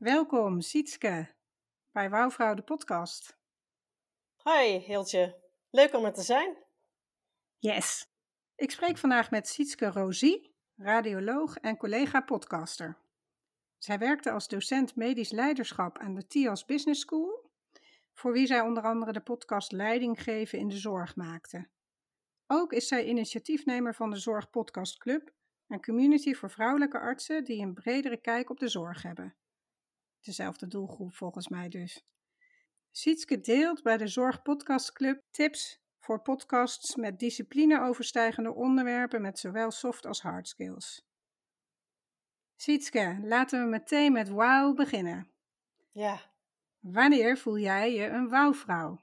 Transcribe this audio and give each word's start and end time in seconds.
Welkom, 0.00 0.60
Sietske, 0.60 1.28
bij 1.92 2.10
Wouwvrouw 2.10 2.54
de 2.54 2.62
podcast. 2.62 3.38
Hoi, 4.36 4.78
Hiltje. 4.78 5.36
Leuk 5.70 5.94
om 5.94 6.04
er 6.04 6.12
te 6.12 6.22
zijn. 6.22 6.56
Yes. 7.58 8.06
Ik 8.56 8.70
spreek 8.70 8.98
vandaag 8.98 9.30
met 9.30 9.48
Sietske 9.48 9.86
Rosie, 9.86 10.54
radioloog 10.76 11.56
en 11.56 11.76
collega-podcaster. 11.76 12.98
Zij 13.78 13.98
werkte 13.98 14.30
als 14.30 14.48
docent 14.48 14.96
medisch 14.96 15.30
leiderschap 15.30 15.98
aan 15.98 16.14
de 16.14 16.26
TIAS 16.26 16.64
Business 16.64 17.00
School, 17.00 17.50
voor 18.14 18.32
wie 18.32 18.46
zij 18.46 18.60
onder 18.60 18.82
andere 18.82 19.12
de 19.12 19.22
podcast 19.22 19.72
Leiding 19.72 20.22
geven 20.22 20.58
in 20.58 20.68
de 20.68 20.78
zorg 20.78 21.16
maakte. 21.16 21.68
Ook 22.46 22.72
is 22.72 22.88
zij 22.88 23.04
initiatiefnemer 23.04 23.94
van 23.94 24.10
de 24.10 24.18
Zorg 24.18 24.50
Podcast 24.50 24.98
Club, 24.98 25.32
een 25.66 25.82
community 25.82 26.34
voor 26.34 26.50
vrouwelijke 26.50 26.98
artsen 26.98 27.44
die 27.44 27.62
een 27.62 27.74
bredere 27.74 28.20
kijk 28.20 28.50
op 28.50 28.58
de 28.58 28.68
zorg 28.68 29.02
hebben. 29.02 29.34
Dezelfde 30.20 30.66
doelgroep 30.66 31.14
volgens 31.14 31.48
mij 31.48 31.68
dus. 31.68 32.04
Sietske 32.90 33.40
deelt 33.40 33.82
bij 33.82 33.96
de 33.96 34.06
Zorg 34.06 34.42
Podcast 34.42 34.92
Club 34.92 35.22
tips 35.30 35.80
voor 35.98 36.22
podcasts 36.22 36.96
met 36.96 37.18
discipline 37.18 37.80
overstijgende 37.80 38.54
onderwerpen 38.54 39.22
met 39.22 39.38
zowel 39.38 39.70
soft 39.70 40.06
als 40.06 40.22
hard 40.22 40.48
skills. 40.48 41.08
Sietske, 42.56 43.20
laten 43.22 43.62
we 43.62 43.68
meteen 43.68 44.12
met 44.12 44.28
wauw 44.28 44.74
beginnen. 44.74 45.30
Ja. 45.90 46.20
Wanneer 46.78 47.38
voel 47.38 47.58
jij 47.58 47.92
je 47.92 48.06
een 48.06 48.28
wauwvrouw? 48.28 49.00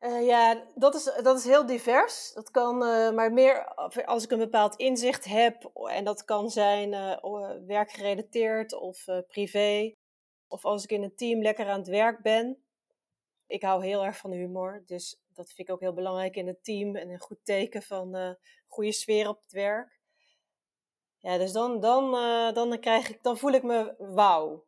Uh, 0.00 0.26
ja, 0.26 0.64
dat 0.74 0.94
is, 0.94 1.04
dat 1.22 1.38
is 1.38 1.44
heel 1.44 1.66
divers. 1.66 2.32
Dat 2.32 2.50
kan 2.50 2.82
uh, 2.82 3.10
maar 3.10 3.32
meer 3.32 3.74
als 4.04 4.24
ik 4.24 4.30
een 4.30 4.38
bepaald 4.38 4.76
inzicht 4.76 5.24
heb. 5.24 5.70
En 5.74 6.04
dat 6.04 6.24
kan 6.24 6.50
zijn 6.50 6.92
uh, 6.92 7.66
werkgerelateerd 7.66 8.72
of 8.72 9.04
privé. 9.26 9.94
Of 10.50 10.64
als 10.64 10.84
ik 10.84 10.90
in 10.90 11.02
een 11.02 11.16
team 11.16 11.42
lekker 11.42 11.68
aan 11.68 11.78
het 11.78 11.88
werk 11.88 12.22
ben. 12.22 12.62
Ik 13.46 13.62
hou 13.62 13.84
heel 13.84 14.04
erg 14.04 14.16
van 14.16 14.30
humor. 14.30 14.82
Dus 14.86 15.22
dat 15.32 15.52
vind 15.52 15.68
ik 15.68 15.74
ook 15.74 15.80
heel 15.80 15.94
belangrijk 15.94 16.36
in 16.36 16.46
het 16.46 16.64
team. 16.64 16.96
En 16.96 17.08
een 17.08 17.20
goed 17.20 17.44
teken 17.44 17.82
van 17.82 18.36
goede 18.66 18.92
sfeer 18.92 19.28
op 19.28 19.40
het 19.42 19.52
werk. 19.52 20.00
Ja, 21.18 21.38
dus 21.38 21.52
dan, 21.52 21.80
dan, 21.80 22.10
dan, 22.54 22.80
krijg 22.80 23.08
ik, 23.08 23.22
dan 23.22 23.38
voel 23.38 23.52
ik 23.52 23.62
me 23.62 23.94
wauw. 23.98 24.66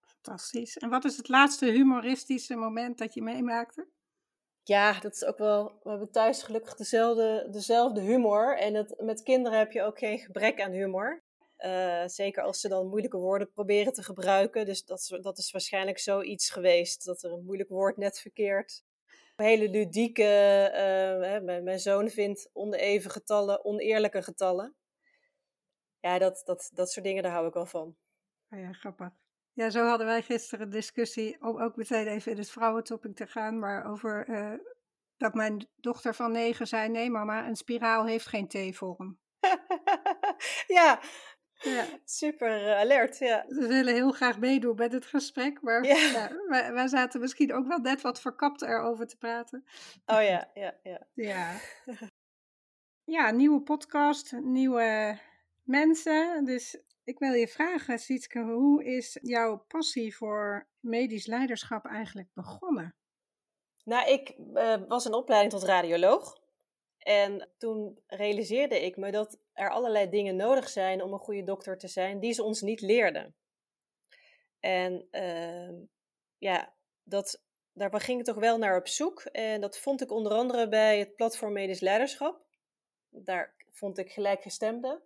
Fantastisch. 0.00 0.78
En 0.78 0.90
wat 0.90 1.04
is 1.04 1.16
het 1.16 1.28
laatste 1.28 1.66
humoristische 1.66 2.54
moment 2.54 2.98
dat 2.98 3.14
je 3.14 3.22
meemaakte? 3.22 3.88
Ja, 4.62 5.00
dat 5.00 5.14
is 5.14 5.24
ook 5.24 5.38
wel. 5.38 5.78
We 5.82 5.90
hebben 5.90 6.10
thuis 6.10 6.42
gelukkig 6.42 6.74
dezelfde, 6.74 7.48
dezelfde 7.50 8.00
humor. 8.00 8.56
En 8.58 8.74
het, 8.74 8.94
met 9.00 9.22
kinderen 9.22 9.58
heb 9.58 9.72
je 9.72 9.82
ook 9.82 9.98
geen 9.98 10.18
gebrek 10.18 10.60
aan 10.60 10.70
humor. 10.70 11.22
Uh, 11.64 12.06
zeker 12.06 12.42
als 12.42 12.60
ze 12.60 12.68
dan 12.68 12.88
moeilijke 12.88 13.16
woorden 13.16 13.50
proberen 13.50 13.92
te 13.92 14.02
gebruiken. 14.02 14.66
Dus 14.66 14.84
dat, 14.84 15.18
dat 15.20 15.38
is 15.38 15.50
waarschijnlijk 15.50 15.98
zoiets 15.98 16.50
geweest. 16.50 17.04
Dat 17.04 17.22
er 17.22 17.32
een 17.32 17.44
moeilijk 17.44 17.68
woord 17.68 17.96
net 17.96 18.20
verkeerd. 18.20 18.84
Een 19.36 19.44
hele 19.44 19.68
ludieke. 19.68 20.22
Uh, 20.72 21.28
hè, 21.28 21.40
mijn, 21.40 21.64
mijn, 21.64 21.80
zoon 21.80 22.08
vindt 22.08 22.50
oneven 22.52 23.10
getallen 23.10 23.64
oneerlijke 23.64 24.22
getallen. 24.22 24.74
Ja, 26.00 26.18
dat, 26.18 26.42
dat, 26.44 26.70
dat 26.74 26.90
soort 26.90 27.06
dingen, 27.06 27.22
daar 27.22 27.32
hou 27.32 27.46
ik 27.46 27.54
wel 27.54 27.66
van. 27.66 27.96
Oh 28.50 28.58
ja, 28.58 28.72
grappig. 28.72 29.10
Ja, 29.52 29.70
zo 29.70 29.86
hadden 29.86 30.06
wij 30.06 30.22
gisteren 30.22 30.64
een 30.64 30.72
discussie, 30.72 31.36
om 31.40 31.60
ook 31.60 31.76
meteen 31.76 32.06
even 32.06 32.32
in 32.32 32.38
het 32.38 32.50
vrouwentopic 32.50 33.16
te 33.16 33.26
gaan, 33.26 33.58
maar 33.58 33.90
over 33.90 34.28
uh, 34.28 34.54
dat 35.16 35.34
mijn 35.34 35.68
dochter 35.76 36.14
van 36.14 36.32
negen 36.32 36.66
zei, 36.66 36.88
nee 36.88 37.10
mama, 37.10 37.46
een 37.46 37.56
spiraal 37.56 38.06
heeft 38.06 38.26
geen 38.26 38.48
T-vorm. 38.48 39.18
ja. 40.78 41.00
Ja, 41.62 41.86
super 42.04 42.62
uh, 42.62 42.78
alert, 42.78 43.18
ja. 43.18 43.44
Ze 43.48 43.66
willen 43.66 43.94
heel 43.94 44.10
graag 44.10 44.38
meedoen 44.38 44.76
met 44.76 44.92
het 44.92 45.06
gesprek, 45.06 45.62
maar 45.62 45.84
ja. 45.84 45.96
ja 46.18 46.30
wij, 46.48 46.72
wij, 46.72 46.88
zaten 46.88 47.20
misschien 47.20 47.52
ook 47.52 47.66
wel 47.66 47.78
net 47.78 48.00
wat 48.00 48.20
verkapt 48.20 48.62
erover 48.62 49.06
te 49.06 49.16
praten. 49.16 49.64
Oh 50.06 50.22
ja, 50.22 50.50
ja, 50.54 50.74
ja. 50.82 51.06
Ja, 51.14 51.60
ja 53.16 53.30
nieuwe 53.30 53.60
podcast, 53.60 54.32
nieuwe 54.32 55.18
mensen, 55.62 56.44
dus 56.44 56.82
ik 57.04 57.18
wil 57.18 57.32
je 57.32 57.48
vragen, 57.48 57.98
Sietke, 57.98 58.40
hoe 58.40 58.84
is 58.84 59.18
jouw 59.22 59.64
passie 59.68 60.16
voor 60.16 60.68
medisch 60.80 61.26
leiderschap 61.26 61.86
eigenlijk 61.86 62.28
begonnen? 62.34 62.94
Nou, 63.84 64.10
ik 64.10 64.34
uh, 64.54 64.76
was 64.88 65.04
een 65.04 65.14
opleiding 65.14 65.52
tot 65.52 65.62
radioloog. 65.62 66.41
En 67.02 67.48
toen 67.58 67.98
realiseerde 68.06 68.84
ik 68.84 68.96
me 68.96 69.10
dat 69.10 69.38
er 69.52 69.70
allerlei 69.70 70.08
dingen 70.08 70.36
nodig 70.36 70.68
zijn 70.68 71.02
om 71.02 71.12
een 71.12 71.18
goede 71.18 71.44
dokter 71.44 71.78
te 71.78 71.88
zijn, 71.88 72.20
die 72.20 72.32
ze 72.32 72.42
ons 72.42 72.60
niet 72.60 72.80
leerden. 72.80 73.34
En 74.60 75.08
uh, 75.10 75.86
ja, 76.38 76.74
dat, 77.02 77.42
daar 77.72 78.00
ging 78.00 78.18
ik 78.18 78.24
toch 78.24 78.36
wel 78.36 78.58
naar 78.58 78.76
op 78.76 78.88
zoek. 78.88 79.22
En 79.22 79.60
dat 79.60 79.78
vond 79.78 80.02
ik 80.02 80.10
onder 80.10 80.32
andere 80.32 80.68
bij 80.68 80.98
het 80.98 81.14
platform 81.14 81.52
Medisch 81.52 81.80
Leiderschap. 81.80 82.44
Daar 83.08 83.54
vond 83.70 83.98
ik 83.98 84.12
gelijkgestemden. 84.12 85.02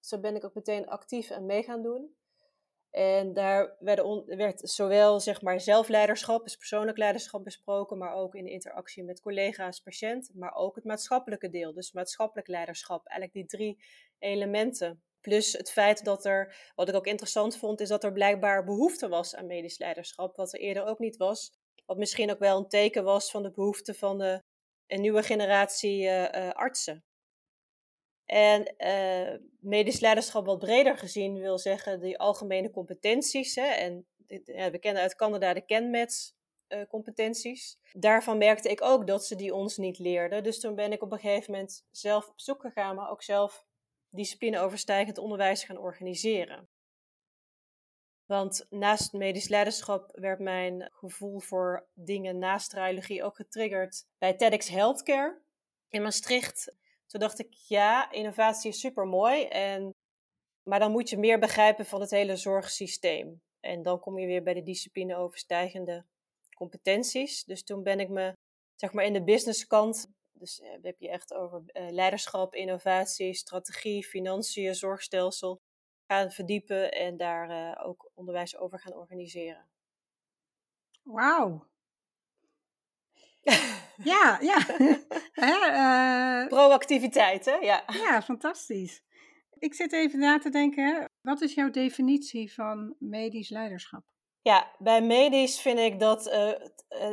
Zo 0.00 0.18
ben 0.18 0.36
ik 0.36 0.44
ook 0.44 0.54
meteen 0.54 0.88
actief 0.88 1.30
en 1.30 1.46
mee 1.46 1.62
gaan 1.62 1.82
doen. 1.82 2.16
En 2.92 3.32
daar 3.32 3.76
werd 4.26 4.60
zowel 4.60 5.20
zeg 5.20 5.42
maar, 5.42 5.60
zelfleiderschap, 5.60 6.44
dus 6.44 6.56
persoonlijk 6.56 6.98
leiderschap 6.98 7.44
besproken, 7.44 7.98
maar 7.98 8.14
ook 8.14 8.34
in 8.34 8.44
de 8.44 8.50
interactie 8.50 9.04
met 9.04 9.20
collega's, 9.20 9.80
patiënt, 9.80 10.30
maar 10.34 10.54
ook 10.54 10.74
het 10.74 10.84
maatschappelijke 10.84 11.48
deel, 11.48 11.72
dus 11.72 11.92
maatschappelijk 11.92 12.48
leiderschap. 12.48 13.06
Eigenlijk 13.06 13.32
die 13.32 13.58
drie 13.58 13.84
elementen. 14.18 15.02
Plus 15.20 15.52
het 15.52 15.70
feit 15.70 16.04
dat 16.04 16.24
er, 16.24 16.72
wat 16.74 16.88
ik 16.88 16.94
ook 16.94 17.06
interessant 17.06 17.56
vond, 17.56 17.80
is 17.80 17.88
dat 17.88 18.04
er 18.04 18.12
blijkbaar 18.12 18.64
behoefte 18.64 19.08
was 19.08 19.34
aan 19.34 19.46
medisch 19.46 19.78
leiderschap, 19.78 20.36
wat 20.36 20.52
er 20.52 20.60
eerder 20.60 20.84
ook 20.84 20.98
niet 20.98 21.16
was. 21.16 21.52
Wat 21.86 21.96
misschien 21.96 22.30
ook 22.30 22.38
wel 22.38 22.58
een 22.58 22.68
teken 22.68 23.04
was 23.04 23.30
van 23.30 23.42
de 23.42 23.50
behoefte 23.50 23.94
van 23.94 24.18
de, 24.18 24.42
een 24.86 25.00
nieuwe 25.00 25.22
generatie 25.22 26.02
uh, 26.02 26.22
uh, 26.22 26.50
artsen. 26.50 27.04
En 28.32 28.74
uh, 28.78 29.38
medisch 29.60 30.00
leiderschap 30.00 30.46
wat 30.46 30.58
breder 30.58 30.98
gezien 30.98 31.38
wil 31.38 31.58
zeggen 31.58 32.00
die 32.00 32.18
algemene 32.18 32.70
competenties. 32.70 33.54
Hè, 33.54 33.66
en 33.66 34.06
ja, 34.44 34.70
we 34.70 34.78
kennen 34.78 35.02
uit 35.02 35.14
Canada 35.14 35.54
de 35.54 35.64
kenmets 35.64 36.34
uh, 36.68 36.82
competenties. 36.88 37.78
Daarvan 37.92 38.38
merkte 38.38 38.68
ik 38.68 38.82
ook 38.82 39.06
dat 39.06 39.26
ze 39.26 39.36
die 39.36 39.54
ons 39.54 39.76
niet 39.76 39.98
leerden. 39.98 40.42
Dus 40.42 40.60
toen 40.60 40.74
ben 40.74 40.92
ik 40.92 41.02
op 41.02 41.12
een 41.12 41.18
gegeven 41.18 41.52
moment 41.52 41.84
zelf 41.90 42.28
op 42.28 42.40
zoek 42.40 42.60
gegaan, 42.60 42.94
maar 42.94 43.10
ook 43.10 43.22
zelf 43.22 43.66
disciplineoverstijgend 44.10 45.18
onderwijs 45.18 45.64
gaan 45.64 45.78
organiseren. 45.78 46.68
Want 48.26 48.66
naast 48.70 49.12
medisch 49.12 49.48
leiderschap 49.48 50.10
werd 50.12 50.38
mijn 50.38 50.90
gevoel 50.92 51.40
voor 51.40 51.86
dingen 51.94 52.38
naast 52.38 52.72
radiologie 52.72 53.24
ook 53.24 53.36
getriggerd 53.36 54.06
bij 54.18 54.34
TEDx 54.34 54.68
Healthcare 54.68 55.40
in 55.88 56.02
Maastricht. 56.02 56.80
Toen 57.12 57.20
dacht 57.20 57.38
ik, 57.38 57.52
ja, 57.52 58.10
innovatie 58.10 58.70
is 58.70 58.80
super 58.80 59.06
mooi, 59.06 59.44
en, 59.44 59.94
maar 60.68 60.78
dan 60.78 60.90
moet 60.90 61.08
je 61.08 61.18
meer 61.18 61.38
begrijpen 61.38 61.86
van 61.86 62.00
het 62.00 62.10
hele 62.10 62.36
zorgsysteem. 62.36 63.40
En 63.60 63.82
dan 63.82 64.00
kom 64.00 64.18
je 64.18 64.26
weer 64.26 64.42
bij 64.42 64.54
de 64.54 64.62
discipline 64.62 65.16
overstijgende 65.16 66.04
competenties. 66.56 67.44
Dus 67.44 67.62
toen 67.62 67.82
ben 67.82 68.00
ik 68.00 68.08
me, 68.08 68.32
zeg 68.74 68.92
maar, 68.92 69.04
in 69.04 69.12
de 69.12 69.24
businesskant, 69.24 70.06
dus 70.32 70.60
uh, 70.60 70.76
heb 70.82 71.00
je 71.00 71.08
echt 71.08 71.34
over 71.34 71.62
uh, 71.66 71.90
leiderschap, 71.90 72.54
innovatie, 72.54 73.34
strategie, 73.34 74.04
financiën, 74.04 74.74
zorgstelsel, 74.74 75.60
gaan 76.06 76.30
verdiepen 76.30 76.92
en 76.92 77.16
daar 77.16 77.50
uh, 77.50 77.86
ook 77.86 78.10
onderwijs 78.14 78.56
over 78.56 78.80
gaan 78.80 78.94
organiseren. 78.94 79.68
Wauw. 81.02 81.70
ja, 84.12 84.38
ja. 84.40 84.58
uh, 86.42 86.48
Proactiviteit, 86.48 87.44
hè? 87.44 87.54
Ja. 87.54 87.84
ja, 87.86 88.22
fantastisch. 88.22 89.02
Ik 89.58 89.74
zit 89.74 89.92
even 89.92 90.18
na 90.18 90.38
te 90.38 90.50
denken, 90.50 91.08
wat 91.20 91.40
is 91.40 91.54
jouw 91.54 91.70
definitie 91.70 92.52
van 92.52 92.94
medisch 92.98 93.48
leiderschap? 93.48 94.02
Ja, 94.42 94.74
bij 94.78 95.02
medisch 95.02 95.60
vind 95.60 95.78
ik 95.78 96.00
dat, 96.00 96.26
uh, 96.26 96.48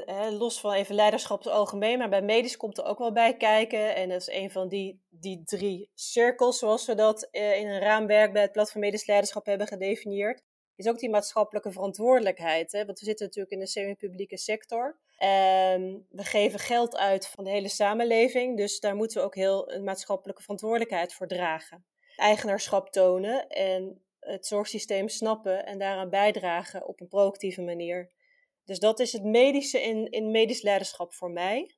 uh, 0.07 0.39
los 0.39 0.59
van 0.59 0.73
even 0.73 0.95
leiderschap 0.95 1.45
algemeen, 1.45 1.97
maar 1.97 2.09
bij 2.09 2.21
medisch 2.21 2.57
komt 2.57 2.77
er 2.77 2.85
ook 2.85 2.97
wel 2.97 3.11
bij 3.11 3.37
kijken. 3.37 3.95
En 3.95 4.09
dat 4.09 4.21
is 4.21 4.27
een 4.27 4.51
van 4.51 4.67
die, 4.67 5.01
die 5.09 5.43
drie 5.43 5.89
cirkels, 5.93 6.59
zoals 6.59 6.85
we 6.85 6.95
dat 6.95 7.27
in 7.31 7.67
een 7.67 7.79
raamwerk 7.79 8.33
bij 8.33 8.41
het 8.41 8.51
Platform 8.51 8.81
Medisch 8.81 9.05
Leiderschap 9.05 9.45
hebben 9.45 9.67
gedefinieerd. 9.67 10.41
Is 10.79 10.87
ook 10.87 10.99
die 10.99 11.09
maatschappelijke 11.09 11.71
verantwoordelijkheid. 11.71 12.71
Hè? 12.71 12.85
Want 12.85 12.99
we 12.99 13.05
zitten 13.05 13.25
natuurlijk 13.25 13.53
in 13.53 13.59
de 13.59 13.67
semi-publieke 13.67 14.37
sector. 14.37 14.97
En 15.17 16.05
we 16.09 16.23
geven 16.23 16.59
geld 16.59 16.97
uit 16.97 17.27
van 17.27 17.43
de 17.43 17.49
hele 17.49 17.67
samenleving. 17.67 18.57
Dus 18.57 18.79
daar 18.79 18.95
moeten 18.95 19.17
we 19.17 19.23
ook 19.23 19.35
heel 19.35 19.71
een 19.71 19.83
maatschappelijke 19.83 20.41
verantwoordelijkheid 20.41 21.13
voor 21.13 21.27
dragen. 21.27 21.85
Eigenaarschap 22.15 22.91
tonen 22.91 23.47
en 23.47 24.01
het 24.19 24.45
zorgsysteem 24.45 25.07
snappen 25.07 25.65
en 25.65 25.79
daaraan 25.79 26.09
bijdragen 26.09 26.87
op 26.87 27.01
een 27.01 27.07
proactieve 27.07 27.61
manier. 27.61 28.11
Dus 28.65 28.79
dat 28.79 28.99
is 28.99 29.11
het 29.11 29.23
medische 29.23 29.81
in, 29.81 30.09
in 30.09 30.31
medisch 30.31 30.61
leiderschap 30.61 31.13
voor 31.13 31.31
mij. 31.31 31.75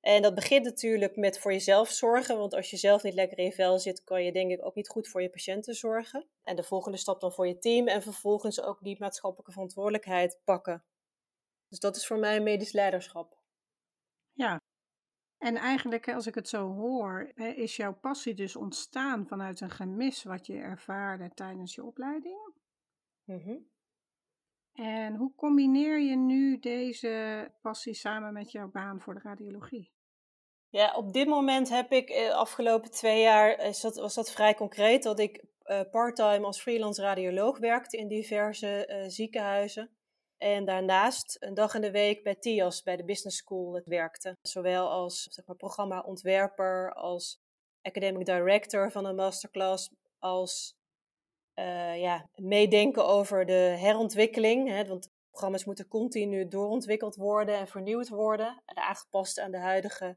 En 0.00 0.22
dat 0.22 0.34
begint 0.34 0.64
natuurlijk 0.64 1.16
met 1.16 1.38
voor 1.38 1.52
jezelf 1.52 1.90
zorgen, 1.90 2.38
want 2.38 2.54
als 2.54 2.70
je 2.70 2.76
zelf 2.76 3.02
niet 3.02 3.14
lekker 3.14 3.38
in 3.38 3.44
je 3.44 3.52
vel 3.52 3.78
zit, 3.78 4.04
kan 4.04 4.24
je 4.24 4.32
denk 4.32 4.50
ik 4.50 4.64
ook 4.64 4.74
niet 4.74 4.88
goed 4.88 5.08
voor 5.08 5.22
je 5.22 5.30
patiënten 5.30 5.74
zorgen. 5.74 6.28
En 6.42 6.56
de 6.56 6.62
volgende 6.62 6.98
stap 6.98 7.20
dan 7.20 7.32
voor 7.32 7.46
je 7.46 7.58
team 7.58 7.88
en 7.88 8.02
vervolgens 8.02 8.62
ook 8.62 8.82
die 8.82 8.96
maatschappelijke 8.98 9.52
verantwoordelijkheid 9.52 10.40
pakken. 10.44 10.84
Dus 11.68 11.78
dat 11.78 11.96
is 11.96 12.06
voor 12.06 12.18
mij 12.18 12.40
medisch 12.40 12.72
leiderschap. 12.72 13.38
Ja, 14.32 14.60
en 15.38 15.56
eigenlijk, 15.56 16.08
als 16.08 16.26
ik 16.26 16.34
het 16.34 16.48
zo 16.48 16.72
hoor, 16.74 17.32
is 17.34 17.76
jouw 17.76 17.94
passie 17.94 18.34
dus 18.34 18.56
ontstaan 18.56 19.26
vanuit 19.26 19.60
een 19.60 19.70
gemis 19.70 20.22
wat 20.22 20.46
je 20.46 20.56
ervaarde 20.56 21.30
tijdens 21.34 21.74
je 21.74 21.84
opleiding. 21.84 22.54
Mm 23.24 23.76
En 24.78 25.14
hoe 25.14 25.34
combineer 25.36 26.00
je 26.00 26.16
nu 26.16 26.58
deze 26.58 27.50
passie 27.60 27.94
samen 27.94 28.32
met 28.32 28.52
jouw 28.52 28.70
baan 28.70 29.00
voor 29.00 29.14
de 29.14 29.20
radiologie? 29.22 29.92
Ja, 30.68 30.94
op 30.96 31.12
dit 31.12 31.26
moment 31.26 31.68
heb 31.68 31.92
ik 31.92 32.06
de 32.06 32.14
eh, 32.14 32.34
afgelopen 32.34 32.90
twee 32.90 33.20
jaar, 33.20 33.60
is 33.60 33.80
dat, 33.80 33.96
was 33.96 34.14
dat 34.14 34.30
vrij 34.30 34.54
concreet, 34.54 35.02
dat 35.02 35.18
ik 35.18 35.44
uh, 35.64 35.80
parttime 35.90 36.46
als 36.46 36.60
freelance 36.60 37.02
radioloog 37.02 37.58
werkte 37.58 37.96
in 37.96 38.08
diverse 38.08 39.04
ziekenhuizen. 39.08 39.90
En 40.36 40.64
daarnaast 40.64 41.36
een 41.40 41.54
dag 41.54 41.74
in 41.74 41.80
de 41.80 41.90
week 41.90 42.22
bij 42.22 42.34
TIAS, 42.34 42.82
bij 42.82 42.96
de 42.96 43.04
Business 43.04 43.36
School, 43.36 43.82
werkte. 43.84 44.36
Zowel 44.42 44.90
als 44.90 45.22
zeg 45.22 45.46
maar, 45.46 45.56
programma-ontwerper, 45.56 46.92
als 46.92 47.40
academic 47.82 48.26
director 48.26 48.90
van 48.90 49.04
een 49.04 49.14
masterclass, 49.14 49.90
als 50.18 50.77
uh, 51.58 52.00
ja, 52.00 52.28
meedenken 52.34 53.06
over 53.06 53.46
de 53.46 53.76
herontwikkeling. 53.78 54.68
Hè, 54.68 54.86
want 54.86 55.12
programma's 55.30 55.64
moeten 55.64 55.88
continu 55.88 56.48
doorontwikkeld 56.48 57.16
worden 57.16 57.58
en 57.58 57.68
vernieuwd 57.68 58.08
worden, 58.08 58.62
en 58.66 58.76
aangepast 58.76 59.40
aan 59.40 59.50
de 59.50 59.58
huidige 59.58 60.16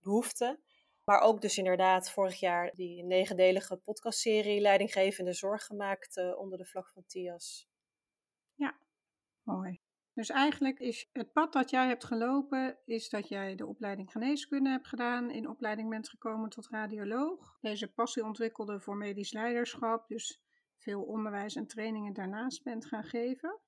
behoeften. 0.00 0.60
Maar 1.04 1.20
ook 1.20 1.40
dus 1.40 1.58
inderdaad 1.58 2.10
vorig 2.10 2.40
jaar 2.40 2.72
die 2.74 3.04
negendelige 3.04 3.76
podcastserie 3.76 4.60
Leidinggevende 4.60 5.32
Zorg 5.32 5.64
gemaakt 5.64 6.16
uh, 6.16 6.38
onder 6.38 6.58
de 6.58 6.66
vlag 6.66 6.92
van 6.92 7.04
TIAS. 7.06 7.68
Ja, 8.54 8.78
Mooi. 9.42 9.80
Dus 10.14 10.30
eigenlijk 10.30 10.78
is 10.78 11.08
het 11.12 11.32
pad 11.32 11.52
dat 11.52 11.70
jij 11.70 11.86
hebt 11.86 12.04
gelopen, 12.04 12.78
is 12.84 13.08
dat 13.08 13.28
jij 13.28 13.54
de 13.54 13.66
opleiding 13.66 14.10
geneeskunde 14.10 14.70
hebt 14.70 14.88
gedaan, 14.88 15.30
in 15.30 15.48
opleiding 15.48 15.88
bent 15.88 16.08
gekomen 16.08 16.50
tot 16.50 16.68
radioloog, 16.68 17.58
deze 17.60 17.92
passie 17.92 18.24
ontwikkelde 18.24 18.80
voor 18.80 18.96
medisch 18.96 19.32
leiderschap, 19.32 20.08
dus 20.08 20.41
veel 20.82 21.02
onderwijs 21.02 21.54
en 21.54 21.66
trainingen 21.66 22.12
daarnaast 22.12 22.62
bent 22.62 22.86
gaan 22.86 23.04
geven. 23.04 23.60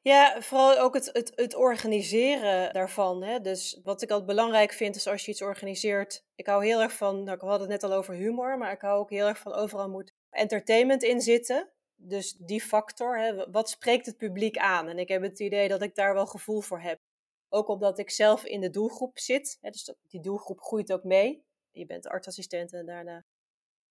Ja, 0.00 0.40
vooral 0.40 0.78
ook 0.78 0.94
het, 0.94 1.10
het, 1.12 1.32
het 1.34 1.54
organiseren 1.54 2.72
daarvan. 2.72 3.22
Hè? 3.22 3.40
Dus 3.40 3.80
wat 3.82 4.02
ik 4.02 4.10
altijd 4.10 4.28
belangrijk 4.28 4.72
vind, 4.72 4.96
is 4.96 5.06
als 5.06 5.24
je 5.24 5.30
iets 5.30 5.42
organiseert. 5.42 6.24
Ik 6.34 6.46
hou 6.46 6.64
heel 6.64 6.80
erg 6.80 6.92
van, 6.92 7.22
nou, 7.22 7.36
ik 7.36 7.40
had 7.40 7.60
het 7.60 7.68
net 7.68 7.82
al 7.82 7.92
over 7.92 8.14
humor, 8.14 8.58
maar 8.58 8.72
ik 8.72 8.80
hou 8.80 8.98
ook 8.98 9.10
heel 9.10 9.26
erg 9.26 9.38
van 9.38 9.52
overal 9.52 9.88
moet 9.88 10.14
entertainment 10.30 11.02
in 11.02 11.20
zitten 11.20 11.72
dus 12.02 12.32
die 12.32 12.60
factor, 12.60 13.18
hè, 13.18 13.50
wat 13.50 13.70
spreekt 13.70 14.06
het 14.06 14.16
publiek 14.16 14.56
aan? 14.56 14.88
En 14.88 14.98
ik 14.98 15.08
heb 15.08 15.22
het 15.22 15.40
idee 15.40 15.68
dat 15.68 15.82
ik 15.82 15.94
daar 15.94 16.14
wel 16.14 16.26
gevoel 16.26 16.60
voor 16.60 16.80
heb. 16.80 17.00
Ook 17.48 17.68
omdat 17.68 17.98
ik 17.98 18.10
zelf 18.10 18.44
in 18.44 18.60
de 18.60 18.70
doelgroep 18.70 19.18
zit. 19.18 19.58
Hè, 19.60 19.70
dus 19.70 19.94
die 20.08 20.20
doelgroep 20.20 20.60
groeit 20.60 20.92
ook 20.92 21.04
mee. 21.04 21.44
Je 21.70 21.86
bent 21.86 22.06
artsassistent 22.06 22.72
en 22.72 22.86
daarna 22.86 23.24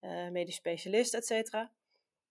uh, 0.02 0.30
medisch 0.30 0.56
specialist, 0.56 1.14
et 1.14 1.26
cetera. 1.26 1.72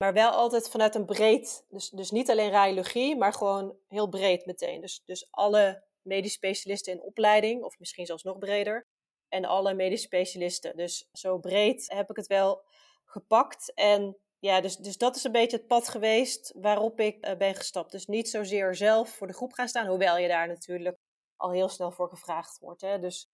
Maar 0.02 0.12
wel 0.12 0.30
altijd 0.30 0.68
vanuit 0.68 0.94
een 0.94 1.04
breed, 1.04 1.64
dus, 1.68 1.90
dus 1.90 2.10
niet 2.10 2.30
alleen 2.30 2.50
radiologie, 2.50 3.16
maar 3.16 3.32
gewoon 3.32 3.76
heel 3.88 4.08
breed 4.08 4.46
meteen. 4.46 4.80
Dus, 4.80 5.02
dus 5.04 5.26
alle 5.30 5.84
medisch 6.02 6.32
specialisten 6.32 6.92
in 6.92 7.02
opleiding, 7.02 7.62
of 7.62 7.78
misschien 7.78 8.06
zelfs 8.06 8.22
nog 8.22 8.38
breder. 8.38 8.86
En 9.28 9.44
alle 9.44 9.74
medisch 9.74 10.02
specialisten. 10.02 10.76
Dus 10.76 11.08
zo 11.12 11.38
breed 11.38 11.90
heb 11.92 12.10
ik 12.10 12.16
het 12.16 12.26
wel 12.26 12.62
gepakt. 13.04 13.72
En 13.74 14.16
ja, 14.38 14.60
dus, 14.60 14.76
dus 14.76 14.96
dat 14.96 15.16
is 15.16 15.24
een 15.24 15.32
beetje 15.32 15.56
het 15.56 15.66
pad 15.66 15.88
geweest 15.88 16.52
waarop 16.56 17.00
ik 17.00 17.26
uh, 17.26 17.36
ben 17.36 17.54
gestapt. 17.54 17.92
Dus 17.92 18.06
niet 18.06 18.28
zozeer 18.28 18.74
zelf 18.74 19.08
voor 19.08 19.26
de 19.26 19.32
groep 19.32 19.52
gaan 19.52 19.68
staan, 19.68 19.86
hoewel 19.86 20.18
je 20.18 20.28
daar 20.28 20.48
natuurlijk 20.48 20.96
al 21.36 21.50
heel 21.50 21.68
snel 21.68 21.90
voor 21.90 22.08
gevraagd 22.08 22.58
wordt. 22.58 22.80
Hè. 22.80 22.98
Dus 22.98 23.28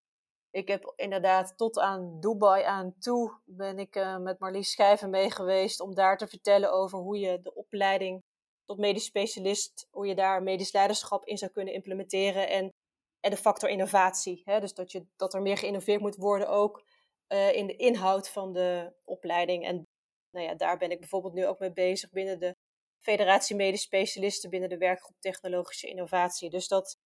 ik 0.56 0.68
heb 0.68 0.92
inderdaad 0.96 1.56
tot 1.56 1.78
aan 1.78 2.20
Dubai 2.20 2.64
aan 2.64 2.98
toe 2.98 3.40
ben 3.44 3.78
ik 3.78 3.96
uh, 3.96 4.18
met 4.18 4.38
Marlies 4.38 4.70
Schijven 4.70 5.10
mee 5.10 5.30
geweest 5.30 5.80
om 5.80 5.94
daar 5.94 6.16
te 6.16 6.26
vertellen 6.26 6.72
over 6.72 6.98
hoe 6.98 7.18
je 7.18 7.40
de 7.42 7.54
opleiding 7.54 8.22
tot 8.64 8.78
medisch 8.78 9.04
specialist, 9.04 9.88
hoe 9.90 10.06
je 10.06 10.14
daar 10.14 10.42
medisch 10.42 10.72
leiderschap 10.72 11.24
in 11.24 11.38
zou 11.38 11.50
kunnen 11.50 11.74
implementeren 11.74 12.48
en, 12.48 12.72
en 13.20 13.30
de 13.30 13.36
factor 13.36 13.68
innovatie. 13.68 14.42
Hè. 14.44 14.60
Dus 14.60 14.74
dat, 14.74 14.92
je, 14.92 15.06
dat 15.16 15.34
er 15.34 15.42
meer 15.42 15.56
geïnnoveerd 15.56 16.00
moet 16.00 16.16
worden 16.16 16.48
ook 16.48 16.84
uh, 17.28 17.52
in 17.52 17.66
de 17.66 17.76
inhoud 17.76 18.28
van 18.28 18.52
de 18.52 18.92
opleiding. 19.04 19.64
En 19.64 19.82
nou 20.30 20.46
ja, 20.46 20.54
daar 20.54 20.78
ben 20.78 20.90
ik 20.90 20.98
bijvoorbeeld 20.98 21.34
nu 21.34 21.46
ook 21.46 21.58
mee 21.58 21.72
bezig 21.72 22.10
binnen 22.10 22.38
de 22.38 22.56
Federatie 23.00 23.56
Medisch 23.56 23.82
Specialisten 23.82 24.50
binnen 24.50 24.68
de 24.68 24.78
werkgroep 24.78 25.16
Technologische 25.20 25.88
Innovatie. 25.88 26.50
Dus, 26.50 26.68
dat, 26.68 26.96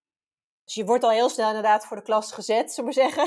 dus 0.70 0.78
je 0.78 0.84
wordt 0.84 1.04
al 1.04 1.10
heel 1.10 1.28
snel 1.28 1.46
inderdaad 1.46 1.86
voor 1.86 1.96
de 1.96 2.02
klas 2.02 2.32
gezet, 2.32 2.72
zullen 2.72 2.90
we 2.90 2.96
zeggen. 2.96 3.26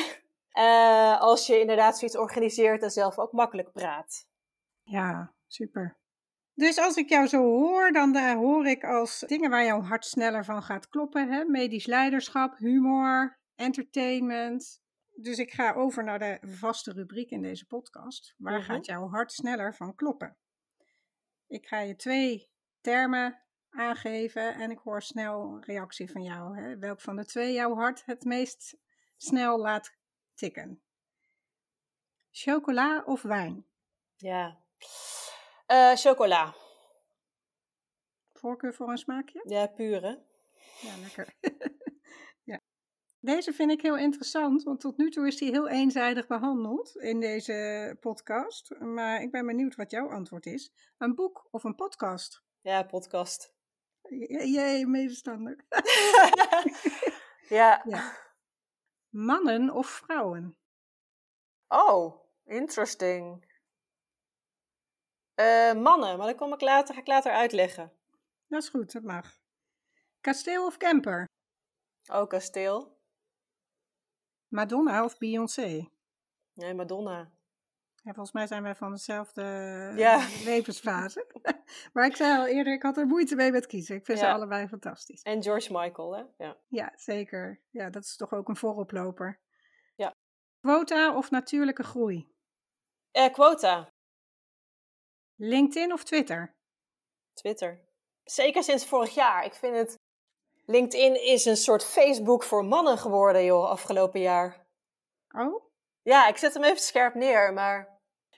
Uh, 0.58 1.22
als 1.30 1.48
je 1.48 1.60
inderdaad 1.60 1.98
zoiets 1.98 2.18
organiseert 2.18 2.84
en 2.84 2.92
zelf 2.92 3.18
ook 3.18 3.32
makkelijk 3.32 3.72
praat. 3.72 4.28
Ja, 4.84 5.34
super. 5.48 5.98
Dus 6.54 6.78
als 6.78 6.96
ik 6.96 7.10
jou 7.10 7.28
zo 7.28 7.42
hoor, 7.42 7.92
dan 7.92 8.16
uh, 8.16 8.34
hoor 8.34 8.68
ik 8.68 8.84
als 8.84 9.20
dingen 9.28 9.50
waar 9.50 9.66
jouw 9.66 9.82
hart 9.82 10.06
sneller 10.06 10.46
van 10.46 10.64
gaat 10.64 10.90
kloppen. 10.90 11.32
Hè? 11.32 11.46
Medisch 11.46 11.86
leiderschap, 11.86 12.58
humor, 12.58 13.40
entertainment, 13.56 14.82
dus 15.16 15.38
ik 15.38 15.54
ga 15.54 15.74
over 15.74 16.04
naar 16.04 16.20
de 16.20 16.40
vaste 16.42 16.92
rubriek 16.92 17.30
in 17.30 17.42
deze 17.42 17.66
podcast. 17.66 18.34
Waar 18.38 18.60
mhm. 18.60 18.72
gaat 18.72 18.86
jouw 18.86 19.10
hart 19.10 19.32
sneller 19.32 19.76
van 19.76 19.96
kloppen? 19.96 20.38
Ik 21.48 21.68
ga 21.68 21.80
je 21.80 21.96
twee 21.96 22.50
termen 22.82 23.43
aangeven 23.74 24.56
en 24.56 24.72
ik 24.72 24.78
hoor 24.78 25.02
snel 25.02 25.42
een 25.42 25.64
reactie 25.64 26.12
van 26.12 26.24
jou. 26.24 26.58
Hè? 26.58 26.78
Welk 26.78 27.02
van 27.02 27.16
de 27.16 27.26
twee 27.26 27.54
jouw 27.54 27.76
hart 27.76 28.06
het 28.06 28.24
meest 28.24 28.78
snel 29.18 29.60
laat 29.60 29.98
tikken? 30.34 30.84
Chocola 32.32 33.04
of 33.06 33.22
wijn? 33.22 33.66
Ja, 34.16 34.64
uh, 35.68 35.96
chocola. 35.96 36.56
Voorkeur 38.34 38.74
voor 38.74 38.90
een 38.90 38.98
smaakje? 38.98 39.42
Ja, 39.48 39.68
pure. 39.68 40.24
Ja, 40.82 40.98
lekker. 40.98 41.36
Deze 43.24 43.54
vind 43.54 43.72
ik 43.72 43.82
heel 43.82 43.98
interessant, 43.98 44.64
want 44.64 44.80
tot 44.80 44.98
nu 44.98 45.10
toe 45.10 45.28
is 45.28 45.38
die 45.38 45.52
heel 45.52 45.70
eenzijdig 45.70 46.28
behandeld 46.28 46.96
in 46.96 47.20
deze 47.20 47.98
podcast. 48.00 48.76
Maar 48.80 49.22
ik 49.22 49.32
ben 49.32 49.46
benieuwd 49.46 49.76
wat 49.76 49.92
jouw 49.92 50.10
antwoord 50.10 50.46
is. 50.46 50.72
Een 50.98 51.16
boek 51.16 51.48
of 51.52 51.64
een 51.64 51.76
podcast? 51.76 52.44
Ja, 52.62 52.84
podcast. 52.84 53.54
Jij, 54.28 54.86
medestander. 54.86 55.66
ja. 57.60 57.82
ja. 57.86 58.18
Mannen 59.10 59.70
of 59.70 59.88
vrouwen? 59.88 60.58
Oh, 61.68 62.26
interesting. 62.46 63.52
Uh, 65.36 65.74
mannen, 65.74 66.18
maar 66.18 66.28
dat 66.28 66.36
kom 66.36 66.54
ik 66.54 66.62
later, 66.62 66.94
ga 66.94 67.00
ik 67.02 67.08
later 67.08 67.32
uitleggen. 67.32 67.92
Dat 68.48 68.62
is 68.62 68.70
goed, 68.70 68.92
dat 68.92 69.04
mag. 69.04 69.38
Kasteel 70.22 70.66
of 70.66 70.78
camper? 70.78 71.26
Oh, 72.12 72.28
kasteel. 72.28 72.98
Madonna 74.48 75.04
of 75.04 75.18
Beyoncé? 75.18 75.90
Nee, 76.54 76.74
Madonna. 76.74 77.32
Ja, 78.04 78.14
volgens 78.14 78.32
mij 78.32 78.48
zijn 78.48 78.64
wij 78.64 78.76
van 78.76 78.92
dezelfde 78.92 79.44
ja. 79.96 80.28
levensfase. 80.52 81.26
maar 81.94 82.06
ik 82.06 82.16
zei 82.16 82.38
al 82.38 82.48
eerder, 82.48 82.74
ik 82.74 82.82
had 82.82 82.98
er 82.98 83.06
moeite 83.06 83.36
mee 83.36 83.52
met 83.52 83.66
kiezen. 83.66 83.96
Ik 83.96 84.06
vind 84.06 84.20
ze 84.20 84.28
allebei 84.28 84.68
fantastisch. 84.68 85.22
En 85.22 85.44
George 85.44 85.72
Michael, 85.72 86.16
hè? 86.16 86.24
Ja. 86.38 86.58
ja, 86.68 86.92
zeker. 86.96 87.62
Ja, 87.70 87.90
dat 87.90 88.04
is 88.04 88.16
toch 88.16 88.34
ook 88.34 88.48
een 88.48 88.56
vooroploper. 88.56 89.40
Ja. 89.96 90.14
Quota 90.62 91.16
of 91.16 91.32
natuurlijke 91.32 91.84
groei? 91.84 92.32
Eh, 93.12 93.32
quota. 93.32 93.90
LinkedIn 95.36 95.94
of 95.94 96.04
Twitter? 96.04 96.56
Twitter. 97.34 97.82
Zeker 98.24 98.64
sinds 98.64 98.86
vorig 98.86 99.14
jaar. 99.14 99.46
Ik 99.46 99.54
vind 99.54 99.76
het. 99.76 99.96
LinkedIn 100.66 101.24
is 101.24 101.46
een 101.46 101.58
soort 101.58 101.86
Facebook 101.86 102.44
voor 102.44 102.66
mannen 102.66 102.98
geworden, 102.98 103.46
joh, 103.46 103.70
afgelopen 103.70 104.20
jaar. 104.20 104.68
Oh? 105.30 105.72
Ja, 106.02 106.28
ik 106.28 106.38
zet 106.38 106.54
hem 106.54 106.64
even 106.64 106.82
scherp 106.82 107.14
neer, 107.14 107.54
maar. 107.54 107.93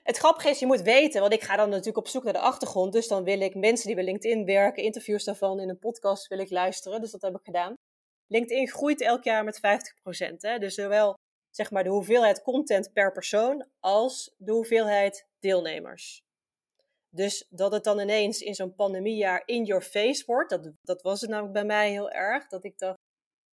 Het 0.05 0.17
grappige 0.17 0.49
is, 0.49 0.59
je 0.59 0.65
moet 0.65 0.81
weten, 0.81 1.21
want 1.21 1.33
ik 1.33 1.43
ga 1.43 1.55
dan 1.55 1.69
natuurlijk 1.69 1.97
op 1.97 2.07
zoek 2.07 2.23
naar 2.23 2.33
de 2.33 2.39
achtergrond. 2.39 2.93
Dus 2.93 3.07
dan 3.07 3.23
wil 3.23 3.41
ik 3.41 3.55
mensen 3.55 3.85
die 3.85 3.95
bij 3.95 4.03
LinkedIn 4.03 4.45
werken, 4.45 4.83
interviews 4.83 5.23
daarvan 5.23 5.59
in 5.59 5.69
een 5.69 5.79
podcast 5.79 6.27
wil 6.27 6.39
ik 6.39 6.49
luisteren. 6.49 7.01
Dus 7.01 7.11
dat 7.11 7.21
heb 7.21 7.35
ik 7.35 7.43
gedaan. 7.43 7.73
LinkedIn 8.27 8.67
groeit 8.67 9.01
elk 9.01 9.23
jaar 9.23 9.43
met 9.43 9.57
50%. 9.57 9.61
Hè? 10.37 10.57
Dus 10.57 10.75
zowel 10.75 11.13
zeg 11.49 11.71
maar, 11.71 11.83
de 11.83 11.89
hoeveelheid 11.89 12.41
content 12.41 12.93
per 12.93 13.11
persoon 13.11 13.67
als 13.79 14.35
de 14.37 14.51
hoeveelheid 14.51 15.27
deelnemers. 15.39 16.23
Dus 17.09 17.47
dat 17.49 17.71
het 17.71 17.83
dan 17.83 17.99
ineens 17.99 18.41
in 18.41 18.55
zo'n 18.55 18.75
pandemiejaar 18.75 19.43
in 19.45 19.63
your 19.63 19.81
face 19.81 20.23
wordt, 20.25 20.49
dat, 20.49 20.71
dat 20.81 21.01
was 21.01 21.21
het 21.21 21.29
namelijk 21.29 21.53
bij 21.53 21.65
mij 21.65 21.91
heel 21.91 22.11
erg. 22.11 22.47
Dat 22.47 22.63
ik 22.63 22.77
dacht, 22.77 22.99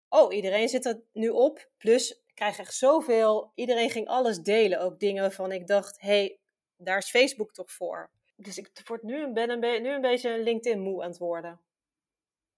oh, 0.08 0.34
iedereen 0.34 0.68
zit 0.68 0.86
er 0.86 1.02
nu 1.12 1.28
op. 1.28 1.70
Plus, 1.78 2.10
ik 2.10 2.34
krijg 2.34 2.58
echt 2.58 2.74
zoveel. 2.74 3.52
Iedereen 3.54 3.90
ging 3.90 4.06
alles 4.06 4.38
delen. 4.38 4.80
Ook 4.80 5.00
dingen 5.00 5.22
waarvan 5.22 5.52
ik 5.52 5.66
dacht, 5.66 6.00
hé, 6.00 6.08
hey, 6.08 6.40
daar 6.84 6.98
is 6.98 7.10
Facebook 7.10 7.52
toch 7.52 7.72
voor. 7.72 8.10
Dus 8.36 8.58
ik 8.58 8.70
word 8.84 9.02
nu, 9.02 9.32
ben 9.32 9.50
een, 9.50 9.82
nu 9.82 9.88
een 9.88 10.00
beetje 10.00 10.42
LinkedIn 10.42 10.80
moe 10.80 11.02
aan 11.02 11.08
het 11.08 11.18
worden. 11.18 11.60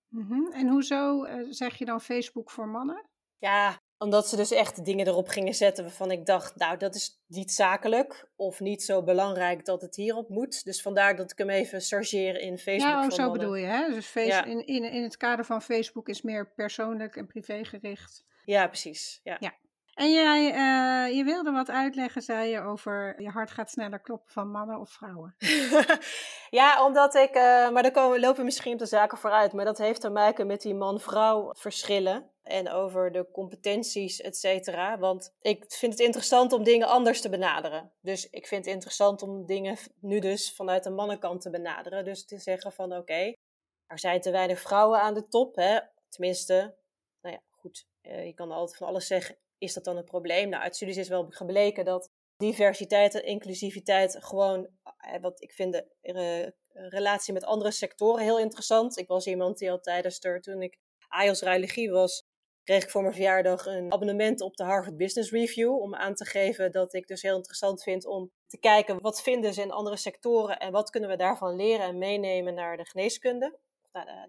Mm 0.08 0.52
En 0.52 0.68
hoezo 0.68 1.24
uh, 1.24 1.46
zeg 1.50 1.78
je 1.78 1.84
dan 1.84 2.00
Facebook 2.00 2.50
voor 2.50 2.68
mannen? 2.68 3.04
Ja, 3.38 3.80
omdat 3.98 4.28
ze 4.28 4.36
dus 4.36 4.50
echt 4.50 4.84
dingen 4.84 5.06
erop 5.06 5.28
gingen 5.28 5.54
zetten 5.54 5.84
waarvan 5.84 6.10
ik 6.10 6.26
dacht, 6.26 6.56
nou, 6.56 6.76
dat 6.76 6.94
is 6.94 7.20
niet 7.26 7.52
zakelijk 7.52 8.28
of 8.36 8.60
niet 8.60 8.82
zo 8.82 9.02
belangrijk 9.02 9.64
dat 9.64 9.80
het 9.80 9.96
hierop 9.96 10.28
moet. 10.28 10.64
Dus 10.64 10.82
vandaar 10.82 11.16
dat 11.16 11.30
ik 11.30 11.38
hem 11.38 11.50
even 11.50 11.80
chargeer 11.80 12.40
in 12.40 12.58
Facebook. 12.58 12.90
Ja, 12.90 13.04
oh, 13.04 13.10
zo 13.10 13.30
bedoel 13.30 13.54
je, 13.54 13.66
hè? 13.66 13.88
Dus 13.88 14.06
face, 14.06 14.42
in, 14.50 14.66
in, 14.66 14.84
in 14.84 15.02
het 15.02 15.16
kader 15.16 15.44
van 15.44 15.62
Facebook 15.62 16.08
is 16.08 16.22
meer 16.22 16.52
persoonlijk 16.52 17.16
en 17.16 17.26
privégericht. 17.26 18.24
Ja, 18.44 18.66
precies. 18.66 19.20
Ja. 19.22 19.36
ja. 19.40 19.54
En 19.94 20.12
jij, 20.12 20.44
uh, 20.46 21.16
je 21.16 21.24
wilde 21.24 21.50
wat 21.50 21.70
uitleggen, 21.70 22.22
zei 22.22 22.50
je, 22.50 22.60
over 22.60 23.22
je 23.22 23.28
hart 23.28 23.50
gaat 23.50 23.70
sneller 23.70 24.00
kloppen 24.00 24.32
van 24.32 24.50
mannen 24.50 24.80
of 24.80 24.90
vrouwen. 24.90 25.34
ja, 26.60 26.86
omdat 26.86 27.14
ik, 27.14 27.36
uh, 27.36 27.70
maar 27.70 27.82
dan 27.82 27.92
komen, 27.92 28.20
lopen 28.20 28.38
we 28.38 28.44
misschien 28.44 28.72
op 28.72 28.78
de 28.78 28.86
zaken 28.86 29.18
vooruit, 29.18 29.52
maar 29.52 29.64
dat 29.64 29.78
heeft 29.78 30.00
te 30.00 30.10
maken 30.10 30.46
met 30.46 30.62
die 30.62 30.74
man-vrouw 30.74 31.50
verschillen 31.54 32.30
en 32.42 32.70
over 32.70 33.12
de 33.12 33.30
competenties, 33.32 34.20
et 34.20 34.36
cetera. 34.36 34.98
Want 34.98 35.34
ik 35.40 35.64
vind 35.68 35.92
het 35.92 36.00
interessant 36.00 36.52
om 36.52 36.64
dingen 36.64 36.88
anders 36.88 37.20
te 37.20 37.28
benaderen. 37.28 37.92
Dus 38.00 38.30
ik 38.30 38.46
vind 38.46 38.64
het 38.64 38.74
interessant 38.74 39.22
om 39.22 39.46
dingen 39.46 39.76
nu 40.00 40.18
dus 40.18 40.54
vanuit 40.54 40.84
de 40.84 40.90
mannenkant 40.90 41.40
te 41.40 41.50
benaderen. 41.50 42.04
Dus 42.04 42.24
te 42.24 42.38
zeggen 42.38 42.72
van 42.72 42.96
oké, 42.96 43.34
er 43.86 43.98
zijn 43.98 44.20
te 44.20 44.30
weinig 44.30 44.60
vrouwen 44.60 45.00
aan 45.00 45.14
de 45.14 45.28
top. 45.28 45.56
Hè? 45.56 45.78
Tenminste, 46.08 46.74
nou 47.22 47.34
ja, 47.34 47.40
goed, 47.50 47.86
uh, 48.02 48.26
je 48.26 48.34
kan 48.34 48.50
altijd 48.50 48.76
van 48.78 48.86
alles 48.86 49.06
zeggen. 49.06 49.36
Is 49.64 49.74
dat 49.74 49.84
dan 49.84 49.96
een 49.96 50.04
probleem? 50.04 50.48
Nou, 50.48 50.62
uit 50.62 50.76
studies 50.76 50.96
is 50.96 51.08
wel 51.08 51.26
gebleken 51.28 51.84
dat 51.84 52.10
diversiteit 52.36 53.14
en 53.14 53.24
inclusiviteit 53.24 54.16
gewoon, 54.20 54.68
eh, 54.82 55.20
wat 55.20 55.42
ik 55.42 55.52
vind 55.52 55.72
de 55.72 55.86
uh, 56.02 56.88
relatie 56.88 57.32
met 57.32 57.44
andere 57.44 57.70
sectoren 57.70 58.24
heel 58.24 58.38
interessant. 58.38 58.98
Ik 58.98 59.08
was 59.08 59.26
iemand 59.26 59.58
die 59.58 59.70
al 59.70 59.80
tijdens 59.80 60.18
er, 60.20 60.40
toen 60.40 60.62
ik 60.62 60.78
AIOS 61.08 61.40
Ruilogie 61.40 61.90
was, 61.90 62.24
kreeg 62.64 62.82
ik 62.82 62.90
voor 62.90 63.02
mijn 63.02 63.14
verjaardag 63.14 63.66
een 63.66 63.92
abonnement 63.92 64.40
op 64.40 64.56
de 64.56 64.64
Harvard 64.64 64.96
Business 64.96 65.30
Review. 65.30 65.80
Om 65.80 65.94
aan 65.94 66.14
te 66.14 66.24
geven 66.24 66.72
dat 66.72 66.94
ik 66.94 67.06
dus 67.06 67.22
heel 67.22 67.36
interessant 67.36 67.82
vind 67.82 68.06
om 68.06 68.30
te 68.46 68.58
kijken 68.58 69.00
wat 69.00 69.22
vinden 69.22 69.54
ze 69.54 69.62
in 69.62 69.70
andere 69.70 69.96
sectoren 69.96 70.58
en 70.58 70.72
wat 70.72 70.90
kunnen 70.90 71.10
we 71.10 71.16
daarvan 71.16 71.56
leren 71.56 71.86
en 71.86 71.98
meenemen 71.98 72.54
naar 72.54 72.76
de 72.76 72.84
geneeskunde. 72.84 73.58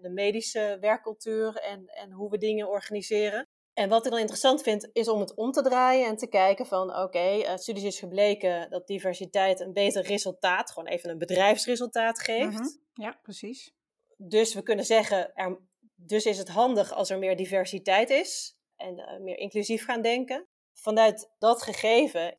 De 0.00 0.10
medische 0.10 0.76
werkcultuur 0.80 1.56
en, 1.56 1.86
en 1.86 2.12
hoe 2.12 2.30
we 2.30 2.38
dingen 2.38 2.68
organiseren. 2.68 3.48
En 3.76 3.88
wat 3.88 4.04
ik 4.04 4.10
dan 4.10 4.20
interessant 4.20 4.62
vind, 4.62 4.88
is 4.92 5.08
om 5.08 5.20
het 5.20 5.34
om 5.34 5.52
te 5.52 5.62
draaien 5.62 6.06
en 6.06 6.16
te 6.16 6.26
kijken 6.26 6.66
van, 6.66 6.90
oké, 6.90 7.00
okay, 7.00 7.40
uh, 7.40 7.56
studies 7.56 7.84
is 7.84 7.98
gebleken 7.98 8.70
dat 8.70 8.86
diversiteit 8.86 9.60
een 9.60 9.72
beter 9.72 10.02
resultaat, 10.02 10.70
gewoon 10.70 10.88
even 10.88 11.10
een 11.10 11.18
bedrijfsresultaat 11.18 12.20
geeft. 12.20 12.58
Mhm. 12.58 12.68
Ja, 12.94 13.18
precies. 13.22 13.74
Dus 14.16 14.54
we 14.54 14.62
kunnen 14.62 14.84
zeggen, 14.84 15.34
er, 15.34 15.58
dus 15.94 16.24
is 16.24 16.38
het 16.38 16.48
handig 16.48 16.92
als 16.92 17.10
er 17.10 17.18
meer 17.18 17.36
diversiteit 17.36 18.10
is 18.10 18.56
en 18.76 18.98
uh, 18.98 19.20
meer 19.20 19.38
inclusief 19.38 19.84
gaan 19.84 20.02
denken. 20.02 20.46
Vanuit 20.74 21.30
dat 21.38 21.62
gegeven 21.62 22.38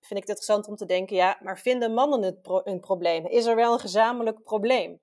vind 0.00 0.20
ik 0.20 0.28
het 0.28 0.28
interessant 0.28 0.68
om 0.68 0.76
te 0.76 0.86
denken, 0.86 1.16
ja, 1.16 1.38
maar 1.42 1.58
vinden 1.58 1.94
mannen 1.94 2.22
het 2.22 2.42
pro 2.42 2.60
een 2.64 2.80
probleem? 2.80 3.26
Is 3.26 3.46
er 3.46 3.56
wel 3.56 3.72
een 3.72 3.80
gezamenlijk 3.80 4.42
probleem? 4.42 5.00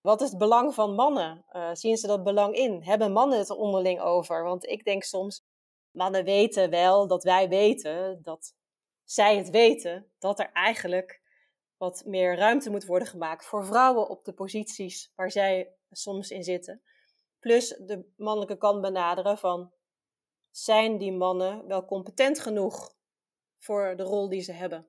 Wat 0.00 0.20
is 0.20 0.28
het 0.28 0.38
belang 0.38 0.74
van 0.74 0.94
mannen? 0.94 1.44
Uh, 1.52 1.70
zien 1.72 1.96
ze 1.96 2.06
dat 2.06 2.24
belang 2.24 2.54
in? 2.54 2.82
Hebben 2.82 3.12
mannen 3.12 3.38
het 3.38 3.48
er 3.48 3.56
onderling 3.56 4.00
over? 4.00 4.42
Want 4.42 4.66
ik 4.66 4.84
denk 4.84 5.02
soms, 5.02 5.44
mannen 5.90 6.24
weten 6.24 6.70
wel 6.70 7.06
dat 7.06 7.22
wij 7.22 7.48
weten, 7.48 8.22
dat 8.22 8.54
zij 9.04 9.36
het 9.36 9.50
weten, 9.50 10.12
dat 10.18 10.38
er 10.38 10.50
eigenlijk 10.52 11.20
wat 11.76 12.02
meer 12.06 12.36
ruimte 12.36 12.70
moet 12.70 12.84
worden 12.84 13.08
gemaakt 13.08 13.46
voor 13.46 13.64
vrouwen 13.64 14.08
op 14.08 14.24
de 14.24 14.32
posities 14.32 15.12
waar 15.14 15.30
zij 15.30 15.74
soms 15.90 16.30
in 16.30 16.44
zitten. 16.44 16.82
Plus 17.38 17.68
de 17.68 18.12
mannelijke 18.16 18.56
kant 18.56 18.80
benaderen 18.80 19.38
van, 19.38 19.72
zijn 20.50 20.98
die 20.98 21.12
mannen 21.12 21.66
wel 21.66 21.84
competent 21.84 22.40
genoeg 22.40 22.94
voor 23.58 23.96
de 23.96 24.02
rol 24.02 24.28
die 24.28 24.40
ze 24.40 24.52
hebben? 24.52 24.88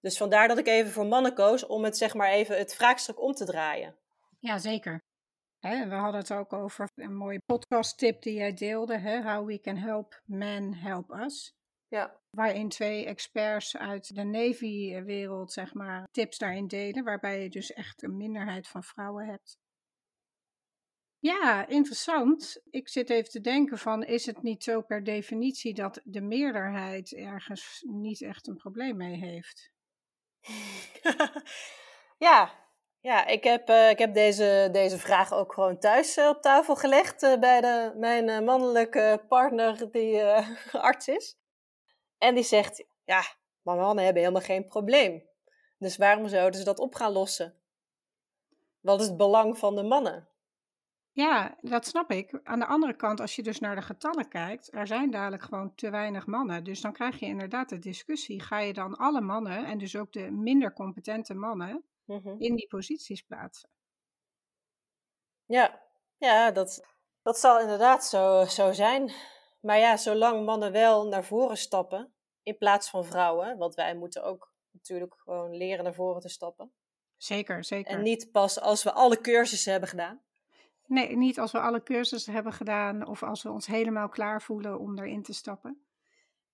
Dus 0.00 0.16
vandaar 0.16 0.48
dat 0.48 0.58
ik 0.58 0.66
even 0.66 0.92
voor 0.92 1.06
mannen 1.06 1.34
koos 1.34 1.66
om 1.66 1.84
het 1.84 1.96
zeg 1.96 2.14
maar 2.14 2.30
even 2.30 2.58
het 2.58 2.74
vraagstuk 2.74 3.22
om 3.22 3.32
te 3.32 3.44
draaien. 3.44 3.98
Ja, 4.40 4.58
zeker. 4.58 5.00
We 5.60 5.94
hadden 5.94 6.20
het 6.20 6.32
ook 6.32 6.52
over 6.52 6.88
een 6.94 7.14
mooie 7.14 7.40
podcast 7.46 7.98
tip 7.98 8.22
die 8.22 8.34
jij 8.34 8.54
deelde. 8.54 8.98
Hè? 8.98 9.22
How 9.22 9.46
we 9.46 9.60
can 9.60 9.76
help 9.76 10.22
men 10.24 10.74
help 10.74 11.10
us. 11.10 11.52
Ja. 11.88 12.20
Waarin 12.30 12.68
twee 12.68 13.06
experts 13.06 13.76
uit 13.76 14.14
de 14.14 14.24
Navy-wereld, 14.24 15.52
zeg 15.52 15.74
maar, 15.74 16.08
tips 16.10 16.38
daarin 16.38 16.66
delen. 16.66 17.04
Waarbij 17.04 17.42
je 17.42 17.48
dus 17.48 17.72
echt 17.72 18.02
een 18.02 18.16
minderheid 18.16 18.68
van 18.68 18.82
vrouwen 18.82 19.26
hebt. 19.26 19.58
Ja, 21.18 21.66
interessant. 21.66 22.60
Ik 22.70 22.88
zit 22.88 23.10
even 23.10 23.30
te 23.30 23.40
denken 23.40 23.78
van, 23.78 24.04
is 24.04 24.26
het 24.26 24.42
niet 24.42 24.62
zo 24.62 24.82
per 24.82 25.04
definitie 25.04 25.74
dat 25.74 26.00
de 26.04 26.20
meerderheid 26.20 27.12
ergens 27.12 27.84
niet 27.86 28.22
echt 28.22 28.46
een 28.46 28.56
probleem 28.56 28.96
mee 28.96 29.16
heeft? 29.16 29.70
ja, 32.28 32.69
ja, 33.00 33.26
ik 33.26 33.44
heb, 33.44 33.68
uh, 33.68 33.90
ik 33.90 33.98
heb 33.98 34.14
deze, 34.14 34.68
deze 34.72 34.98
vraag 34.98 35.32
ook 35.32 35.52
gewoon 35.52 35.78
thuis 35.78 36.18
uh, 36.18 36.28
op 36.28 36.42
tafel 36.42 36.76
gelegd 36.76 37.22
uh, 37.22 37.38
bij 37.38 37.60
de, 37.60 37.92
mijn 37.96 38.44
mannelijke 38.44 39.24
partner 39.28 39.90
die 39.90 40.22
arts 40.72 41.08
is. 41.08 41.38
En 42.18 42.34
die 42.34 42.44
zegt, 42.44 42.84
ja, 43.04 43.22
maar 43.62 43.76
mannen 43.76 44.04
hebben 44.04 44.22
helemaal 44.22 44.44
geen 44.44 44.66
probleem. 44.66 45.22
Dus 45.78 45.96
waarom 45.96 46.28
zouden 46.28 46.58
ze 46.58 46.64
dat 46.64 46.78
op 46.78 46.94
gaan 46.94 47.12
lossen? 47.12 47.54
Wat 48.80 49.00
is 49.00 49.06
het 49.06 49.16
belang 49.16 49.58
van 49.58 49.76
de 49.76 49.82
mannen? 49.82 50.28
Ja, 51.12 51.56
dat 51.60 51.86
snap 51.86 52.10
ik. 52.10 52.40
Aan 52.42 52.58
de 52.58 52.66
andere 52.66 52.94
kant, 52.96 53.20
als 53.20 53.36
je 53.36 53.42
dus 53.42 53.60
naar 53.60 53.74
de 53.74 53.82
getallen 53.82 54.28
kijkt, 54.28 54.72
er 54.72 54.86
zijn 54.86 55.10
dadelijk 55.10 55.42
gewoon 55.42 55.74
te 55.74 55.90
weinig 55.90 56.26
mannen. 56.26 56.64
Dus 56.64 56.80
dan 56.80 56.92
krijg 56.92 57.18
je 57.18 57.26
inderdaad 57.26 57.68
de 57.68 57.78
discussie. 57.78 58.42
Ga 58.42 58.58
je 58.58 58.72
dan 58.72 58.96
alle 58.96 59.20
mannen, 59.20 59.64
en 59.64 59.78
dus 59.78 59.96
ook 59.96 60.12
de 60.12 60.30
minder 60.30 60.72
competente 60.72 61.34
mannen, 61.34 61.84
Mhm. 62.10 62.34
in 62.38 62.54
die 62.54 62.66
posities 62.66 63.22
plaatsen. 63.22 63.68
Ja, 65.44 65.82
ja 66.16 66.50
dat, 66.50 66.86
dat 67.22 67.38
zal 67.38 67.60
inderdaad 67.60 68.04
zo, 68.04 68.44
zo 68.44 68.72
zijn. 68.72 69.12
Maar 69.60 69.78
ja, 69.78 69.96
zolang 69.96 70.44
mannen 70.44 70.72
wel 70.72 71.06
naar 71.08 71.24
voren 71.24 71.56
stappen, 71.56 72.12
in 72.42 72.56
plaats 72.58 72.90
van 72.90 73.04
vrouwen, 73.04 73.58
want 73.58 73.74
wij 73.74 73.96
moeten 73.96 74.24
ook 74.24 74.52
natuurlijk 74.70 75.14
gewoon 75.18 75.56
leren 75.56 75.84
naar 75.84 75.94
voren 75.94 76.20
te 76.20 76.28
stappen. 76.28 76.72
Zeker, 77.16 77.64
zeker. 77.64 77.92
En 77.92 78.02
niet 78.02 78.30
pas 78.32 78.60
als 78.60 78.82
we 78.82 78.92
alle 78.92 79.20
cursussen 79.20 79.70
hebben 79.72 79.88
gedaan. 79.88 80.20
Nee, 80.86 81.16
niet 81.16 81.38
als 81.38 81.52
we 81.52 81.60
alle 81.60 81.82
cursussen 81.82 82.32
hebben 82.32 82.52
gedaan 82.52 83.06
of 83.06 83.22
als 83.22 83.42
we 83.42 83.50
ons 83.50 83.66
helemaal 83.66 84.08
klaar 84.08 84.42
voelen 84.42 84.78
om 84.78 84.98
erin 84.98 85.22
te 85.22 85.32
stappen. 85.32 85.84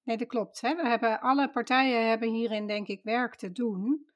Nee, 0.02 0.16
dat 0.16 0.28
klopt. 0.28 0.60
Hè? 0.60 0.74
We 0.74 0.88
hebben, 0.88 1.20
alle 1.20 1.50
partijen 1.50 2.08
hebben 2.08 2.32
hierin 2.32 2.66
denk 2.66 2.88
ik 2.88 3.02
werk 3.02 3.34
te 3.34 3.52
doen. 3.52 4.10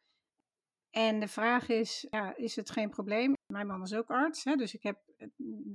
En 0.90 1.20
de 1.20 1.28
vraag 1.28 1.68
is, 1.68 2.06
ja, 2.10 2.36
is 2.36 2.56
het 2.56 2.70
geen 2.70 2.90
probleem? 2.90 3.34
Mijn 3.46 3.66
man 3.66 3.82
is 3.82 3.94
ook 3.94 4.10
arts, 4.10 4.44
hè? 4.44 4.56
dus 4.56 4.74
ik 4.74 4.82
heb, 4.82 4.98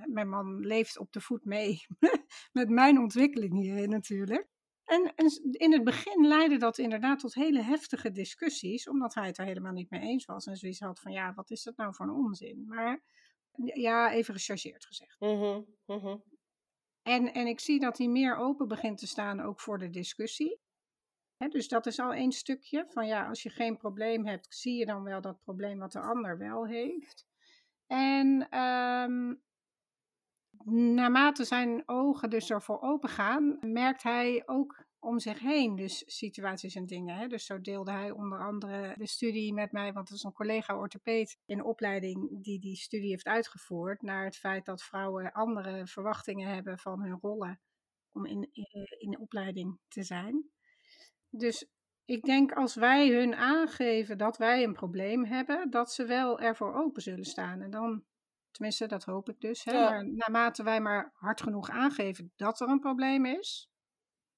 mijn 0.05 0.29
man 0.29 0.59
leeft 0.59 0.97
op 0.97 1.11
de 1.11 1.21
voet 1.21 1.45
mee 1.45 1.85
met 2.59 2.69
mijn 2.69 2.99
ontwikkeling 2.99 3.53
hierin 3.53 3.89
natuurlijk. 3.89 4.47
En, 4.83 5.13
en, 5.15 5.51
in 5.51 5.71
het 5.71 5.83
begin 5.83 6.27
leidde 6.27 6.57
dat 6.57 6.77
inderdaad 6.77 7.19
tot 7.19 7.33
hele 7.33 7.61
heftige 7.61 8.11
discussies, 8.11 8.89
omdat 8.89 9.13
hij 9.13 9.27
het 9.27 9.37
er 9.37 9.45
helemaal 9.45 9.71
niet 9.71 9.89
mee 9.89 10.01
eens 10.01 10.25
was. 10.25 10.45
En 10.45 10.55
zoiets 10.55 10.79
had 10.79 10.99
van, 10.99 11.11
ja, 11.11 11.33
wat 11.33 11.51
is 11.51 11.63
dat 11.63 11.77
nou 11.77 11.93
voor 11.93 12.05
een 12.05 12.13
onzin? 12.13 12.65
Maar 12.67 13.03
ja, 13.73 14.11
even 14.11 14.33
gechargeerd 14.33 14.85
gezegd. 14.85 15.19
Mm 15.19 15.65
-hmm, 15.85 16.23
En, 17.01 17.33
en 17.33 17.47
ik 17.47 17.59
zie 17.59 17.79
dat 17.79 17.97
hij 17.97 18.07
meer 18.07 18.35
open 18.35 18.67
begint 18.67 18.97
te 18.97 19.07
staan 19.07 19.41
ook 19.41 19.59
voor 19.59 19.77
de 19.77 19.89
discussie. 19.89 20.59
Dus 21.37 21.67
dat 21.67 21.85
is 21.85 21.99
al 21.99 22.13
één 22.13 22.31
stukje 22.31 22.85
van 22.87 23.07
ja, 23.07 23.27
als 23.27 23.43
je 23.43 23.49
geen 23.49 23.77
probleem 23.77 24.25
hebt, 24.25 24.55
zie 24.55 24.77
je 24.77 24.85
dan 24.85 25.03
wel 25.03 25.21
dat 25.21 25.43
probleem 25.43 25.79
wat 25.79 25.91
de 25.91 25.99
ander 25.99 26.37
wel 26.37 26.67
heeft. 26.67 27.25
En 27.87 28.57
um, 28.59 29.41
naarmate 30.95 31.43
zijn 31.43 31.83
ogen 31.85 32.29
dus 32.29 32.49
ervoor 32.49 32.81
open 32.81 33.09
gaan, 33.09 33.57
merkt 33.61 34.03
hij 34.03 34.43
ook 34.45 34.85
om 34.99 35.19
zich 35.19 35.39
heen 35.39 35.75
dus 35.75 36.03
situaties 36.05 36.75
en 36.75 36.85
dingen. 36.85 37.15
Hè. 37.15 37.27
Dus 37.27 37.45
zo 37.45 37.61
deelde 37.61 37.91
hij 37.91 38.11
onder 38.11 38.39
andere 38.39 38.95
de 38.97 39.07
studie 39.07 39.53
met 39.53 39.71
mij, 39.71 39.93
want 39.93 40.09
het 40.09 40.17
is 40.17 40.23
een 40.23 40.33
collega 40.33 40.77
orthopeed 40.77 41.37
in 41.45 41.63
opleiding 41.63 42.43
die 42.43 42.59
die 42.59 42.75
studie 42.75 43.09
heeft 43.09 43.25
uitgevoerd, 43.25 44.01
naar 44.01 44.25
het 44.25 44.37
feit 44.37 44.65
dat 44.65 44.83
vrouwen 44.83 45.31
andere 45.31 45.87
verwachtingen 45.87 46.49
hebben 46.49 46.77
van 46.77 47.01
hun 47.01 47.17
rollen 47.21 47.59
om 48.11 48.25
in, 48.25 48.49
in 48.97 49.11
de 49.11 49.19
opleiding 49.19 49.79
te 49.87 50.03
zijn. 50.03 50.49
Dus 51.37 51.65
ik 52.05 52.23
denk 52.23 52.53
als 52.53 52.75
wij 52.75 53.09
hun 53.09 53.35
aangeven 53.35 54.17
dat 54.17 54.37
wij 54.37 54.63
een 54.63 54.73
probleem 54.73 55.25
hebben, 55.25 55.69
dat 55.69 55.93
ze 55.93 56.05
wel 56.05 56.39
ervoor 56.39 56.73
open 56.73 57.01
zullen 57.01 57.25
staan. 57.25 57.61
En 57.61 57.71
dan 57.71 58.03
Tenminste, 58.55 58.87
dat 58.87 59.03
hoop 59.03 59.29
ik 59.29 59.41
dus. 59.41 59.63
Hè? 59.63 59.73
Maar 59.73 60.07
naarmate 60.07 60.63
wij 60.63 60.81
maar 60.81 61.11
hard 61.13 61.41
genoeg 61.41 61.69
aangeven 61.69 62.33
dat 62.35 62.59
er 62.59 62.69
een 62.69 62.79
probleem 62.79 63.25
is. 63.25 63.69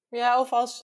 Ja, 0.08 0.40
of 0.40 0.52
als 0.52 0.88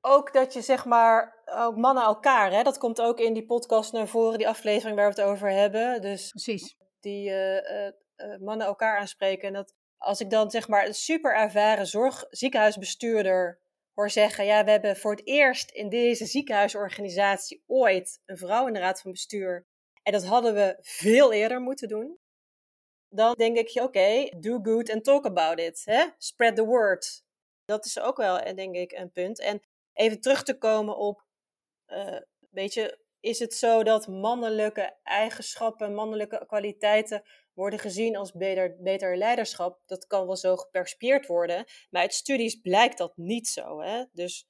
ook 0.00 0.32
dat 0.32 0.52
je 0.52 0.60
zeg 0.60 0.84
maar, 0.84 1.42
ook 1.44 1.76
mannen 1.76 2.04
elkaar, 2.04 2.52
hè? 2.52 2.62
dat 2.62 2.78
komt 2.78 3.00
ook 3.00 3.18
in 3.18 3.32
die 3.32 3.46
podcast 3.46 3.92
naar 3.92 4.08
voren, 4.08 4.38
die 4.38 4.48
aflevering 4.48 4.96
waar 4.96 5.14
we 5.14 5.20
het 5.20 5.30
over 5.30 5.50
hebben. 5.50 6.00
Dus 6.00 6.30
Precies. 6.30 6.76
Die 7.00 7.30
uh, 7.30 7.86
uh, 7.86 7.92
mannen 8.40 8.66
elkaar 8.66 8.98
aanspreken. 8.98 9.48
En 9.48 9.54
dat 9.54 9.74
als 9.96 10.20
ik 10.20 10.30
dan 10.30 10.50
zeg 10.50 10.68
maar 10.68 10.86
een 10.86 10.94
super 10.94 11.34
ervaren 11.34 11.86
zorg, 11.86 12.24
ziekenhuisbestuurder 12.28 13.60
hoor 13.94 14.10
zeggen: 14.10 14.44
Ja, 14.44 14.64
we 14.64 14.70
hebben 14.70 14.96
voor 14.96 15.10
het 15.10 15.26
eerst 15.26 15.70
in 15.70 15.88
deze 15.88 16.26
ziekenhuisorganisatie 16.26 17.62
ooit 17.66 18.20
een 18.24 18.36
vrouw 18.36 18.66
in 18.66 18.72
de 18.72 18.78
raad 18.78 19.00
van 19.00 19.10
bestuur. 19.10 19.66
En 20.02 20.12
dat 20.12 20.24
hadden 20.24 20.54
we 20.54 20.76
veel 20.80 21.32
eerder 21.32 21.60
moeten 21.60 21.88
doen 21.88 22.20
dan 23.12 23.34
denk 23.36 23.56
ik 23.56 23.82
oké, 23.82 24.28
do 24.38 24.58
good 24.62 24.90
and 24.90 25.04
talk 25.04 25.26
about 25.26 25.58
it. 25.58 25.82
Hè? 25.84 26.06
Spread 26.18 26.56
the 26.56 26.64
word. 26.64 27.24
Dat 27.64 27.84
is 27.84 28.00
ook 28.00 28.16
wel, 28.16 28.38
eh, 28.38 28.56
denk 28.56 28.74
ik, 28.74 28.92
een 28.92 29.12
punt. 29.12 29.40
En 29.40 29.62
even 29.92 30.20
terug 30.20 30.42
te 30.42 30.58
komen 30.58 30.96
op, 30.96 31.24
uh, 31.86 32.20
weet 32.50 32.74
je, 32.74 32.98
is 33.20 33.38
het 33.38 33.54
zo 33.54 33.82
dat 33.82 34.06
mannelijke 34.06 34.96
eigenschappen, 35.02 35.94
mannelijke 35.94 36.44
kwaliteiten 36.46 37.22
worden 37.54 37.78
gezien 37.78 38.16
als 38.16 38.32
beter, 38.32 38.76
beter 38.78 39.16
leiderschap? 39.16 39.80
Dat 39.86 40.06
kan 40.06 40.26
wel 40.26 40.36
zo 40.36 40.56
geperspieerd 40.56 41.26
worden, 41.26 41.64
maar 41.90 42.02
uit 42.02 42.14
studies 42.14 42.60
blijkt 42.60 42.98
dat 42.98 43.16
niet 43.16 43.48
zo. 43.48 43.80
Hè? 43.80 44.04
Dus 44.12 44.48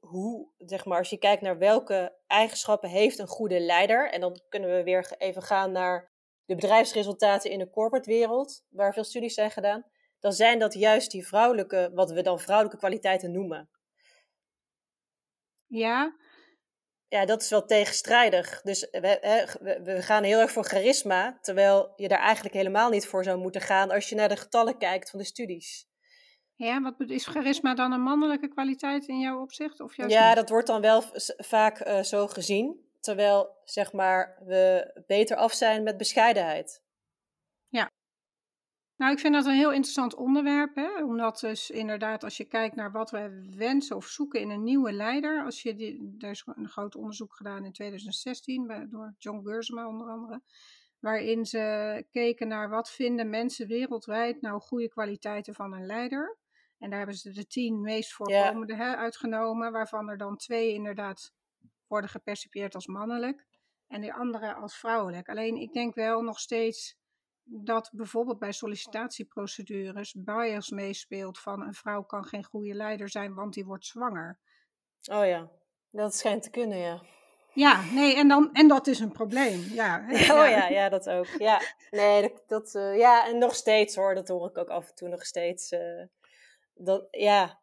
hoe, 0.00 0.48
zeg 0.56 0.84
maar, 0.84 0.98
als 0.98 1.10
je 1.10 1.18
kijkt 1.18 1.42
naar 1.42 1.58
welke 1.58 2.16
eigenschappen 2.26 2.88
heeft 2.88 3.18
een 3.18 3.26
goede 3.26 3.60
leider, 3.60 4.10
en 4.10 4.20
dan 4.20 4.40
kunnen 4.48 4.76
we 4.76 4.82
weer 4.82 5.14
even 5.18 5.42
gaan 5.42 5.72
naar 5.72 6.12
de 6.44 6.54
bedrijfsresultaten 6.54 7.50
in 7.50 7.58
de 7.58 7.70
corporate 7.70 8.10
wereld, 8.10 8.64
waar 8.68 8.92
veel 8.92 9.04
studies 9.04 9.34
zijn 9.34 9.50
gedaan, 9.50 9.84
dan 10.20 10.32
zijn 10.32 10.58
dat 10.58 10.74
juist 10.74 11.10
die 11.10 11.26
vrouwelijke, 11.26 11.90
wat 11.94 12.10
we 12.10 12.22
dan 12.22 12.40
vrouwelijke 12.40 12.78
kwaliteiten 12.78 13.32
noemen. 13.32 13.70
Ja. 15.66 16.16
Ja, 17.10 17.24
dat 17.24 17.42
is 17.42 17.50
wel 17.50 17.64
tegenstrijdig. 17.64 18.60
Dus 18.62 18.88
we, 18.90 19.78
we, 19.84 20.02
gaan 20.02 20.22
heel 20.22 20.40
erg 20.40 20.50
voor 20.50 20.64
charisma, 20.64 21.38
terwijl 21.40 21.92
je 21.96 22.08
daar 22.08 22.20
eigenlijk 22.20 22.54
helemaal 22.54 22.90
niet 22.90 23.06
voor 23.06 23.24
zou 23.24 23.38
moeten 23.38 23.60
gaan 23.60 23.90
als 23.90 24.08
je 24.08 24.14
naar 24.14 24.28
de 24.28 24.36
getallen 24.36 24.78
kijkt 24.78 25.10
van 25.10 25.18
de 25.18 25.24
studies. 25.24 25.88
Ja, 26.54 26.80
wat 26.80 27.10
is 27.10 27.26
charisma 27.26 27.74
dan 27.74 27.92
een 27.92 28.02
mannelijke 28.02 28.48
kwaliteit 28.48 29.08
in 29.08 29.18
jouw 29.18 29.40
opzicht? 29.40 29.80
Of 29.80 29.96
juist 29.96 30.14
ja, 30.14 30.34
dat 30.34 30.48
wordt 30.48 30.66
dan 30.66 30.80
wel 30.80 31.02
vaak 31.36 31.86
uh, 31.86 32.02
zo 32.02 32.26
gezien 32.26 32.88
terwijl 33.00 33.58
zeg 33.64 33.92
maar, 33.92 34.42
we 34.44 34.92
beter 35.06 35.36
af 35.36 35.52
zijn 35.52 35.82
met 35.82 35.96
bescheidenheid. 35.96 36.82
Nou, 39.00 39.12
ik 39.12 39.18
vind 39.18 39.34
dat 39.34 39.46
een 39.46 39.54
heel 39.54 39.72
interessant 39.72 40.14
onderwerp, 40.14 40.74
hè? 40.74 41.04
omdat 41.04 41.40
dus 41.40 41.70
inderdaad 41.70 42.24
als 42.24 42.36
je 42.36 42.44
kijkt 42.44 42.74
naar 42.74 42.92
wat 42.92 43.10
we 43.10 43.50
wensen 43.56 43.96
of 43.96 44.06
zoeken 44.06 44.40
in 44.40 44.50
een 44.50 44.62
nieuwe 44.62 44.92
leider, 44.92 45.44
als 45.44 45.62
je 45.62 45.74
die, 45.74 46.14
er 46.18 46.30
is 46.30 46.42
een 46.46 46.68
groot 46.68 46.96
onderzoek 46.96 47.34
gedaan 47.34 47.64
in 47.64 47.72
2016 47.72 48.66
bij, 48.66 48.86
door 48.90 49.14
John 49.18 49.46
Gersma 49.46 49.88
onder 49.88 50.08
andere, 50.08 50.42
waarin 50.98 51.46
ze 51.46 52.04
keken 52.10 52.48
naar 52.48 52.68
wat 52.68 52.90
vinden 52.90 53.30
mensen 53.30 53.66
wereldwijd 53.66 54.40
nou 54.40 54.60
goede 54.60 54.88
kwaliteiten 54.88 55.54
van 55.54 55.72
een 55.72 55.86
leider. 55.86 56.38
En 56.78 56.88
daar 56.88 56.98
hebben 56.98 57.16
ze 57.16 57.32
de 57.32 57.46
tien 57.46 57.80
meest 57.80 58.12
voorkomende 58.12 58.74
hè, 58.74 58.96
uitgenomen, 58.96 59.72
waarvan 59.72 60.08
er 60.08 60.18
dan 60.18 60.36
twee 60.36 60.72
inderdaad 60.72 61.32
worden 61.86 62.10
gepercipieerd 62.10 62.74
als 62.74 62.86
mannelijk 62.86 63.46
en 63.86 64.00
de 64.00 64.14
andere 64.14 64.54
als 64.54 64.76
vrouwelijk. 64.76 65.28
Alleen 65.28 65.56
ik 65.56 65.72
denk 65.72 65.94
wel 65.94 66.22
nog 66.22 66.40
steeds 66.40 66.98
dat 67.50 67.90
bijvoorbeeld 67.92 68.38
bij 68.38 68.52
sollicitatieprocedures 68.52 70.14
bias 70.18 70.70
meespeelt 70.70 71.38
van 71.38 71.62
een 71.62 71.74
vrouw 71.74 72.02
kan 72.02 72.24
geen 72.24 72.44
goede 72.44 72.74
leider 72.74 73.08
zijn, 73.08 73.34
want 73.34 73.54
die 73.54 73.64
wordt 73.64 73.86
zwanger. 73.86 74.38
Oh 75.12 75.26
ja, 75.26 75.50
dat 75.90 76.14
schijnt 76.14 76.42
te 76.42 76.50
kunnen, 76.50 76.78
ja. 76.78 77.02
Ja, 77.52 77.82
nee, 77.92 78.16
en, 78.16 78.28
dan, 78.28 78.52
en 78.52 78.68
dat 78.68 78.86
is 78.86 79.00
een 79.00 79.12
probleem. 79.12 79.60
Ja, 79.60 80.04
oh 80.10 80.48
ja, 80.48 80.68
ja, 80.68 80.88
dat 80.88 81.08
ook. 81.08 81.26
Ja, 81.38 81.60
nee, 81.90 82.22
dat, 82.22 82.42
dat 82.46 82.74
uh, 82.74 82.98
ja, 82.98 83.26
en 83.26 83.38
nog 83.38 83.54
steeds 83.54 83.94
hoor, 83.94 84.14
dat 84.14 84.28
hoor 84.28 84.48
ik 84.48 84.58
ook 84.58 84.68
af 84.68 84.88
en 84.88 84.94
toe 84.94 85.08
nog 85.08 85.24
steeds. 85.24 85.72
Uh, 85.72 86.02
dat, 86.74 87.06
ja, 87.10 87.60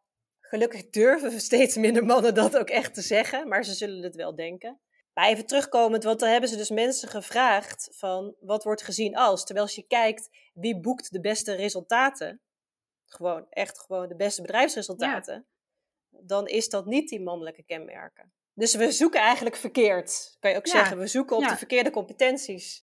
Gelukkig 0.49 0.89
durven 0.89 1.41
steeds 1.41 1.75
minder 1.75 2.05
mannen 2.05 2.33
dat 2.33 2.57
ook 2.57 2.69
echt 2.69 2.93
te 2.93 3.01
zeggen, 3.01 3.47
maar 3.47 3.63
ze 3.63 3.73
zullen 3.73 4.03
het 4.03 4.15
wel 4.15 4.35
denken. 4.35 4.79
Maar 5.17 5.27
even 5.27 5.45
terugkomend, 5.45 6.03
want 6.03 6.19
dan 6.19 6.29
hebben 6.29 6.49
ze 6.49 6.55
dus 6.55 6.69
mensen 6.69 7.09
gevraagd 7.09 7.89
van 7.91 8.35
wat 8.39 8.63
wordt 8.63 8.81
gezien 8.81 9.15
als. 9.15 9.43
Terwijl 9.43 9.65
als 9.65 9.75
je 9.75 9.87
kijkt 9.87 10.29
wie 10.53 10.79
boekt 10.79 11.11
de 11.11 11.19
beste 11.19 11.53
resultaten, 11.53 12.41
gewoon 13.05 13.45
echt 13.49 13.79
gewoon 13.79 14.07
de 14.07 14.15
beste 14.15 14.41
bedrijfsresultaten, 14.41 15.45
dan 16.09 16.47
is 16.47 16.69
dat 16.69 16.85
niet 16.85 17.09
die 17.09 17.21
mannelijke 17.21 17.63
kenmerken. 17.63 18.33
Dus 18.53 18.75
we 18.75 18.91
zoeken 18.91 19.19
eigenlijk 19.19 19.55
verkeerd, 19.55 20.37
kan 20.39 20.51
je 20.51 20.57
ook 20.57 20.67
zeggen. 20.67 20.97
We 20.97 21.07
zoeken 21.07 21.35
op 21.35 21.47
de 21.47 21.57
verkeerde 21.57 21.89
competenties. 21.89 22.85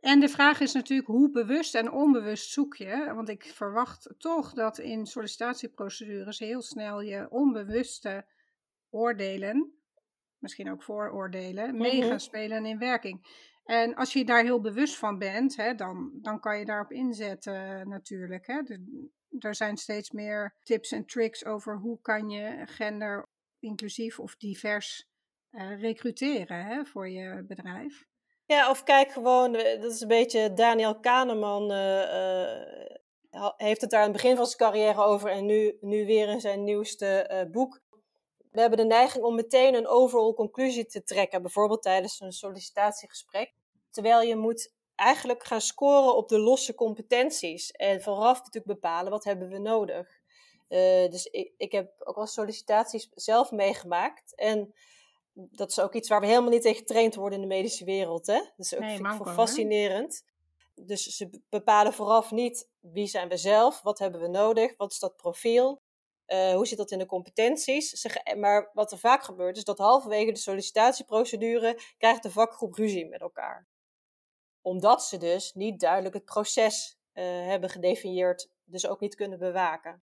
En 0.00 0.20
de 0.20 0.28
vraag 0.28 0.60
is 0.60 0.72
natuurlijk 0.72 1.08
hoe 1.08 1.30
bewust 1.30 1.74
en 1.74 1.92
onbewust 1.92 2.50
zoek 2.50 2.76
je. 2.76 3.12
Want 3.14 3.28
ik 3.28 3.44
verwacht 3.54 4.14
toch 4.18 4.52
dat 4.52 4.78
in 4.78 5.06
sollicitatieprocedures 5.06 6.38
heel 6.38 6.62
snel 6.62 7.00
je 7.00 7.30
onbewuste 7.30 8.26
oordelen, 8.90 9.81
misschien 10.42 10.70
ook 10.70 10.82
vooroordelen, 10.82 11.76
mee 11.76 12.00
gaan 12.00 12.08
mhm. 12.08 12.18
spelen 12.18 12.66
in 12.66 12.78
werking. 12.78 13.50
En 13.64 13.94
als 13.94 14.12
je 14.12 14.24
daar 14.24 14.42
heel 14.42 14.60
bewust 14.60 14.96
van 14.96 15.18
bent, 15.18 15.56
hè, 15.56 15.74
dan, 15.74 16.10
dan 16.22 16.40
kan 16.40 16.58
je 16.58 16.64
daarop 16.64 16.92
inzetten 16.92 17.88
natuurlijk. 17.88 18.46
Hè. 18.46 18.62
er 19.38 19.54
zijn 19.54 19.76
steeds 19.76 20.10
meer 20.10 20.54
tips 20.62 20.92
en 20.92 21.06
tricks 21.06 21.44
over 21.44 21.76
hoe 21.76 22.00
kan 22.00 22.28
je 22.28 22.62
gender 22.66 23.28
inclusief 23.58 24.18
of 24.18 24.36
divers 24.36 25.08
uh, 25.50 25.80
recruteren 25.80 26.64
hè, 26.64 26.84
voor 26.84 27.08
je 27.08 27.44
bedrijf. 27.48 28.04
Ja, 28.46 28.70
of 28.70 28.82
kijk 28.82 29.12
gewoon, 29.12 29.52
dat 29.52 29.92
is 29.92 30.00
een 30.00 30.08
beetje 30.08 30.52
Daniel 30.52 31.00
Kahneman 31.00 31.72
uh, 31.72 32.62
heeft 33.56 33.80
het 33.80 33.90
daar 33.90 34.00
aan 34.00 34.12
het 34.12 34.22
begin 34.22 34.36
van 34.36 34.46
zijn 34.46 34.58
carrière 34.58 35.02
over 35.02 35.30
en 35.30 35.46
nu, 35.46 35.76
nu 35.80 36.06
weer 36.06 36.28
in 36.28 36.40
zijn 36.40 36.64
nieuwste 36.64 37.46
boek. 37.52 37.81
We 38.52 38.60
hebben 38.60 38.78
de 38.78 38.84
neiging 38.84 39.24
om 39.24 39.34
meteen 39.34 39.74
een 39.74 39.88
overall 39.88 40.32
conclusie 40.32 40.86
te 40.86 41.02
trekken, 41.02 41.42
bijvoorbeeld 41.42 41.82
tijdens 41.82 42.20
een 42.20 42.32
sollicitatiegesprek. 42.32 43.54
Terwijl 43.90 44.22
je 44.22 44.36
moet 44.36 44.72
eigenlijk 44.94 45.44
gaan 45.44 45.60
scoren 45.60 46.16
op 46.16 46.28
de 46.28 46.38
losse 46.38 46.74
competenties. 46.74 47.70
En 47.70 48.02
vooraf 48.02 48.38
natuurlijk 48.38 48.80
bepalen 48.80 49.10
wat 49.10 49.24
hebben 49.24 49.48
we 49.48 49.58
nodig. 49.58 50.20
Uh, 50.68 51.10
dus 51.10 51.26
ik, 51.26 51.52
ik 51.56 51.72
heb 51.72 51.92
ook 51.98 52.16
wel 52.16 52.26
sollicitaties 52.26 53.10
zelf 53.14 53.50
meegemaakt. 53.50 54.34
En 54.34 54.74
dat 55.32 55.70
is 55.70 55.80
ook 55.80 55.94
iets 55.94 56.08
waar 56.08 56.20
we 56.20 56.26
helemaal 56.26 56.50
niet 56.50 56.62
tegen 56.62 56.78
getraind 56.78 57.14
worden 57.14 57.42
in 57.42 57.48
de 57.48 57.54
medische 57.54 57.84
wereld. 57.84 58.26
Hè? 58.26 58.38
Dat 58.38 58.66
is 58.66 58.74
ook 58.74 58.80
nee, 58.80 59.34
fascinerend. 59.34 60.24
Dus 60.74 61.02
ze 61.02 61.40
bepalen 61.48 61.92
vooraf 61.92 62.30
niet 62.30 62.68
wie 62.80 63.06
zijn 63.06 63.28
we 63.28 63.36
zelf, 63.36 63.82
wat 63.82 63.98
hebben 63.98 64.20
we 64.20 64.28
nodig, 64.28 64.76
wat 64.76 64.92
is 64.92 64.98
dat 64.98 65.16
profiel, 65.16 65.81
uh, 66.32 66.52
hoe 66.52 66.66
zit 66.66 66.78
dat 66.78 66.90
in 66.90 66.98
de 66.98 67.06
competenties. 67.06 67.90
Ze, 67.90 68.34
maar 68.38 68.70
wat 68.72 68.92
er 68.92 68.98
vaak 68.98 69.22
gebeurt 69.22 69.56
is 69.56 69.64
dat 69.64 69.78
halverwege 69.78 70.32
de 70.32 70.38
sollicitatieprocedure 70.38 71.78
krijgt 71.98 72.22
de 72.22 72.30
vakgroep 72.30 72.74
ruzie 72.74 73.08
met 73.08 73.20
elkaar. 73.20 73.66
Omdat 74.60 75.04
ze 75.04 75.18
dus 75.18 75.52
niet 75.54 75.80
duidelijk 75.80 76.14
het 76.14 76.24
proces 76.24 76.98
uh, 77.14 77.24
hebben 77.24 77.70
gedefinieerd, 77.70 78.50
dus 78.64 78.86
ook 78.86 79.00
niet 79.00 79.14
kunnen 79.14 79.38
bewaken 79.38 80.02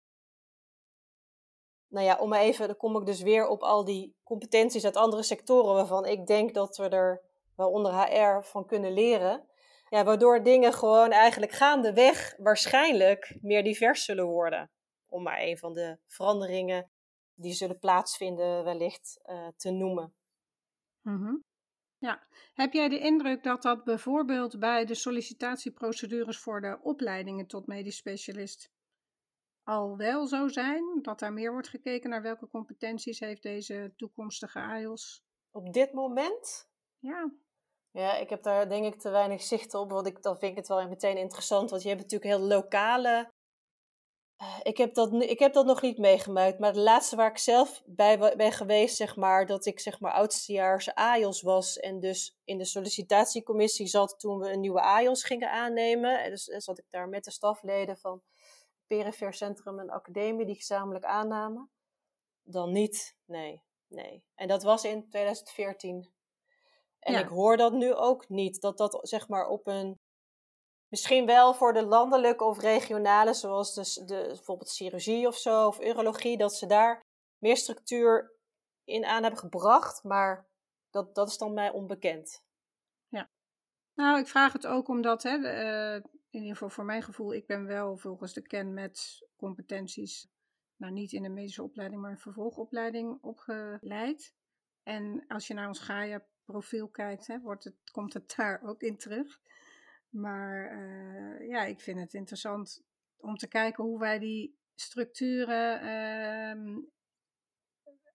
nou 1.93 2.07
ja, 2.07 2.17
om 2.19 2.33
even, 2.35 2.67
dan 2.67 2.77
kom 2.77 2.97
ik 2.97 3.07
dus 3.07 3.23
weer 3.23 3.47
op 3.47 3.63
al 3.63 3.85
die 3.85 4.17
competenties 4.25 4.85
uit 4.85 4.97
andere 4.97 5.23
sectoren 5.23 5.75
waarvan 5.75 6.07
ik 6.07 6.27
denk 6.27 6.55
dat 6.55 6.77
we 6.77 6.89
er, 6.89 7.23
waaronder 7.57 7.93
HR, 7.93 8.43
van 8.43 8.67
kunnen 8.67 8.93
leren. 8.93 9.47
Ja, 9.89 10.05
waardoor 10.05 10.43
dingen 10.43 10.73
gewoon 10.73 11.11
eigenlijk 11.11 11.53
gaandeweg 11.53 12.35
waarschijnlijk 12.39 13.39
meer 13.41 13.65
divers 13.65 14.05
zullen 14.05 14.27
worden. 14.27 14.71
Om 15.13 15.23
maar 15.23 15.41
een 15.41 15.59
van 15.59 15.73
de 15.73 15.99
veranderingen 16.07 16.91
die 17.35 17.53
zullen 17.53 17.79
plaatsvinden 17.79 18.65
wellicht 18.65 19.21
uh, 19.27 19.49
te 19.57 19.71
noemen. 19.71 20.15
Mm 21.01 21.45
Ja, 21.99 22.27
heb 22.55 22.73
jij 22.73 22.89
de 22.89 22.99
indruk 22.99 23.43
dat 23.43 23.63
dat 23.63 23.85
bijvoorbeeld 23.85 24.59
bij 24.59 24.85
de 24.85 24.95
sollicitatieprocedures 24.95 26.39
voor 26.39 26.61
de 26.61 26.79
opleidingen 26.83 27.47
tot 27.47 27.67
medisch 27.67 27.97
specialist 27.97 28.71
al 29.63 29.97
wel 29.97 30.27
zo 30.27 30.49
zijn? 30.49 30.99
Dat 31.03 31.19
daar 31.19 31.33
meer 31.33 31.53
wordt 31.53 31.69
gekeken 31.69 32.11
naar 32.11 32.23
welke 32.23 32.49
competenties 32.49 33.21
heeft 33.21 33.43
deze 33.43 33.93
toekomstige 33.97 34.61
AIOS? 34.61 35.25
Op 35.51 35.73
dit 35.73 35.93
moment? 35.93 36.69
Ja. 36.99 37.33
Ja, 37.91 38.17
ik 38.17 38.31
heb 38.31 38.43
daar 38.43 38.69
denk 38.69 38.95
ik 38.95 39.01
te 39.01 39.11
weinig 39.11 39.43
zicht 39.43 39.75
op. 39.75 39.91
Want 39.91 40.07
ik, 40.07 40.23
dan 40.23 40.39
vind 40.39 40.51
ik 40.51 40.57
het 40.57 40.69
wel 40.69 40.89
meteen 40.89 41.17
interessant. 41.17 41.71
Want 41.71 41.83
je 41.83 41.89
hebt 41.89 42.01
natuurlijk 42.01 42.31
heel 42.31 42.47
lokale. 42.49 43.33
Ik 44.63 44.77
heb, 44.77 44.95
dat, 44.95 45.13
ik 45.13 45.39
heb 45.39 45.53
dat 45.53 45.67
nog 45.67 45.83
niet 45.83 45.99
meegemaakt. 45.99 46.59
Maar 46.59 46.73
de 46.73 46.81
laatste 46.81 47.17
waar 47.17 47.31
ik 47.31 47.39
zelf 47.39 47.83
bij 47.87 48.37
ben 48.37 48.53
geweest, 48.53 48.97
zeg 48.97 49.17
maar, 49.17 49.47
dat 49.47 49.67
ik 49.67 49.81
zeg 49.81 50.01
maar 50.01 50.13
oudstejaars 50.13 50.95
AIOS 50.95 51.43
was. 51.43 51.79
En 51.79 52.01
dus 52.01 52.39
in 52.45 52.59
de 52.59 52.65
sollicitatiecommissie 52.65 53.87
zat 53.87 54.15
toen 54.19 54.39
we 54.39 54.53
een 54.53 54.61
nieuwe 54.61 54.81
AIOS 54.81 55.25
gingen 55.25 55.51
aannemen. 55.51 56.23
En 56.23 56.31
dus 56.31 56.45
zat 56.45 56.79
ik 56.79 56.85
daar 56.91 57.09
met 57.09 57.25
de 57.25 57.31
stafleden 57.31 57.99
van 57.99 58.23
Perifere 58.87 59.33
Centrum 59.33 59.79
en 59.79 59.91
Academie 59.91 60.47
die 60.47 60.55
gezamenlijk 60.55 61.05
aannamen. 61.05 61.71
Dan 62.43 62.73
niet, 62.73 63.17
nee, 63.25 63.63
nee. 63.87 64.25
En 64.35 64.49
dat 64.49 64.63
was 64.63 64.85
in 64.85 65.09
2014. 65.09 66.13
En 66.99 67.19
ik 67.19 67.29
hoor 67.29 67.57
dat 67.57 67.73
nu 67.73 67.95
ook 67.95 68.29
niet, 68.29 68.61
dat 68.61 68.79
dat 68.79 68.99
zeg 69.03 69.29
maar 69.29 69.49
op 69.49 69.67
een, 69.67 70.01
misschien 70.93 71.27
wel 71.27 71.55
voor 71.55 71.73
de 71.73 71.85
landelijke 71.85 72.45
of 72.45 72.61
regionale, 72.61 73.35
zoals 73.35 73.75
de, 73.75 74.05
de, 74.05 74.25
bijvoorbeeld 74.27 74.73
chirurgie 74.73 75.27
of 75.27 75.37
zo, 75.37 75.67
of 75.67 75.81
urologie, 75.81 76.37
dat 76.37 76.55
ze 76.55 76.67
daar 76.67 77.05
meer 77.39 77.57
structuur 77.57 78.33
in 78.85 79.05
aan 79.05 79.23
hebben 79.23 79.41
gebracht, 79.41 80.05
maar 80.05 80.49
dat, 80.91 81.15
dat 81.15 81.29
is 81.29 81.39
dan 81.39 81.55
mij 81.55 81.71
onbekend. 81.71 82.45
Ja. 83.09 83.31
Nou, 83.95 84.19
ik 84.19 84.29
vraag 84.29 84.53
het 84.53 84.67
ook 84.67 84.89
omdat 84.89 85.23
hè, 85.23 85.39
uh, 85.39 85.95
in 86.31 86.41
ieder 86.41 86.53
geval 86.53 86.71
voor 86.71 86.85
mijn 86.85 87.03
gevoel, 87.03 87.35
ik 87.35 87.47
ben 87.47 87.67
wel 87.67 87.97
volgens 87.97 88.33
de 88.33 88.43
ken 88.43 88.75
met 88.75 89.27
competenties, 89.37 90.29
nou 90.77 90.93
niet 90.93 91.13
in 91.13 91.23
de 91.23 91.29
medische 91.29 91.63
opleiding, 91.63 92.01
maar 92.01 92.11
een 92.11 92.19
vervolgopleiding 92.19 93.19
opgeleid. 93.23 94.35
En 94.83 95.25
als 95.29 95.47
je 95.47 95.55
naar 95.55 95.69
ons 95.69 95.79
Gaia-profiel 95.79 96.89
kijkt, 96.89 97.27
hè, 97.27 97.41
wordt 97.41 97.65
het, 97.65 97.91
komt 97.93 98.13
het 98.13 98.35
daar 98.37 98.63
ook 98.63 98.83
in 98.83 98.99
terug. 98.99 99.41
Maar 100.13 100.79
uh, 100.79 101.49
ja, 101.49 101.65
ik 101.65 101.81
vind 101.81 101.99
het 101.99 102.15
interessant 102.15 102.85
om 103.17 103.37
te 103.37 103.49
kijken 103.49 103.85
hoe 103.85 103.99
wij 103.99 104.19
die 104.19 104.59
structuren, 104.75 105.85
uh, 105.85 106.79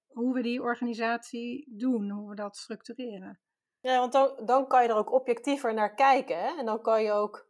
hoe 0.07 0.33
we 0.33 0.41
die 0.41 0.61
organisatie 0.61 1.77
doen, 1.77 2.09
hoe 2.09 2.29
we 2.29 2.35
dat 2.35 2.57
structureren. 2.57 3.39
Ja, 3.79 3.99
want 3.99 4.11
dan, 4.11 4.45
dan 4.45 4.67
kan 4.67 4.83
je 4.83 4.89
er 4.89 4.95
ook 4.95 5.11
objectiever 5.11 5.73
naar 5.73 5.93
kijken. 5.93 6.39
Hè? 6.39 6.57
En 6.57 6.65
dan 6.65 6.81
kan 6.81 7.03
je 7.03 7.11
ook 7.11 7.47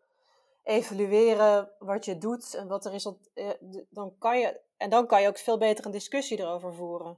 evalueren 0.64 1.72
wat 1.80 2.06
je 2.06 2.18
doet 2.18 2.54
en 2.54 2.68
wat 2.68 2.86
er 2.86 2.94
is. 2.94 3.12
Eh, 3.34 3.50
dan 3.90 4.16
kan 4.18 4.40
je, 4.40 4.62
en 4.78 4.90
dan 4.90 5.08
kan 5.08 5.22
je 5.22 5.28
ook 5.28 5.38
veel 5.38 5.58
beter 5.58 5.86
een 5.86 5.92
discussie 5.92 6.40
erover 6.40 6.74
voeren. 6.74 7.18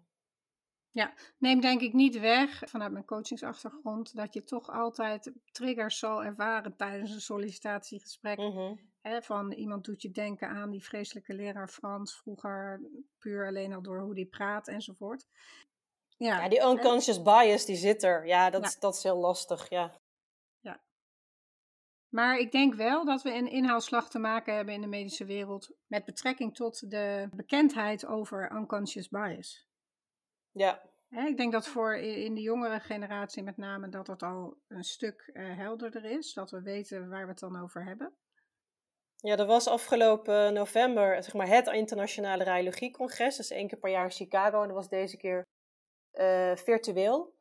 Ja, 0.92 1.14
neem 1.38 1.62
denk 1.62 1.82
ik 1.82 1.94
niet 1.94 2.20
weg 2.20 2.62
vanuit 2.66 2.92
mijn 2.92 3.06
coachingsachtergrond 3.06 4.16
dat 4.16 4.34
je 4.34 4.44
toch 4.44 4.70
altijd 4.70 5.32
triggers 5.52 6.00
zal 6.00 6.24
ervaren 6.24 6.76
tijdens 6.76 7.12
een 7.12 7.22
sollicitatiegesprek. 7.22 8.38
Mm 8.38 8.88
van 9.22 9.52
iemand 9.52 9.86
doet 9.86 10.02
je 10.02 10.12
denken 10.12 10.48
aan 10.48 10.70
die 10.70 10.84
vreselijke 10.84 11.34
leraar 11.34 11.70
Frans 11.70 12.18
vroeger, 12.18 12.82
puur 13.18 13.48
alleen 13.48 13.74
al 13.74 13.82
door 13.82 14.02
hoe 14.02 14.16
die 14.16 14.26
praat 14.26 14.68
enzovoort. 14.68 15.28
Ja, 16.18 16.42
ja 16.42 16.50
die 16.50 16.62
unconscious 16.62 17.22
bias 17.22 17.66
die 17.66 17.76
zit 17.76 18.04
er. 18.04 18.28
Ja, 18.28 18.50
dat, 18.50 18.78
dat 18.80 18.96
is 18.96 19.04
heel 19.04 19.18
lastig. 19.18 19.70
Ja. 19.70 20.00
Maar 22.10 22.38
ik 22.38 22.52
denk 22.52 22.74
wel 22.74 23.06
dat 23.06 23.22
we 23.22 23.34
een 23.34 23.52
inhaalslag 23.52 24.10
te 24.10 24.20
maken 24.20 24.56
hebben 24.56 24.74
in 24.74 24.82
de 24.82 24.88
medische 24.88 25.26
wereld 25.26 25.72
met 25.88 26.06
betrekking 26.06 26.56
tot 26.56 26.90
de 26.90 27.30
bekendheid 27.32 28.06
over 28.06 28.52
unconscious 28.52 29.10
bias. 29.10 29.69
Ja. 30.52 30.82
ik 31.10 31.38
denk 31.38 31.52
dat 31.52 31.68
voor 31.68 31.96
in 31.96 32.36
de 32.36 32.42
jongere 32.42 32.80
generatie 32.80 33.44
met 33.44 33.58
name 33.58 33.90
dat 33.90 34.08
het 34.08 34.24
al 34.24 34.58
een 34.68 34.84
stuk 34.84 35.30
uh, 35.34 35.58
helderder 35.58 36.06
is, 36.06 36.34
dat 36.34 36.52
we 36.52 36.62
weten 36.62 37.10
waar 37.10 37.24
we 37.24 37.30
het 37.30 37.40
dan 37.40 37.62
over 37.62 37.86
hebben. 37.86 38.14
Ja, 39.16 39.38
er 39.38 39.46
was 39.46 39.68
afgelopen 39.68 40.54
november 40.54 41.24
zeg 41.24 41.34
maar, 41.34 41.48
het 41.48 41.68
internationale 41.68 42.44
radiologiecongres, 42.44 43.36
dus 43.36 43.50
één 43.50 43.68
keer 43.68 43.80
per 43.80 43.92
jaar 43.92 44.04
in 44.04 44.12
Chicago 44.12 44.62
en 44.62 44.68
dat 44.68 44.78
was 44.78 44.90
deze 44.90 45.18
keer 45.18 45.48
uh, 46.14 46.56
virtueel. 46.56 47.38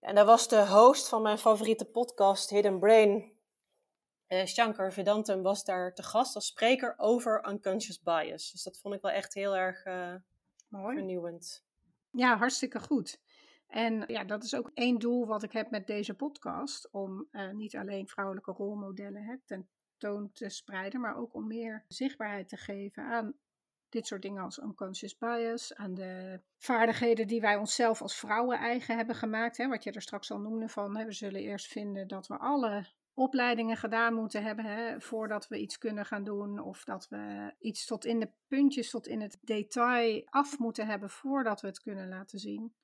En 0.00 0.14
daar 0.14 0.24
was 0.24 0.48
de 0.48 0.66
host 0.66 1.08
van 1.08 1.22
mijn 1.22 1.38
favoriete 1.38 1.84
podcast, 1.84 2.50
Hidden 2.50 2.78
Brain, 2.78 3.34
uh, 4.28 4.44
Shankar 4.46 4.92
Vedantam 4.92 5.42
was 5.42 5.64
daar 5.64 5.94
te 5.94 6.02
gast 6.02 6.34
als 6.34 6.46
spreker 6.46 6.94
over 6.96 7.48
unconscious 7.48 8.02
bias. 8.02 8.50
Dus 8.52 8.62
dat 8.62 8.78
vond 8.78 8.94
ik 8.94 9.00
wel 9.00 9.10
echt 9.10 9.34
heel 9.34 9.56
erg 9.56 9.84
uh, 9.84 10.14
vernieuwend. 10.70 11.64
Ja, 12.16 12.36
hartstikke 12.36 12.80
goed. 12.80 13.20
En 13.66 14.04
ja, 14.06 14.24
dat 14.24 14.44
is 14.44 14.54
ook 14.54 14.70
één 14.74 14.98
doel 14.98 15.26
wat 15.26 15.42
ik 15.42 15.52
heb 15.52 15.70
met 15.70 15.86
deze 15.86 16.14
podcast. 16.14 16.88
Om 16.90 17.28
uh, 17.32 17.50
niet 17.50 17.76
alleen 17.76 18.08
vrouwelijke 18.08 18.52
rolmodellen 18.52 19.22
hè, 19.22 19.36
tentoon 19.44 20.32
te 20.32 20.48
spreiden, 20.48 21.00
maar 21.00 21.16
ook 21.16 21.34
om 21.34 21.46
meer 21.46 21.84
zichtbaarheid 21.88 22.48
te 22.48 22.56
geven 22.56 23.04
aan 23.04 23.34
dit 23.88 24.06
soort 24.06 24.22
dingen 24.22 24.42
als 24.42 24.58
unconscious 24.58 25.18
bias, 25.18 25.74
aan 25.74 25.94
de 25.94 26.40
vaardigheden 26.58 27.26
die 27.26 27.40
wij 27.40 27.56
onszelf 27.56 28.02
als 28.02 28.16
vrouwen 28.16 28.58
eigen 28.58 28.96
hebben 28.96 29.14
gemaakt. 29.14 29.56
Hè, 29.56 29.68
wat 29.68 29.84
je 29.84 29.92
er 29.92 30.02
straks 30.02 30.30
al 30.30 30.38
noemde 30.38 30.68
van, 30.68 30.92
we 30.92 31.12
zullen 31.12 31.40
eerst 31.40 31.66
vinden 31.66 32.08
dat 32.08 32.26
we 32.26 32.38
alle 32.38 32.86
opleidingen 33.14 33.76
gedaan 33.76 34.14
moeten 34.14 34.42
hebben 34.42 34.64
hè, 34.64 35.00
voordat 35.00 35.48
we 35.48 35.58
iets 35.58 35.78
kunnen 35.78 36.06
gaan 36.06 36.24
doen. 36.24 36.58
Of 36.58 36.84
dat 36.84 37.08
we 37.08 37.54
iets 37.58 37.86
tot 37.86 38.04
in 38.04 38.20
de 38.20 38.32
puntjes, 38.46 38.90
tot 38.90 39.06
in 39.06 39.20
het 39.20 39.38
detail 39.40 40.22
af 40.30 40.58
moeten 40.58 40.86
hebben 40.86 41.10
voordat 41.10 41.60
we 41.60 41.66
het 41.66 41.80
kunnen 41.80 42.08
laten 42.08 42.38
zien. 42.38 42.74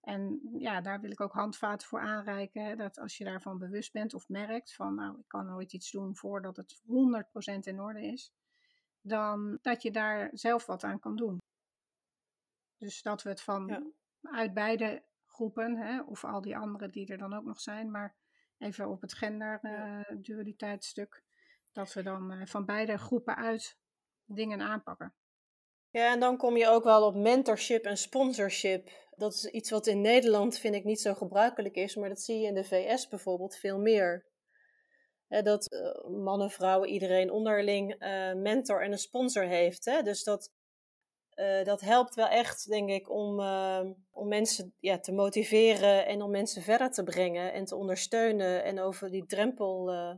En 0.00 0.40
ja, 0.58 0.80
daar 0.80 1.00
wil 1.00 1.10
ik 1.10 1.20
ook 1.20 1.32
handvaten 1.32 1.88
voor 1.88 2.00
aanreiken. 2.00 2.64
Hè, 2.64 2.76
dat 2.76 2.98
als 2.98 3.16
je 3.16 3.24
daarvan 3.24 3.58
bewust 3.58 3.92
bent 3.92 4.14
of 4.14 4.28
merkt 4.28 4.74
van 4.74 4.94
nou, 4.94 5.18
ik 5.18 5.28
kan 5.28 5.46
nooit 5.46 5.72
iets 5.72 5.90
doen 5.90 6.16
voordat 6.16 6.56
het 6.56 6.80
100% 6.82 7.58
in 7.58 7.80
orde 7.80 8.06
is. 8.06 8.32
Dan 9.00 9.58
dat 9.62 9.82
je 9.82 9.90
daar 9.90 10.30
zelf 10.32 10.66
wat 10.66 10.84
aan 10.84 10.98
kan 10.98 11.16
doen. 11.16 11.38
Dus 12.76 13.02
dat 13.02 13.22
we 13.22 13.28
het 13.28 13.40
van 13.40 13.92
uit 14.22 14.54
beide 14.54 15.04
groepen, 15.26 15.76
hè, 15.76 16.02
of 16.02 16.24
al 16.24 16.40
die 16.40 16.56
anderen 16.56 16.90
die 16.90 17.06
er 17.06 17.18
dan 17.18 17.34
ook 17.34 17.44
nog 17.44 17.60
zijn, 17.60 17.90
maar 17.90 18.16
even 18.58 18.88
op 18.88 19.00
het 19.00 19.14
gender-dualiteitsstuk, 19.14 21.14
uh, 21.14 21.20
dat 21.72 21.92
we 21.92 22.02
dan 22.02 22.32
uh, 22.32 22.46
van 22.46 22.64
beide 22.64 22.98
groepen 22.98 23.36
uit 23.36 23.76
dingen 24.24 24.60
aanpakken. 24.60 25.14
Ja, 25.90 26.12
en 26.12 26.20
dan 26.20 26.36
kom 26.36 26.56
je 26.56 26.68
ook 26.68 26.84
wel 26.84 27.06
op 27.06 27.14
mentorship 27.14 27.84
en 27.84 27.96
sponsorship. 27.96 28.90
Dat 29.16 29.34
is 29.34 29.44
iets 29.44 29.70
wat 29.70 29.86
in 29.86 30.00
Nederland, 30.00 30.58
vind 30.58 30.74
ik, 30.74 30.84
niet 30.84 31.00
zo 31.00 31.14
gebruikelijk 31.14 31.74
is, 31.74 31.96
maar 31.96 32.08
dat 32.08 32.20
zie 32.20 32.38
je 32.38 32.46
in 32.46 32.54
de 32.54 32.64
VS 32.64 33.08
bijvoorbeeld 33.08 33.56
veel 33.56 33.78
meer. 33.78 34.26
dat 35.28 35.72
uh, 35.72 36.04
mannen, 36.08 36.50
vrouwen, 36.50 36.88
iedereen 36.88 37.30
onderling 37.30 37.96
mentor 38.36 38.82
en 38.82 38.92
een 38.92 38.98
sponsor 38.98 39.44
heeft. 39.44 39.84
Hè? 39.84 40.02
Dus 40.02 40.24
dat 40.24 40.52
uh, 41.38 41.64
dat 41.64 41.80
helpt 41.80 42.14
wel 42.14 42.28
echt, 42.28 42.68
denk 42.68 42.90
ik, 42.90 43.10
om, 43.10 43.40
uh, 43.40 43.80
om 44.10 44.28
mensen 44.28 44.74
ja, 44.78 44.98
te 44.98 45.12
motiveren 45.12 46.06
en 46.06 46.22
om 46.22 46.30
mensen 46.30 46.62
verder 46.62 46.90
te 46.90 47.02
brengen 47.02 47.52
en 47.52 47.64
te 47.64 47.76
ondersteunen 47.76 48.64
en 48.64 48.80
over 48.80 49.10
die 49.10 49.26
drempel 49.26 49.92
uh, 49.92 50.14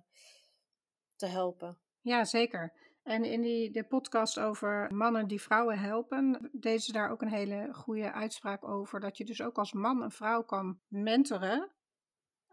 te 1.16 1.26
helpen. 1.26 1.78
Ja, 2.00 2.24
zeker. 2.24 2.72
En 3.02 3.24
in 3.24 3.40
die, 3.40 3.70
de 3.70 3.84
podcast 3.84 4.38
over 4.38 4.94
mannen 4.94 5.26
die 5.26 5.42
vrouwen 5.42 5.78
helpen, 5.78 6.50
deden 6.52 6.80
ze 6.80 6.92
daar 6.92 7.10
ook 7.10 7.22
een 7.22 7.32
hele 7.32 7.68
goede 7.72 8.12
uitspraak 8.12 8.68
over. 8.68 9.00
Dat 9.00 9.16
je 9.16 9.24
dus 9.24 9.42
ook 9.42 9.58
als 9.58 9.72
man 9.72 10.02
een 10.02 10.10
vrouw 10.10 10.42
kan 10.42 10.80
mentoren. 10.88 11.70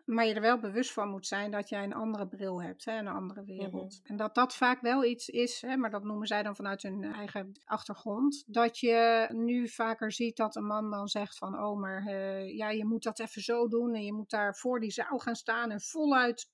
Maar 0.07 0.25
je 0.25 0.33
er 0.33 0.41
wel 0.41 0.59
bewust 0.59 0.93
van 0.93 1.09
moet 1.09 1.27
zijn 1.27 1.51
dat 1.51 1.69
jij 1.69 1.83
een 1.83 1.93
andere 1.93 2.27
bril 2.27 2.61
hebt, 2.61 2.85
hè, 2.85 2.97
een 2.97 3.07
andere 3.07 3.43
wereld. 3.43 3.99
En 4.03 4.15
dat 4.15 4.35
dat 4.35 4.55
vaak 4.55 4.81
wel 4.81 5.03
iets 5.05 5.29
is, 5.29 5.61
hè, 5.61 5.77
maar 5.77 5.89
dat 5.89 6.03
noemen 6.03 6.27
zij 6.27 6.43
dan 6.43 6.55
vanuit 6.55 6.81
hun 6.81 7.03
eigen 7.03 7.61
achtergrond. 7.65 8.43
Dat 8.47 8.79
je 8.79 9.27
nu 9.31 9.67
vaker 9.67 10.11
ziet 10.11 10.37
dat 10.37 10.55
een 10.55 10.65
man 10.65 10.91
dan 10.91 11.07
zegt 11.07 11.37
van, 11.37 11.59
oh 11.59 11.79
maar 11.79 12.05
eh, 12.05 12.55
ja, 12.57 12.69
je 12.69 12.85
moet 12.85 13.03
dat 13.03 13.19
even 13.19 13.41
zo 13.41 13.67
doen. 13.67 13.93
En 13.93 14.03
je 14.03 14.13
moet 14.13 14.29
daar 14.29 14.55
voor 14.55 14.79
die 14.79 14.91
zaal 14.91 15.19
gaan 15.19 15.35
staan 15.35 15.71
en 15.71 15.81
voluit 15.81 16.49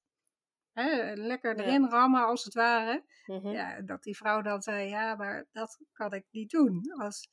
hè, 0.72 1.14
lekker 1.14 1.60
erin 1.60 1.90
rammen 1.90 2.26
als 2.26 2.44
het 2.44 2.54
ware. 2.54 3.04
Mhm. 3.26 3.48
Ja, 3.48 3.82
dat 3.82 4.04
die 4.04 4.18
vrouw 4.18 4.42
dan 4.42 4.62
zei, 4.62 4.90
ja, 4.90 5.16
maar 5.16 5.46
dat 5.52 5.80
kan 5.92 6.14
ik 6.14 6.26
niet 6.32 6.50
doen 6.50 6.94
als 6.98 7.30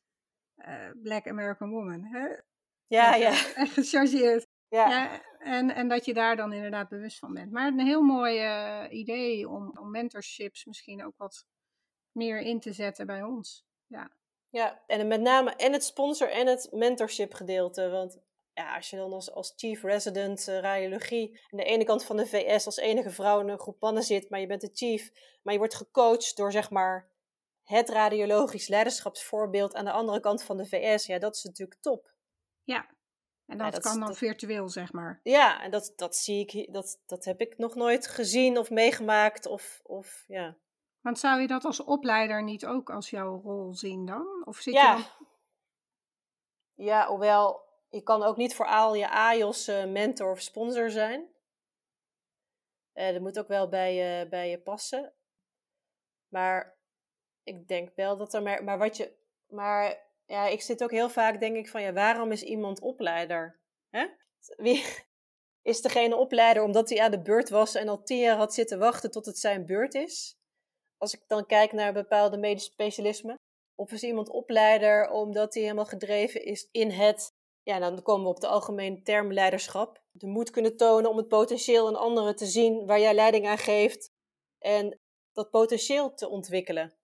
eh, 0.54 0.90
Black 1.02 1.28
American 1.28 1.70
woman. 1.70 2.04
Hè? 2.04 2.28
Ja, 2.86 3.14
En, 3.14 3.20
ja. 3.20 3.30
eh, 3.30 3.56
Echt 3.62 3.72
gechargeerd. 3.72 4.48
Ja. 4.70 4.88
Ja, 4.88 5.22
en, 5.38 5.74
en 5.74 5.88
dat 5.88 6.04
je 6.04 6.14
daar 6.14 6.36
dan 6.36 6.52
inderdaad 6.52 6.88
bewust 6.88 7.18
van 7.18 7.34
bent. 7.34 7.52
Maar 7.52 7.66
een 7.66 7.80
heel 7.80 8.02
mooi 8.02 8.38
eh, 8.38 8.98
idee 8.98 9.48
om, 9.48 9.78
om 9.78 9.90
mentorships 9.90 10.64
misschien 10.64 11.04
ook 11.04 11.16
wat 11.16 11.46
meer 12.12 12.40
in 12.40 12.60
te 12.60 12.72
zetten 12.72 13.06
bij 13.06 13.22
ons. 13.22 13.64
Ja, 13.86 14.10
Ja, 14.48 14.82
en 14.86 15.08
met 15.08 15.20
name 15.20 15.54
en 15.54 15.72
het 15.72 15.84
sponsor 15.84 16.30
en 16.30 16.46
het 16.46 16.68
mentorship 16.72 17.34
gedeelte. 17.34 17.88
Want 17.88 18.18
ja, 18.52 18.76
als 18.76 18.90
je 18.90 18.96
dan 18.96 19.12
als, 19.12 19.32
als 19.32 19.52
chief 19.56 19.82
resident 19.82 20.48
eh, 20.48 20.58
radiologie 20.58 21.40
aan 21.50 21.58
de 21.58 21.64
ene 21.64 21.84
kant 21.84 22.04
van 22.04 22.16
de 22.16 22.26
VS 22.26 22.66
als 22.66 22.76
enige 22.76 23.10
vrouw 23.10 23.40
in 23.40 23.48
een 23.48 23.58
groep 23.58 23.80
mannen 23.80 24.02
zit, 24.02 24.30
maar 24.30 24.40
je 24.40 24.46
bent 24.46 24.60
de 24.60 24.70
chief, 24.72 25.10
maar 25.42 25.52
je 25.52 25.58
wordt 25.58 25.74
gecoacht 25.74 26.36
door 26.36 26.52
zeg 26.52 26.70
maar 26.70 27.08
het 27.62 27.88
radiologisch 27.88 28.68
leiderschapsvoorbeeld 28.68 29.74
aan 29.74 29.84
de 29.84 29.92
andere 29.92 30.20
kant 30.20 30.42
van 30.42 30.56
de 30.56 30.66
VS, 30.66 31.06
ja, 31.06 31.18
dat 31.18 31.36
is 31.36 31.42
natuurlijk 31.42 31.80
top. 31.80 32.12
ja. 32.62 32.98
En 33.50 33.56
Ja, 33.58 33.70
dat, 33.70 33.82
kan 33.82 33.98
dan 33.98 34.08
dat- 34.08 34.16
virtueel, 34.16 34.68
zeg 34.68 34.92
maar. 34.92 35.20
Ja, 35.22 35.62
en 35.62 35.70
dat, 35.70 35.92
dat 35.96 36.16
zie 36.16 36.46
ik, 36.46 36.72
dat, 36.72 36.98
dat 37.06 37.24
heb 37.24 37.40
ik 37.40 37.58
nog 37.58 37.74
nooit 37.74 38.06
gezien 38.08 38.58
of 38.58 38.70
meegemaakt 38.70 39.46
of, 39.46 39.80
of 39.82 40.24
ja. 40.26 40.56
Want 41.00 41.18
zou 41.18 41.40
je 41.40 41.46
dat 41.46 41.64
als 41.64 41.80
opleider 41.84 42.42
niet 42.42 42.66
ook 42.66 42.90
als 42.90 43.10
jouw 43.10 43.40
rol 43.40 43.74
zien 43.74 44.06
dan? 44.06 44.42
Of 44.44 44.56
zit 44.56 44.74
Ja. 44.74 44.96
je 44.96 45.02
dan... 45.02 45.26
Ja, 46.86 47.06
hoewel 47.06 47.68
je 47.88 48.02
kan 48.02 48.22
ook 48.22 48.36
niet 48.36 48.54
voor 48.54 48.66
al 48.66 48.94
je 48.94 49.10
AIOS 49.10 49.68
eh, 49.68 49.84
mentor 49.84 50.30
of 50.30 50.40
sponsor 50.40 50.90
zijn. 50.90 51.28
Eh, 52.92 53.12
dat 53.12 53.20
moet 53.20 53.38
ook 53.38 53.48
wel 53.48 53.68
bij 53.68 53.94
je, 53.94 54.26
bij 54.28 54.50
je 54.50 54.58
passen. 54.58 55.12
Maar 56.28 56.76
ik 57.42 57.68
denk 57.68 57.94
wel 57.94 58.16
dat 58.16 58.34
er 58.34 58.42
maar, 58.42 58.64
maar 58.64 58.78
wat 58.78 58.96
je, 58.96 59.12
maar 59.48 60.08
ja, 60.30 60.46
ik 60.46 60.62
zit 60.62 60.82
ook 60.82 60.90
heel 60.90 61.10
vaak 61.10 61.40
denk 61.40 61.56
ik 61.56 61.68
van 61.68 61.82
ja, 61.82 61.92
waarom 61.92 62.32
is 62.32 62.42
iemand 62.42 62.80
opleider? 62.80 63.60
Hè? 63.88 64.06
Wie 64.56 64.84
is 65.72 65.80
degene 65.80 66.16
opleider 66.16 66.62
omdat 66.62 66.88
hij 66.88 67.00
aan 67.00 67.10
de 67.10 67.22
beurt 67.22 67.48
was 67.48 67.74
en 67.74 67.88
al 67.88 68.02
tien 68.02 68.18
jaar 68.18 68.36
had 68.36 68.54
zitten 68.54 68.78
wachten 68.78 69.10
tot 69.10 69.26
het 69.26 69.38
zijn 69.38 69.66
beurt 69.66 69.94
is? 69.94 70.34
Als 70.96 71.14
ik 71.14 71.22
dan 71.26 71.46
kijk 71.46 71.72
naar 71.72 71.92
bepaalde 71.92 72.36
medische 72.36 72.70
specialismen. 72.70 73.34
Of 73.74 73.92
is 73.92 74.02
iemand 74.02 74.28
opleider 74.28 75.10
omdat 75.10 75.54
hij 75.54 75.62
helemaal 75.62 75.84
gedreven 75.84 76.44
is 76.44 76.68
in 76.70 76.90
het, 76.90 77.32
ja, 77.62 77.78
dan 77.78 78.02
komen 78.02 78.24
we 78.24 78.30
op 78.30 78.40
de 78.40 78.46
algemene 78.46 79.02
term 79.02 79.32
leiderschap. 79.32 80.02
De 80.10 80.26
moed 80.26 80.50
kunnen 80.50 80.76
tonen 80.76 81.10
om 81.10 81.16
het 81.16 81.28
potentieel 81.28 81.88
in 81.88 81.96
anderen 81.96 82.36
te 82.36 82.46
zien 82.46 82.86
waar 82.86 83.00
jij 83.00 83.14
leiding 83.14 83.46
aan 83.46 83.58
geeft. 83.58 84.10
En 84.58 84.98
dat 85.32 85.50
potentieel 85.50 86.14
te 86.14 86.28
ontwikkelen. 86.28 86.94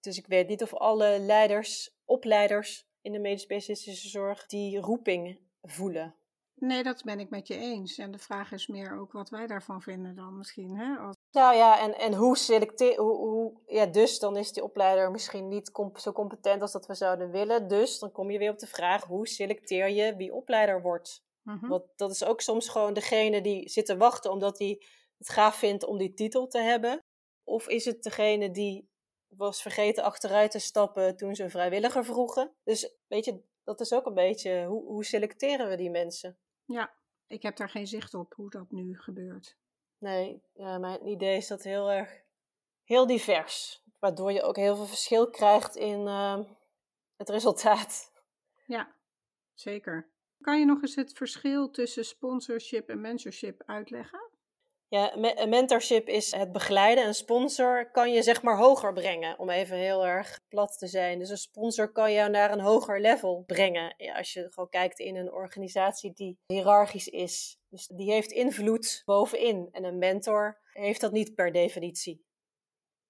Dus 0.00 0.18
ik 0.18 0.26
weet 0.26 0.48
niet 0.48 0.62
of 0.62 0.74
alle 0.74 1.18
leiders, 1.18 1.95
opleiders 2.06 2.84
in 3.00 3.12
de 3.12 3.18
medisch 3.18 3.42
specialistische 3.42 4.08
zorg 4.08 4.46
die 4.46 4.78
roeping 4.78 5.40
voelen. 5.62 6.14
Nee, 6.58 6.82
dat 6.82 7.04
ben 7.04 7.20
ik 7.20 7.30
met 7.30 7.46
je 7.46 7.56
eens. 7.56 7.98
En 7.98 8.10
de 8.10 8.18
vraag 8.18 8.52
is 8.52 8.66
meer 8.66 8.98
ook 8.98 9.12
wat 9.12 9.30
wij 9.30 9.46
daarvan 9.46 9.82
vinden 9.82 10.14
dan 10.14 10.36
misschien. 10.36 10.76
Hè? 10.76 10.96
Als... 10.96 11.16
Nou 11.30 11.56
ja, 11.56 11.80
en, 11.80 11.98
en 11.98 12.14
hoe 12.14 12.36
selecteer, 12.36 13.00
hoe, 13.00 13.16
hoe, 13.16 13.60
ja, 13.66 13.86
dus 13.86 14.18
dan 14.18 14.36
is 14.36 14.52
die 14.52 14.62
opleider 14.62 15.10
misschien 15.10 15.48
niet 15.48 15.70
comp- 15.70 15.98
zo 15.98 16.12
competent 16.12 16.62
als 16.62 16.72
dat 16.72 16.86
we 16.86 16.94
zouden 16.94 17.30
willen. 17.30 17.68
Dus 17.68 17.98
dan 17.98 18.12
kom 18.12 18.30
je 18.30 18.38
weer 18.38 18.50
op 18.50 18.58
de 18.58 18.66
vraag, 18.66 19.04
hoe 19.04 19.28
selecteer 19.28 19.88
je 19.88 20.16
wie 20.16 20.34
opleider 20.34 20.82
wordt? 20.82 21.24
Mhm. 21.42 21.68
Want 21.68 21.84
dat 21.96 22.10
is 22.10 22.24
ook 22.24 22.40
soms 22.40 22.68
gewoon 22.68 22.94
degene 22.94 23.40
die 23.40 23.68
zit 23.68 23.86
te 23.86 23.96
wachten 23.96 24.30
omdat 24.30 24.58
hij 24.58 24.82
het 25.18 25.28
gaaf 25.28 25.56
vindt 25.56 25.84
om 25.84 25.98
die 25.98 26.14
titel 26.14 26.46
te 26.46 26.58
hebben. 26.58 26.98
Of 27.44 27.68
is 27.68 27.84
het 27.84 28.02
degene 28.02 28.50
die 28.50 28.88
was 29.28 29.62
vergeten 29.62 30.04
achteruit 30.04 30.50
te 30.50 30.58
stappen 30.58 31.16
toen 31.16 31.34
ze 31.34 31.42
een 31.42 31.50
vrijwilliger 31.50 32.04
vroegen? 32.04 32.52
Dus 32.64 32.94
weet 33.06 33.24
je, 33.24 33.40
dat 33.64 33.80
is 33.80 33.92
ook 33.92 34.06
een 34.06 34.14
beetje, 34.14 34.64
hoe, 34.64 34.84
hoe 34.84 35.04
selecteren 35.04 35.68
we 35.68 35.76
die 35.76 35.90
mensen? 35.90 36.38
Ja, 36.64 36.94
ik 37.26 37.42
heb 37.42 37.56
daar 37.56 37.68
geen 37.68 37.86
zicht 37.86 38.14
op 38.14 38.34
hoe 38.34 38.50
dat 38.50 38.70
nu 38.70 38.98
gebeurt. 38.98 39.56
Nee, 39.98 40.42
ja, 40.54 40.78
mijn 40.78 41.06
idee 41.06 41.36
is 41.36 41.46
dat 41.46 41.62
heel 41.62 41.90
erg, 41.90 42.22
heel 42.84 43.06
divers. 43.06 43.84
Waardoor 43.98 44.32
je 44.32 44.42
ook 44.42 44.56
heel 44.56 44.76
veel 44.76 44.86
verschil 44.86 45.30
krijgt 45.30 45.76
in 45.76 46.06
eh, 46.06 46.40
het 47.16 47.28
resultaat. 47.28 48.12
Ja, 48.66 48.94
zeker. 49.54 50.08
Kan 50.40 50.58
je 50.58 50.64
nog 50.64 50.82
eens 50.82 50.94
het 50.94 51.12
verschil 51.12 51.70
tussen 51.70 52.04
sponsorship 52.04 52.88
en 52.88 53.00
mentorship 53.00 53.62
uitleggen? 53.66 54.20
Ja, 54.88 55.12
mentorship 55.46 56.08
is 56.08 56.32
het 56.32 56.52
begeleiden. 56.52 57.06
Een 57.06 57.14
sponsor 57.14 57.90
kan 57.90 58.12
je 58.12 58.22
zeg 58.22 58.42
maar 58.42 58.56
hoger 58.56 58.92
brengen, 58.92 59.38
om 59.38 59.50
even 59.50 59.76
heel 59.76 60.06
erg 60.06 60.40
plat 60.48 60.78
te 60.78 60.86
zijn. 60.86 61.18
Dus 61.18 61.30
een 61.30 61.36
sponsor 61.36 61.92
kan 61.92 62.12
jou 62.12 62.30
naar 62.30 62.52
een 62.52 62.60
hoger 62.60 63.00
level 63.00 63.42
brengen. 63.46 63.94
Ja, 63.96 64.16
als 64.16 64.32
je 64.32 64.46
gewoon 64.50 64.68
kijkt 64.68 64.98
in 64.98 65.16
een 65.16 65.32
organisatie 65.32 66.12
die 66.12 66.38
hiërarchisch 66.46 67.08
is. 67.08 67.58
Dus 67.68 67.86
die 67.86 68.12
heeft 68.12 68.30
invloed 68.32 69.02
bovenin. 69.04 69.68
En 69.72 69.84
een 69.84 69.98
mentor 69.98 70.60
heeft 70.72 71.00
dat 71.00 71.12
niet 71.12 71.34
per 71.34 71.52
definitie. 71.52 72.24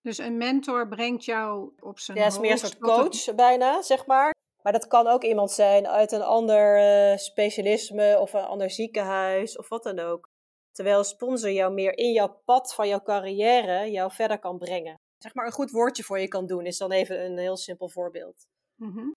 Dus 0.01 0.19
een 0.19 0.37
mentor 0.37 0.89
brengt 0.89 1.25
jou 1.25 1.73
op 1.81 1.99
zijn 1.99 2.17
Ja, 2.17 2.25
het 2.25 2.33
is 2.33 2.39
meer 2.39 2.51
een 2.51 2.59
soort 2.59 2.73
het- 2.73 2.83
coach 2.83 3.35
bijna, 3.35 3.83
zeg 3.83 4.07
maar. 4.07 4.35
Maar 4.63 4.73
dat 4.73 4.87
kan 4.87 5.07
ook 5.07 5.23
iemand 5.25 5.51
zijn 5.51 5.89
uit 5.89 6.13
een 6.13 6.23
ander 6.23 6.77
eh, 6.77 7.17
specialisme 7.17 8.19
of 8.21 8.33
een 8.33 8.45
ander 8.45 8.71
ziekenhuis 8.71 9.59
of 9.59 9.69
wat 9.69 9.83
dan 9.83 9.99
ook. 9.99 10.29
Terwijl 10.77 11.05
sponsor 11.05 11.51
jou 11.51 11.73
meer 11.73 11.99
in 11.99 12.13
jouw 12.13 12.43
pad 12.45 12.75
van 12.75 12.89
jouw 12.89 13.03
carrière 13.03 13.91
jou 13.91 14.13
verder 14.13 14.39
kan 14.39 14.59
brengen. 14.59 14.95
Zeg 15.19 15.35
maar 15.35 15.47
een 15.47 15.53
goed 15.53 15.71
woordje 15.71 16.03
voor 16.03 16.19
je 16.19 16.29
kan 16.29 16.47
doen, 16.47 16.67
is 16.67 16.79
dan 16.79 16.93
even 16.93 17.25
een 17.25 17.39
heel 17.39 17.57
simpel 17.57 17.89
voorbeeld. 17.89 18.47
Mhm. 18.81 19.11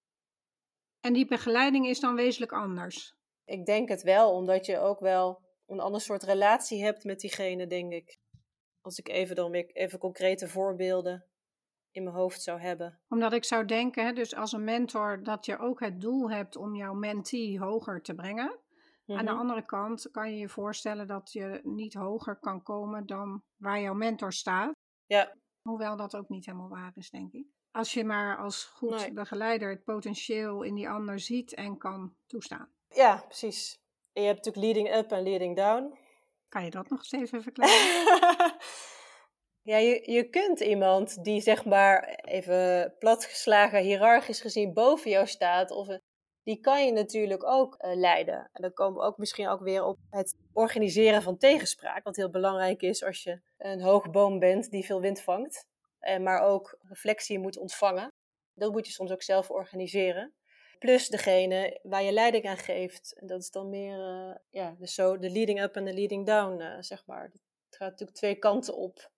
En 1.00 1.14
die 1.14 1.26
begeleiding 1.26 1.88
is 1.88 2.00
dan 2.00 2.16
wezenlijk 2.16 2.52
anders. 2.52 3.14
Ik 3.46 3.66
denk 3.66 3.90
het 3.90 4.02
wel, 4.02 4.32
omdat 4.32 4.66
je 4.66 4.78
ook 4.78 5.00
wel 5.00 5.42
een 5.66 5.80
ander 5.80 6.02
soort 6.02 6.24
relatie 6.24 6.84
hebt 6.84 7.04
met 7.04 7.20
diegene, 7.20 7.68
denk 7.68 7.92
ik. 7.94 8.18
Als 8.82 8.98
ik 8.98 9.08
even 9.08 9.36
dan 9.36 9.52
weer 9.52 9.70
even 9.72 10.00
concrete 10.00 10.48
voorbeelden 10.48 11.26
in 11.92 12.04
mijn 12.04 12.16
hoofd 12.16 12.42
zou 12.42 12.60
hebben. 12.60 13.00
Omdat 13.10 13.34
ik 13.34 13.44
zou 13.44 13.66
denken, 13.66 14.06
hè, 14.06 14.14
dus 14.14 14.36
als 14.36 14.52
een 14.52 14.64
mentor, 14.64 15.24
dat 15.24 15.46
je 15.46 15.58
ook 15.58 15.80
het 15.80 16.02
doel 16.02 16.32
hebt 16.32 16.56
om 16.56 16.76
jouw 16.76 16.94
mentee 16.94 17.60
hoger 17.60 18.02
te 18.02 18.16
brengen. 18.16 18.60
Aan 19.18 19.26
de 19.26 19.32
Mhm. 19.32 19.40
andere 19.40 19.66
kant 19.66 20.12
kan 20.12 20.32
je 20.32 20.38
je 20.38 20.50
voorstellen 20.50 21.08
dat 21.08 21.32
je 21.32 21.60
niet 21.64 21.94
hoger 21.94 22.36
kan 22.36 22.64
komen 22.64 23.06
dan 23.06 23.44
waar 23.58 23.82
jouw 23.82 23.94
mentor 23.94 24.34
staat. 24.34 24.74
Ja, 25.06 25.36
Hoewel 25.62 25.96
dat 25.98 26.16
ook 26.16 26.30
niet 26.30 26.46
helemaal 26.46 26.70
waar 26.70 26.92
is, 26.96 27.10
denk 27.10 27.34
ik. 27.34 27.46
Als 27.72 27.94
je 27.94 28.04
maar 28.04 28.38
als 28.38 28.64
goed 28.64 28.90
Nee. 28.90 29.14
begeleider 29.14 29.70
het 29.70 29.84
potentieel 29.84 30.62
in 30.64 30.76
die 30.76 30.90
ander 30.90 31.20
ziet 31.20 31.54
en 31.54 31.78
kan 31.78 32.16
toestaan. 32.28 32.70
ja, 32.90 33.24
precies. 33.28 33.78
En 34.14 34.22
je 34.22 34.28
hebt 34.28 34.46
natuurlijk 34.46 34.74
leading 34.76 34.96
up 34.98 35.12
en 35.12 35.24
leading 35.24 35.56
down. 35.56 35.98
Kan 36.50 36.64
je 36.64 36.70
dat 36.72 36.90
nog 36.90 37.00
eens 37.00 37.12
even 37.12 37.44
verklaren? 37.44 38.56
ja, 39.72 39.78
je, 39.78 40.12
je 40.12 40.30
kunt 40.30 40.60
iemand 40.60 41.24
die 41.24 41.42
zeg 41.42 41.66
maar 41.66 42.04
even 42.22 42.96
platgeslagen, 43.00 43.82
hiërarchisch 43.82 44.42
gezien 44.42 44.74
boven 44.74 45.10
jou 45.12 45.28
staat, 45.28 45.72
of 45.72 45.88
een- 45.88 46.02
die 46.50 46.60
kan 46.60 46.86
je 46.86 46.92
natuurlijk 46.92 47.44
ook 47.44 47.76
eh, 47.76 47.96
leiden. 47.96 48.50
En 48.54 48.62
dan 48.62 48.74
komen 48.74 49.00
we 49.00 49.06
ook 49.06 49.18
misschien 49.18 49.48
ook 49.48 49.62
weer 49.62 49.84
op 49.84 49.98
het 50.10 50.36
organiseren 50.54 51.22
van 51.22 51.38
tegenspraak, 51.38 52.04
wat 52.04 52.16
heel 52.16 52.30
belangrijk 52.30 52.82
is 52.82 53.04
als 53.04 53.24
je 53.24 53.42
een 53.58 53.82
hoge 53.82 54.10
boom 54.10 54.40
bent 54.40 54.70
die 54.70 54.86
veel 54.86 55.02
wind 55.02 55.22
vangt, 55.22 55.66
en 56.00 56.24
maar 56.24 56.42
ook 56.42 56.78
reflectie 56.82 57.40
moet 57.40 57.58
ontvangen. 57.58 58.14
Dat 58.54 58.72
moet 58.72 58.86
je 58.86 58.92
soms 58.92 59.12
ook 59.12 59.22
zelf 59.22 59.50
organiseren. 59.50 60.34
Plus 60.80 61.08
degene 61.08 61.80
waar 61.84 62.04
je 62.04 62.12
leiding 62.12 62.46
aan 62.46 62.58
geeft. 62.58 63.14
En 63.20 63.28
dat 63.28 63.42
is 63.42 63.52
dan 63.52 63.70
meer, 63.70 64.00
eh, 64.00 64.36
ja, 64.50 64.76
dus 64.80 64.94
zo 64.94 65.18
de 65.18 65.30
leading 65.30 65.62
up 65.62 65.76
en 65.76 65.86
de 65.86 65.94
leading 65.94 66.26
down, 66.26 66.62
eh, 66.62 66.76
zeg 66.80 67.06
maar. 67.06 67.24
Het 67.24 67.76
gaat 67.76 67.90
natuurlijk 67.90 68.18
twee 68.18 68.36
kanten 68.36 68.76
op. 68.76 69.12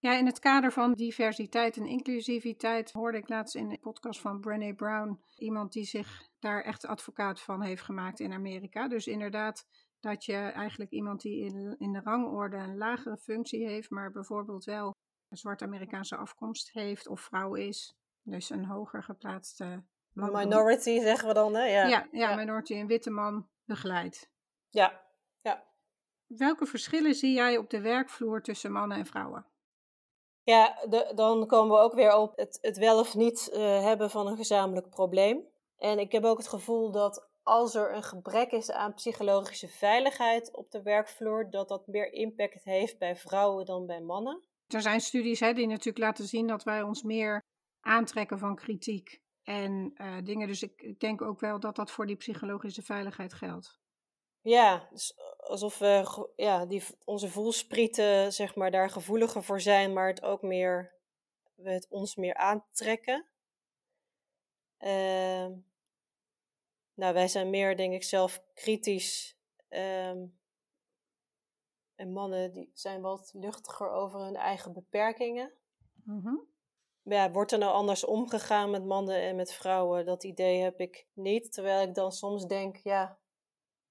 Ja, 0.00 0.16
in 0.16 0.26
het 0.26 0.38
kader 0.38 0.72
van 0.72 0.92
diversiteit 0.92 1.76
en 1.76 1.86
inclusiviteit 1.86 2.92
hoorde 2.92 3.18
ik 3.18 3.28
laatst 3.28 3.54
in 3.54 3.68
de 3.68 3.78
podcast 3.78 4.20
van 4.20 4.40
Brené 4.40 4.74
Brown 4.74 5.20
iemand 5.36 5.72
die 5.72 5.84
zich 5.84 6.28
daar 6.38 6.62
echt 6.62 6.86
advocaat 6.86 7.40
van 7.40 7.62
heeft 7.62 7.82
gemaakt 7.82 8.20
in 8.20 8.32
Amerika. 8.32 8.88
Dus 8.88 9.06
inderdaad 9.06 9.66
dat 10.00 10.24
je 10.24 10.36
eigenlijk 10.36 10.90
iemand 10.90 11.20
die 11.20 11.44
in, 11.44 11.74
in 11.78 11.92
de 11.92 12.00
rangorde 12.04 12.56
een 12.56 12.76
lagere 12.76 13.16
functie 13.16 13.66
heeft, 13.66 13.90
maar 13.90 14.10
bijvoorbeeld 14.10 14.64
wel 14.64 14.94
een 15.28 15.36
zwart 15.36 15.62
Amerikaanse 15.62 16.16
afkomst 16.16 16.72
heeft 16.72 17.08
of 17.08 17.20
vrouw 17.20 17.54
is. 17.54 17.94
Dus 18.22 18.50
een 18.50 18.64
hoger 18.64 19.02
geplaatste 19.02 19.82
man. 20.12 20.32
Minority 20.32 21.00
zeggen 21.00 21.28
we 21.28 21.34
dan, 21.34 21.54
hè? 21.54 21.64
Ja, 21.64 21.86
ja, 21.86 22.08
ja, 22.12 22.34
minority, 22.34 22.74
een 22.74 22.86
witte 22.86 23.10
man 23.10 23.48
begeleidt. 23.64 24.30
Ja, 24.68 25.06
ja. 25.40 25.64
Welke 26.26 26.66
verschillen 26.66 27.14
zie 27.14 27.34
jij 27.34 27.56
op 27.56 27.70
de 27.70 27.80
werkvloer 27.80 28.42
tussen 28.42 28.72
mannen 28.72 28.98
en 28.98 29.06
vrouwen? 29.06 29.46
Ja, 30.50 30.78
de, 30.88 31.12
dan 31.14 31.46
komen 31.46 31.76
we 31.76 31.82
ook 31.82 31.94
weer 31.94 32.16
op 32.16 32.36
het, 32.36 32.58
het 32.60 32.78
wel 32.78 32.98
of 32.98 33.14
niet 33.14 33.50
uh, 33.52 33.58
hebben 33.82 34.10
van 34.10 34.26
een 34.26 34.36
gezamenlijk 34.36 34.88
probleem. 34.90 35.44
En 35.78 35.98
ik 35.98 36.12
heb 36.12 36.24
ook 36.24 36.38
het 36.38 36.48
gevoel 36.48 36.90
dat 36.90 37.28
als 37.42 37.74
er 37.74 37.94
een 37.94 38.02
gebrek 38.02 38.50
is 38.50 38.70
aan 38.70 38.94
psychologische 38.94 39.68
veiligheid 39.68 40.56
op 40.56 40.70
de 40.70 40.82
werkvloer, 40.82 41.50
dat 41.50 41.68
dat 41.68 41.86
meer 41.86 42.12
impact 42.12 42.64
heeft 42.64 42.98
bij 42.98 43.16
vrouwen 43.16 43.64
dan 43.64 43.86
bij 43.86 44.00
mannen. 44.00 44.42
Er 44.66 44.82
zijn 44.82 45.00
studies 45.00 45.40
hè, 45.40 45.52
die 45.52 45.66
natuurlijk 45.66 46.04
laten 46.04 46.24
zien 46.24 46.46
dat 46.46 46.62
wij 46.62 46.82
ons 46.82 47.02
meer 47.02 47.40
aantrekken 47.80 48.38
van 48.38 48.56
kritiek 48.56 49.20
en 49.42 49.92
uh, 49.94 50.16
dingen. 50.24 50.46
Dus 50.46 50.62
ik, 50.62 50.82
ik 50.82 51.00
denk 51.00 51.22
ook 51.22 51.40
wel 51.40 51.60
dat 51.60 51.76
dat 51.76 51.90
voor 51.90 52.06
die 52.06 52.16
psychologische 52.16 52.82
veiligheid 52.82 53.34
geldt. 53.34 53.78
Ja, 54.40 54.88
dus 54.90 55.14
alsof 55.40 55.78
we 55.78 56.28
ja, 56.36 56.66
die, 56.66 56.82
onze 57.04 57.28
voelsprieten 57.28 58.32
zeg 58.32 58.54
maar, 58.54 58.70
daar 58.70 58.90
gevoeliger 58.90 59.42
voor 59.42 59.60
zijn, 59.60 59.92
maar 59.92 60.06
het 60.06 60.22
ook 60.22 60.42
meer, 60.42 60.94
we 61.54 61.70
het 61.70 61.86
ons 61.88 62.14
meer 62.14 62.34
aantrekken. 62.34 63.26
Uh, 64.78 65.46
nou, 66.94 67.14
wij 67.14 67.28
zijn 67.28 67.50
meer, 67.50 67.76
denk 67.76 67.94
ik, 67.94 68.04
zelf 68.04 68.42
kritisch. 68.54 69.38
Um, 69.68 70.38
en 72.00 72.12
mannen 72.12 72.52
die 72.52 72.70
zijn 72.74 73.00
wat 73.00 73.30
luchtiger 73.34 73.90
over 73.90 74.20
hun 74.20 74.36
eigen 74.36 74.72
beperkingen. 74.72 75.52
Mm 76.04 76.48
Ja, 77.02 77.30
wordt 77.30 77.52
er 77.52 77.58
nou 77.58 77.72
anders 77.72 78.04
omgegaan 78.04 78.70
met 78.70 78.84
mannen 78.84 79.22
en 79.22 79.36
met 79.36 79.52
vrouwen? 79.52 80.06
Dat 80.06 80.24
idee 80.24 80.60
heb 80.60 80.80
ik 80.80 81.06
niet. 81.12 81.52
Terwijl 81.52 81.88
ik 81.88 81.94
dan 81.94 82.12
soms 82.12 82.46
denk, 82.46 82.76
ja, 82.76 83.18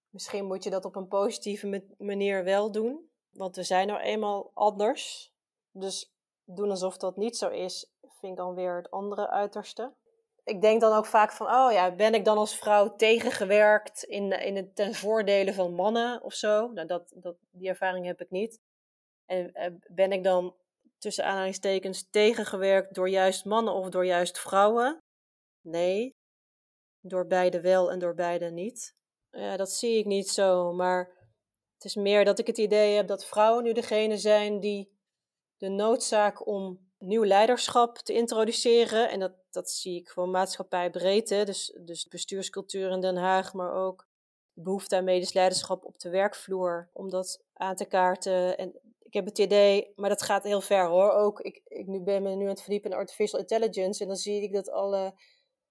misschien 0.10 0.46
moet 0.46 0.64
je 0.64 0.70
dat 0.70 0.86
op 0.86 0.96
een 0.96 1.08
positieve 1.08 1.86
manier 1.98 2.44
wel 2.44 2.72
doen. 2.72 3.10
Want 3.30 3.56
we 3.56 3.64
zijn 3.64 3.88
nou 3.88 4.00
eenmaal 4.00 4.52
anders. 4.54 5.34
Dus 5.72 6.14
doen 6.44 6.70
alsof 6.70 6.98
dat 6.98 7.18
niet 7.18 7.38
zo 7.38 7.50
is, 7.50 7.92
vind 8.02 8.32
ik 8.32 8.38
dan 8.38 8.56
weer 8.56 8.76
het 8.76 8.92
andere 8.92 9.30
uiterste 9.30 9.94
ik 10.50 10.62
denk 10.62 10.82
dan 10.82 10.94
ook 10.94 11.06
vaak 11.06 11.32
van, 11.32 11.48
oh 11.48 11.72
ja, 11.72 11.96
ben 11.96 12.14
ik 12.14 12.26
dan 12.26 12.38
als 12.38 12.58
vrouw 12.58 12.96
tegengewerkt 12.96 14.04
in, 14.04 14.32
in 14.32 14.56
het 14.56 14.76
ten 14.76 14.94
voordele 14.94 15.54
van 15.54 15.74
mannen 15.74 16.24
of 16.24 16.34
zo? 16.34 16.72
Nou, 16.72 16.88
dat, 16.88 17.14
dat, 17.16 17.36
die 17.52 17.70
ervaring 17.70 18.06
heb 18.06 18.22
ik 18.22 18.30
niet. 18.30 18.60
En 19.26 19.52
eh, 19.54 19.72
ben 19.88 20.12
ik 20.12 20.24
dan 20.24 20.56
tussen 20.98 21.26
aanhalingstekens 21.26 22.10
tegengewerkt 22.10 22.94
door 22.94 23.10
juist 23.10 23.46
mannen 23.46 23.74
of 23.74 23.90
door 23.90 24.06
juist 24.06 24.40
vrouwen? 24.40 25.04
Nee, 25.62 26.16
door 27.02 27.28
beide 27.28 27.62
wel 27.62 27.92
en 27.92 28.00
door 28.00 28.16
beide 28.16 28.52
niet. 28.52 28.96
Ja, 29.32 29.58
dat 29.58 29.72
zie 29.72 29.98
ik 29.98 30.06
niet 30.06 30.30
zo, 30.30 30.74
maar 30.74 31.18
het 31.74 31.86
is 31.86 31.96
meer 31.96 32.26
dat 32.26 32.40
ik 32.40 32.48
het 32.48 32.58
idee 32.58 32.96
heb 32.96 33.08
dat 33.08 33.26
vrouwen 33.26 33.64
nu 33.64 33.74
degene 33.74 34.18
zijn 34.18 34.60
die 34.60 34.98
de 35.58 35.70
noodzaak 35.70 36.48
om 36.48 36.90
nieuw 36.98 37.24
leiderschap 37.24 37.98
te 37.98 38.14
introduceren. 38.14 39.10
En 39.10 39.20
dat, 39.20 39.34
dat 39.50 39.70
zie 39.70 40.00
ik 40.00 40.10
gewoon 40.10 40.32
maatschappijbreed. 40.32 41.30
Hè? 41.30 41.46
Dus, 41.46 41.78
dus 41.82 42.08
bestuurscultuur 42.08 42.92
in 42.92 43.02
Den 43.02 43.18
Haag, 43.18 43.54
maar 43.54 43.74
ook 43.74 44.08
de 44.54 44.62
behoefte 44.62 44.96
aan 44.96 45.04
medisch 45.04 45.34
leiderschap 45.34 45.86
op 45.86 46.00
de 46.00 46.10
werkvloer. 46.10 46.90
Om 46.94 47.10
dat 47.10 47.44
aan 47.54 47.76
te 47.76 47.86
kaarten. 47.86 48.58
En 48.58 48.80
ik 49.00 49.14
heb 49.14 49.26
het 49.26 49.38
idee, 49.38 49.94
maar 49.96 50.10
dat 50.10 50.22
gaat 50.22 50.44
heel 50.44 50.62
ver 50.62 50.88
hoor. 50.88 51.12
Ook, 51.12 51.40
ik, 51.40 51.62
ik 51.68 51.88
nu 51.88 52.02
ben 52.02 52.24
me 52.24 52.36
nu 52.36 52.44
aan 52.44 52.50
het 52.50 52.62
verdiepen 52.62 52.92
in 52.92 52.98
artificial 52.98 53.40
intelligence. 53.40 54.02
En 54.02 54.08
dan 54.08 54.18
zie 54.18 54.42
ik 54.42 54.54
dat 54.54 54.70
alle 54.70 55.14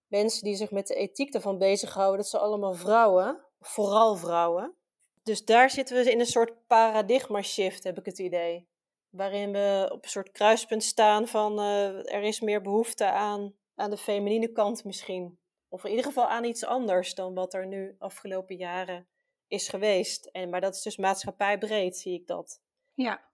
mensen 0.07 0.45
die 0.45 0.57
zich 0.57 0.71
met 0.71 0.87
de 0.87 0.95
ethiek 0.95 1.35
ervan 1.35 1.59
bezighouden, 1.59 2.17
dat 2.17 2.29
ze 2.29 2.39
allemaal 2.39 2.75
vrouwen, 2.75 3.48
vooral 3.61 4.17
vrouwen. 4.17 4.75
Dus 5.23 5.45
daar 5.45 5.71
zitten 5.71 5.97
we 5.97 6.11
in 6.11 6.21
een 6.21 6.27
soort 6.27 6.67
paradigma 6.67 7.43
shift, 7.43 7.85
heb 7.85 7.99
ik 7.99 8.05
het 8.05 8.19
idee 8.19 8.69
waarin 9.11 9.53
we 9.53 9.89
op 9.93 10.05
een 10.05 10.11
soort 10.11 10.31
kruispunt 10.31 10.83
staan 10.83 11.29
van 11.29 11.59
uh, 11.59 12.15
er 12.15 12.23
is 12.23 12.41
meer 12.41 12.63
behoefte 12.63 13.11
aan, 13.11 13.55
aan 13.75 13.91
de 13.91 13.97
feminine 13.97 14.53
kant 14.53 14.85
misschien. 14.85 15.39
Of 15.69 15.85
in 15.85 15.91
ieder 15.91 16.05
geval 16.05 16.29
aan 16.29 16.45
iets 16.45 16.65
anders 16.65 17.15
dan 17.15 17.35
wat 17.35 17.55
er 17.55 17.67
nu 17.67 17.95
afgelopen 17.99 18.57
jaren 18.57 19.07
is 19.47 19.69
geweest. 19.69 20.27
En, 20.27 20.51
maar 20.51 20.61
dat 20.61 20.75
is 20.75 20.83
dus 20.83 20.97
maatschappijbreed, 20.97 21.97
zie 21.97 22.15
ik 22.15 22.27
dat. 22.27 22.61
Ja. 22.95 23.27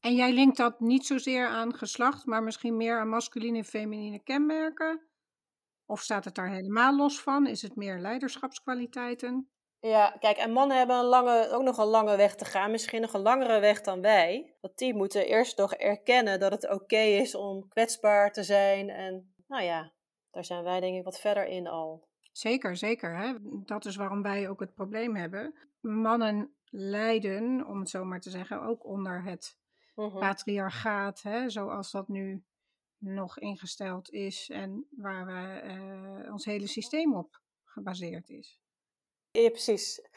En 0.00 0.14
jij 0.14 0.32
linkt 0.32 0.56
dat 0.56 0.80
niet 0.80 1.06
zozeer 1.06 1.46
aan 1.46 1.74
geslacht, 1.74 2.26
maar 2.26 2.42
misschien 2.42 2.76
meer 2.76 2.98
aan 2.98 3.08
masculine 3.08 3.58
en 3.58 3.64
feminine 3.64 4.18
kenmerken? 4.18 5.00
Of 5.90 6.00
staat 6.00 6.24
het 6.24 6.34
daar 6.34 6.50
helemaal 6.50 6.96
los 6.96 7.20
van? 7.20 7.46
Is 7.46 7.62
het 7.62 7.76
meer 7.76 7.98
leiderschapskwaliteiten? 7.98 9.50
Ja, 9.80 10.16
kijk, 10.18 10.36
en 10.36 10.52
mannen 10.52 10.76
hebben 10.76 10.96
een 10.96 11.04
lange, 11.04 11.50
ook 11.50 11.62
nog 11.62 11.78
een 11.78 11.86
lange 11.86 12.16
weg 12.16 12.34
te 12.34 12.44
gaan, 12.44 12.70
misschien 12.70 13.00
nog 13.00 13.14
een 13.14 13.20
langere 13.20 13.60
weg 13.60 13.80
dan 13.80 14.00
wij. 14.00 14.56
Want 14.60 14.78
die 14.78 14.94
moeten 14.94 15.26
eerst 15.26 15.58
nog 15.58 15.74
erkennen 15.74 16.40
dat 16.40 16.52
het 16.52 16.70
oké 16.70 17.00
is 17.00 17.34
om 17.34 17.68
kwetsbaar 17.68 18.32
te 18.32 18.42
zijn. 18.42 18.88
En 18.88 19.34
nou 19.46 19.62
ja, 19.62 19.92
daar 20.30 20.44
zijn 20.44 20.64
wij 20.64 20.80
denk 20.80 20.96
ik 20.96 21.04
wat 21.04 21.20
verder 21.20 21.46
in 21.46 21.66
al. 21.66 22.08
Zeker, 22.32 22.76
zeker. 22.76 23.16
Hè? 23.16 23.34
Dat 23.64 23.84
is 23.84 23.96
waarom 23.96 24.22
wij 24.22 24.48
ook 24.48 24.60
het 24.60 24.74
probleem 24.74 25.16
hebben. 25.16 25.54
Mannen 25.80 26.54
lijden, 26.64 27.66
om 27.66 27.78
het 27.78 27.88
zo 27.90 28.04
maar 28.04 28.20
te 28.20 28.30
zeggen, 28.30 28.62
ook 28.62 28.86
onder 28.86 29.22
het 29.22 29.58
mhm. 29.94 30.18
patriarchaat, 30.18 31.22
hè? 31.22 31.48
zoals 31.48 31.90
dat 31.90 32.08
nu 32.08 32.44
nog 33.00 33.38
ingesteld 33.38 34.10
is 34.10 34.50
en 34.50 34.86
waar 34.90 35.26
we, 35.26 35.62
uh, 36.24 36.32
ons 36.32 36.44
hele 36.44 36.66
systeem 36.66 37.14
op 37.14 37.40
gebaseerd 37.64 38.28
is. 38.28 38.60
Ja, 39.30 39.48
precies. 39.48 40.08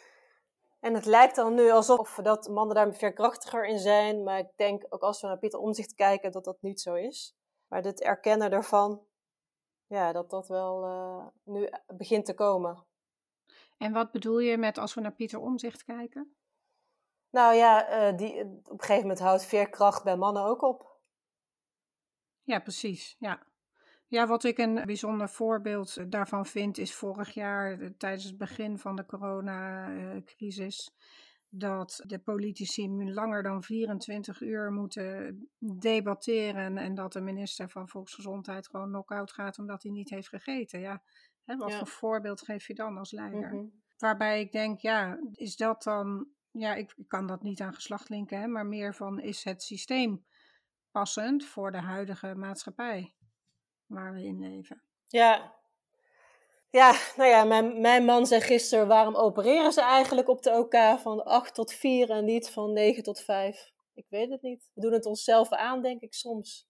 En 0.79 0.93
het 0.93 1.05
lijkt 1.05 1.35
dan 1.35 1.53
nu 1.53 1.71
alsof 1.71 2.15
dat 2.15 2.47
mannen 2.47 2.75
daar 2.75 2.93
veerkrachtiger 2.93 3.65
in 3.67 3.79
zijn. 3.79 4.23
Maar 4.23 4.39
ik 4.39 4.51
denk 4.55 4.85
ook 4.89 5.01
als 5.01 5.21
we 5.21 5.27
naar 5.27 5.37
Pieter 5.37 5.59
Omzicht 5.59 5.93
kijken 5.93 6.31
dat 6.31 6.43
dat 6.43 6.61
niet 6.61 6.81
zo 6.81 6.93
is. 6.93 7.35
Maar 7.67 7.83
het 7.83 8.01
erkennen 8.01 8.49
daarvan, 8.51 9.05
ja, 9.87 10.11
dat 10.11 10.29
dat 10.29 10.47
wel 10.47 10.83
uh, 10.83 11.27
nu 11.43 11.69
begint 11.87 12.25
te 12.25 12.33
komen. 12.33 12.85
En 13.77 13.93
wat 13.93 14.11
bedoel 14.11 14.39
je 14.39 14.57
met 14.57 14.77
als 14.77 14.93
we 14.93 15.01
naar 15.01 15.13
Pieter 15.15 15.39
Omzicht 15.39 15.83
kijken? 15.83 16.35
Nou 17.29 17.55
ja, 17.55 18.09
uh, 18.11 18.17
die, 18.17 18.39
op 18.43 18.71
een 18.71 18.79
gegeven 18.79 19.01
moment 19.01 19.19
houdt 19.19 19.45
veerkracht 19.45 20.03
bij 20.03 20.17
mannen 20.17 20.43
ook 20.43 20.61
op. 20.61 20.92
Ja, 22.43 22.59
precies. 22.59 23.15
Ja. 23.19 23.43
Ja, 24.07 24.27
wat 24.27 24.43
ik 24.43 24.57
een 24.57 24.81
bijzonder 24.85 25.29
voorbeeld 25.29 25.97
eh, 25.97 26.05
daarvan 26.07 26.45
vind, 26.45 26.77
is 26.77 26.93
vorig 26.93 27.33
jaar 27.33 27.79
eh, 27.79 27.89
tijdens 27.97 28.23
het 28.23 28.37
begin 28.37 28.77
van 28.77 28.95
de 28.95 29.05
coronacrisis. 29.05 30.91
Dat 31.49 32.03
de 32.07 32.19
politici 32.19 33.11
langer 33.11 33.43
dan 33.43 33.63
24 33.63 34.41
uur 34.41 34.71
moeten 34.71 35.49
debatteren 35.59 36.77
en 36.77 36.95
dat 36.95 37.13
de 37.13 37.21
minister 37.21 37.69
van 37.69 37.89
Volksgezondheid 37.89 38.67
gewoon 38.67 38.87
knock-out 38.87 39.31
gaat 39.31 39.59
omdat 39.59 39.83
hij 39.83 39.91
niet 39.91 40.09
heeft 40.09 40.27
gegeten. 40.27 40.79
Ja, 40.79 41.03
hè, 41.43 41.57
wat 41.57 41.73
voor 41.73 41.87
voorbeeld 41.87 42.41
geef 42.41 42.67
je 42.67 42.73
dan 42.73 42.97
als 42.97 43.11
leider? 43.11 43.53
Mhm. 43.53 43.65
Waarbij 43.97 44.41
ik 44.41 44.51
denk, 44.51 44.79
ja, 44.79 45.19
is 45.31 45.55
dat 45.55 45.83
dan, 45.83 46.27
ja, 46.51 46.75
ik, 46.75 46.93
ik 46.95 47.07
kan 47.07 47.27
dat 47.27 47.43
niet 47.43 47.61
aan 47.61 47.73
geslacht 47.73 48.09
linken, 48.09 48.39
hè, 48.39 48.47
maar 48.47 48.65
meer 48.65 48.95
van 48.95 49.19
is 49.19 49.43
het 49.43 49.63
systeem 49.63 50.25
passend 50.93 51.45
voor 51.45 51.71
de 51.71 51.81
huidige 51.81 52.35
maatschappij? 52.35 53.13
waar 53.93 54.13
we 54.13 54.23
in 54.23 54.39
leven. 54.39 54.81
Ja. 55.07 55.61
Ja, 56.69 56.95
nou 57.17 57.29
ja, 57.29 57.43
mijn, 57.43 57.81
mijn 57.81 58.05
man 58.05 58.25
zei 58.25 58.41
gisteren, 58.41 58.87
waarom 58.87 59.15
opereren 59.15 59.71
ze 59.71 59.81
eigenlijk 59.81 60.27
op 60.27 60.41
de 60.41 60.51
OK 60.51 60.99
van 60.99 61.25
8 61.25 61.53
tot 61.53 61.73
4 61.73 62.09
en 62.09 62.25
niet 62.25 62.49
van 62.49 62.73
9 62.73 63.03
tot 63.03 63.21
5? 63.21 63.71
Ik 63.93 64.05
weet 64.09 64.29
het 64.29 64.41
niet. 64.41 64.69
We 64.73 64.81
doen 64.81 64.91
het 64.91 65.05
onszelf 65.05 65.51
aan, 65.51 65.81
denk 65.81 66.01
ik 66.01 66.13
soms. 66.13 66.67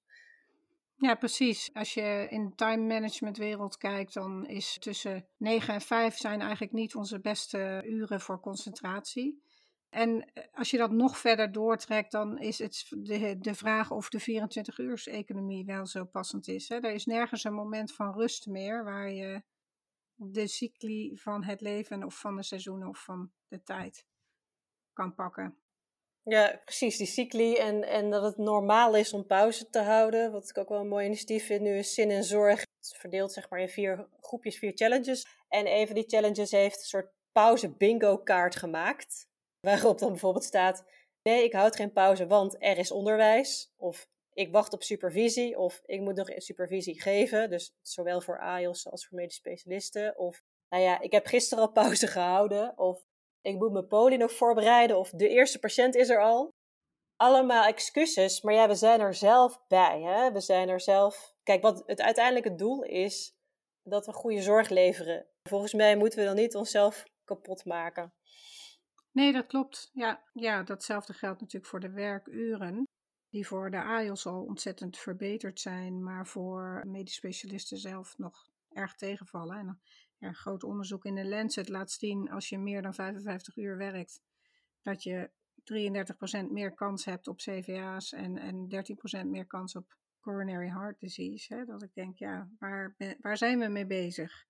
Ja, 0.95 1.15
precies. 1.15 1.74
Als 1.74 1.93
je 1.93 2.28
in 2.30 2.45
de 2.45 2.55
time 2.55 2.93
management 2.93 3.38
wereld 3.38 3.78
kijkt, 3.78 4.13
dan 4.13 4.45
is 4.47 4.78
tussen 4.80 5.28
9 5.38 5.74
en 5.74 5.82
5 5.82 6.17
zijn 6.17 6.41
eigenlijk 6.41 6.71
niet 6.71 6.95
onze 6.95 7.19
beste 7.19 7.82
uren 7.86 8.21
voor 8.21 8.39
concentratie. 8.39 9.43
En 9.93 10.33
eh, 10.33 10.43
als 10.53 10.69
je 10.69 10.77
dat 10.77 10.91
nog 10.91 11.17
verder 11.17 11.51
doortrekt, 11.51 12.11
dan 12.11 12.39
is 12.39 12.59
het 12.59 12.85
de, 12.89 13.37
de 13.39 13.55
vraag 13.55 13.91
of 13.91 14.09
de 14.09 14.21
24-uurs-economie 14.21 15.65
wel 15.65 15.85
zo 15.85 16.05
passend 16.05 16.47
is. 16.47 16.69
Hè? 16.69 16.75
Er 16.75 16.93
is 16.93 17.05
nergens 17.05 17.43
een 17.43 17.53
moment 17.53 17.93
van 17.93 18.13
rust 18.13 18.47
meer 18.47 18.83
waar 18.83 19.11
je 19.11 19.43
de 20.15 20.47
cycli 20.47 21.17
van 21.17 21.43
het 21.43 21.61
leven 21.61 22.03
of 22.03 22.19
van 22.19 22.35
de 22.35 22.43
seizoenen 22.43 22.87
of 22.87 23.03
van 23.03 23.31
de 23.47 23.63
tijd 23.63 24.05
kan 24.93 25.15
pakken. 25.15 25.57
Ja, 26.23 26.61
precies, 26.65 26.97
die 26.97 27.07
cycli 27.07 27.55
en, 27.55 27.83
en 27.83 28.09
dat 28.09 28.23
het 28.23 28.37
normaal 28.37 28.95
is 28.95 29.13
om 29.13 29.25
pauze 29.25 29.69
te 29.69 29.81
houden. 29.81 30.31
Wat 30.31 30.49
ik 30.49 30.57
ook 30.57 30.69
wel 30.69 30.79
een 30.79 30.87
mooi 30.87 31.05
initiatief 31.05 31.45
vind 31.45 31.61
nu 31.61 31.77
is 31.77 31.93
Zin 31.93 32.09
en 32.09 32.23
Zorg. 32.23 32.59
Het 32.59 32.91
is 32.91 32.97
verdeeld 32.97 33.33
zeg 33.33 33.49
maar 33.49 33.59
in 33.59 33.69
vier 33.69 34.07
groepjes, 34.21 34.57
vier 34.57 34.71
challenges. 34.75 35.27
En 35.47 35.67
een 35.67 35.85
van 35.85 35.95
die 35.95 36.07
challenges 36.07 36.51
heeft 36.51 36.77
een 36.77 36.85
soort 36.85 37.11
pauze 37.31 37.75
bingo 37.75 38.17
kaart 38.17 38.55
gemaakt. 38.55 39.31
Waarop 39.68 39.99
dan 39.99 40.09
bijvoorbeeld 40.09 40.43
staat: 40.43 40.86
Nee, 41.22 41.43
ik 41.43 41.53
houd 41.53 41.76
geen 41.76 41.91
pauze, 41.91 42.28
want 42.28 42.55
er 42.59 42.78
is 42.78 42.91
onderwijs. 42.91 43.74
Of 43.78 44.07
ik 44.34 44.51
wacht 44.51 44.74
op 44.74 44.84
supervisie 44.84 45.57
of 45.57 45.82
ik 45.86 45.99
moet 45.99 46.16
nog 46.16 46.30
supervisie 46.36 47.01
geven. 47.01 47.49
Dus 47.49 47.76
zowel 47.82 48.22
voor 48.22 48.39
AIOS 48.39 48.89
als 48.89 49.07
voor 49.07 49.18
medisch 49.18 49.36
specialisten. 49.36 50.18
Of 50.18 50.41
nou 50.70 50.84
ja, 50.84 50.99
ik 50.99 51.11
heb 51.11 51.26
gisteren 51.26 51.64
al 51.64 51.72
pauze 51.82 52.07
gehouden. 52.07 52.78
Of 52.78 53.05
ik 53.41 53.55
moet 53.55 53.72
mijn 53.72 53.88
poli 53.88 54.18
nog 54.18 54.32
voorbereiden. 54.32 54.97
Of 54.97 55.09
de 55.09 55.30
eerste 55.30 55.59
patiënt 55.59 55.95
is 55.95 56.09
er 56.09 56.22
al. 56.22 56.49
Allemaal 57.16 57.66
excuses, 57.66 58.41
maar 58.41 58.53
ja, 58.53 58.68
we 58.68 58.76
zijn 58.76 58.99
er 58.99 59.14
zelf 59.14 59.59
bij. 59.68 60.01
Hè? 60.01 60.32
We 60.32 60.39
zijn 60.39 60.70
er 60.70 60.82
zelf. 60.82 61.34
Kijk, 61.43 61.61
wat 61.61 61.84
het 61.86 62.01
uiteindelijke 62.01 62.55
doel 62.55 62.84
is 62.84 63.36
dat 63.84 64.05
we 64.05 64.14
goede 64.14 64.41
zorg 64.41 64.70
leveren. 64.70 65.28
Volgens 65.49 65.74
mij 65.74 65.97
moeten 65.97 66.20
we 66.20 66.26
dan 66.26 66.36
niet 66.36 66.55
onszelf 66.55 67.03
kapot 67.24 67.66
maken. 67.66 68.14
Nee, 69.14 69.32
dat 69.32 69.45
klopt. 69.45 69.89
Ja, 69.93 70.24
ja, 70.34 70.64
datzelfde 70.64 71.14
geldt 71.14 71.41
natuurlijk 71.41 71.72
voor 71.72 71.80
de 71.80 71.91
werkuren, 71.91 72.88
die 73.30 73.47
voor 73.47 73.72
de 73.72 73.84
AIOS 73.84 74.26
al 74.26 74.43
ontzettend 74.43 74.97
verbeterd 74.97 75.59
zijn, 75.59 76.03
maar 76.03 76.28
voor 76.28 76.82
medisch 76.88 77.16
specialisten 77.16 77.78
zelf 77.78 78.18
nog 78.18 78.47
erg 78.70 78.95
tegenvallen. 78.95 79.82
En 80.20 80.36
groot 80.36 80.64
onderzoek 80.64 81.05
in 81.05 81.16
de 81.16 81.26
Lancet 81.26 81.70
laat 81.70 81.91
zien, 81.91 82.32
als 82.32 82.49
je 82.49 82.57
meer 82.57 82.82
dan 82.82 82.93
55 82.93 83.57
uur 83.57 83.78
werkt, 83.78 84.22
dat 84.82 85.03
je 85.03 85.30
33% 86.47 86.51
meer 86.51 86.74
kans 86.74 87.05
hebt 87.05 87.28
op 87.28 87.38
CVA's 87.38 88.11
en, 88.11 88.38
en 88.38 88.86
13% 89.24 89.26
meer 89.26 89.45
kans 89.45 89.76
op 89.76 89.97
coronary 90.20 90.70
heart 90.70 90.99
disease. 90.99 91.53
Hè? 91.53 91.66
Dat 91.66 91.84
ik 91.84 91.93
denk, 91.93 92.18
ja, 92.18 92.49
waar, 92.59 92.95
waar 93.22 93.38
zijn 93.38 93.59
we 93.59 93.68
mee 93.68 93.86
bezig? 93.86 94.45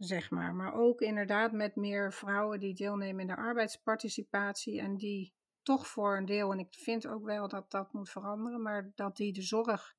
Zeg 0.00 0.30
maar. 0.30 0.54
Maar 0.54 0.74
ook 0.74 1.00
inderdaad 1.00 1.52
met 1.52 1.76
meer 1.76 2.12
vrouwen 2.12 2.60
die 2.60 2.74
deelnemen 2.74 3.20
in 3.20 3.26
de 3.26 3.36
arbeidsparticipatie 3.36 4.80
en 4.80 4.96
die 4.96 5.32
toch 5.62 5.86
voor 5.86 6.16
een 6.16 6.26
deel, 6.26 6.52
en 6.52 6.58
ik 6.58 6.74
vind 6.74 7.06
ook 7.06 7.24
wel 7.24 7.48
dat 7.48 7.70
dat 7.70 7.92
moet 7.92 8.10
veranderen, 8.10 8.62
maar 8.62 8.90
dat 8.94 9.16
die 9.16 9.32
de 9.32 9.42
zorg 9.42 9.94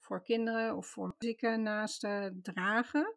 voor 0.00 0.22
kinderen 0.22 0.76
of 0.76 0.86
voor 0.86 1.14
zieke 1.18 1.56
naasten 1.56 2.42
dragen, 2.42 3.16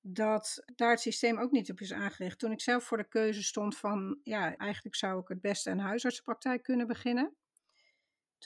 dat 0.00 0.62
daar 0.74 0.90
het 0.90 1.00
systeem 1.00 1.38
ook 1.38 1.50
niet 1.50 1.70
op 1.70 1.80
is 1.80 1.92
aangericht. 1.92 2.38
Toen 2.38 2.52
ik 2.52 2.60
zelf 2.60 2.84
voor 2.84 2.96
de 2.96 3.08
keuze 3.08 3.42
stond 3.42 3.76
van, 3.76 4.20
ja, 4.22 4.56
eigenlijk 4.56 4.96
zou 4.96 5.20
ik 5.20 5.28
het 5.28 5.40
beste 5.40 5.70
een 5.70 5.78
huisartsenpraktijk 5.78 6.62
kunnen 6.62 6.86
beginnen. 6.86 7.36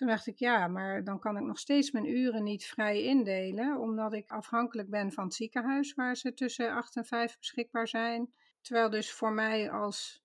Toen 0.00 0.08
dacht 0.08 0.26
ik, 0.26 0.38
ja, 0.38 0.68
maar 0.68 1.04
dan 1.04 1.18
kan 1.18 1.36
ik 1.36 1.42
nog 1.42 1.58
steeds 1.58 1.90
mijn 1.90 2.06
uren 2.06 2.42
niet 2.42 2.64
vrij 2.66 3.02
indelen, 3.02 3.80
omdat 3.80 4.12
ik 4.12 4.30
afhankelijk 4.30 4.90
ben 4.90 5.12
van 5.12 5.24
het 5.24 5.34
ziekenhuis 5.34 5.94
waar 5.94 6.16
ze 6.16 6.34
tussen 6.34 6.72
8 6.72 6.96
en 6.96 7.04
5 7.04 7.38
beschikbaar 7.38 7.88
zijn. 7.88 8.34
Terwijl 8.60 8.90
dus 8.90 9.12
voor 9.12 9.32
mij 9.32 9.70
als, 9.70 10.22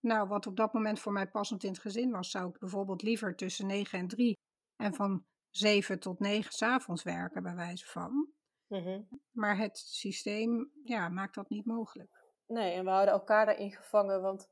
nou, 0.00 0.28
wat 0.28 0.46
op 0.46 0.56
dat 0.56 0.72
moment 0.72 1.00
voor 1.00 1.12
mij 1.12 1.28
passend 1.28 1.64
in 1.64 1.70
het 1.70 1.78
gezin 1.78 2.10
was, 2.10 2.30
zou 2.30 2.48
ik 2.48 2.58
bijvoorbeeld 2.58 3.02
liever 3.02 3.36
tussen 3.36 3.66
9 3.66 3.98
en 3.98 4.08
3 4.08 4.38
en 4.76 4.94
van 4.94 5.24
7 5.50 6.00
tot 6.00 6.18
9 6.18 6.52
s'avonds 6.52 7.02
werken, 7.02 7.42
bij 7.42 7.54
wijze 7.54 7.86
van. 7.86 8.28
Mhm. 8.66 9.00
Maar 9.30 9.58
het 9.58 9.78
systeem 9.78 10.70
ja, 10.84 11.08
maakt 11.08 11.34
dat 11.34 11.48
niet 11.48 11.66
mogelijk. 11.66 12.24
Nee, 12.46 12.72
en 12.72 12.84
we 12.84 12.90
houden 12.90 13.14
elkaar 13.14 13.46
daarin 13.46 13.72
gevangen, 13.72 14.22
want 14.22 14.42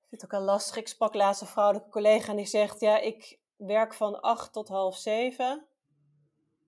ik 0.00 0.06
vind 0.08 0.22
het 0.22 0.24
ook 0.24 0.40
al 0.40 0.46
lastig. 0.46 0.76
Ik 0.76 0.88
sprak 0.88 1.14
laatst 1.14 1.40
een 1.40 1.46
vrouwelijke 1.46 1.90
collega 1.90 2.30
en 2.30 2.36
die 2.36 2.46
zegt, 2.46 2.80
ja, 2.80 2.98
ik, 2.98 3.39
werk 3.66 3.94
van 3.94 4.20
8 4.20 4.52
tot 4.52 4.68
half 4.68 4.96
7. 4.96 5.66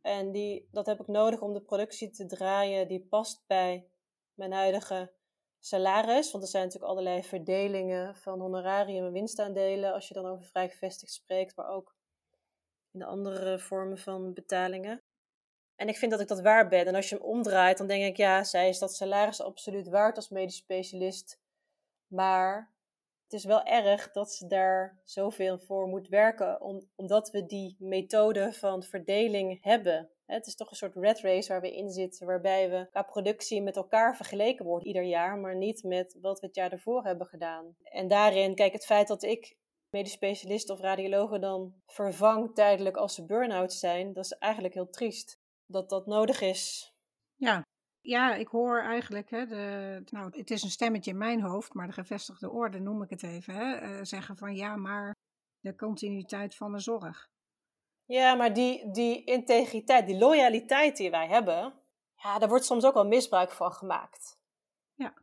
En 0.00 0.32
die, 0.32 0.68
dat 0.70 0.86
heb 0.86 1.00
ik 1.00 1.06
nodig 1.06 1.40
om 1.40 1.52
de 1.52 1.60
productie 1.60 2.10
te 2.10 2.26
draaien 2.26 2.88
die 2.88 3.06
past 3.06 3.44
bij 3.46 3.86
mijn 4.34 4.52
huidige 4.52 5.12
salaris. 5.58 6.30
Want 6.30 6.44
er 6.44 6.50
zijn 6.50 6.64
natuurlijk 6.64 6.92
allerlei 6.92 7.22
verdelingen 7.22 8.16
van 8.16 8.40
honorarium 8.40 9.06
en 9.06 9.12
winstaandelen 9.12 9.92
als 9.92 10.08
je 10.08 10.14
dan 10.14 10.26
over 10.26 10.44
vrij 10.44 10.68
gevestigd 10.68 11.12
spreekt, 11.12 11.56
maar 11.56 11.68
ook 11.68 11.96
in 12.92 12.98
de 12.98 13.06
andere 13.06 13.58
vormen 13.58 13.98
van 13.98 14.32
betalingen. 14.32 15.02
En 15.76 15.88
ik 15.88 15.96
vind 15.96 16.10
dat 16.10 16.20
ik 16.20 16.28
dat 16.28 16.40
waar 16.40 16.68
ben. 16.68 16.86
En 16.86 16.94
als 16.94 17.08
je 17.08 17.14
hem 17.16 17.24
omdraait, 17.24 17.78
dan 17.78 17.86
denk 17.86 18.04
ik, 18.04 18.16
ja, 18.16 18.44
zij 18.44 18.68
is 18.68 18.78
dat 18.78 18.94
salaris 18.94 19.40
absoluut 19.40 19.88
waard 19.88 20.16
als 20.16 20.28
medisch 20.28 20.56
specialist. 20.56 21.40
Maar 22.06 22.72
het 23.32 23.40
is 23.40 23.46
wel 23.46 23.62
erg 23.62 24.10
dat 24.10 24.32
ze 24.32 24.46
daar 24.46 25.00
zoveel 25.04 25.58
voor 25.58 25.86
moet 25.86 26.08
werken, 26.08 26.60
om, 26.60 26.88
omdat 26.94 27.30
we 27.30 27.46
die 27.46 27.76
methode 27.78 28.52
van 28.52 28.82
verdeling 28.82 29.58
hebben. 29.62 30.10
Het 30.26 30.46
is 30.46 30.54
toch 30.54 30.70
een 30.70 30.76
soort 30.76 30.94
red 30.94 31.20
race 31.20 31.48
waar 31.48 31.60
we 31.60 31.76
in 31.76 31.90
zitten, 31.90 32.26
waarbij 32.26 32.70
we 32.70 32.86
qua 32.90 33.02
productie 33.02 33.62
met 33.62 33.76
elkaar 33.76 34.16
vergeleken 34.16 34.64
worden 34.64 34.86
ieder 34.86 35.02
jaar, 35.02 35.38
maar 35.38 35.56
niet 35.56 35.82
met 35.82 36.18
wat 36.20 36.40
we 36.40 36.46
het 36.46 36.54
jaar 36.54 36.72
ervoor 36.72 37.04
hebben 37.04 37.26
gedaan. 37.26 37.76
En 37.82 38.08
daarin, 38.08 38.54
kijk, 38.54 38.72
het 38.72 38.84
feit 38.84 39.08
dat 39.08 39.22
ik 39.22 39.56
medisch 39.90 40.12
specialist 40.12 40.70
of 40.70 40.80
radiologen 40.80 41.40
dan 41.40 41.74
vervang 41.86 42.54
tijdelijk 42.54 42.96
als 42.96 43.14
ze 43.14 43.24
burn-out 43.24 43.72
zijn, 43.72 44.12
dat 44.12 44.24
is 44.24 44.32
eigenlijk 44.32 44.74
heel 44.74 44.90
triest 44.90 45.40
dat 45.66 45.88
dat 45.90 46.06
nodig 46.06 46.40
is. 46.40 46.91
Ja, 48.04 48.34
ik 48.34 48.48
hoor 48.48 48.80
eigenlijk, 48.80 49.30
hè, 49.30 49.46
de, 49.46 50.02
nou, 50.10 50.38
het 50.38 50.50
is 50.50 50.62
een 50.62 50.70
stemmetje 50.70 51.10
in 51.10 51.18
mijn 51.18 51.42
hoofd, 51.42 51.74
maar 51.74 51.86
de 51.86 51.92
gevestigde 51.92 52.50
orde 52.50 52.78
noem 52.78 53.02
ik 53.02 53.10
het 53.10 53.22
even, 53.22 53.54
hè, 53.54 53.82
uh, 53.82 53.98
zeggen 54.02 54.36
van 54.36 54.54
ja, 54.54 54.76
maar 54.76 55.14
de 55.60 55.76
continuïteit 55.76 56.54
van 56.54 56.72
de 56.72 56.78
zorg. 56.78 57.30
Ja, 58.04 58.34
maar 58.34 58.52
die, 58.52 58.90
die 58.90 59.24
integriteit, 59.24 60.06
die 60.06 60.18
loyaliteit 60.18 60.96
die 60.96 61.10
wij 61.10 61.28
hebben, 61.28 61.74
ja, 62.14 62.38
daar 62.38 62.48
wordt 62.48 62.64
soms 62.64 62.84
ook 62.84 62.94
wel 62.94 63.06
misbruik 63.06 63.50
van 63.50 63.72
gemaakt. 63.72 64.38
Ja. 64.94 65.14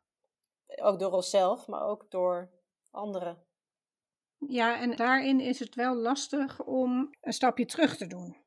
Ook 0.66 1.00
door 1.00 1.12
onszelf, 1.12 1.68
maar 1.68 1.82
ook 1.82 2.12
door 2.12 2.52
anderen. 2.92 3.44
Ja, 4.38 4.80
en 4.80 4.96
daarin 4.96 5.40
is 5.40 5.60
het 5.60 5.76
wel 5.76 5.96
lastig 5.96 6.64
om 6.64 7.10
een 7.22 7.34
stapje 7.34 7.66
terug 7.66 7.98
te 7.98 8.08
doen. 8.08 8.38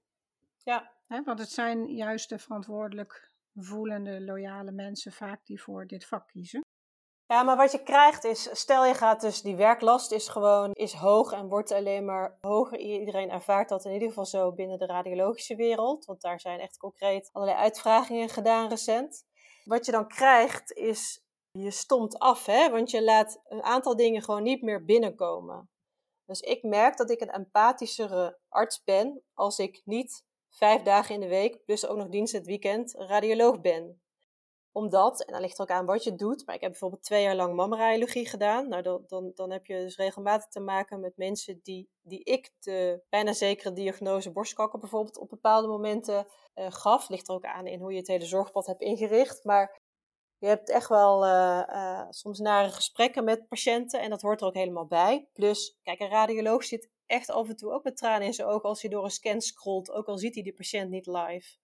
Ja. 0.56 0.90
Want 1.06 1.38
het 1.38 1.50
zijn 1.50 1.94
juist 1.94 2.28
de 2.28 2.38
verantwoordelijk 2.38 3.31
voelende, 3.54 4.20
loyale 4.20 4.72
mensen 4.72 5.12
vaak 5.12 5.46
die 5.46 5.62
voor 5.62 5.86
dit 5.86 6.06
vak 6.06 6.28
kiezen. 6.28 6.60
Ja, 7.26 7.42
maar 7.42 7.56
wat 7.56 7.72
je 7.72 7.82
krijgt 7.82 8.24
is, 8.24 8.48
stel 8.52 8.86
je 8.86 8.94
gaat 8.94 9.20
dus, 9.20 9.42
die 9.42 9.56
werklast 9.56 10.12
is 10.12 10.28
gewoon, 10.28 10.70
is 10.72 10.92
hoog 10.92 11.32
en 11.32 11.48
wordt 11.48 11.72
alleen 11.72 12.04
maar 12.04 12.38
hoger. 12.40 12.78
Iedereen 12.78 13.30
ervaart 13.30 13.68
dat 13.68 13.84
in 13.84 13.92
ieder 13.92 14.08
geval 14.08 14.26
zo 14.26 14.52
binnen 14.52 14.78
de 14.78 14.86
radiologische 14.86 15.56
wereld, 15.56 16.04
want 16.04 16.20
daar 16.20 16.40
zijn 16.40 16.60
echt 16.60 16.76
concreet 16.76 17.28
allerlei 17.32 17.58
uitvragingen 17.58 18.28
gedaan 18.28 18.68
recent. 18.68 19.24
Wat 19.64 19.86
je 19.86 19.92
dan 19.92 20.08
krijgt 20.08 20.72
is, 20.72 21.24
je 21.50 21.70
stomt 21.70 22.18
af, 22.18 22.46
hè, 22.46 22.70
want 22.70 22.90
je 22.90 23.02
laat 23.02 23.40
een 23.48 23.62
aantal 23.62 23.96
dingen 23.96 24.22
gewoon 24.22 24.42
niet 24.42 24.62
meer 24.62 24.84
binnenkomen. 24.84 25.70
Dus 26.24 26.40
ik 26.40 26.62
merk 26.62 26.96
dat 26.96 27.10
ik 27.10 27.20
een 27.20 27.30
empathischere 27.30 28.38
arts 28.48 28.82
ben 28.84 29.22
als 29.34 29.58
ik 29.58 29.82
niet 29.84 30.24
vijf 30.52 30.82
dagen 30.82 31.14
in 31.14 31.20
de 31.20 31.28
week, 31.28 31.64
plus 31.64 31.86
ook 31.86 31.96
nog 31.96 32.08
dienst 32.08 32.32
het 32.32 32.46
weekend, 32.46 32.94
radioloog 32.96 33.60
ben. 33.60 34.02
Omdat, 34.72 35.24
en 35.24 35.32
dan 35.32 35.42
ligt 35.42 35.56
er 35.56 35.62
ook 35.62 35.70
aan 35.70 35.86
wat 35.86 36.04
je 36.04 36.14
doet, 36.14 36.46
maar 36.46 36.54
ik 36.54 36.60
heb 36.60 36.70
bijvoorbeeld 36.70 37.02
twee 37.02 37.22
jaar 37.22 37.34
lang 37.34 37.54
mammaradiologie 37.54 38.28
gedaan. 38.28 38.68
Nou, 38.68 38.82
dan, 38.82 39.04
dan, 39.06 39.32
dan 39.34 39.50
heb 39.50 39.66
je 39.66 39.74
dus 39.74 39.96
regelmatig 39.96 40.48
te 40.48 40.60
maken 40.60 41.00
met 41.00 41.16
mensen 41.16 41.60
die, 41.62 41.90
die 42.02 42.24
ik 42.24 42.50
de 42.58 43.02
bijna 43.08 43.32
zekere 43.32 43.72
diagnose 43.72 44.32
borstkanker 44.32 44.78
bijvoorbeeld 44.78 45.18
op 45.18 45.28
bepaalde 45.28 45.68
momenten 45.68 46.26
uh, 46.54 46.66
gaf. 46.68 47.08
Ligt 47.08 47.28
er 47.28 47.34
ook 47.34 47.44
aan 47.44 47.66
in 47.66 47.80
hoe 47.80 47.92
je 47.92 47.98
het 47.98 48.06
hele 48.06 48.24
zorgpad 48.24 48.66
hebt 48.66 48.80
ingericht. 48.80 49.44
Maar 49.44 49.80
je 50.38 50.46
hebt 50.46 50.70
echt 50.70 50.88
wel 50.88 51.24
uh, 51.24 51.62
uh, 51.68 52.06
soms 52.10 52.38
nare 52.38 52.70
gesprekken 52.70 53.24
met 53.24 53.48
patiënten 53.48 54.00
en 54.00 54.10
dat 54.10 54.22
hoort 54.22 54.40
er 54.40 54.46
ook 54.46 54.54
helemaal 54.54 54.86
bij. 54.86 55.28
Plus, 55.32 55.78
kijk, 55.82 56.00
een 56.00 56.08
radioloog 56.08 56.64
zit 56.64 56.90
echt 57.12 57.30
af 57.30 57.48
en 57.48 57.56
toe 57.56 57.72
ook 57.72 57.84
met 57.84 57.96
tranen 57.96 58.26
in 58.26 58.34
zijn 58.34 58.48
ogen 58.48 58.68
als 58.68 58.82
hij 58.82 58.90
door 58.90 59.04
een 59.04 59.10
scan 59.10 59.40
scrolt, 59.40 59.90
ook 59.90 60.06
al 60.06 60.18
ziet 60.18 60.34
hij 60.34 60.42
die 60.42 60.54
patiënt 60.54 60.90
niet 60.90 61.06
live. 61.06 61.56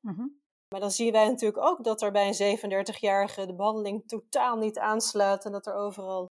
Mhm. 0.00 0.26
Maar 0.68 0.80
dan 0.80 0.90
zien 0.90 1.12
wij 1.12 1.26
natuurlijk 1.26 1.66
ook 1.66 1.84
dat 1.84 2.02
er 2.02 2.10
bij 2.10 2.26
een 2.26 2.58
37-jarige 2.58 3.46
de 3.46 3.54
behandeling 3.54 4.08
totaal 4.08 4.56
niet 4.56 4.78
aansluit 4.78 5.44
en 5.44 5.52
dat 5.52 5.66
er 5.66 5.74
overal 5.74 6.26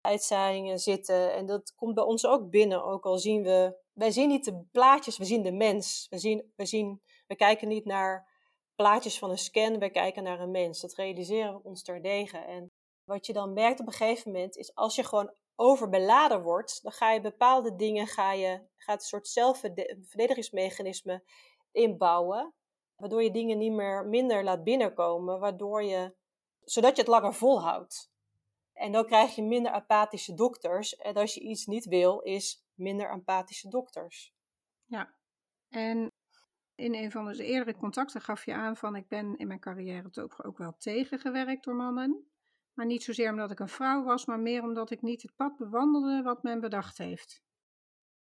uitzaaiingen 0.00 0.78
zitten. 0.78 1.34
En 1.34 1.46
dat 1.46 1.74
komt 1.74 1.94
bij 1.94 2.04
ons 2.04 2.26
ook 2.26 2.50
binnen, 2.50 2.84
ook 2.84 3.04
al 3.04 3.18
zien 3.18 3.42
we, 3.42 3.76
wij 3.92 4.10
zien 4.10 4.28
niet 4.28 4.44
de 4.44 4.64
plaatjes, 4.72 5.18
we 5.18 5.24
zien 5.24 5.42
de 5.42 5.52
mens. 5.52 6.06
We, 6.10 6.18
zien, 6.18 6.52
we, 6.56 6.66
zien, 6.66 7.02
we 7.26 7.36
kijken 7.36 7.68
niet 7.68 7.84
naar 7.84 8.28
plaatjes 8.74 9.18
van 9.18 9.30
een 9.30 9.38
scan, 9.38 9.78
we 9.78 9.90
kijken 9.90 10.22
naar 10.22 10.40
een 10.40 10.50
mens. 10.50 10.80
Dat 10.80 10.94
realiseren 10.94 11.54
we 11.54 11.62
ons 11.62 11.82
terdege. 11.82 12.38
En 12.38 12.72
wat 13.04 13.26
je 13.26 13.32
dan 13.32 13.52
merkt 13.52 13.80
op 13.80 13.86
een 13.86 13.92
gegeven 13.92 14.32
moment 14.32 14.56
is 14.56 14.74
als 14.74 14.94
je 14.94 15.04
gewoon 15.04 15.32
overbeladen 15.56 16.42
wordt, 16.42 16.82
dan 16.82 16.92
ga 16.92 17.12
je 17.12 17.20
bepaalde 17.20 17.76
dingen, 17.76 18.06
ga 18.06 18.32
je, 18.32 18.60
gaat 18.76 19.00
een 19.00 19.06
soort 19.06 19.28
zelfverdedigingsmechanisme 19.28 21.24
inbouwen, 21.72 22.54
waardoor 22.96 23.22
je 23.22 23.30
dingen 23.30 23.58
niet 23.58 23.72
meer 23.72 24.06
minder 24.06 24.44
laat 24.44 24.64
binnenkomen, 24.64 25.38
waardoor 25.38 25.82
je, 25.82 26.14
zodat 26.64 26.96
je 26.96 27.02
het 27.02 27.10
langer 27.10 27.34
volhoudt. 27.34 28.12
En 28.72 28.92
dan 28.92 29.06
krijg 29.06 29.34
je 29.34 29.42
minder 29.42 29.72
apathische 29.72 30.34
dokters. 30.34 30.96
En 30.96 31.14
als 31.14 31.34
je 31.34 31.40
iets 31.40 31.66
niet 31.66 31.84
wil, 31.84 32.20
is 32.20 32.64
minder 32.74 33.08
apathische 33.08 33.68
dokters. 33.68 34.34
Ja, 34.84 35.14
en 35.68 36.12
in 36.74 36.94
een 36.94 37.10
van 37.10 37.32
de 37.32 37.44
eerdere 37.44 37.78
contacten 37.78 38.20
gaf 38.20 38.44
je 38.44 38.54
aan 38.54 38.76
van 38.76 38.96
ik 38.96 39.08
ben 39.08 39.36
in 39.36 39.46
mijn 39.46 39.60
carrière 39.60 40.08
ook, 40.22 40.46
ook 40.46 40.58
wel 40.58 40.76
tegengewerkt 40.78 41.64
door 41.64 41.74
mannen. 41.74 42.28
Maar 42.74 42.86
niet 42.86 43.04
zozeer 43.04 43.30
omdat 43.30 43.50
ik 43.50 43.60
een 43.60 43.68
vrouw 43.68 44.02
was, 44.02 44.26
maar 44.26 44.40
meer 44.40 44.62
omdat 44.62 44.90
ik 44.90 45.02
niet 45.02 45.22
het 45.22 45.36
pad 45.36 45.56
bewandelde 45.56 46.22
wat 46.22 46.42
men 46.42 46.60
bedacht 46.60 46.98
heeft. 46.98 47.42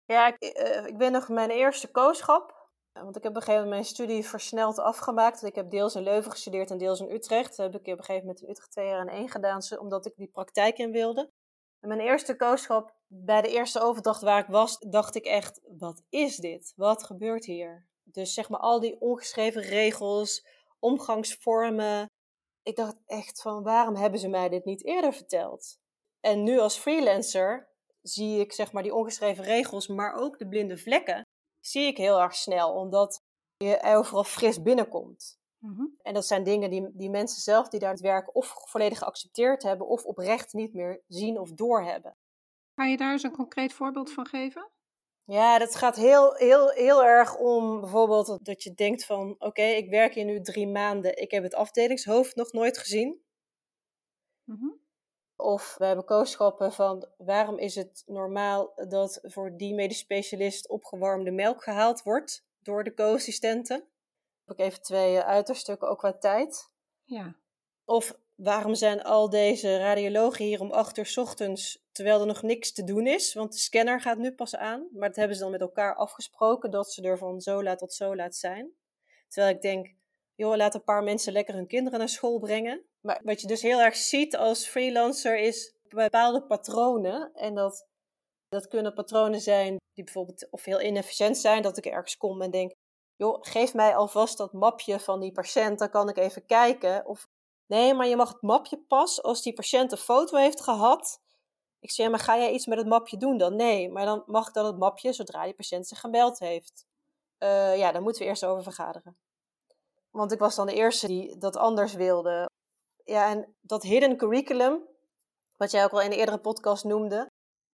Ja, 0.06 0.28
ik, 0.28 0.58
uh, 0.58 0.86
ik 0.86 0.98
ben 0.98 1.12
nog 1.12 1.30
mijn 1.30 1.50
eerste 1.50 1.92
kooschap. 1.92 2.56
Want 3.04 3.16
ik 3.16 3.24
heb 3.24 3.32
op 3.32 3.38
een 3.38 3.44
gegeven 3.44 3.64
moment 3.64 3.82
mijn 3.82 3.96
studie 3.96 4.28
versneld 4.28 4.80
afgemaakt. 4.80 5.44
Ik 5.44 5.56
heb 5.56 5.70
deels 5.70 5.96
in 5.96 6.04
Leuven 6.04 6.32
gestudeerd 6.32 6.72
en 6.72 6.78
deels 6.78 7.00
in 7.00 7.12
Utrecht. 7.12 7.58
Dat 7.58 7.74
heb 7.74 7.82
ik 7.82 7.88
op 7.88 7.98
een 7.98 8.04
gegeven 8.04 8.26
moment 8.26 8.42
in 8.42 8.50
Utrecht 8.50 8.72
twee 8.72 8.88
jaar 8.88 9.02
in 9.02 9.10
één 9.10 9.30
gedaan, 9.30 9.62
omdat 9.80 10.06
ik 10.06 10.16
die 10.16 10.28
praktijk 10.28 10.78
in 10.78 10.92
wilde. 10.92 11.32
En 11.80 11.88
mijn 11.88 12.00
eerste 12.00 12.36
kooschap, 12.36 12.96
bij 13.08 13.42
de 13.42 13.48
eerste 13.48 13.80
overdracht 13.80 14.22
waar 14.22 14.40
ik 14.40 14.48
was, 14.48 14.80
dacht 14.80 15.16
ik 15.16 15.26
echt, 15.26 15.62
wat 15.78 16.04
is 16.10 16.38
dit? 16.38 16.74
Wat 16.76 17.04
gebeurt 17.04 17.46
hier? 17.46 17.86
Dus 18.04 18.34
zeg 18.34 18.50
maar 18.50 18.60
al 18.60 18.80
die 18.80 19.02
ongeschreven 19.02 19.62
regels, 19.62 20.48
omgangsvormen. 20.80 22.10
Ik 22.68 22.76
dacht 22.76 22.98
echt 23.06 23.42
van, 23.42 23.64
waarom 23.64 23.96
hebben 23.96 24.20
ze 24.20 24.28
mij 24.28 24.50
dit 24.50 24.66
niet 24.66 24.86
eerder 24.86 25.14
verteld? 25.14 25.80
En 26.20 26.44
nu 26.44 26.60
als 26.60 26.78
freelancer 26.78 27.70
zie 28.02 28.40
ik 28.40 28.54
zeg 28.54 28.72
maar 28.72 28.84
die 28.84 28.94
ongeschreven 28.94 29.44
regels, 29.44 29.88
maar 29.88 30.14
ook 30.14 30.38
de 30.38 30.48
blinde 30.48 30.78
vlekken, 30.78 31.22
zie 31.60 31.86
ik 31.86 31.98
heel 31.98 32.22
erg 32.22 32.36
snel, 32.36 32.74
omdat 32.74 33.22
je 33.58 33.80
overal 33.84 34.24
fris 34.24 34.62
binnenkomt. 34.62 35.40
Mhm. 35.58 35.86
En 36.02 36.14
dat 36.14 36.26
zijn 36.26 36.44
dingen 36.44 36.70
die, 36.70 36.90
die 36.94 37.10
mensen 37.10 37.42
zelf 37.42 37.70
die 37.70 37.80
daar 37.80 37.92
het 37.92 38.02
werk 38.02 38.36
of 38.36 38.54
volledig 38.70 38.98
geaccepteerd 38.98 39.64
hebben, 39.64 39.88
of 39.88 40.06
oprecht 40.06 40.54
niet 40.54 40.74
meer 40.74 41.04
zien 41.08 41.40
of 41.40 41.52
doorhebben. 41.52 42.18
Kan 42.74 42.90
je 42.90 42.98
daar 42.98 43.12
eens 43.12 43.24
een 43.24 43.32
concreet 43.32 43.74
voorbeeld 43.74 44.12
van 44.12 44.26
geven? 44.26 44.70
Ja, 45.28 45.58
dat 45.60 45.76
gaat 45.76 45.96
heel, 45.96 46.34
heel, 46.34 46.70
heel 46.70 47.04
erg 47.04 47.38
om 47.38 47.80
bijvoorbeeld 47.82 48.46
dat 48.46 48.64
je 48.64 48.74
denkt 48.74 49.06
van... 49.06 49.36
oké, 49.40 49.62
ik 49.62 49.90
werk 49.90 50.14
hier 50.14 50.26
nu 50.26 50.42
drie 50.42 50.68
maanden, 50.68 51.18
ik 51.18 51.32
heb 51.32 51.44
het 51.44 51.54
afdelingshoofd 51.56 52.36
nog 52.36 52.52
nooit 52.52 52.78
gezien. 52.78 53.22
Mhm. 54.44 54.70
Of 55.36 55.76
we 55.78 55.86
hebben 55.86 56.06
kooschappen 56.06 56.74
van 56.74 57.08
waarom 57.18 57.58
is 57.58 57.76
het 57.76 58.04
normaal 58.06 58.74
dat 58.88 59.20
voor 59.24 59.58
die 59.58 59.74
medisch 59.74 59.98
specialist 59.98 60.70
opgewarmde 60.70 61.32
melk 61.32 61.64
gehaald 61.64 62.04
wordt 62.04 62.46
door 62.60 62.84
de 62.84 62.94
co-assistenten. 62.94 63.88
Heb 64.46 64.60
ik 64.60 64.66
even 64.66 64.82
twee 64.82 65.18
eh, 65.18 65.28
uiterstukken, 65.28 65.90
ook 65.90 65.98
qua 65.98 66.14
tijd. 66.14 66.70
Ja. 67.04 67.36
Of 67.86 68.20
waarom 68.38 68.76
zijn 68.76 69.04
al 69.04 69.30
deze 69.30 69.78
radiologen 69.78 70.46
hier 70.46 70.62
om 70.62 70.72
acht 70.72 70.98
uur 70.98 71.14
ochtends, 71.16 71.86
terwijl 71.92 72.20
er 72.20 72.28
nog 72.28 72.42
niks 72.42 72.72
te 72.72 72.84
doen 72.84 73.08
is? 73.08 73.34
Want 73.34 73.52
de 73.52 73.58
scanner 73.58 74.02
gaat 74.02 74.18
nu 74.18 74.32
pas 74.32 74.56
aan. 74.56 74.88
Maar 74.94 75.08
dat 75.08 75.18
hebben 75.18 75.36
ze 75.36 75.42
dan 75.42 75.52
met 75.52 75.62
elkaar 75.62 75.96
afgesproken, 75.96 76.72
dat 76.72 76.92
ze 76.92 77.02
er 77.02 77.18
van 77.18 77.42
zo 77.42 77.64
laat 77.64 77.78
tot 77.78 77.94
zo 77.94 78.16
laat 78.16 78.36
zijn. 78.36 78.72
Terwijl 79.28 79.56
ik 79.56 79.62
denk, 79.62 79.94
joh, 80.36 80.56
laat 80.56 80.76
een 80.76 80.84
paar 80.84 81.04
mensen 81.04 81.34
lekker 81.34 81.56
hun 81.56 81.68
kinderen 81.68 82.00
naar 82.00 82.10
school 82.10 82.40
brengen. 82.40 82.86
Maar 83.02 83.22
wat 83.24 83.42
je 83.42 83.48
dus 83.48 83.62
heel 83.62 83.82
erg 83.82 83.96
ziet 83.96 84.38
als 84.38 84.68
freelancer 84.68 85.40
is 85.40 85.76
bepaalde 85.88 86.44
patronen. 86.44 87.32
En 87.34 87.56
dat, 87.56 87.88
dat 88.50 88.68
kunnen 88.68 88.94
patronen 88.94 89.42
zijn 89.42 89.78
die 89.94 90.04
bijvoorbeeld 90.04 90.48
of 90.50 90.64
heel 90.64 90.82
inefficiënt 90.82 91.38
zijn. 91.38 91.62
Dat 91.62 91.78
ik 91.78 91.86
ergens 91.86 92.18
kom 92.18 92.42
en 92.42 92.52
denk, 92.52 92.74
joh, 93.16 93.38
geef 93.42 93.74
mij 93.74 93.96
alvast 93.96 94.38
dat 94.38 94.54
mapje 94.54 95.00
van 95.00 95.20
die 95.20 95.32
patiënt, 95.32 95.80
dan 95.80 95.90
kan 95.90 96.10
ik 96.10 96.18
even 96.18 96.46
kijken. 96.46 97.06
Of 97.06 97.28
nee, 97.68 97.94
maar 97.94 98.08
je 98.08 98.16
mag 98.16 98.30
het 98.30 98.42
mapje 98.42 98.78
pas 98.78 99.24
als 99.24 99.42
die 99.42 99.54
patiënt 99.54 99.92
een 99.92 99.98
foto 99.98 100.38
heeft 100.38 100.62
gehad. 100.62 101.22
Ik 101.80 101.92
zeg, 101.92 102.10
maar 102.10 102.20
ga 102.20 102.38
jij 102.38 102.52
iets 102.52 102.66
met 102.66 102.78
het 102.78 102.88
mapje 102.88 103.18
doen 103.18 103.38
dan? 103.38 103.56
Nee, 103.56 103.90
maar 103.90 104.06
dan 104.06 104.24
mag 104.26 104.52
dan 104.52 104.66
het 104.66 104.78
mapje 104.78 105.14
zodra 105.14 105.44
die 105.44 105.54
patiënt 105.54 105.88
zich 105.88 106.00
gebeld 106.00 106.40
heeft. 106.40 106.86
Uh, 107.40 107.78
ja, 107.78 107.92
daar 107.92 108.02
moeten 108.02 108.22
we 108.22 108.28
eerst 108.28 108.46
over 108.46 108.64
vergaderen. 108.64 109.18
Want 110.12 110.32
ik 110.32 110.40
was 110.40 110.56
dan 110.56 110.66
de 110.66 110.74
eerste 110.74 111.08
die 111.08 111.38
dat 111.38 111.58
anders 111.58 111.94
wilde. 111.94 112.50
Ja, 113.04 113.30
en 113.30 113.56
dat 113.62 113.84
hidden 113.84 114.18
curriculum, 114.18 114.88
wat 115.58 115.72
jij 115.72 115.84
ook 115.84 115.92
al 115.92 116.02
in 116.02 116.10
de 116.10 116.16
eerdere 116.16 116.40
podcast 116.40 116.84
noemde, 116.84 117.30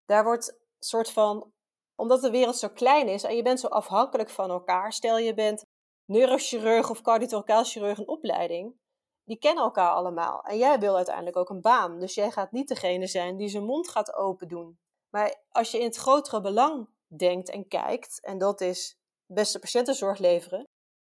daar 0.06 0.24
wordt 0.24 0.58
soort 0.80 1.12
van, 1.12 1.52
omdat 1.96 2.22
de 2.22 2.30
wereld 2.30 2.58
zo 2.58 2.70
klein 2.70 3.08
is 3.08 3.24
en 3.24 3.36
je 3.36 3.42
bent 3.42 3.60
zo 3.60 3.68
afhankelijk 3.68 4.30
van 4.30 4.50
elkaar, 4.50 4.94
stel 4.94 5.18
je 5.18 5.34
bent 5.34 5.64
neurochirurg 6.06 6.90
of 6.90 7.02
cardiotoracaal 7.02 7.64
chirurg 7.64 7.98
in 7.98 8.08
opleiding, 8.08 8.76
die 9.24 9.38
kennen 9.38 9.64
elkaar 9.64 9.92
allemaal. 9.92 10.44
En 10.44 10.58
jij 10.58 10.80
wil 10.80 10.96
uiteindelijk 10.96 11.38
ook 11.38 11.50
een 11.50 11.62
baan, 11.62 12.00
dus 12.00 12.14
jij 12.14 12.32
gaat 12.32 12.52
niet 12.52 12.68
degene 12.68 13.08
zijn 13.08 13.38
die 13.38 13.48
zijn 13.50 13.64
mond 13.64 13.90
gaat 13.90 14.14
open 14.14 14.48
doen. 14.48 14.80
Maar 15.10 15.44
als 15.50 15.72
je 15.72 15.80
in 15.80 15.86
het 15.86 15.96
grotere 15.96 16.42
belang 16.42 16.90
denkt 17.18 17.50
en 17.50 17.68
kijkt, 17.68 18.22
en 18.22 18.38
dat 18.38 18.62
is 18.62 19.00
beste 19.26 19.60
patiëntenzorg 19.60 20.20
leveren, 20.20 20.68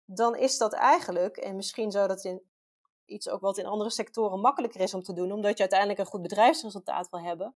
dan 0.05 0.35
is 0.35 0.57
dat 0.57 0.73
eigenlijk, 0.73 1.37
en 1.37 1.55
misschien 1.55 1.91
zou 1.91 2.07
dat 2.07 2.23
in 2.23 2.49
iets 3.05 3.29
ook 3.29 3.41
wat 3.41 3.57
in 3.57 3.65
andere 3.65 3.89
sectoren 3.89 4.39
makkelijker 4.39 4.81
is 4.81 4.93
om 4.93 5.01
te 5.01 5.13
doen, 5.13 5.31
omdat 5.31 5.53
je 5.53 5.59
uiteindelijk 5.59 5.99
een 5.99 6.05
goed 6.05 6.21
bedrijfsresultaat 6.21 7.09
wil 7.09 7.21
hebben. 7.21 7.55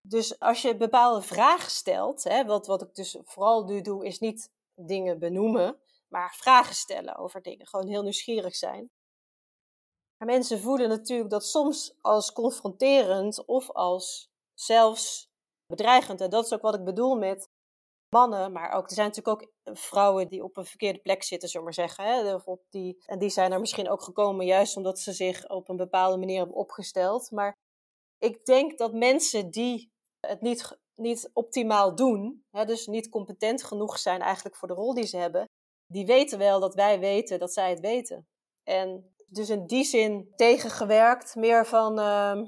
Dus 0.00 0.38
als 0.38 0.62
je 0.62 0.76
bepaalde 0.76 1.22
vragen 1.22 1.70
stelt, 1.70 2.24
hè, 2.24 2.44
wat, 2.44 2.66
wat 2.66 2.82
ik 2.82 2.94
dus 2.94 3.18
vooral 3.24 3.64
nu 3.64 3.80
doe, 3.80 4.06
is 4.06 4.18
niet 4.18 4.52
dingen 4.74 5.18
benoemen, 5.18 5.80
maar 6.08 6.34
vragen 6.34 6.74
stellen 6.74 7.16
over 7.16 7.42
dingen. 7.42 7.66
Gewoon 7.66 7.88
heel 7.88 8.02
nieuwsgierig 8.02 8.56
zijn. 8.56 8.90
Maar 10.20 10.28
mensen 10.28 10.60
voelen 10.60 10.88
natuurlijk 10.88 11.30
dat 11.30 11.44
soms 11.44 11.96
als 12.00 12.32
confronterend 12.32 13.44
of 13.44 13.70
als 13.70 14.30
zelfs 14.54 15.30
bedreigend. 15.66 16.20
En 16.20 16.30
dat 16.30 16.44
is 16.44 16.52
ook 16.52 16.62
wat 16.62 16.74
ik 16.74 16.84
bedoel 16.84 17.16
met 17.16 17.48
mannen, 18.08 18.52
maar 18.52 18.72
ook, 18.72 18.88
er 18.88 18.94
zijn 18.94 19.06
natuurlijk 19.06 19.42
ook 19.42 19.76
vrouwen 19.76 20.28
die 20.28 20.44
op 20.44 20.56
een 20.56 20.64
verkeerde 20.64 20.98
plek 20.98 21.22
zitten, 21.22 21.48
zullen 21.48 21.66
we 21.66 21.74
maar 21.76 21.86
zeggen. 21.86 22.04
Hè? 22.04 22.38
Die, 22.70 23.02
en 23.06 23.18
die 23.18 23.28
zijn 23.28 23.52
er 23.52 23.60
misschien 23.60 23.88
ook 23.88 24.02
gekomen 24.02 24.46
juist 24.46 24.76
omdat 24.76 24.98
ze 24.98 25.12
zich 25.12 25.48
op 25.48 25.68
een 25.68 25.76
bepaalde 25.76 26.16
manier 26.16 26.38
hebben 26.38 26.56
opgesteld. 26.56 27.30
Maar 27.30 27.56
ik 28.18 28.44
denk 28.44 28.78
dat 28.78 28.92
mensen 28.92 29.50
die 29.50 29.90
het 30.26 30.40
niet, 30.40 30.78
niet 30.94 31.30
optimaal 31.32 31.94
doen, 31.94 32.44
hè, 32.50 32.64
dus 32.64 32.86
niet 32.86 33.08
competent 33.08 33.62
genoeg 33.64 33.98
zijn 33.98 34.20
eigenlijk 34.20 34.56
voor 34.56 34.68
de 34.68 34.74
rol 34.74 34.94
die 34.94 35.06
ze 35.06 35.16
hebben, 35.16 35.44
die 35.86 36.06
weten 36.06 36.38
wel 36.38 36.60
dat 36.60 36.74
wij 36.74 36.98
weten 36.98 37.38
dat 37.38 37.52
zij 37.52 37.70
het 37.70 37.80
weten. 37.80 38.26
En 38.62 39.14
dus 39.30 39.50
in 39.50 39.66
die 39.66 39.84
zin 39.84 40.32
tegengewerkt, 40.36 41.34
meer 41.34 41.66
van 41.66 41.98
uh, 41.98 42.46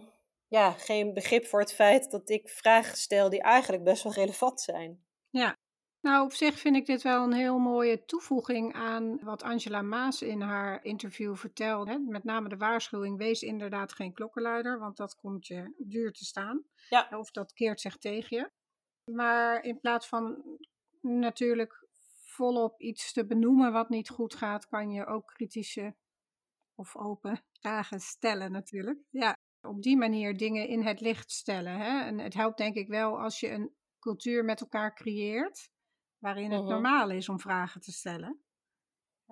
ja, 0.49 0.71
geen 0.71 1.15
begrip 1.15 1.47
voor 1.47 1.61
het 1.61 1.75
feit 1.75 2.11
dat 2.11 2.29
ik 2.29 2.49
vragen 2.49 2.97
stel 2.97 3.31
die 3.31 3.43
eigenlijk 3.43 3.85
best 3.85 4.03
wel 4.03 4.13
relevant 4.13 4.61
zijn. 4.61 5.05
Ja, 5.31 5.57
nou 6.01 6.25
op 6.25 6.33
zich 6.33 6.59
vind 6.59 6.77
ik 6.77 6.87
dit 6.87 7.03
wel 7.03 7.23
een 7.25 7.33
heel 7.33 7.59
mooie 7.59 8.05
toevoeging 8.05 8.75
aan 8.75 9.25
wat 9.25 9.43
Angela 9.43 9.83
Maas 9.83 10.23
in 10.23 10.41
haar 10.41 10.85
interview 10.85 11.37
vertelde. 11.37 12.05
Met 12.09 12.25
name 12.25 12.49
de 12.49 12.57
waarschuwing, 12.57 13.19
wees 13.19 13.43
inderdaad 13.43 13.93
geen 13.93 14.13
klokkenluider, 14.13 14.79
want 14.79 14.97
dat 14.97 15.17
komt 15.17 15.47
je 15.47 15.75
duur 15.79 16.13
te 16.13 16.25
staan. 16.25 16.65
Ja. 16.89 17.09
Of 17.11 17.31
dat 17.31 17.53
keert 17.53 17.81
zich 17.81 17.99
tegen 17.99 18.37
je. 18.37 18.51
Maar 19.13 19.65
in 19.65 19.81
plaats 19.81 20.09
van 20.09 20.43
natuurlijk 21.01 21.87
volop 22.25 22.81
iets 22.81 23.13
te 23.13 23.27
benoemen 23.27 23.73
wat 23.73 23.89
niet 23.89 24.09
goed 24.09 24.35
gaat, 24.35 24.69
kan 24.69 24.91
je 24.91 25.07
ook 25.07 25.27
kritische 25.27 25.95
of 26.75 26.97
open 26.97 27.45
vragen 27.61 28.01
stellen 28.01 28.53
natuurlijk. 28.53 28.99
Ja, 29.11 29.37
op 29.61 29.83
die 29.83 29.97
manier 29.97 30.37
dingen 30.37 30.69
in 30.69 30.83
het 30.83 31.01
licht 31.01 31.31
stellen. 31.31 31.79
Hè? 31.79 32.05
En 32.05 32.19
het 32.19 32.35
helpt 32.35 32.59
denk 32.59 32.75
ik 32.75 32.89
wel 32.89 33.21
als 33.21 33.41
je 33.41 33.51
een 33.51 33.75
cultuur 33.99 34.45
met 34.45 34.61
elkaar 34.61 34.95
creëert, 34.95 35.71
waarin 36.19 36.51
het 36.51 36.63
mhm. 36.63 36.71
normaal 36.71 37.11
is 37.11 37.29
om 37.29 37.41
vragen 37.41 37.81
te 37.81 37.93
stellen. 37.93 38.43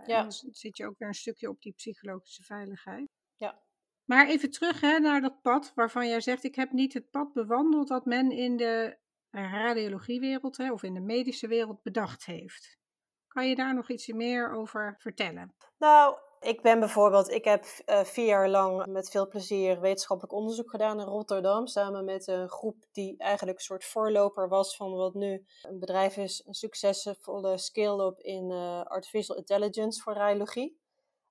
Ja. 0.07 0.23
dan 0.23 0.33
zit 0.33 0.77
je 0.77 0.87
ook 0.87 0.99
weer 0.99 1.09
een 1.09 1.15
stukje 1.15 1.49
op 1.49 1.63
die 1.63 1.73
psychologische 1.73 2.43
veiligheid. 2.43 3.09
Ja. 3.35 3.63
Maar 4.05 4.29
even 4.29 4.51
terug 4.51 4.81
hè, 4.81 4.99
naar 4.99 5.21
dat 5.21 5.43
pad 5.43 5.73
waarvan 5.75 6.09
jij 6.09 6.21
zegt: 6.21 6.45
ik 6.45 6.55
heb 6.55 6.73
niet 6.73 6.95
het 6.95 7.11
pad 7.11 7.33
bewandeld 7.33 7.89
dat 7.89 8.05
men 8.05 8.31
in 8.31 8.57
de 8.57 8.99
radiologiewereld 9.31 10.57
hè, 10.57 10.73
of 10.73 10.83
in 10.83 10.95
de 10.95 11.01
medische 11.01 11.49
wereld 11.49 11.83
bedacht 11.83 12.25
heeft. 12.25 12.79
Kan 13.27 13.49
je 13.49 13.55
daar 13.55 13.75
nog 13.75 13.91
iets 13.91 14.07
meer 14.07 14.53
over 14.53 14.95
vertellen? 14.99 15.55
Nou, 15.79 16.19
ik 16.41 16.63
ben 16.63 16.79
bijvoorbeeld, 16.79 17.31
ik 17.31 17.45
heb 17.45 17.65
uh, 17.87 18.05
vier 18.05 18.27
jaar 18.27 18.49
lang 18.49 18.87
met 18.87 19.11
veel 19.11 19.29
plezier 19.29 19.81
wetenschappelijk 19.81 20.35
onderzoek 20.35 20.71
gedaan 20.71 21.01
in 21.01 21.07
Rotterdam. 21.07 21.67
Samen 21.67 22.05
met 22.05 22.27
een 22.27 22.49
groep 22.49 22.85
die 22.93 23.15
eigenlijk 23.19 23.59
een 23.59 23.65
soort 23.65 23.85
voorloper 23.85 24.49
was 24.49 24.77
van 24.77 24.93
wat 24.93 25.15
nu 25.15 25.47
een 25.63 25.79
bedrijf 25.79 26.17
is, 26.17 26.43
een 26.47 26.55
succesvolle 26.55 27.59
scale-up 27.59 28.19
in 28.19 28.51
uh, 28.51 28.83
artificial 28.83 29.37
intelligence 29.37 30.03
voor 30.03 30.15
radiologie. 30.15 30.81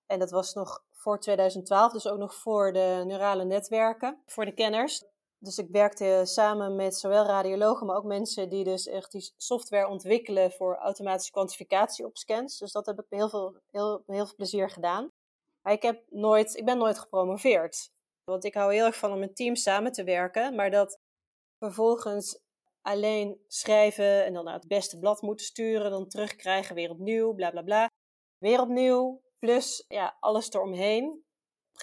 En 0.05 0.19
dat 0.19 0.31
was 0.31 0.53
nog 0.53 0.83
voor 0.91 1.19
2012, 1.19 1.91
dus 1.91 2.07
ook 2.07 2.17
nog 2.17 2.35
voor 2.35 2.73
de 2.73 3.03
neurale 3.05 3.45
netwerken, 3.45 4.21
voor 4.25 4.45
de 4.45 4.53
kenners. 4.53 5.03
Dus 5.41 5.57
ik 5.57 5.67
werkte 5.71 6.21
samen 6.23 6.75
met 6.75 6.95
zowel 6.95 7.25
radiologen, 7.25 7.85
maar 7.85 7.95
ook 7.95 8.03
mensen 8.03 8.49
die 8.49 8.63
dus 8.63 8.87
echt 8.87 9.11
die 9.11 9.31
software 9.37 9.87
ontwikkelen 9.87 10.51
voor 10.51 10.75
automatische 10.75 11.31
kwantificatie 11.31 12.05
op 12.05 12.17
scans. 12.17 12.57
Dus 12.57 12.71
dat 12.71 12.85
heb 12.85 12.99
ik 12.99 13.05
heel 13.09 13.29
veel, 13.29 13.55
heel, 13.71 14.03
heel 14.07 14.25
veel 14.25 14.35
plezier 14.35 14.69
gedaan. 14.69 15.11
Maar 15.61 15.73
ik, 15.73 15.81
heb 15.81 16.03
nooit, 16.09 16.55
ik 16.55 16.65
ben 16.65 16.77
nooit 16.77 16.99
gepromoveerd. 16.99 17.91
Want 18.23 18.43
ik 18.43 18.53
hou 18.53 18.73
heel 18.73 18.85
erg 18.85 18.97
van 18.97 19.11
om 19.11 19.19
met 19.19 19.35
team 19.35 19.55
samen 19.55 19.91
te 19.91 20.03
werken, 20.03 20.55
maar 20.55 20.71
dat 20.71 20.99
vervolgens 21.59 22.39
alleen 22.81 23.43
schrijven 23.47 24.25
en 24.25 24.33
dan 24.33 24.43
naar 24.43 24.53
het 24.53 24.67
beste 24.67 24.99
blad 24.99 25.21
moeten 25.21 25.45
sturen, 25.45 25.91
dan 25.91 26.07
terugkrijgen, 26.07 26.75
weer 26.75 26.89
opnieuw, 26.89 27.33
bla 27.33 27.51
bla 27.51 27.61
bla. 27.61 27.89
Weer 28.37 28.61
opnieuw, 28.61 29.21
plus 29.39 29.85
ja, 29.87 30.17
alles 30.19 30.51
eromheen 30.51 31.23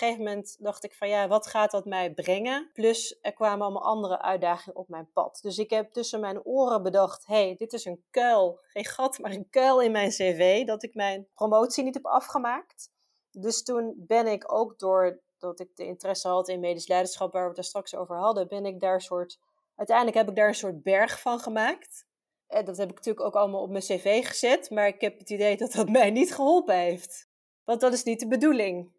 een 0.01 0.07
gegeven 0.07 0.25
moment 0.25 0.57
dacht 0.59 0.85
ik 0.85 0.95
van 0.95 1.09
ja, 1.09 1.29
wat 1.29 1.47
gaat 1.47 1.71
dat 1.71 1.85
mij 1.85 2.15
brengen? 2.15 2.71
Plus 2.73 3.19
er 3.21 3.33
kwamen 3.33 3.65
allemaal 3.65 3.85
andere 3.85 4.23
uitdagingen 4.23 4.79
op 4.79 4.89
mijn 4.89 5.11
pad. 5.13 5.39
Dus 5.43 5.59
ik 5.59 5.71
heb 5.71 5.93
tussen 5.93 6.21
mijn 6.21 6.45
oren 6.45 6.83
bedacht, 6.83 7.27
hey, 7.27 7.55
dit 7.57 7.73
is 7.73 7.85
een 7.85 8.05
kuil, 8.11 8.61
geen 8.63 8.85
gat, 8.85 9.19
maar 9.19 9.31
een 9.31 9.51
kuil 9.51 9.81
in 9.81 9.93
mijn 9.93 10.11
cv, 10.11 10.65
dat 10.65 10.83
ik 10.83 10.95
mijn 10.95 11.29
promotie 11.35 11.85
niet 11.85 11.95
heb 11.95 12.07
afgemaakt. 12.07 12.91
Dus 13.31 13.63
toen 13.63 13.95
ben 13.97 14.27
ik 14.27 14.53
ook 14.53 14.79
door 14.79 15.23
dat 15.39 15.61
ik 15.61 15.77
de 15.77 15.85
interesse 15.85 16.29
had 16.29 16.49
in 16.49 16.61
medisch 16.61 16.89
leiderschap, 16.89 17.33
waar 17.33 17.43
we 17.43 17.49
het 17.49 17.59
er 17.59 17.65
straks 17.65 17.95
over 17.95 18.17
hadden, 18.17 18.49
ben 18.49 18.65
ik 18.65 18.81
daar 18.81 19.01
soort, 19.01 19.39
uiteindelijk 19.75 20.17
heb 20.17 20.29
ik 20.29 20.37
daar 20.37 20.49
een 20.49 20.55
soort 20.55 20.83
berg 20.83 21.21
van 21.21 21.39
gemaakt. 21.39 22.07
En 22.47 22.65
dat 22.65 22.77
heb 22.77 22.89
ik 22.91 22.95
natuurlijk 22.95 23.27
ook 23.27 23.35
allemaal 23.35 23.63
op 23.63 23.71
mijn 23.71 23.83
cv 23.83 24.27
gezet, 24.27 24.71
maar 24.71 24.87
ik 24.87 25.01
heb 25.01 25.19
het 25.19 25.31
idee 25.31 25.57
dat 25.57 25.73
dat 25.73 25.89
mij 25.99 26.11
niet 26.11 26.35
geholpen 26.35 26.77
heeft. 26.77 27.29
Want 27.65 27.81
dat 27.81 27.93
is 27.93 28.03
niet 28.03 28.21
de 28.21 28.29
bedoeling. 28.29 28.95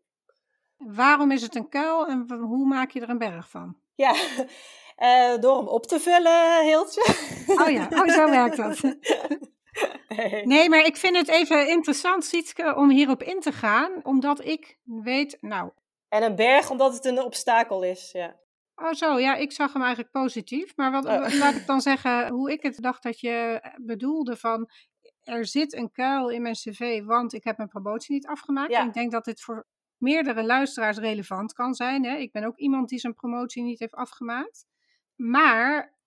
Waarom 0.78 1.32
is 1.32 1.42
het 1.42 1.56
een 1.56 1.70
kuil 1.70 2.08
en 2.08 2.32
hoe 2.32 2.68
maak 2.68 2.92
je 2.92 3.02
er 3.02 3.10
een 3.10 3.18
berg 3.18 3.50
van? 3.50 3.78
Ja, 3.96 4.14
uh, 4.98 5.38
door 5.42 5.58
hem 5.58 5.68
op 5.68 5.86
te 5.86 6.00
vullen, 6.00 6.66
Heeltje. 6.66 7.16
Oh 7.48 7.70
ja, 7.70 7.88
oh, 7.90 8.08
zo 8.08 8.30
werkt 8.30 8.58
dat. 8.58 8.82
Nee. 10.44 10.70
maar 10.70 10.86
ik 10.86 10.98
vind 10.98 11.18
het 11.18 11.28
even 11.28 11.70
interessant, 11.70 12.26
Sietske, 12.26 12.76
om 12.76 12.90
hierop 12.90 13.24
in 13.24 13.40
te 13.40 13.52
gaan, 13.52 13.92
omdat 14.04 14.46
ik 14.46 14.78
weet, 14.84 15.38
nou... 15.42 15.72
En 16.10 16.24
een 16.24 16.36
berg 16.36 16.70
omdat 16.70 16.94
het 16.94 17.06
een 17.06 17.22
obstakel 17.22 17.84
is, 17.84 18.12
ja. 18.12 18.36
Oh 18.76 18.94
zo, 18.94 19.20
ja, 19.20 19.36
ik 19.36 19.52
zag 19.52 19.74
hem 19.74 19.82
eigenlijk 19.82 20.12
positief. 20.12 20.76
Maar 20.76 20.92
wat, 20.92 21.06
oh. 21.06 21.34
laat 21.40 21.56
ik 21.56 21.66
dan 21.66 21.82
zeggen 21.82 22.30
hoe 22.30 22.52
ik 22.52 22.62
het 22.62 22.82
dacht 22.82 23.04
dat 23.04 23.20
je 23.20 23.62
bedoelde 23.82 24.38
van... 24.38 24.70
Er 25.24 25.46
zit 25.46 25.74
een 25.74 25.92
kuil 25.92 26.30
in 26.30 26.42
mijn 26.42 26.54
cv, 26.54 27.04
want 27.04 27.34
ik 27.34 27.44
heb 27.44 27.58
mijn 27.58 27.70
promotie 27.70 28.14
niet 28.14 28.28
afgemaakt. 28.28 28.72
Ja. 28.72 28.86
ik 28.86 28.94
denk 28.94 29.12
dat 29.12 29.26
dit 29.26 29.42
voor 29.42 29.68
meerdere 29.98 30.44
luisteraars 30.44 30.98
relevant 30.98 31.54
kan 31.54 31.74
zijn. 31.74 32.06
Hè? 32.06 32.16
Ik 32.16 32.32
ben 32.32 32.44
ook 32.44 32.58
iemand 32.58 32.90
die 32.90 33.00
zijn 33.00 33.14
promotie 33.14 33.64
niet 33.64 33.80
heeft 33.80 33.94
afgemaakt. 33.94 34.66
Maar 35.16 35.98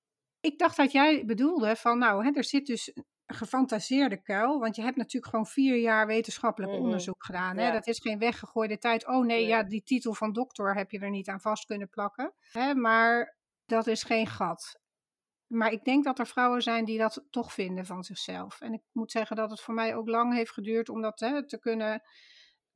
ik 0.40 0.58
dacht 0.58 0.76
dat 0.76 0.92
jij 0.92 1.24
bedoelde 1.24 1.76
van, 1.76 1.98
nou, 1.98 2.24
hè, 2.24 2.30
er 2.32 2.44
zit 2.44 2.66
dus 2.66 2.92
een 2.94 3.36
gefantaseerde 3.36 4.22
kuil. 4.22 4.58
Want 4.58 4.76
je 4.76 4.82
hebt 4.82 4.96
natuurlijk 4.96 5.26
gewoon 5.26 5.46
vier 5.46 5.76
jaar 5.76 6.06
wetenschappelijk 6.06 6.72
mhm. 6.72 6.82
onderzoek 6.82 7.24
gedaan. 7.24 7.56
Hè? 7.56 7.72
Dat 7.72 7.86
is 7.86 7.98
geen 7.98 8.18
weggegooide 8.18 8.78
tijd. 8.78 9.06
Oh 9.06 9.24
nee, 9.24 9.46
ja, 9.46 9.62
die 9.62 9.82
titel 9.82 10.14
van 10.14 10.32
dokter 10.32 10.74
heb 10.74 10.90
je 10.90 10.98
er 10.98 11.10
niet 11.10 11.28
aan 11.28 11.40
vast 11.40 11.64
kunnen 11.64 11.88
plakken. 11.88 12.32
Hè? 12.52 12.74
Maar 12.74 13.36
dat 13.66 13.86
is 13.86 14.02
geen 14.02 14.26
gat. 14.26 14.80
Maar 15.46 15.72
ik 15.72 15.84
denk 15.84 16.04
dat 16.04 16.18
er 16.18 16.26
vrouwen 16.26 16.62
zijn 16.62 16.84
die 16.84 16.98
dat 16.98 17.24
toch 17.30 17.52
vinden 17.52 17.86
van 17.86 18.04
zichzelf. 18.04 18.60
En 18.60 18.72
ik 18.72 18.82
moet 18.92 19.10
zeggen 19.10 19.36
dat 19.36 19.50
het 19.50 19.60
voor 19.60 19.74
mij 19.74 19.96
ook 19.96 20.08
lang 20.08 20.34
heeft 20.34 20.52
geduurd 20.52 20.88
om 20.88 21.00
dat 21.00 21.20
hè, 21.20 21.46
te 21.46 21.58
kunnen 21.58 22.02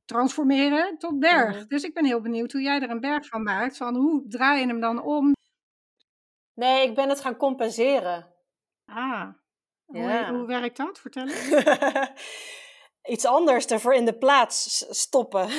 transformeren 0.05 0.97
tot 0.97 1.19
berg. 1.19 1.55
Mhm. 1.55 1.67
Dus 1.67 1.83
ik 1.83 1.93
ben 1.93 2.05
heel 2.05 2.21
benieuwd 2.21 2.51
hoe 2.51 2.61
jij 2.61 2.81
er 2.81 2.89
een 2.89 2.99
berg 2.99 3.27
van 3.27 3.43
maakt. 3.43 3.77
Van 3.77 3.95
hoe 3.95 4.27
draai 4.27 4.59
je 4.59 4.67
hem 4.67 4.79
dan 4.79 5.03
om? 5.03 5.33
Nee, 6.53 6.87
ik 6.87 6.95
ben 6.95 7.09
het 7.09 7.21
gaan 7.21 7.37
compenseren. 7.37 8.33
Ah, 8.85 9.29
hoe, 9.85 10.25
hoe 10.29 10.45
werkt 10.45 10.77
dat? 10.77 10.99
Vertel 10.99 11.27
eens. 11.27 11.49
Iets 13.13 13.25
anders 13.25 13.65
ervoor 13.65 13.93
in 13.93 14.05
de 14.05 14.17
plaats 14.17 14.85
stoppen. 14.89 15.49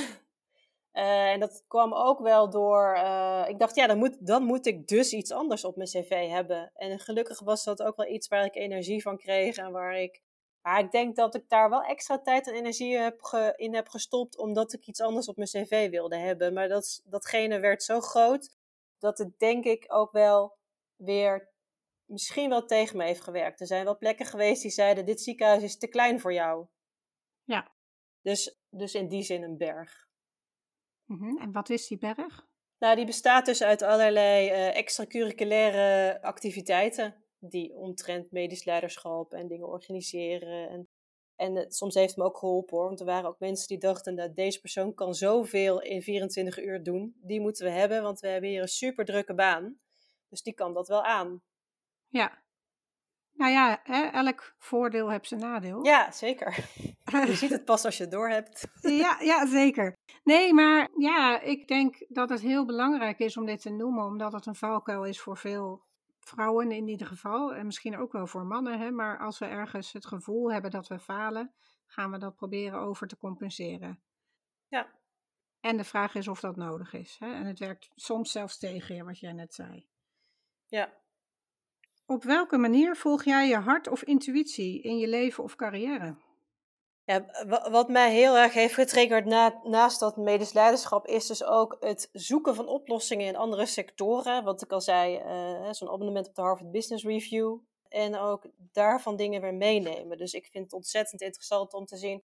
Uh, 0.93 1.31
en 1.33 1.41
dat 1.41 1.65
kwam 1.69 1.95
ook 1.95 2.21
wel 2.21 2.51
door. 2.51 2.97
Uh, 2.97 3.45
ik 3.49 3.59
dacht, 3.59 3.75
ja, 3.75 3.87
dan 3.87 3.99
moet, 3.99 4.27
dan 4.27 4.43
moet 4.43 4.67
ik 4.67 4.87
dus 4.87 5.13
iets 5.13 5.33
anders 5.33 5.65
op 5.65 5.77
mijn 5.77 5.89
cv 5.89 6.29
hebben. 6.29 6.71
En 6.75 6.99
gelukkig 6.99 7.41
was 7.41 7.65
dat 7.65 7.83
ook 7.83 7.97
wel 7.97 8.07
iets 8.07 8.29
waar 8.29 8.45
ik 8.45 8.55
energie 8.55 9.03
van 9.03 9.17
kreeg 9.17 9.57
en 9.57 9.73
waar 9.73 10.01
ik 10.01 10.23
maar 10.67 10.81
ik 10.81 10.91
denk 10.91 11.17
dat 11.17 11.35
ik 11.35 11.49
daar 11.49 11.71
wel 11.71 11.83
extra 11.83 12.19
tijd 12.19 12.47
en 12.47 12.55
energie 12.55 12.99
heb 12.99 13.21
in 13.57 13.75
heb 13.75 13.89
gestopt, 13.89 14.39
omdat 14.39 14.73
ik 14.73 14.87
iets 14.87 15.01
anders 15.01 15.29
op 15.29 15.37
mijn 15.37 15.49
cv 15.49 15.91
wilde 15.91 16.17
hebben. 16.17 16.53
Maar 16.53 16.69
dat, 16.69 17.03
datgene 17.05 17.61
werd 17.61 17.83
zo 17.83 18.01
groot 18.01 18.57
dat 18.99 19.19
het 19.19 19.39
denk 19.39 19.65
ik 19.65 19.85
ook 19.89 20.13
wel 20.13 20.59
weer 20.97 21.49
misschien 22.05 22.49
wel 22.49 22.65
tegen 22.65 22.97
me 22.97 23.05
heeft 23.05 23.21
gewerkt. 23.21 23.61
Er 23.61 23.67
zijn 23.67 23.85
wel 23.85 23.97
plekken 23.97 24.27
geweest 24.27 24.63
die 24.63 24.71
zeiden: 24.71 25.07
Dit 25.07 25.21
ziekenhuis 25.21 25.63
is 25.63 25.79
te 25.79 25.87
klein 25.87 26.21
voor 26.21 26.33
jou. 26.33 26.67
Ja. 27.45 27.75
Dus, 28.23 28.59
dus 28.71 28.95
in 28.95 29.09
die 29.09 29.23
zin 29.23 29.43
een 29.43 29.57
berg. 29.57 30.09
Mm 31.05 31.39
En 31.39 31.53
wat 31.53 31.69
is 31.69 31.87
die 31.87 31.99
berg? 31.99 32.47
Nou, 32.79 32.97
die 32.97 33.07
bestaat 33.07 33.47
dus 33.47 33.63
uit 33.63 33.83
allerlei 33.83 34.51
uh, 34.51 34.77
extracurriculaire 34.77 36.23
activiteiten 36.23 37.26
die 37.51 37.75
omtrent 37.75 38.31
medisch 38.31 38.65
leiderschap 38.65 39.33
en 39.33 39.49
dingen 39.49 39.69
organiseren. 39.69 40.69
En, 40.69 40.89
en 41.37 41.55
het, 41.55 41.75
soms 41.75 41.95
heeft 41.95 42.09
het 42.09 42.17
me 42.17 42.25
ook 42.25 42.39
geholpen 42.39 42.77
hoor, 42.77 42.87
want 42.87 43.01
er 43.01 43.07
waren 43.07 43.29
ook 43.29 43.39
mensen 43.39 43.69
die 43.69 43.79
dachten 43.79 44.17
dat 44.17 44.37
deze 44.37 44.61
persoon 44.61 44.95
kan 44.95 45.15
zoveel 45.15 45.83
in 45.83 46.03
24 46.03 46.63
uur 46.63 46.83
doen. 46.83 47.17
Die 47.23 47.41
moeten 47.41 47.65
we 47.65 47.73
hebben, 47.73 48.03
want 48.03 48.21
we 48.21 48.29
hebben 48.29 48.51
hier 48.51 48.63
een 48.63 48.69
super 48.69 49.05
drukke 49.05 49.35
baan. 49.35 49.79
Dus 50.29 50.43
die 50.43 50.55
kan 50.55 50.75
dat 50.75 50.89
wel 50.89 51.05
aan. 51.05 51.43
Ja. 52.09 52.45
Nou 53.33 53.53
ja, 53.53 53.81
hè, 53.83 54.05
elk 54.05 54.55
voordeel 54.59 55.11
heeft 55.11 55.29
zijn 55.29 55.41
nadeel. 55.41 55.85
Ja, 55.85 56.11
zeker. 56.11 56.69
Je 57.27 57.35
ziet 57.35 57.51
het 57.51 57.65
pas 57.65 57.85
als 57.85 57.97
je 57.97 58.03
het 58.03 58.13
door 58.13 58.29
hebt. 58.29 58.67
ja, 58.81 59.17
ja, 59.21 59.47
zeker. 59.47 59.95
Nee, 60.25 60.53
maar 60.53 60.89
ja, 60.97 61.41
ik 61.41 61.69
denk 61.69 62.05
dat 62.09 62.29
het 62.29 62.41
heel 62.41 62.65
belangrijk 62.65 63.19
is 63.19 63.37
om 63.37 63.47
dit 63.47 63.63
te 63.63 63.71
noemen, 63.71 64.05
omdat 64.05 64.33
het 64.33 64.47
een 64.47 64.55
valkuil 64.55 65.05
is 65.05 65.21
voor 65.21 65.37
veel 65.37 65.85
vrouwen 66.29 66.73
in 66.73 66.89
ieder 66.89 67.07
geval, 67.07 67.55
en 67.55 67.67
misschien 67.67 67.99
ook 67.99 68.13
wel 68.13 68.27
voor 68.27 68.47
mannen, 68.47 68.79
hè, 68.79 68.91
maar 68.91 69.19
als 69.19 69.39
we 69.39 69.47
ergens 69.47 69.93
het 69.93 70.07
gevoel 70.07 70.53
hebben 70.53 70.71
dat 70.71 70.89
we 70.89 70.99
falen, 70.99 71.55
gaan 71.87 72.11
we 72.11 72.19
dat 72.19 72.37
proberen 72.37 72.79
over 72.79 73.07
te 73.07 73.17
compenseren. 73.17 74.01
Ja. 74.69 74.89
En 75.61 75.77
de 75.77 75.85
vraag 75.85 76.15
is 76.15 76.29
of 76.29 76.41
dat 76.41 76.57
nodig 76.57 76.93
is. 76.93 77.17
Hè? 77.19 77.33
En 77.33 77.47
het 77.47 77.59
werkt 77.59 77.91
soms 77.95 78.33
zelfs 78.33 78.59
tegen 78.59 78.95
je, 78.95 79.05
wat 79.05 79.19
jij 79.19 79.33
net 79.33 79.55
zei. 79.55 79.89
Ja. 80.67 80.93
Op 82.07 82.25
welke 82.25 82.57
manier 82.57 82.97
volg 82.97 83.25
jij 83.25 83.49
je 83.49 83.57
hart 83.57 83.89
of 83.89 84.03
intuïtie 84.03 84.83
in 84.83 84.99
je 84.99 85.09
leven 85.09 85.45
of 85.45 85.57
carrière? 85.57 86.17
Ja, 87.07 87.27
wat 87.71 87.89
mij 87.89 88.13
heel 88.13 88.37
erg 88.37 88.53
heeft 88.53 88.75
getriggerd 88.75 89.25
na, 89.25 89.61
naast 89.65 90.01
dat 90.01 90.17
medisch 90.17 90.53
leiderschap 90.53 91.07
is 91.07 91.27
dus 91.27 91.45
ook 91.45 91.77
het 91.81 92.09
zoeken 92.13 92.55
van 92.55 92.69
oplossingen 92.69 93.27
in 93.27 93.37
andere 93.37 93.67
sectoren. 93.67 94.45
Wat 94.45 94.63
ik 94.63 94.73
al 94.73 94.81
zei, 94.81 95.19
uh, 95.19 95.73
zo'n 95.73 95.91
abonnement 95.91 96.29
op 96.29 96.35
de 96.35 96.43
Harvard 96.43 96.71
Business 96.71 97.05
Review. 97.05 97.59
En 97.89 98.17
ook 98.17 98.47
daarvan 98.57 99.17
dingen 99.17 99.41
weer 99.41 99.55
meenemen. 99.55 100.19
Dus 100.19 100.33
ik 100.33 100.47
vind 100.47 100.65
het 100.65 100.73
ontzettend 100.73 101.21
interessant 101.21 101.75
om 101.75 101.85
te 101.85 101.97
zien 101.97 102.23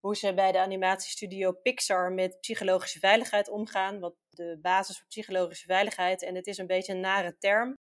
hoe 0.00 0.16
ze 0.16 0.34
bij 0.34 0.52
de 0.52 0.60
animatiestudio 0.60 1.52
Pixar 1.52 2.12
met 2.12 2.40
psychologische 2.40 2.98
veiligheid 2.98 3.48
omgaan. 3.48 4.00
Wat 4.00 4.14
de 4.30 4.58
basis 4.62 4.98
voor 4.98 5.06
psychologische 5.06 5.66
veiligheid. 5.66 6.22
En 6.22 6.34
het 6.34 6.46
is 6.46 6.58
een 6.58 6.66
beetje 6.66 6.92
een 6.92 7.00
nare 7.00 7.36
term. 7.38 7.78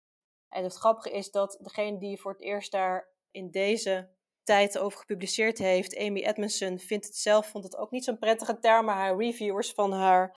En 0.49 0.63
het 0.63 0.75
grappige 0.75 1.11
is 1.11 1.31
dat 1.31 1.57
degene 1.61 1.99
die 1.99 2.19
voor 2.19 2.31
het 2.31 2.41
eerst 2.41 2.71
daar 2.71 3.09
in 3.31 3.51
deze 3.51 4.09
tijd 4.43 4.77
over 4.77 4.99
gepubliceerd 4.99 5.57
heeft. 5.57 5.97
Amy 5.97 6.23
Edmondson 6.23 6.79
vindt 6.79 7.05
het 7.05 7.15
zelf, 7.15 7.47
vond 7.47 7.63
het 7.63 7.77
ook 7.77 7.91
niet 7.91 8.03
zo'n 8.03 8.19
prettige 8.19 8.59
term, 8.59 8.85
maar 8.85 8.95
haar 8.95 9.17
reviewers 9.17 9.71
van 9.73 9.91
haar 9.91 10.35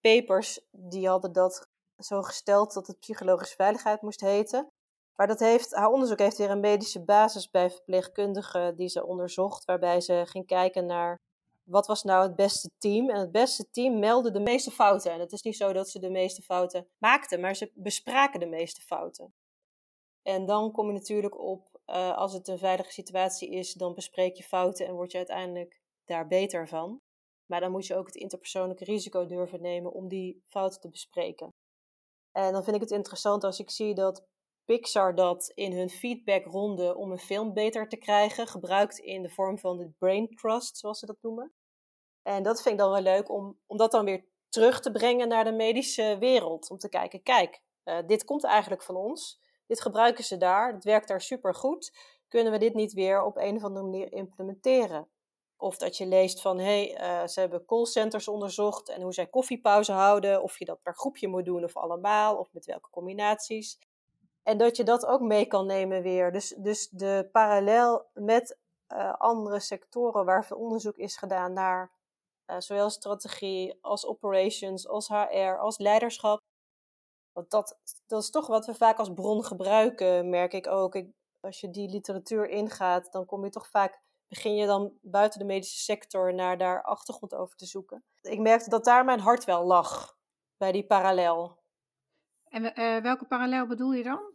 papers, 0.00 0.60
die 0.70 1.08
hadden 1.08 1.32
dat 1.32 1.66
zo 1.96 2.22
gesteld 2.22 2.72
dat 2.72 2.86
het 2.86 2.98
psychologische 2.98 3.54
veiligheid 3.54 4.02
moest 4.02 4.20
heten. 4.20 4.68
Maar 5.14 5.26
dat 5.26 5.40
heeft, 5.40 5.74
haar 5.74 5.90
onderzoek 5.90 6.18
heeft 6.18 6.38
weer 6.38 6.50
een 6.50 6.60
medische 6.60 7.04
basis 7.04 7.50
bij 7.50 7.70
verpleegkundigen 7.70 8.76
die 8.76 8.88
ze 8.88 9.06
onderzocht, 9.06 9.64
waarbij 9.64 10.00
ze 10.00 10.22
ging 10.26 10.46
kijken 10.46 10.86
naar 10.86 11.20
wat 11.62 11.86
was 11.86 12.02
nou 12.02 12.22
het 12.22 12.36
beste 12.36 12.70
team. 12.78 13.10
En 13.10 13.20
het 13.20 13.32
beste 13.32 13.70
team 13.70 13.98
meldde 13.98 14.30
de 14.30 14.40
meeste 14.40 14.70
fouten. 14.70 15.12
En 15.12 15.20
het 15.20 15.32
is 15.32 15.42
niet 15.42 15.56
zo 15.56 15.72
dat 15.72 15.88
ze 15.88 15.98
de 15.98 16.10
meeste 16.10 16.42
fouten 16.42 16.88
maakten, 16.98 17.40
maar 17.40 17.56
ze 17.56 17.70
bespraken 17.74 18.40
de 18.40 18.46
meeste 18.46 18.80
fouten. 18.80 19.34
En 20.22 20.46
dan 20.46 20.72
kom 20.72 20.86
je 20.86 20.92
natuurlijk 20.92 21.38
op 21.38 21.71
uh, 21.86 22.16
als 22.16 22.32
het 22.32 22.48
een 22.48 22.58
veilige 22.58 22.92
situatie 22.92 23.50
is, 23.50 23.72
dan 23.72 23.94
bespreek 23.94 24.36
je 24.36 24.42
fouten 24.42 24.86
en 24.86 24.94
word 24.94 25.10
je 25.12 25.18
uiteindelijk 25.18 25.80
daar 26.04 26.26
beter 26.26 26.68
van. 26.68 27.00
Maar 27.46 27.60
dan 27.60 27.70
moet 27.70 27.86
je 27.86 27.96
ook 27.96 28.06
het 28.06 28.16
interpersoonlijke 28.16 28.84
risico 28.84 29.26
durven 29.26 29.60
nemen 29.60 29.92
om 29.92 30.08
die 30.08 30.42
fouten 30.46 30.80
te 30.80 30.88
bespreken. 30.88 31.54
En 32.32 32.52
dan 32.52 32.64
vind 32.64 32.76
ik 32.76 32.82
het 32.82 32.90
interessant 32.90 33.44
als 33.44 33.58
ik 33.58 33.70
zie 33.70 33.94
dat 33.94 34.26
Pixar 34.64 35.14
dat 35.14 35.52
in 35.54 35.72
hun 35.72 35.90
feedbackronde 35.90 36.96
om 36.96 37.10
een 37.10 37.18
film 37.18 37.52
beter 37.52 37.88
te 37.88 37.96
krijgen 37.96 38.46
gebruikt 38.46 38.98
in 38.98 39.22
de 39.22 39.30
vorm 39.30 39.58
van 39.58 39.76
de 39.76 39.90
brain 39.98 40.28
trust, 40.28 40.78
zoals 40.78 40.98
ze 40.98 41.06
dat 41.06 41.22
noemen. 41.22 41.52
En 42.22 42.42
dat 42.42 42.62
vind 42.62 42.74
ik 42.74 42.80
dan 42.80 42.90
wel 42.90 43.02
leuk 43.02 43.30
om, 43.30 43.58
om 43.66 43.76
dat 43.76 43.90
dan 43.90 44.04
weer 44.04 44.24
terug 44.48 44.80
te 44.80 44.90
brengen 44.90 45.28
naar 45.28 45.44
de 45.44 45.52
medische 45.52 46.16
wereld. 46.18 46.70
Om 46.70 46.78
te 46.78 46.88
kijken, 46.88 47.22
kijk, 47.22 47.62
uh, 47.84 47.98
dit 48.06 48.24
komt 48.24 48.44
eigenlijk 48.44 48.82
van 48.82 48.96
ons. 48.96 49.40
Dit 49.66 49.80
gebruiken 49.80 50.24
ze 50.24 50.36
daar, 50.36 50.72
het 50.72 50.84
werkt 50.84 51.08
daar 51.08 51.20
super 51.20 51.54
goed. 51.54 51.92
Kunnen 52.28 52.52
we 52.52 52.58
dit 52.58 52.74
niet 52.74 52.92
weer 52.92 53.22
op 53.22 53.36
een 53.36 53.56
of 53.56 53.64
andere 53.64 53.84
manier 53.84 54.12
implementeren? 54.12 55.08
Of 55.56 55.76
dat 55.76 55.96
je 55.96 56.06
leest 56.06 56.40
van 56.40 56.58
hé, 56.58 56.92
hey, 56.92 57.22
uh, 57.22 57.26
ze 57.26 57.40
hebben 57.40 57.64
callcenters 57.64 58.28
onderzocht 58.28 58.88
en 58.88 59.02
hoe 59.02 59.12
zij 59.12 59.26
koffiepauze 59.26 59.92
houden. 59.92 60.42
Of 60.42 60.58
je 60.58 60.64
dat 60.64 60.82
per 60.82 60.94
groepje 60.94 61.28
moet 61.28 61.44
doen 61.44 61.64
of 61.64 61.76
allemaal, 61.76 62.36
of 62.36 62.52
met 62.52 62.66
welke 62.66 62.90
combinaties. 62.90 63.78
En 64.42 64.58
dat 64.58 64.76
je 64.76 64.84
dat 64.84 65.06
ook 65.06 65.20
mee 65.20 65.46
kan 65.46 65.66
nemen 65.66 66.02
weer. 66.02 66.32
Dus, 66.32 66.54
dus 66.58 66.88
de 66.88 67.28
parallel 67.32 68.06
met 68.14 68.58
uh, 68.88 69.14
andere 69.14 69.60
sectoren 69.60 70.24
waar 70.24 70.44
veel 70.44 70.56
onderzoek 70.56 70.96
is 70.96 71.16
gedaan 71.16 71.52
naar 71.52 71.92
zowel 72.58 72.90
strategie 72.90 73.78
als 73.80 74.06
operations, 74.06 74.88
als 74.88 75.08
HR, 75.08 75.58
als 75.58 75.78
leiderschap. 75.78 76.40
Want 77.32 77.50
dat, 77.50 77.78
dat 78.06 78.22
is 78.22 78.30
toch 78.30 78.46
wat 78.46 78.66
we 78.66 78.74
vaak 78.74 78.98
als 78.98 79.12
bron 79.12 79.44
gebruiken, 79.44 80.30
merk 80.30 80.52
ik 80.52 80.66
ook. 80.66 80.94
Ik, 80.94 81.12
als 81.40 81.60
je 81.60 81.70
die 81.70 81.88
literatuur 81.88 82.48
ingaat, 82.48 83.12
dan 83.12 83.26
kom 83.26 83.44
je 83.44 83.50
toch 83.50 83.68
vaak, 83.70 84.00
begin 84.28 84.54
je 84.54 84.66
dan 84.66 84.92
buiten 85.00 85.38
de 85.38 85.44
medische 85.44 85.78
sector 85.78 86.34
naar 86.34 86.58
daar 86.58 86.82
achtergrond 86.82 87.34
over 87.34 87.56
te 87.56 87.66
zoeken. 87.66 88.04
Ik 88.20 88.38
merkte 88.38 88.70
dat 88.70 88.84
daar 88.84 89.04
mijn 89.04 89.20
hart 89.20 89.44
wel 89.44 89.64
lag, 89.64 90.16
bij 90.56 90.72
die 90.72 90.86
parallel. 90.86 91.60
En 92.48 92.80
uh, 92.80 93.02
welke 93.02 93.24
parallel 93.26 93.66
bedoel 93.66 93.92
je 93.92 94.02
dan? 94.02 94.32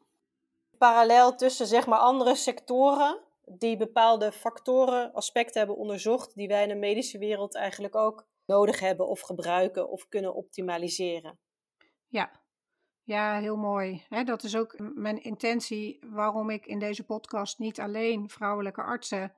Parallel 0.77 1.35
tussen 1.35 1.67
zeg 1.67 1.87
maar 1.87 1.99
andere 1.99 2.35
sectoren 2.35 3.25
die 3.49 3.77
bepaalde 3.77 4.31
factoren, 4.31 5.13
aspecten 5.13 5.57
hebben 5.57 5.77
onderzocht 5.77 6.35
die 6.35 6.47
wij 6.47 6.63
in 6.63 6.69
de 6.69 6.75
medische 6.75 7.17
wereld 7.17 7.55
eigenlijk 7.55 7.95
ook 7.95 8.27
nodig 8.45 8.79
hebben 8.79 9.07
of 9.07 9.21
gebruiken 9.21 9.89
of 9.89 10.07
kunnen 10.07 10.35
optimaliseren. 10.35 11.39
Ja, 12.07 12.31
ja, 13.07 13.39
heel 13.39 13.57
mooi. 13.57 14.03
dat 14.25 14.43
is 14.43 14.55
ook 14.55 14.79
mijn 14.95 15.23
intentie 15.23 15.99
waarom 16.05 16.49
ik 16.49 16.65
in 16.65 16.79
deze 16.79 17.03
podcast 17.03 17.59
niet 17.59 17.79
alleen 17.79 18.29
vrouwelijke 18.29 18.81
artsen 18.81 19.33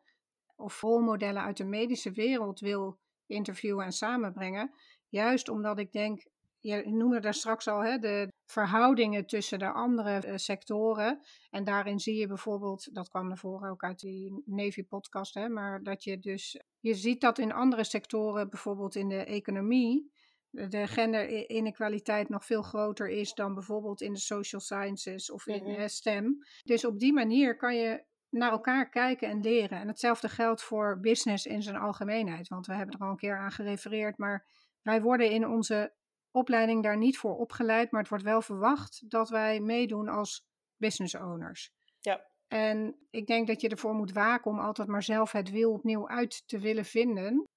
of 0.56 0.82
rolmodellen 0.82 1.42
uit 1.42 1.58
de 1.58 1.66
medische 1.66 2.12
wereld 2.12 2.60
wil 2.60 3.00
interviewen 3.26 3.86
en 3.86 3.92
samenbrengen. 3.92 4.74
Juist 5.10 5.50
omdat 5.50 5.80
ik 5.80 5.92
denk, 5.92 6.26
je 6.60 6.90
noemde 6.90 7.20
daar 7.20 7.34
straks 7.34 7.68
al 7.68 8.00
de 8.00 8.32
verhoudingen 8.46 9.26
tussen 9.26 9.60
de 9.60 9.72
andere 9.72 10.20
eh, 10.20 10.36
sectoren. 10.36 11.20
En 11.50 11.64
daarin 11.64 12.00
zie 12.00 12.16
je 12.20 12.28
bijvoorbeeld, 12.28 12.96
dat 12.96 13.10
kwam 13.10 13.28
naar 13.28 13.38
voren 13.38 13.70
ook 13.70 13.84
uit 13.84 14.00
die 14.00 14.42
Navy-podcast, 14.46 15.48
maar 15.48 15.84
dat 15.84 16.04
je 16.04 16.20
dus, 16.20 16.62
je 16.80 16.94
ziet 16.94 17.22
dat 17.22 17.38
in 17.38 17.54
andere 17.54 17.84
sectoren, 17.84 18.50
bijvoorbeeld 18.50 18.96
in 18.96 19.10
de 19.10 19.24
economie, 19.24 20.12
de 20.52 20.88
genderinequaliteit 20.88 22.30
nog 22.30 22.46
veel 22.46 22.62
groter 22.62 23.10
is 23.10 23.34
dan 23.34 23.54
bijvoorbeeld 23.54 24.02
in 24.02 24.14
de 24.14 24.20
social 24.20 24.62
sciences 24.62 25.32
of 25.32 25.48
in 25.48 25.64
mm 25.64 25.88
STEM. 25.88 26.44
Dus 26.64 26.86
op 26.86 27.00
die 27.00 27.14
manier 27.14 27.56
kan 27.56 27.76
je 27.76 28.04
naar 28.30 28.52
elkaar 28.52 28.90
kijken 28.90 29.30
en 29.30 29.42
leren. 29.42 29.80
En 29.80 29.88
hetzelfde 29.88 30.30
geldt 30.30 30.64
voor 30.64 31.00
business 31.00 31.46
in 31.46 31.62
zijn 31.62 31.76
algemeenheid, 31.76 32.48
want 32.48 32.66
we 32.66 32.74
hebben 32.74 32.96
er 32.96 33.06
al 33.06 33.12
een 33.12 33.18
keer 33.18 33.38
aan 33.38 33.52
gerefereerd, 33.52 34.18
maar 34.18 34.48
wij 34.82 35.02
worden 35.02 35.32
in 35.32 35.48
onze 35.48 35.94
opleiding 36.32 36.84
daar 36.84 36.98
niet 36.98 37.18
voor 37.18 37.36
opgeleid, 37.38 37.92
maar 37.92 38.02
het 38.02 38.10
wordt 38.10 38.24
wel 38.24 38.42
verwacht 38.42 39.10
dat 39.10 39.30
wij 39.30 39.60
meedoen 39.60 40.08
als 40.08 40.46
business 40.78 41.16
owners. 41.16 41.72
Ja. 42.00 42.28
En 42.48 42.96
ik 43.10 43.28
denk 43.28 43.48
dat 43.48 43.62
je 43.62 43.70
ervoor 43.70 43.94
moet 43.94 44.12
waken 44.12 44.52
om 44.52 44.60
altijd 44.60 44.88
maar 44.88 45.04
zelf 45.04 45.32
het 45.32 45.50
wiel 45.50 45.72
opnieuw 45.72 46.10
uit 46.10 46.44
te 46.48 46.60
willen 46.60 46.86
vinden 46.86 47.48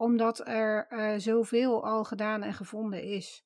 omdat 0.00 0.46
er 0.46 0.86
uh, 0.90 1.18
zoveel 1.18 1.84
al 1.84 2.04
gedaan 2.04 2.42
en 2.42 2.54
gevonden 2.54 3.02
is. 3.02 3.44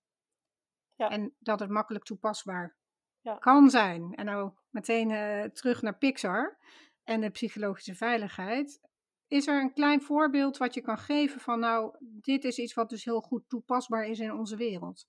Ja. 0.94 1.08
En 1.08 1.34
dat 1.38 1.60
het 1.60 1.70
makkelijk 1.70 2.04
toepasbaar 2.04 2.76
ja. 3.20 3.34
kan 3.34 3.70
zijn. 3.70 4.12
En 4.14 4.24
nou 4.24 4.52
meteen 4.70 5.10
uh, 5.10 5.42
terug 5.42 5.82
naar 5.82 5.98
Pixar 5.98 6.58
en 7.04 7.20
de 7.20 7.30
psychologische 7.30 7.94
veiligheid. 7.94 8.80
Is 9.26 9.46
er 9.46 9.60
een 9.60 9.72
klein 9.72 10.02
voorbeeld 10.02 10.56
wat 10.56 10.74
je 10.74 10.80
kan 10.80 10.98
geven 10.98 11.40
van 11.40 11.60
nou, 11.60 11.96
dit 12.00 12.44
is 12.44 12.58
iets 12.58 12.74
wat 12.74 12.88
dus 12.88 13.04
heel 13.04 13.20
goed 13.20 13.48
toepasbaar 13.48 14.06
is 14.06 14.18
in 14.18 14.32
onze 14.32 14.56
wereld? 14.56 15.06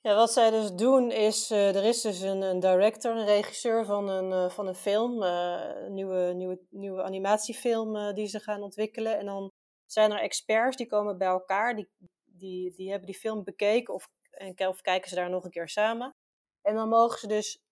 Ja, 0.00 0.14
wat 0.14 0.32
zij 0.32 0.50
dus 0.50 0.72
doen 0.72 1.10
is, 1.10 1.50
uh, 1.50 1.76
er 1.76 1.84
is 1.84 2.00
dus 2.00 2.20
een, 2.20 2.42
een, 2.42 2.60
director, 2.60 3.16
een 3.16 3.24
regisseur 3.24 3.84
van 3.84 4.08
een, 4.08 4.50
van 4.50 4.66
een 4.66 4.74
film, 4.74 5.22
een 5.22 5.94
nieuwe, 5.94 6.32
nieuwe, 6.32 6.60
nieuwe 6.70 7.02
animatiefilm 7.02 8.14
die 8.14 8.26
ze 8.26 8.40
gaan 8.40 8.62
ontwikkelen. 8.62 9.18
En 9.18 9.26
dan 9.26 9.52
zijn 9.92 10.10
er 10.10 10.20
experts 10.20 10.76
die 10.76 10.86
komen 10.86 11.18
bij 11.18 11.28
elkaar, 11.28 11.76
die, 11.76 11.88
die, 12.24 12.72
die 12.74 12.90
hebben 12.90 13.06
die 13.06 13.18
film 13.18 13.44
bekeken 13.44 13.94
of, 13.94 14.08
en, 14.30 14.68
of 14.68 14.80
kijken 14.80 15.08
ze 15.08 15.14
daar 15.14 15.30
nog 15.30 15.44
een 15.44 15.50
keer 15.50 15.68
samen. 15.68 16.14
En 16.62 16.74
dan 16.74 16.88
mogen 16.88 17.18
ze 17.18 17.26
dus 17.26 17.62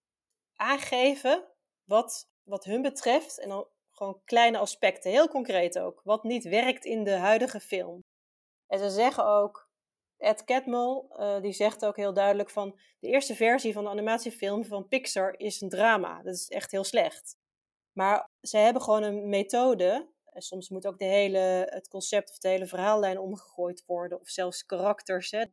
aangeven 0.56 1.44
wat, 1.84 2.28
wat 2.42 2.64
hun 2.64 2.82
betreft, 2.82 3.40
en 3.40 3.48
dan 3.48 3.68
gewoon 3.90 4.20
kleine 4.24 4.58
aspecten, 4.58 5.10
heel 5.10 5.28
concreet 5.28 5.78
ook, 5.78 6.00
wat 6.04 6.22
niet 6.22 6.44
werkt 6.44 6.84
in 6.84 7.04
de 7.04 7.16
huidige 7.16 7.60
film. 7.60 8.00
En 8.66 8.78
ze 8.78 8.90
zeggen 8.90 9.26
ook, 9.26 9.68
Ed 10.16 10.44
Catmull, 10.44 11.04
uh, 11.10 11.40
die 11.40 11.52
zegt 11.52 11.84
ook 11.84 11.96
heel 11.96 12.12
duidelijk 12.12 12.50
van, 12.50 12.78
de 12.98 13.08
eerste 13.08 13.34
versie 13.34 13.72
van 13.72 13.84
de 13.84 13.90
animatiefilm 13.90 14.64
van 14.64 14.88
Pixar 14.88 15.34
is 15.38 15.60
een 15.60 15.68
drama. 15.68 16.22
Dat 16.22 16.34
is 16.34 16.48
echt 16.48 16.70
heel 16.70 16.84
slecht. 16.84 17.36
Maar 17.92 18.28
ze 18.40 18.56
hebben 18.56 18.82
gewoon 18.82 19.02
een 19.02 19.28
methode 19.28 20.08
en 20.37 20.43
soms 20.43 20.68
moet 20.68 20.87
ook 20.87 20.99
de 20.99 21.05
hele, 21.05 21.66
het 21.70 21.89
concept 21.89 22.30
of 22.30 22.39
de 22.39 22.49
hele 22.49 22.66
verhaallijn 22.66 23.18
omgegooid 23.18 23.84
worden, 23.87 24.20
of 24.20 24.28
zelfs 24.28 24.66
karakters. 24.66 25.30
Hè. 25.30 25.45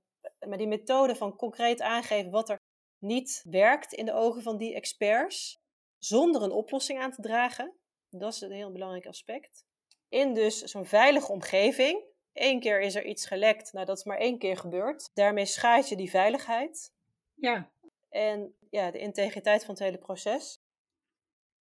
Maar 0.47 0.57
die 0.57 0.67
methode 0.67 1.15
van 1.15 1.35
concreet 1.35 1.81
aangeven 1.81 2.31
wat 2.31 2.49
er 2.49 2.59
niet 2.99 3.43
werkt 3.49 3.93
in 3.93 4.05
de 4.05 4.13
ogen 4.13 4.41
van 4.41 4.57
die 4.57 4.73
experts, 4.73 5.61
zonder 5.97 6.41
een 6.41 6.51
oplossing 6.51 6.99
aan 6.99 7.11
te 7.11 7.21
dragen, 7.21 7.73
dat 8.09 8.33
is 8.33 8.41
een 8.41 8.51
heel 8.51 8.71
belangrijk 8.71 9.05
aspect. 9.05 9.65
In 10.09 10.33
dus 10.33 10.61
zo'n 10.61 10.85
veilige 10.85 11.31
omgeving. 11.31 12.03
Eén 12.33 12.59
keer 12.59 12.81
is 12.81 12.95
er 12.95 13.05
iets 13.05 13.25
gelekt, 13.25 13.73
nou 13.73 13.85
dat 13.85 13.97
is 13.97 14.03
maar 14.03 14.17
één 14.17 14.37
keer 14.37 14.57
gebeurd. 14.57 15.09
Daarmee 15.13 15.45
schaadt 15.45 15.89
je 15.89 15.95
die 15.95 16.09
veiligheid. 16.09 16.93
Ja. 17.33 17.71
En 18.09 18.55
ja, 18.69 18.91
de 18.91 18.99
integriteit 18.99 19.65
van 19.65 19.73
het 19.73 19.83
hele 19.83 19.97
proces. 19.97 20.62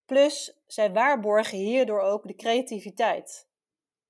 Plus, 0.07 0.61
zij 0.65 0.93
waarborgen 0.93 1.57
hierdoor 1.57 2.01
ook 2.01 2.27
de 2.27 2.35
creativiteit. 2.35 3.47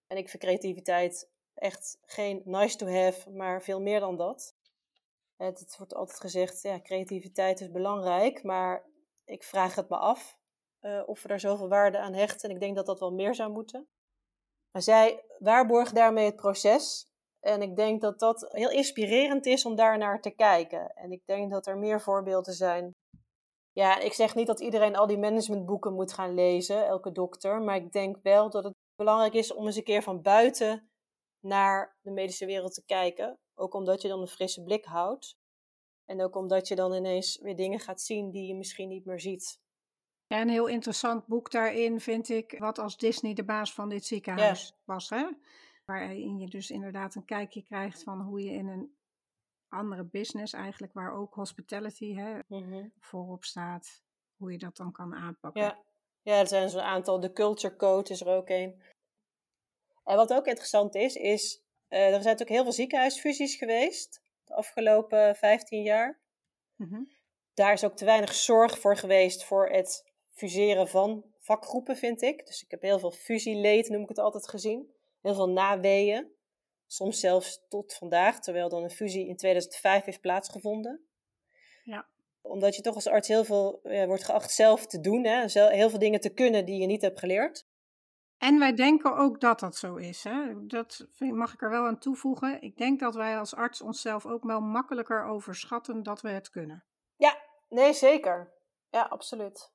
En 0.08 0.18
ik 0.18 0.30
vind 0.30 0.44
creativiteit 0.44 1.30
echt 1.54 1.98
geen 2.06 2.42
nice 2.46 2.78
to 2.78 2.88
have, 2.88 3.30
maar 3.30 3.64
veel 3.64 3.82
meer 3.82 4.00
dan 4.00 4.18
dat. 4.18 4.56
Het, 5.38 5.76
wordt 5.78 5.94
altijd 5.94 6.20
gezegd, 6.20 6.62
ja, 6.62 6.82
creativiteit 6.82 7.62
is 7.62 7.72
belangrijk, 7.72 8.44
maar 8.44 8.86
ik 9.26 9.44
vraag 9.44 9.76
het 9.76 9.90
me 9.90 9.98
af 9.98 10.40
uh, 10.82 11.04
of 11.06 11.22
we 11.22 11.28
daar 11.28 11.40
zoveel 11.40 11.70
waarde 11.70 11.98
aan 11.98 12.14
hechten. 12.14 12.50
En 12.50 12.56
ik 12.56 12.62
denk 12.62 12.76
dat 12.76 12.86
dat 12.86 13.00
wel 13.00 13.14
meer 13.14 13.36
zou 13.36 13.52
moeten. 13.52 13.88
Maar 14.72 14.82
zij 14.82 15.26
waarborgen 15.40 15.96
daarmee 15.96 16.26
het 16.26 16.36
proces. 16.36 17.12
En 17.40 17.62
ik 17.62 17.76
denk 17.76 18.02
dat 18.02 18.20
dat 18.20 18.48
heel 18.52 18.72
inspirerend 18.72 19.46
is 19.46 19.66
om 19.66 19.76
daar 19.76 19.98
naar 19.98 20.22
te 20.22 20.32
kijken. 20.32 20.94
En 20.94 21.12
ik 21.12 21.22
denk 21.26 21.52
dat 21.52 21.68
er 21.68 21.78
meer 21.78 22.02
voorbeelden 22.02 22.54
zijn 22.54 22.96
ja, 23.78 24.00
ik 24.00 24.14
zeg 24.14 24.36
niet 24.36 24.48
dat 24.48 24.60
iedereen 24.60 24.96
al 24.96 25.08
die 25.08 25.18
managementboeken 25.18 25.94
moet 25.94 26.14
gaan 26.14 26.34
lezen, 26.34 26.86
elke 26.86 27.12
dokter. 27.12 27.62
Maar 27.62 27.76
ik 27.76 27.92
denk 27.92 28.18
wel 28.24 28.50
dat 28.50 28.64
het 28.64 28.74
belangrijk 28.96 29.34
is 29.34 29.54
om 29.54 29.66
eens 29.66 29.76
een 29.76 29.84
keer 29.84 30.04
van 30.04 30.22
buiten 30.22 30.90
naar 31.40 31.98
de 32.02 32.12
medische 32.12 32.46
wereld 32.46 32.74
te 32.74 32.86
kijken. 32.86 33.38
Ook 33.56 33.74
omdat 33.74 34.02
je 34.02 34.08
dan 34.08 34.22
een 34.22 34.28
frisse 34.28 34.64
blik 34.64 34.86
houdt. 34.86 35.38
En 36.06 36.22
ook 36.22 36.36
omdat 36.36 36.68
je 36.68 36.76
dan 36.76 36.94
ineens 36.94 37.40
weer 37.42 37.56
dingen 37.56 37.80
gaat 37.80 38.02
zien 38.02 38.32
die 38.32 38.48
je 38.48 38.56
misschien 38.56 38.90
niet 38.90 39.06
meer 39.06 39.20
ziet. 39.20 39.60
Ja, 40.28 40.42
een 40.42 40.50
heel 40.50 40.68
interessant 40.68 41.26
boek 41.26 41.52
daarin 41.52 42.00
vind 42.00 42.30
ik, 42.30 42.56
wat 42.60 42.80
als 42.80 42.98
Disney 42.98 43.34
de 43.34 43.44
baas 43.44 43.74
van 43.74 43.90
dit 43.90 44.06
ziekenhuis 44.06 44.74
was. 44.86 45.10
Hè? 45.10 45.28
Waarin 45.86 46.40
je 46.40 46.48
dus 46.48 46.70
inderdaad 46.70 47.16
een 47.16 47.26
kijkje 47.26 47.64
krijgt 47.64 48.04
van 48.04 48.22
hoe 48.22 48.44
je 48.44 48.52
in 48.52 48.68
een 48.68 48.97
andere 49.70 50.04
business 50.04 50.54
eigenlijk, 50.54 50.94
waar 50.94 51.14
ook 51.14 51.34
hospitality 51.34 52.16
hè, 52.16 52.40
mm 52.48 52.92
voorop 53.00 53.44
staat, 53.44 54.02
hoe 54.36 54.52
je 54.52 54.58
dat 54.58 54.78
dan 54.78 54.92
kan 54.92 55.16
aanpakken. 55.16 55.62
Ja, 55.62 55.78
ja 56.22 56.40
er 56.40 56.48
zijn 56.48 56.70
zo'n 56.70 56.82
aantal, 56.82 57.20
de 57.20 57.34
culture 57.34 57.76
code 57.76 58.10
is 58.10 58.22
er 58.22 58.28
ook 58.28 58.50
een. 58.50 58.82
En 60.04 60.16
wat 60.16 60.34
ook 60.34 60.46
interessant 60.46 60.96
is, 60.96 61.16
is 61.16 61.62
uh, 61.90 62.00
er 62.00 62.10
zijn 62.10 62.24
natuurlijk 62.24 62.50
heel 62.50 62.64
veel 62.64 62.72
ziekenhuisfusies 62.72 63.56
geweest 63.56 64.22
de 64.48 64.54
afgelopen 64.54 65.36
15 65.36 65.84
jaar. 65.84 66.20
Mhm. 66.76 67.04
Daar 67.54 67.74
is 67.74 67.84
ook 67.84 67.96
te 67.96 68.06
weinig 68.06 68.34
zorg 68.34 68.80
voor 68.80 68.98
geweest 68.98 69.44
voor 69.44 69.70
het 69.70 70.12
fuseren 70.32 70.88
van 70.88 71.24
vakgroepen, 71.40 71.98
vind 71.98 72.22
ik. 72.22 72.46
Dus 72.46 72.64
ik 72.64 72.72
heb 72.72 72.82
heel 72.82 73.00
veel 73.00 73.12
fusieleed, 73.12 73.90
noem 73.90 74.02
ik 74.02 74.10
het 74.10 74.20
altijd, 74.20 74.50
gezien. 74.50 74.94
Heel 75.22 75.34
veel 75.34 75.50
naweeën. 75.50 76.32
Soms 76.88 77.20
zelfs 77.20 77.66
tot 77.70 77.94
vandaag, 77.94 78.40
terwijl 78.40 78.70
dan 78.70 78.84
een 78.84 78.90
fusie 78.90 79.28
in 79.28 79.36
2005 79.36 80.04
heeft 80.04 80.22
plaatsgevonden. 80.22 81.08
Ja. 81.84 82.08
Omdat 82.42 82.76
je 82.76 82.82
toch 82.82 82.96
als 82.96 83.08
arts 83.08 83.28
heel 83.28 83.44
veel 83.44 83.80
wordt 83.84 84.24
geacht 84.24 84.52
zelf 84.52 84.86
te 84.86 85.00
doen, 85.00 85.26
hè? 85.26 85.46
heel 85.52 85.90
veel 85.90 86.00
dingen 86.00 86.20
te 86.20 86.34
kunnen 86.34 86.66
die 86.66 86.82
je 86.82 86.88
niet 86.88 87.02
hebt 87.02 87.20
geleerd. 87.20 87.66
En 88.38 88.60
wij 88.60 88.74
denken 88.74 89.18
ook 89.18 89.40
dat 89.40 89.60
dat 89.60 89.76
zo 89.76 89.96
is. 89.96 90.24
Hè? 90.24 90.66
Dat 90.68 91.08
mag 91.18 91.54
ik 91.54 91.62
er 91.62 91.70
wel 91.70 91.86
aan 91.86 92.00
toevoegen. 92.00 92.62
Ik 92.62 92.78
denk 92.78 93.00
dat 93.00 93.16
wij 93.16 93.38
als 93.38 93.56
arts 93.56 93.82
onszelf 93.82 94.26
ook 94.26 94.44
wel 94.44 94.62
makkelijker 94.62 95.24
overschatten 95.24 96.04
dat 96.04 96.22
we 96.22 96.30
het 96.30 96.50
kunnen. 96.50 96.84
Ja, 97.16 97.38
nee, 97.70 97.94
zeker. 97.94 98.54
Ja, 98.90 99.02
absoluut. 99.02 99.72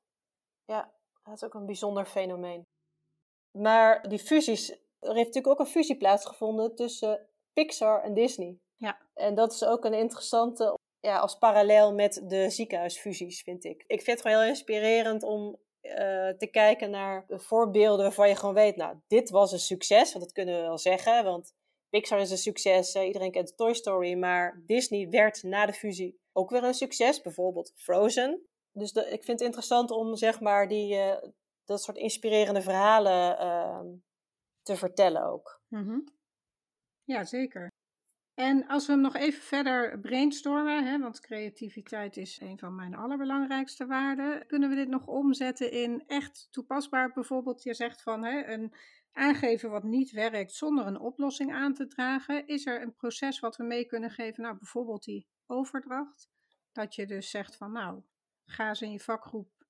Ja, 0.64 0.92
dat 1.24 1.34
is 1.34 1.44
ook 1.44 1.54
een 1.54 1.66
bijzonder 1.66 2.06
fenomeen. 2.06 2.66
Maar 3.50 4.08
die 4.08 4.18
fusies 4.18 4.78
er 5.02 5.14
heeft 5.14 5.26
natuurlijk 5.26 5.60
ook 5.60 5.66
een 5.66 5.72
fusie 5.72 5.96
plaatsgevonden 5.96 6.74
tussen 6.74 7.26
Pixar 7.52 8.02
en 8.02 8.14
Disney. 8.14 8.58
Ja. 8.76 8.98
En 9.14 9.34
dat 9.34 9.52
is 9.52 9.64
ook 9.64 9.84
een 9.84 9.94
interessante, 9.94 10.78
ja, 11.00 11.18
als 11.18 11.38
parallel 11.38 11.94
met 11.94 12.22
de 12.24 12.50
ziekenhuisfusies, 12.50 13.42
vind 13.42 13.64
ik. 13.64 13.84
Ik 13.86 14.02
vind 14.02 14.18
het 14.18 14.20
gewoon 14.20 14.40
heel 14.40 14.48
inspirerend 14.48 15.22
om 15.22 15.56
uh, 15.82 15.92
te 16.28 16.48
kijken 16.50 16.90
naar 16.90 17.24
voorbeelden 17.28 18.04
waarvan 18.04 18.28
je 18.28 18.36
gewoon 18.36 18.54
weet, 18.54 18.76
nou, 18.76 18.96
dit 19.06 19.30
was 19.30 19.52
een 19.52 19.58
succes, 19.58 20.12
want 20.12 20.24
dat 20.24 20.32
kunnen 20.32 20.54
we 20.54 20.60
wel 20.60 20.78
zeggen, 20.78 21.24
want 21.24 21.54
Pixar 21.88 22.20
is 22.20 22.30
een 22.30 22.38
succes, 22.38 22.94
iedereen 22.94 23.30
kent 23.30 23.56
Toy 23.56 23.74
Story, 23.74 24.14
maar 24.14 24.62
Disney 24.66 25.08
werd 25.08 25.42
na 25.42 25.66
de 25.66 25.72
fusie 25.72 26.20
ook 26.32 26.50
weer 26.50 26.64
een 26.64 26.74
succes. 26.74 27.20
Bijvoorbeeld 27.20 27.72
Frozen. 27.76 28.46
Dus 28.72 28.92
ik 28.92 29.24
vind 29.24 29.26
het 29.26 29.40
interessant 29.40 29.90
om 29.90 30.16
zeg 30.16 30.40
maar 30.40 30.68
die, 30.68 30.94
uh, 30.94 31.16
dat 31.64 31.82
soort 31.82 31.96
inspirerende 31.96 32.62
verhalen 32.62 33.40
uh, 33.40 33.80
te 34.62 34.76
vertellen 34.76 35.24
ook. 35.24 35.60
Mm 35.68 36.04
Ja, 37.04 37.24
zeker. 37.24 37.70
En 38.34 38.66
als 38.66 38.86
we 38.86 38.92
hem 38.92 39.00
nog 39.00 39.14
even 39.14 39.42
verder 39.42 40.00
brainstormen, 40.00 40.84
hè, 40.84 40.98
want 40.98 41.20
creativiteit 41.20 42.16
is 42.16 42.40
een 42.40 42.58
van 42.58 42.74
mijn 42.74 42.94
allerbelangrijkste 42.94 43.86
waarden, 43.86 44.46
kunnen 44.46 44.68
we 44.68 44.74
dit 44.74 44.88
nog 44.88 45.06
omzetten 45.06 45.70
in 45.70 46.04
echt 46.06 46.48
toepasbaar? 46.50 47.12
Bijvoorbeeld, 47.12 47.62
je 47.62 47.74
zegt 47.74 48.02
van 48.02 48.24
hè, 48.24 48.46
een 48.46 48.74
aangeven 49.12 49.70
wat 49.70 49.82
niet 49.82 50.10
werkt 50.10 50.52
zonder 50.52 50.86
een 50.86 51.00
oplossing 51.00 51.52
aan 51.52 51.74
te 51.74 51.86
dragen. 51.86 52.46
Is 52.46 52.66
er 52.66 52.82
een 52.82 52.94
proces 52.94 53.40
wat 53.40 53.56
we 53.56 53.64
mee 53.64 53.86
kunnen 53.86 54.10
geven? 54.10 54.42
Nou, 54.42 54.56
bijvoorbeeld 54.56 55.04
die 55.04 55.26
overdracht. 55.46 56.30
Dat 56.72 56.94
je 56.94 57.06
dus 57.06 57.30
zegt 57.30 57.56
van 57.56 57.72
nou, 57.72 58.02
ga 58.44 58.68
eens 58.68 58.82
in 58.82 58.92
je 58.92 59.00
vakgroep 59.00 59.66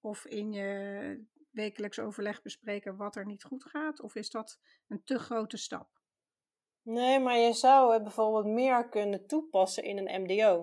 of 0.00 0.24
in 0.24 0.52
je 0.52 1.26
wekelijks 1.58 1.98
overleg 1.98 2.42
bespreken 2.42 2.96
wat 2.96 3.16
er 3.16 3.26
niet 3.26 3.44
goed 3.44 3.64
gaat? 3.64 4.00
Of 4.00 4.14
is 4.14 4.30
dat 4.30 4.58
een 4.88 5.04
te 5.04 5.18
grote 5.18 5.56
stap? 5.56 5.88
Nee, 6.82 7.20
maar 7.20 7.36
je 7.36 7.52
zou 7.52 7.92
het 7.92 8.02
bijvoorbeeld 8.02 8.54
meer 8.54 8.88
kunnen 8.88 9.26
toepassen 9.26 9.84
in 9.84 9.98
een 9.98 10.22
MDO. 10.22 10.62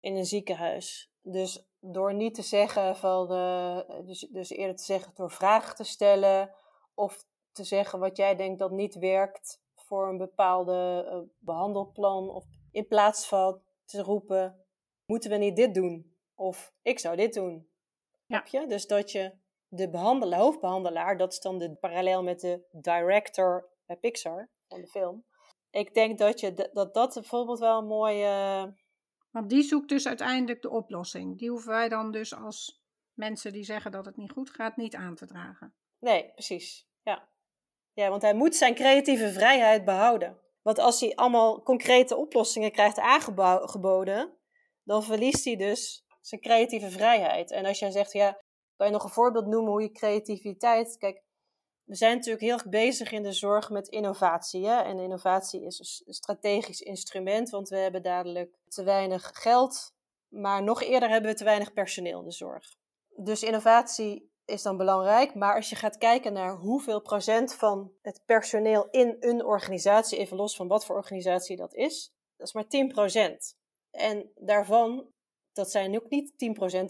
In 0.00 0.16
een 0.16 0.24
ziekenhuis. 0.24 1.10
Dus 1.22 1.66
door 1.80 2.14
niet 2.14 2.34
te 2.34 2.42
zeggen 2.42 2.96
van, 2.96 3.28
de, 3.28 4.02
dus, 4.06 4.20
dus 4.20 4.50
eerder 4.50 4.76
te 4.76 4.84
zeggen 4.84 5.14
door 5.14 5.30
vragen 5.30 5.76
te 5.76 5.84
stellen 5.84 6.54
of 6.94 7.24
te 7.52 7.64
zeggen 7.64 7.98
wat 7.98 8.16
jij 8.16 8.36
denkt 8.36 8.58
dat 8.58 8.70
niet 8.70 8.94
werkt 8.94 9.60
voor 9.74 10.08
een 10.08 10.18
bepaalde 10.18 11.08
uh, 11.12 11.34
behandelplan 11.38 12.30
of 12.30 12.44
in 12.70 12.86
plaats 12.86 13.28
van 13.28 13.62
te 13.84 14.02
roepen 14.02 14.64
moeten 15.04 15.30
we 15.30 15.36
niet 15.36 15.56
dit 15.56 15.74
doen 15.74 16.16
of 16.34 16.72
ik 16.82 16.98
zou 16.98 17.16
dit 17.16 17.34
doen. 17.34 17.71
Ja. 18.26 18.44
je? 18.50 18.66
Dus 18.66 18.86
dat 18.86 19.10
je 19.10 19.32
de 19.68 19.90
behandelaar, 19.90 20.40
hoofdbehandelaar, 20.40 21.16
dat 21.16 21.32
is 21.32 21.40
dan 21.40 21.58
de 21.58 21.74
parallel 21.74 22.22
met 22.22 22.40
de 22.40 22.64
director 22.72 23.68
bij 23.86 23.96
Pixar 23.96 24.48
van 24.68 24.80
de 24.80 24.86
film. 24.86 25.24
Ik 25.70 25.94
denk 25.94 26.18
dat 26.18 26.40
je, 26.40 26.70
dat, 26.72 26.94
dat 26.94 27.14
bijvoorbeeld 27.14 27.58
wel 27.58 27.78
een 27.78 27.86
mooie. 27.86 28.74
Want 29.30 29.48
die 29.48 29.62
zoekt 29.62 29.88
dus 29.88 30.06
uiteindelijk 30.06 30.62
de 30.62 30.70
oplossing. 30.70 31.38
Die 31.38 31.50
hoeven 31.50 31.70
wij 31.70 31.88
dan 31.88 32.10
dus 32.10 32.34
als 32.34 32.82
mensen 33.14 33.52
die 33.52 33.64
zeggen 33.64 33.90
dat 33.90 34.04
het 34.04 34.16
niet 34.16 34.32
goed 34.32 34.50
gaat, 34.50 34.76
niet 34.76 34.94
aan 34.94 35.14
te 35.14 35.26
dragen. 35.26 35.74
Nee, 35.98 36.32
precies. 36.32 36.88
Ja. 37.02 37.28
Ja, 37.92 38.08
want 38.08 38.22
hij 38.22 38.34
moet 38.34 38.56
zijn 38.56 38.74
creatieve 38.74 39.32
vrijheid 39.32 39.84
behouden. 39.84 40.38
Want 40.62 40.78
als 40.78 41.00
hij 41.00 41.14
allemaal 41.14 41.62
concrete 41.62 42.16
oplossingen 42.16 42.72
krijgt 42.72 42.98
aangeboden, 42.98 44.36
dan 44.82 45.02
verliest 45.02 45.44
hij 45.44 45.56
dus 45.56 46.06
zijn 46.22 46.40
creatieve 46.40 46.90
vrijheid. 46.90 47.50
En 47.50 47.64
als 47.64 47.78
jij 47.78 47.90
zegt, 47.90 48.12
ja, 48.12 48.38
kan 48.76 48.86
je 48.86 48.92
nog 48.92 49.04
een 49.04 49.10
voorbeeld 49.10 49.46
noemen 49.46 49.70
hoe 49.70 49.82
je 49.82 49.92
creativiteit. 49.92 50.96
Kijk, 50.98 51.22
we 51.84 51.94
zijn 51.94 52.14
natuurlijk 52.14 52.42
heel 52.42 52.52
erg 52.52 52.68
bezig 52.68 53.12
in 53.12 53.22
de 53.22 53.32
zorg 53.32 53.70
met 53.70 53.88
innovatie. 53.88 54.66
Hè? 54.66 54.82
En 54.82 54.98
innovatie 54.98 55.64
is 55.64 56.02
een 56.04 56.14
strategisch 56.14 56.80
instrument, 56.80 57.50
want 57.50 57.68
we 57.68 57.76
hebben 57.76 58.02
dadelijk 58.02 58.58
te 58.68 58.82
weinig 58.82 59.30
geld, 59.34 59.92
maar 60.28 60.62
nog 60.62 60.82
eerder 60.82 61.08
hebben 61.08 61.30
we 61.30 61.36
te 61.36 61.44
weinig 61.44 61.72
personeel 61.72 62.18
in 62.18 62.24
de 62.24 62.32
zorg. 62.32 62.74
Dus 63.16 63.42
innovatie 63.42 64.30
is 64.44 64.62
dan 64.62 64.76
belangrijk, 64.76 65.34
maar 65.34 65.54
als 65.54 65.70
je 65.70 65.76
gaat 65.76 65.98
kijken 65.98 66.32
naar 66.32 66.56
hoeveel 66.56 67.00
procent 67.00 67.54
van 67.54 67.92
het 68.02 68.22
personeel 68.26 68.88
in 68.90 69.16
een 69.20 69.44
organisatie, 69.44 70.18
even 70.18 70.36
los 70.36 70.56
van 70.56 70.68
wat 70.68 70.84
voor 70.84 70.96
organisatie 70.96 71.56
dat 71.56 71.74
is, 71.74 72.12
dat 72.36 72.46
is 72.46 72.52
maar 72.52 72.66
10 72.66 72.88
procent. 72.88 73.56
En 73.90 74.30
daarvan, 74.34 75.06
dat 75.52 75.70
zijn 75.70 75.96
ook 75.96 76.10
niet 76.10 76.32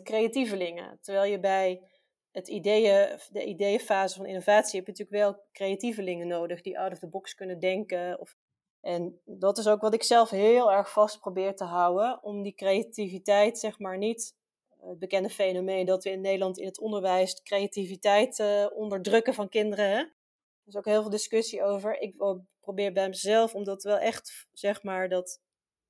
10% 0.00 0.02
creatievelingen. 0.02 0.98
Terwijl 1.00 1.30
je 1.30 1.40
bij 1.40 1.82
het 2.30 2.48
ideeën, 2.48 3.18
de 3.30 3.44
ideeënfase 3.44 4.16
van 4.16 4.26
innovatie 4.26 4.78
heb 4.78 4.86
je 4.86 4.92
natuurlijk 4.92 5.24
wel 5.24 5.44
creatievelingen 5.52 6.26
nodig 6.26 6.60
die 6.60 6.78
out 6.78 6.92
of 6.92 6.98
the 6.98 7.08
box 7.08 7.34
kunnen 7.34 7.58
denken. 7.58 8.20
Of, 8.20 8.36
en 8.80 9.20
dat 9.24 9.58
is 9.58 9.66
ook 9.68 9.80
wat 9.80 9.94
ik 9.94 10.02
zelf 10.02 10.30
heel 10.30 10.72
erg 10.72 10.92
vast 10.92 11.20
probeer 11.20 11.56
te 11.56 11.64
houden, 11.64 12.22
om 12.22 12.42
die 12.42 12.54
creativiteit, 12.54 13.58
zeg 13.58 13.78
maar, 13.78 13.98
niet 13.98 14.34
het 14.80 14.98
bekende 14.98 15.30
fenomeen 15.30 15.86
dat 15.86 16.04
we 16.04 16.10
in 16.10 16.20
Nederland 16.20 16.58
in 16.58 16.66
het 16.66 16.80
onderwijs 16.80 17.42
creativiteit 17.42 18.38
uh, 18.38 18.66
onderdrukken 18.74 19.34
van 19.34 19.48
kinderen. 19.48 19.96
Er 19.96 20.68
is 20.68 20.76
ook 20.76 20.84
heel 20.84 21.00
veel 21.00 21.10
discussie 21.10 21.62
over. 21.62 22.00
Ik 22.00 22.16
probeer 22.60 22.92
bij 22.92 23.08
mezelf 23.08 23.54
om 23.54 23.64
dat 23.64 23.82
wel 23.82 23.98
echt, 23.98 24.46
zeg 24.52 24.82
maar, 24.82 25.08
dat 25.08 25.40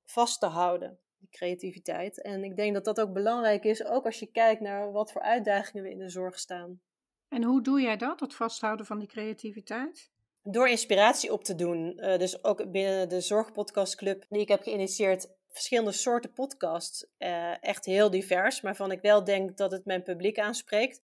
vast 0.05 0.39
te 0.39 0.45
houden 0.45 0.99
die 1.23 1.39
creativiteit. 1.39 2.21
En 2.21 2.43
ik 2.43 2.55
denk 2.55 2.73
dat 2.73 2.85
dat 2.85 2.99
ook 2.99 3.13
belangrijk 3.13 3.63
is, 3.63 3.85
ook 3.85 4.05
als 4.05 4.19
je 4.19 4.25
kijkt 4.25 4.61
naar 4.61 4.91
wat 4.91 5.11
voor 5.11 5.21
uitdagingen 5.21 5.83
we 5.83 5.91
in 5.91 5.97
de 5.97 6.09
zorg 6.09 6.39
staan. 6.39 6.81
En 7.27 7.43
hoe 7.43 7.61
doe 7.61 7.81
jij 7.81 7.97
dat, 7.97 8.19
het 8.19 8.35
vasthouden 8.35 8.85
van 8.85 8.99
die 8.99 9.07
creativiteit? 9.07 10.11
Door 10.41 10.69
inspiratie 10.69 11.33
op 11.33 11.43
te 11.43 11.55
doen. 11.55 11.93
Uh, 11.95 12.17
dus 12.17 12.43
ook 12.43 12.71
binnen 12.71 13.09
de 13.09 13.21
Zorgpodcastclub 13.21 14.25
die 14.29 14.41
ik 14.41 14.47
heb 14.47 14.61
geïnitieerd, 14.61 15.29
verschillende 15.49 15.91
soorten 15.91 16.33
podcasts. 16.33 17.07
Uh, 17.19 17.63
echt 17.63 17.85
heel 17.85 18.09
divers, 18.09 18.61
maar 18.61 18.75
van 18.75 18.91
ik 18.91 19.01
wel 19.01 19.23
denk 19.23 19.57
dat 19.57 19.71
het 19.71 19.85
mijn 19.85 20.03
publiek 20.03 20.39
aanspreekt. 20.39 21.01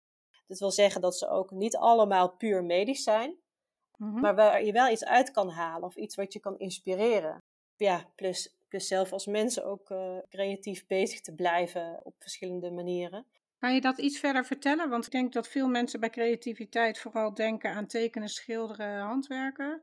Dat 0.47 0.59
wil 0.59 0.71
zeggen 0.71 1.01
dat 1.01 1.19
ze 1.19 1.29
ook 1.29 1.51
niet 1.51 1.77
allemaal 1.77 2.31
puur 2.31 2.65
medisch 2.65 3.03
zijn, 3.03 3.37
mm 3.97 4.21
maar 4.21 4.35
waar 4.35 4.65
je 4.65 4.73
wel 4.73 4.91
iets 4.91 5.05
uit 5.05 5.31
kan 5.31 5.49
halen 5.49 5.89
of 5.89 5.97
iets 5.97 6.15
wat 6.15 6.33
je 6.33 6.41
kan 6.41 6.59
inspireren. 6.59 7.43
Ja, 7.77 8.09
plus 8.15 8.57
dus 8.75 8.89
zelf 8.89 9.13
als 9.13 9.27
mensen 9.27 9.65
ook 9.65 9.91
uh, 9.91 10.19
creatief 10.29 10.87
bezig 10.87 11.21
te 11.21 11.35
blijven 11.35 12.01
op 12.03 12.15
verschillende 12.19 12.71
manieren. 12.71 13.27
Kan 13.59 13.75
je 13.75 13.81
dat 13.81 13.99
iets 13.99 14.19
verder 14.19 14.45
vertellen? 14.45 14.89
Want 14.89 15.05
ik 15.05 15.11
denk 15.11 15.33
dat 15.33 15.49
veel 15.49 15.69
mensen 15.69 16.01
bij 16.01 16.11
creativiteit 16.11 16.99
vooral 16.99 17.35
denken 17.35 17.71
aan 17.71 17.87
tekenen, 17.87 18.29
schilderen, 18.29 19.01
handwerken. 19.01 19.83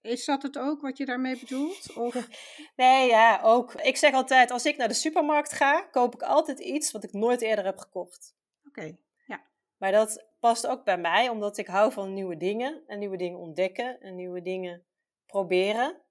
Is 0.00 0.24
dat 0.24 0.42
het 0.42 0.58
ook 0.58 0.80
wat 0.80 0.96
je 0.96 1.04
daarmee 1.04 1.38
bedoelt? 1.38 1.96
Of? 1.96 2.28
Nee, 2.76 3.08
ja, 3.08 3.40
ook. 3.42 3.74
Ik 3.74 3.96
zeg 3.96 4.12
altijd, 4.12 4.50
als 4.50 4.66
ik 4.66 4.76
naar 4.76 4.88
de 4.88 4.94
supermarkt 4.94 5.52
ga, 5.52 5.80
koop 5.80 6.14
ik 6.14 6.22
altijd 6.22 6.60
iets 6.60 6.92
wat 6.92 7.04
ik 7.04 7.12
nooit 7.12 7.42
eerder 7.42 7.64
heb 7.64 7.78
gekocht. 7.78 8.36
Oké, 8.66 8.96
ja. 9.26 9.46
Maar 9.76 9.92
dat 9.92 10.26
past 10.40 10.66
ook 10.66 10.84
bij 10.84 10.98
mij, 10.98 11.28
omdat 11.28 11.58
ik 11.58 11.66
hou 11.66 11.92
van 11.92 12.12
nieuwe 12.12 12.36
dingen 12.36 12.82
en 12.86 12.98
nieuwe 12.98 13.16
dingen 13.16 13.38
ontdekken 13.38 14.00
en 14.00 14.14
nieuwe 14.14 14.42
dingen 14.42 14.84
proberen. 15.26 16.02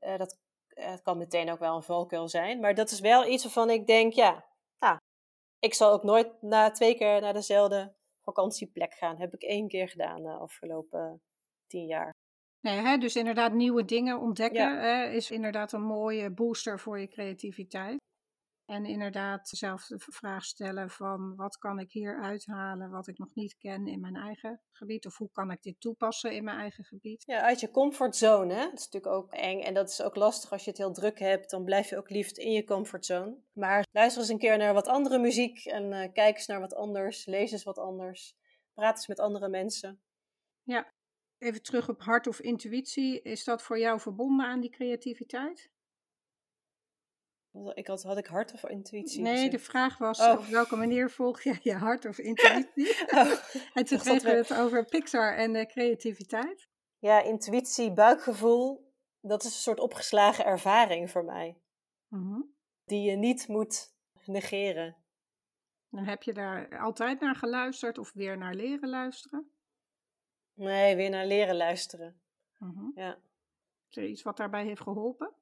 Uh, 0.00 0.18
dat 0.18 0.41
het 0.74 1.02
kan 1.02 1.18
meteen 1.18 1.50
ook 1.50 1.58
wel 1.58 1.76
een 1.76 1.82
valkuil 1.82 2.28
zijn. 2.28 2.60
Maar 2.60 2.74
dat 2.74 2.90
is 2.90 3.00
wel 3.00 3.26
iets 3.26 3.42
waarvan 3.42 3.70
ik 3.70 3.86
denk, 3.86 4.12
ja, 4.12 4.44
nou, 4.78 4.98
ik 5.58 5.74
zal 5.74 5.92
ook 5.92 6.02
nooit 6.02 6.42
na 6.42 6.70
twee 6.70 6.94
keer 6.94 7.20
naar 7.20 7.32
dezelfde 7.32 7.94
vakantieplek 8.22 8.94
gaan. 8.94 9.18
Heb 9.18 9.34
ik 9.34 9.42
één 9.42 9.68
keer 9.68 9.88
gedaan 9.88 10.22
de 10.22 10.30
afgelopen 10.30 11.22
tien 11.66 11.86
jaar. 11.86 12.10
Nee, 12.60 12.78
hè, 12.78 12.96
dus 12.96 13.16
inderdaad 13.16 13.52
nieuwe 13.52 13.84
dingen 13.84 14.20
ontdekken 14.20 14.80
hè, 14.80 15.10
is 15.10 15.30
inderdaad 15.30 15.72
een 15.72 15.82
mooie 15.82 16.30
booster 16.30 16.80
voor 16.80 17.00
je 17.00 17.08
creativiteit. 17.08 17.96
En 18.64 18.84
inderdaad 18.84 19.48
zelf 19.48 19.86
de 19.86 19.98
vraag 19.98 20.44
stellen 20.44 20.90
van 20.90 21.36
wat 21.36 21.58
kan 21.58 21.78
ik 21.78 21.92
hier 21.92 22.22
uithalen 22.22 22.90
wat 22.90 23.08
ik 23.08 23.18
nog 23.18 23.34
niet 23.34 23.56
ken 23.58 23.86
in 23.86 24.00
mijn 24.00 24.16
eigen 24.16 24.60
gebied. 24.72 25.06
Of 25.06 25.16
hoe 25.18 25.30
kan 25.32 25.50
ik 25.50 25.62
dit 25.62 25.80
toepassen 25.80 26.32
in 26.32 26.44
mijn 26.44 26.58
eigen 26.58 26.84
gebied. 26.84 27.22
Ja, 27.26 27.40
uit 27.40 27.60
je 27.60 27.70
comfortzone. 27.70 28.54
Hè? 28.54 28.64
Dat 28.64 28.78
is 28.78 28.88
natuurlijk 28.88 29.12
ook 29.12 29.32
eng 29.32 29.60
en 29.60 29.74
dat 29.74 29.88
is 29.88 30.02
ook 30.02 30.16
lastig 30.16 30.52
als 30.52 30.64
je 30.64 30.70
het 30.70 30.78
heel 30.78 30.92
druk 30.92 31.18
hebt. 31.18 31.50
Dan 31.50 31.64
blijf 31.64 31.88
je 31.88 31.96
ook 31.96 32.10
liefst 32.10 32.38
in 32.38 32.52
je 32.52 32.64
comfortzone. 32.64 33.36
Maar 33.52 33.86
luister 33.90 34.20
eens 34.20 34.30
een 34.30 34.38
keer 34.38 34.56
naar 34.56 34.74
wat 34.74 34.88
andere 34.88 35.18
muziek 35.18 35.64
en 35.64 35.92
uh, 35.92 36.12
kijk 36.12 36.36
eens 36.36 36.46
naar 36.46 36.60
wat 36.60 36.74
anders. 36.74 37.26
Lees 37.26 37.52
eens 37.52 37.64
wat 37.64 37.78
anders. 37.78 38.36
Praat 38.74 38.96
eens 38.96 39.06
met 39.06 39.20
andere 39.20 39.48
mensen. 39.48 40.00
Ja, 40.62 40.92
even 41.38 41.62
terug 41.62 41.88
op 41.88 42.00
hart 42.00 42.26
of 42.26 42.40
intuïtie. 42.40 43.22
Is 43.22 43.44
dat 43.44 43.62
voor 43.62 43.78
jou 43.78 44.00
verbonden 44.00 44.46
aan 44.46 44.60
die 44.60 44.70
creativiteit? 44.70 45.71
Ik 47.74 47.86
had, 47.86 48.02
had 48.02 48.18
ik 48.18 48.26
hart 48.26 48.52
of 48.52 48.64
intuïtie? 48.64 49.22
Nee, 49.22 49.50
de 49.50 49.58
vraag 49.58 49.98
was 49.98 50.20
oh. 50.20 50.38
op 50.38 50.44
welke 50.44 50.76
manier 50.76 51.10
volg 51.10 51.42
je 51.42 51.58
je 51.62 51.74
hart 51.74 52.04
of 52.04 52.18
intuïtie? 52.18 52.96
Oh. 53.10 53.32
en 53.74 53.84
toen 53.84 53.98
kregen 53.98 54.30
we 54.30 54.36
het 54.36 54.54
over 54.54 54.84
Pixar 54.84 55.36
en 55.36 55.52
de 55.52 55.66
creativiteit. 55.66 56.68
Ja, 56.98 57.22
intuïtie, 57.22 57.92
buikgevoel, 57.92 58.92
dat 59.20 59.42
is 59.42 59.54
een 59.54 59.60
soort 59.60 59.80
opgeslagen 59.80 60.44
ervaring 60.44 61.10
voor 61.10 61.24
mij. 61.24 61.60
Mhm. 62.08 62.40
Die 62.84 63.10
je 63.10 63.16
niet 63.16 63.48
moet 63.48 63.94
negeren. 64.24 64.96
En 65.90 66.04
heb 66.04 66.22
je 66.22 66.32
daar 66.32 66.78
altijd 66.78 67.20
naar 67.20 67.36
geluisterd 67.36 67.98
of 67.98 68.12
weer 68.12 68.38
naar 68.38 68.54
leren 68.54 68.88
luisteren? 68.88 69.50
Nee, 70.54 70.96
weer 70.96 71.10
naar 71.10 71.26
leren 71.26 71.56
luisteren. 71.56 72.22
Mhm. 72.58 72.90
Ja. 72.94 73.18
Is 73.88 73.96
er 73.96 74.06
iets 74.06 74.22
wat 74.22 74.36
daarbij 74.36 74.64
heeft 74.64 74.80
geholpen? 74.80 75.34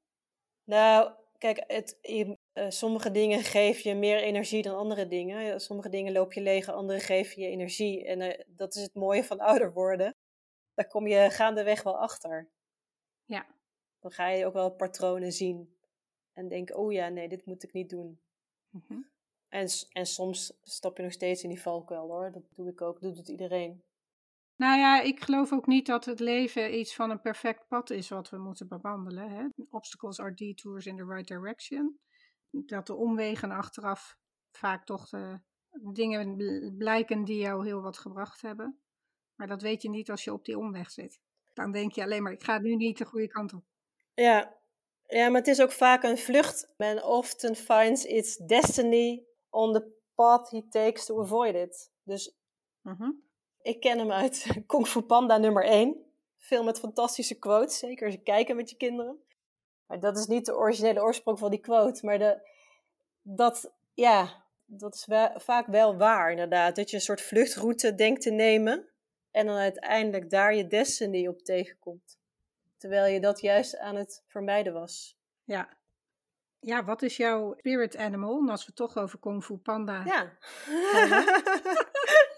Nou, 0.63 1.13
kijk, 1.41 1.63
het, 1.67 1.97
eh, 2.53 2.69
sommige 2.69 3.11
dingen 3.11 3.43
geven 3.43 3.89
je 3.89 3.95
meer 3.95 4.21
energie 4.21 4.61
dan 4.61 4.75
andere 4.75 5.07
dingen. 5.07 5.61
Sommige 5.61 5.89
dingen 5.89 6.13
loop 6.13 6.33
je 6.33 6.41
leeg, 6.41 6.69
andere 6.69 6.99
geven 6.99 7.41
je 7.41 7.47
energie. 7.47 8.05
En 8.05 8.21
uh, 8.21 8.39
dat 8.47 8.75
is 8.75 8.81
het 8.81 8.93
mooie 8.93 9.23
van 9.23 9.39
ouder 9.49 9.73
worden. 9.73 10.15
daar 10.73 10.87
kom 10.87 11.07
je 11.07 11.29
gaandeweg 11.29 11.83
wel 11.83 11.97
achter. 11.97 12.49
Ja. 13.25 13.45
Dan 13.99 14.11
ga 14.11 14.27
je 14.29 14.45
ook 14.45 14.53
wel 14.53 14.71
patronen 14.71 15.31
zien. 15.31 15.75
En 16.33 16.47
denk, 16.47 16.77
oh 16.77 16.91
ja, 16.91 17.09
nee, 17.09 17.29
dit 17.29 17.45
moet 17.45 17.63
ik 17.63 17.73
niet 17.73 17.89
doen. 17.89 18.21
Mhm. 18.69 19.01
En, 19.47 19.67
en 19.91 20.05
soms 20.05 20.53
stap 20.63 20.97
je 20.97 21.03
nog 21.03 21.11
steeds 21.11 21.43
in 21.43 21.49
die 21.49 21.61
valkuil 21.61 22.07
hoor. 22.07 22.31
Dat 22.31 22.43
doe 22.55 22.69
ik 22.69 22.81
ook, 22.81 23.01
dat 23.01 23.15
doet 23.15 23.29
iedereen. 23.29 23.83
Nou 24.61 24.79
ja, 24.79 25.01
ik 25.01 25.23
geloof 25.23 25.53
ook 25.53 25.67
niet 25.67 25.85
dat 25.85 26.05
het 26.05 26.19
leven 26.19 26.79
iets 26.79 26.95
van 26.95 27.09
een 27.09 27.21
perfect 27.21 27.67
pad 27.67 27.89
is 27.89 28.09
wat 28.09 28.29
we 28.29 28.37
moeten 28.37 28.67
bewandelen. 28.67 29.29
Hè? 29.29 29.47
Obstacles 29.69 30.19
are 30.19 30.33
detours 30.33 30.85
in 30.85 30.97
the 30.97 31.05
right 31.05 31.27
direction. 31.27 31.99
Dat 32.49 32.87
de 32.87 32.95
omwegen 32.95 33.51
achteraf 33.51 34.17
vaak 34.51 34.85
toch 34.85 35.09
de 35.09 35.39
dingen 35.93 36.37
blijken 36.77 37.23
die 37.23 37.41
jou 37.41 37.65
heel 37.65 37.81
wat 37.81 37.97
gebracht 37.97 38.41
hebben. 38.41 38.81
Maar 39.35 39.47
dat 39.47 39.61
weet 39.61 39.81
je 39.81 39.89
niet 39.89 40.09
als 40.09 40.23
je 40.23 40.33
op 40.33 40.45
die 40.45 40.57
omweg 40.57 40.91
zit. 40.91 41.19
Dan 41.53 41.71
denk 41.71 41.91
je 41.91 42.03
alleen 42.03 42.23
maar, 42.23 42.31
ik 42.31 42.43
ga 42.43 42.59
nu 42.59 42.75
niet 42.75 42.97
de 42.97 43.05
goede 43.05 43.27
kant 43.27 43.53
op. 43.53 43.63
Ja, 44.13 44.57
ja 45.07 45.29
maar 45.29 45.39
het 45.39 45.47
is 45.49 45.61
ook 45.61 45.71
vaak 45.71 46.03
een 46.03 46.17
vlucht. 46.17 46.73
Man 46.77 47.03
often 47.03 47.55
finds 47.55 48.05
its 48.05 48.37
destiny 48.37 49.25
on 49.49 49.73
the 49.73 49.91
path 50.15 50.49
he 50.49 50.67
takes 50.69 51.05
to 51.05 51.21
avoid 51.21 51.55
it. 51.55 51.91
Dus 52.03 52.39
Mhm. 52.81 53.11
Ik 53.63 53.79
ken 53.79 53.97
hem 53.97 54.11
uit 54.11 54.45
Kung 54.67 54.87
Fu 54.87 55.01
Panda 55.01 55.37
nummer 55.37 55.63
1. 55.65 56.05
Film 56.37 56.65
met 56.65 56.79
fantastische 56.79 57.35
quotes, 57.39 57.77
zeker 57.77 58.05
als 58.05 58.15
je 58.15 58.21
kijken 58.21 58.55
met 58.55 58.69
je 58.69 58.75
kinderen. 58.75 59.19
Maar 59.87 59.99
dat 59.99 60.17
is 60.17 60.25
niet 60.25 60.45
de 60.45 60.55
originele 60.55 61.01
oorsprong 61.01 61.39
van 61.39 61.49
die 61.49 61.59
quote. 61.59 62.05
Maar 62.05 62.17
de, 62.19 62.49
dat, 63.21 63.71
ja, 63.93 64.43
dat 64.65 64.95
is 64.95 65.05
wel- 65.05 65.31
vaak 65.35 65.67
wel 65.67 65.97
waar 65.97 66.31
inderdaad. 66.31 66.75
Dat 66.75 66.89
je 66.89 66.95
een 66.95 67.01
soort 67.01 67.21
vluchtroute 67.21 67.95
denkt 67.95 68.21
te 68.21 68.31
nemen. 68.31 68.87
En 69.31 69.45
dan 69.45 69.55
uiteindelijk 69.55 70.29
daar 70.29 70.55
je 70.55 70.67
destiny 70.67 71.27
op 71.27 71.39
tegenkomt. 71.41 72.17
Terwijl 72.77 73.13
je 73.13 73.19
dat 73.19 73.41
juist 73.41 73.77
aan 73.77 73.95
het 73.95 74.23
vermijden 74.27 74.73
was. 74.73 75.17
Ja. 75.43 75.69
Ja, 76.59 76.83
wat 76.83 77.01
is 77.01 77.17
jouw 77.17 77.53
spirit 77.57 77.97
animal? 77.97 78.39
En 78.39 78.49
als 78.49 78.65
we 78.65 78.73
toch 78.73 78.97
over 78.97 79.19
Kung 79.19 79.43
Fu 79.43 79.57
Panda 79.57 80.03
Ja. 80.05 80.31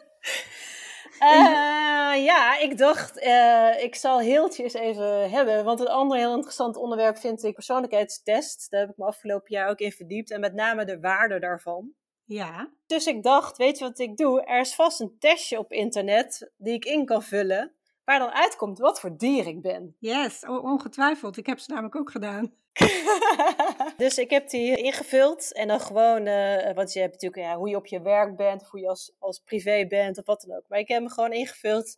Eh, 1.23 2.25
ja, 2.25 2.59
ik 2.59 2.77
dacht, 2.77 3.19
eh, 3.19 3.83
ik 3.83 3.95
zal 3.95 4.19
Heeltje 4.19 4.63
eens 4.63 4.73
even 4.73 5.29
hebben. 5.29 5.63
Want 5.63 5.79
een 5.79 5.87
ander 5.87 6.17
heel 6.17 6.35
interessant 6.35 6.75
onderwerp 6.75 7.17
vind 7.17 7.43
ik 7.43 7.53
persoonlijkheidstest. 7.53 8.71
Daar 8.71 8.79
heb 8.79 8.89
ik 8.89 8.97
me 8.97 9.05
afgelopen 9.05 9.55
jaar 9.55 9.69
ook 9.69 9.79
in 9.79 9.91
verdiept. 9.91 10.31
En 10.31 10.39
met 10.39 10.53
name 10.53 10.85
de 10.85 10.99
waarde 10.99 11.39
daarvan. 11.39 11.91
Ja. 12.25 12.69
Dus 12.85 13.05
ik 13.05 13.23
dacht, 13.23 13.57
weet 13.57 13.77
je 13.77 13.83
wat 13.83 13.99
ik 13.99 14.17
doe? 14.17 14.43
Er 14.43 14.59
is 14.59 14.75
vast 14.75 14.99
een 14.99 15.15
testje 15.19 15.59
op 15.59 15.71
internet 15.71 16.51
die 16.57 16.73
ik 16.73 16.85
in 16.85 17.05
kan 17.05 17.23
vullen. 17.23 17.73
Waar 18.05 18.19
dan 18.19 18.31
uitkomt 18.31 18.79
wat 18.79 18.99
voor 18.99 19.17
dier 19.17 19.47
ik 19.47 19.61
ben. 19.61 19.95
Yes, 19.99 20.45
ongetwijfeld. 20.45 21.37
Ik 21.37 21.45
heb 21.45 21.59
ze 21.59 21.71
namelijk 21.71 21.95
ook 21.95 22.11
gedaan. 22.11 22.53
dus 23.97 24.17
ik 24.17 24.29
heb 24.29 24.49
die 24.49 24.77
ingevuld 24.77 25.53
en 25.53 25.67
dan 25.67 25.79
gewoon, 25.79 26.25
eh, 26.25 26.73
want 26.75 26.93
je 26.93 26.99
hebt 26.99 27.11
natuurlijk 27.11 27.41
ja, 27.41 27.57
hoe 27.57 27.69
je 27.69 27.75
op 27.75 27.85
je 27.85 28.01
werk 28.01 28.35
bent, 28.35 28.61
of 28.61 28.69
hoe 28.69 28.79
je 28.79 28.87
als, 28.87 29.15
als 29.19 29.39
privé 29.39 29.85
bent 29.87 30.17
of 30.17 30.25
wat 30.25 30.41
dan 30.41 30.57
ook. 30.57 30.63
Maar 30.67 30.79
ik 30.79 30.87
heb 30.87 30.99
hem 30.99 31.09
gewoon 31.09 31.31
ingevuld 31.31 31.97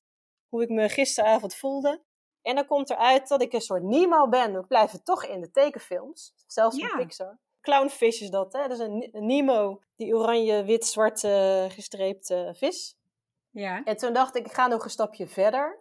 hoe 0.50 0.62
ik 0.64 0.70
me 0.70 0.90
gisteravond 0.90 1.56
voelde. 1.56 2.02
En 2.42 2.56
dan 2.56 2.66
komt 2.66 2.90
eruit 2.90 3.28
dat 3.28 3.42
ik 3.42 3.54
een 3.54 3.62
soort 3.62 3.84
Nemo 3.84 4.30
ben. 4.30 4.54
We 4.54 4.66
blijven 4.66 5.04
toch 5.04 5.26
in 5.26 5.42
de 5.42 5.52
tekenfilms, 5.52 6.34
zelfs 6.48 6.78
Ja. 6.78 6.88
van 6.88 6.98
Pixar. 6.98 7.38
Clownfish 7.62 8.22
is 8.22 8.30
dat, 8.30 8.54
hè? 8.54 8.62
Dat 8.62 8.72
is 8.72 8.80
een, 8.80 9.10
een 9.12 9.26
Nemo, 9.26 9.82
die 9.96 10.16
oranje, 10.16 10.64
wit, 10.64 10.86
zwart 10.86 11.24
eh, 11.24 11.66
gestreepte 11.70 12.54
vis. 12.58 12.98
Ja. 13.50 13.84
En 13.84 13.98
toen 13.98 14.14
dacht 14.14 14.36
ik, 14.36 14.46
ik 14.46 14.52
ga 14.52 14.68
nog 14.68 14.84
een 14.84 14.90
stapje 14.90 15.28
verder. 15.28 15.80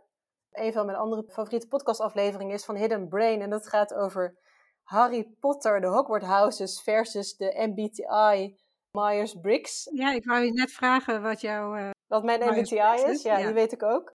Een 0.54 0.72
van 0.72 0.86
mijn 0.86 0.98
andere 0.98 1.24
favoriete 1.28 1.68
podcastafleveringen 1.68 2.54
is 2.54 2.64
van 2.64 2.76
Hidden 2.76 3.08
Brain. 3.08 3.40
En 3.40 3.50
dat 3.50 3.68
gaat 3.68 3.94
over 3.94 4.36
Harry 4.82 5.34
Potter, 5.40 5.80
de 5.80 5.86
Hogwarts 5.86 6.26
Houses 6.26 6.82
versus 6.82 7.36
de 7.36 7.54
MBTI 7.74 8.56
Myers-Briggs. 8.90 9.90
Ja, 9.92 10.12
ik 10.12 10.24
wou 10.24 10.44
je 10.44 10.52
net 10.52 10.72
vragen 10.72 11.22
wat 11.22 11.40
jouw... 11.40 11.74
eh, 11.74 11.90
Wat 12.06 12.24
mijn 12.24 12.40
MBTI 12.40 13.04
is, 13.06 13.22
ja, 13.22 13.38
ja. 13.38 13.44
die 13.44 13.54
weet 13.54 13.72
ik 13.72 13.82
ook. 13.82 14.12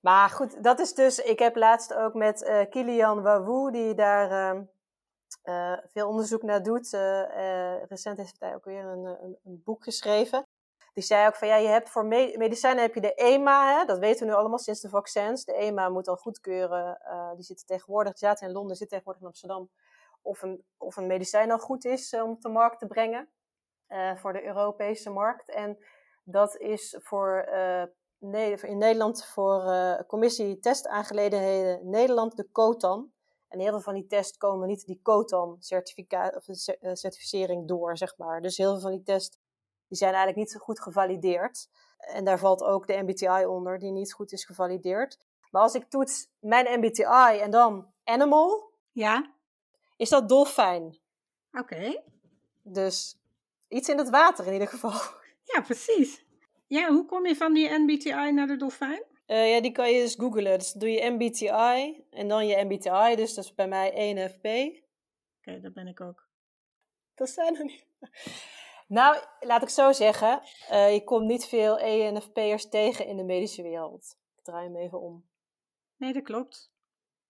Maar 0.00 0.28
goed, 0.28 0.62
dat 0.62 0.78
is 0.80 0.94
dus... 0.94 1.18
Ik 1.18 1.38
heb 1.38 1.56
laatst 1.56 1.94
ook 1.94 2.14
met 2.14 2.42
eh, 2.42 2.70
Kilian 2.70 3.22
Wawoe, 3.22 3.72
die 3.72 3.94
daar 3.94 4.30
ehm, 4.30 4.62
eh, 5.42 5.78
veel 5.92 6.08
onderzoek 6.08 6.42
naar 6.42 6.62
doet. 6.62 6.90
recent 7.88 8.16
heeft 8.18 8.36
hij 8.38 8.54
ook 8.54 8.64
weer 8.64 8.84
een, 8.84 9.04
een, 9.04 9.38
een 9.44 9.62
boek 9.64 9.84
geschreven. 9.84 10.42
Die 10.94 11.04
zei 11.04 11.26
ook 11.26 11.36
van, 11.36 11.48
ja, 11.48 11.56
je 11.56 11.68
hebt 11.68 11.90
voor 11.90 12.06
me- 12.06 12.34
medicijnen 12.36 12.82
heb 12.82 12.94
je 12.94 13.00
de 13.00 13.14
EMA, 13.14 13.78
hè? 13.78 13.84
dat 13.84 13.98
weten 13.98 14.26
we 14.26 14.32
nu 14.32 14.38
allemaal 14.38 14.58
sinds 14.58 14.80
de 14.80 14.88
vaccins. 14.88 15.44
De 15.44 15.52
EMA 15.52 15.88
moet 15.88 16.04
dan 16.04 16.16
goedkeuren, 16.16 16.98
eh, 17.00 17.34
die 17.34 17.44
zitten 17.44 17.66
tegenwoordig, 17.66 18.18
zaten 18.18 18.46
in 18.46 18.52
Londen, 18.52 18.76
zit 18.76 18.88
tegenwoordig 18.88 19.22
in 19.22 19.28
Amsterdam, 19.28 19.70
of 20.22 20.42
een, 20.42 20.64
of 20.78 20.96
een 20.96 21.06
medicijn 21.06 21.50
al 21.50 21.58
goed 21.58 21.84
is 21.84 22.12
eh, 22.12 22.22
om 22.22 22.30
op 22.30 22.40
de 22.40 22.48
markt 22.48 22.78
te 22.78 22.86
brengen 22.86 23.28
eh, 23.86 24.16
voor 24.16 24.32
de 24.32 24.44
Europese 24.44 25.10
markt. 25.10 25.50
En 25.50 25.78
dat 26.24 26.56
is 26.56 26.96
voor, 27.02 27.48
in 28.18 28.78
Nederland 28.78 29.24
voor 29.24 29.62
eh, 29.64 30.00
Commissie 30.06 30.58
Testaangelegenheden 30.58 31.90
Nederland 31.90 32.36
de 32.36 32.48
COTAN. 32.52 33.12
En 33.48 33.60
heel 33.60 33.70
veel 33.70 33.80
van 33.80 33.94
die 33.94 34.06
tests 34.06 34.36
komen 34.36 34.68
niet 34.68 34.86
die 34.86 35.00
COTAN-certificaat 35.02 36.36
of 36.36 36.44
de 36.44 36.54
cer- 36.54 36.78
eh, 36.80 36.94
certificering 36.94 37.68
door, 37.68 37.96
zeg 37.96 38.16
maar. 38.16 38.40
Dus 38.40 38.56
heel 38.56 38.70
veel 38.72 38.80
van 38.80 38.90
die 38.90 39.02
tests 39.02 39.38
die 39.88 39.98
zijn 39.98 40.14
eigenlijk 40.14 40.38
niet 40.38 40.50
zo 40.50 40.58
goed 40.58 40.80
gevalideerd. 40.80 41.68
En 41.98 42.24
daar 42.24 42.38
valt 42.38 42.62
ook 42.62 42.86
de 42.86 43.02
MBTI 43.02 43.44
onder, 43.46 43.78
die 43.78 43.90
niet 43.92 44.12
goed 44.12 44.32
is 44.32 44.44
gevalideerd. 44.44 45.18
Maar 45.50 45.62
als 45.62 45.74
ik 45.74 45.84
toets 45.90 46.28
mijn 46.38 46.78
MBTI 46.80 47.38
en 47.40 47.50
dan 47.50 47.92
animal, 48.04 48.72
Ja, 48.92 49.32
is 49.96 50.08
dat 50.08 50.28
dolfijn. 50.28 50.98
oké. 51.52 52.02
Dus 52.62 53.16
iets 53.68 53.88
in 53.88 53.98
het 53.98 54.10
water 54.10 54.46
in 54.46 54.52
ieder 54.52 54.68
geval. 54.68 54.92
Ja, 55.54 55.60
precies. 55.60 56.24
Ja, 56.66 56.88
hoe 56.88 57.06
kom 57.06 57.26
je 57.26 57.36
van 57.36 57.52
die 57.52 57.70
MBTI 57.78 58.32
naar 58.32 58.46
de 58.46 58.56
dolfijn? 58.56 59.02
Eh, 59.26 59.54
ja, 59.54 59.60
die 59.60 59.72
kan 59.72 59.90
je 59.92 60.00
dus 60.00 60.14
googlen. 60.14 60.58
Dus 60.58 60.72
doe 60.72 60.90
je 60.90 61.10
MBTI 61.10 62.04
en 62.10 62.28
dan 62.28 62.46
je 62.46 62.64
MBTI. 62.64 63.16
Dus 63.16 63.34
dat 63.34 63.44
is 63.44 63.54
bij 63.54 63.68
mij 63.68 63.92
ENFP. 63.92 64.44
Oké, 65.38 65.60
dat 65.60 65.72
ben 65.72 65.86
ik 65.86 66.00
ook. 66.00 66.28
Dat 67.14 67.28
zijn 67.28 67.56
er 67.56 67.64
niet. 67.64 67.86
Nou, 68.86 69.16
laat 69.40 69.62
ik 69.62 69.68
zo 69.68 69.92
zeggen. 69.92 70.42
eh, 70.68 70.92
je 70.92 71.04
komt 71.04 71.26
niet 71.26 71.44
veel 71.44 71.78
ENFP'ers 71.78 72.68
tegen 72.68 73.06
in 73.06 73.16
de 73.16 73.24
medische 73.24 73.62
wereld. 73.62 74.16
Ik 74.36 74.44
draai 74.44 74.64
hem 74.64 74.76
even 74.76 75.00
om. 75.00 75.24
Nee, 75.96 76.12
dat 76.12 76.22
klopt. 76.22 76.72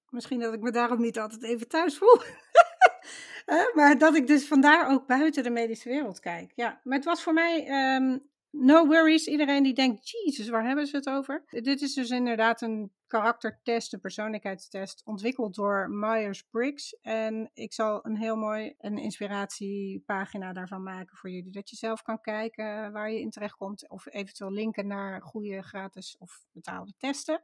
Misschien 0.09 0.41
dat 0.41 0.55
ik 0.55 0.61
me 0.61 0.71
daarom 0.71 1.01
niet 1.01 1.19
altijd 1.19 1.43
even 1.43 1.69
thuis 1.69 1.99
voel. 1.99 2.21
Maar 3.75 3.99
dat 3.99 4.15
ik 4.15 4.27
dus 4.27 4.47
vandaar 4.47 4.91
ook 4.91 5.07
buiten 5.07 5.43
de 5.43 5.51
medische 5.51 5.89
wereld 5.89 6.21
kijk. 6.21 6.53
Ja, 6.55 6.81
maar 6.83 6.97
het 6.97 7.05
was 7.05 7.23
voor 7.23 7.33
mij 7.33 7.67
ehm, 7.67 8.19
no 8.57 8.87
worries. 8.87 9.27
Iedereen 9.27 9.63
die 9.63 9.75
denkt, 9.75 10.11
jezus, 10.11 10.49
waar 10.49 10.67
hebben 10.67 10.87
ze 10.87 10.97
het 10.97 11.09
over? 11.09 11.45
Dit 11.47 11.83
is 11.83 11.95
dus 11.95 12.11
inderdaad 12.11 12.61
een 12.61 12.93
karaktertest, 13.07 13.93
een 13.93 14.01
persoonlijkheidstest, 14.01 15.03
ontwikkeld 15.05 15.55
door 15.55 15.91
Myers-Briggs. 15.91 16.97
En 17.01 17.51
ik 17.53 17.73
zal 17.73 18.07
een 18.07 18.17
heel 18.17 18.37
mooi 18.37 18.75
een 18.79 18.99
inspiratiepagina 18.99 20.53
daarvan 20.53 20.83
maken 20.83 21.17
voor 21.17 21.31
jullie. 21.31 21.53
Dat 21.53 21.71
je 21.71 21.77
zelf 21.77 22.03
kan 22.03 22.21
kijken 22.21 22.93
waar 22.93 23.11
je 23.11 23.21
in 23.21 23.31
terecht 23.31 23.57
komt. 23.57 23.91
Of 23.91 24.07
eventueel 24.07 24.53
linken 24.53 24.87
naar 24.87 25.23
goede 25.23 25.63
gratis 25.63 26.17
of 26.19 26.47
betaalde 26.53 26.93
testen. 26.99 27.43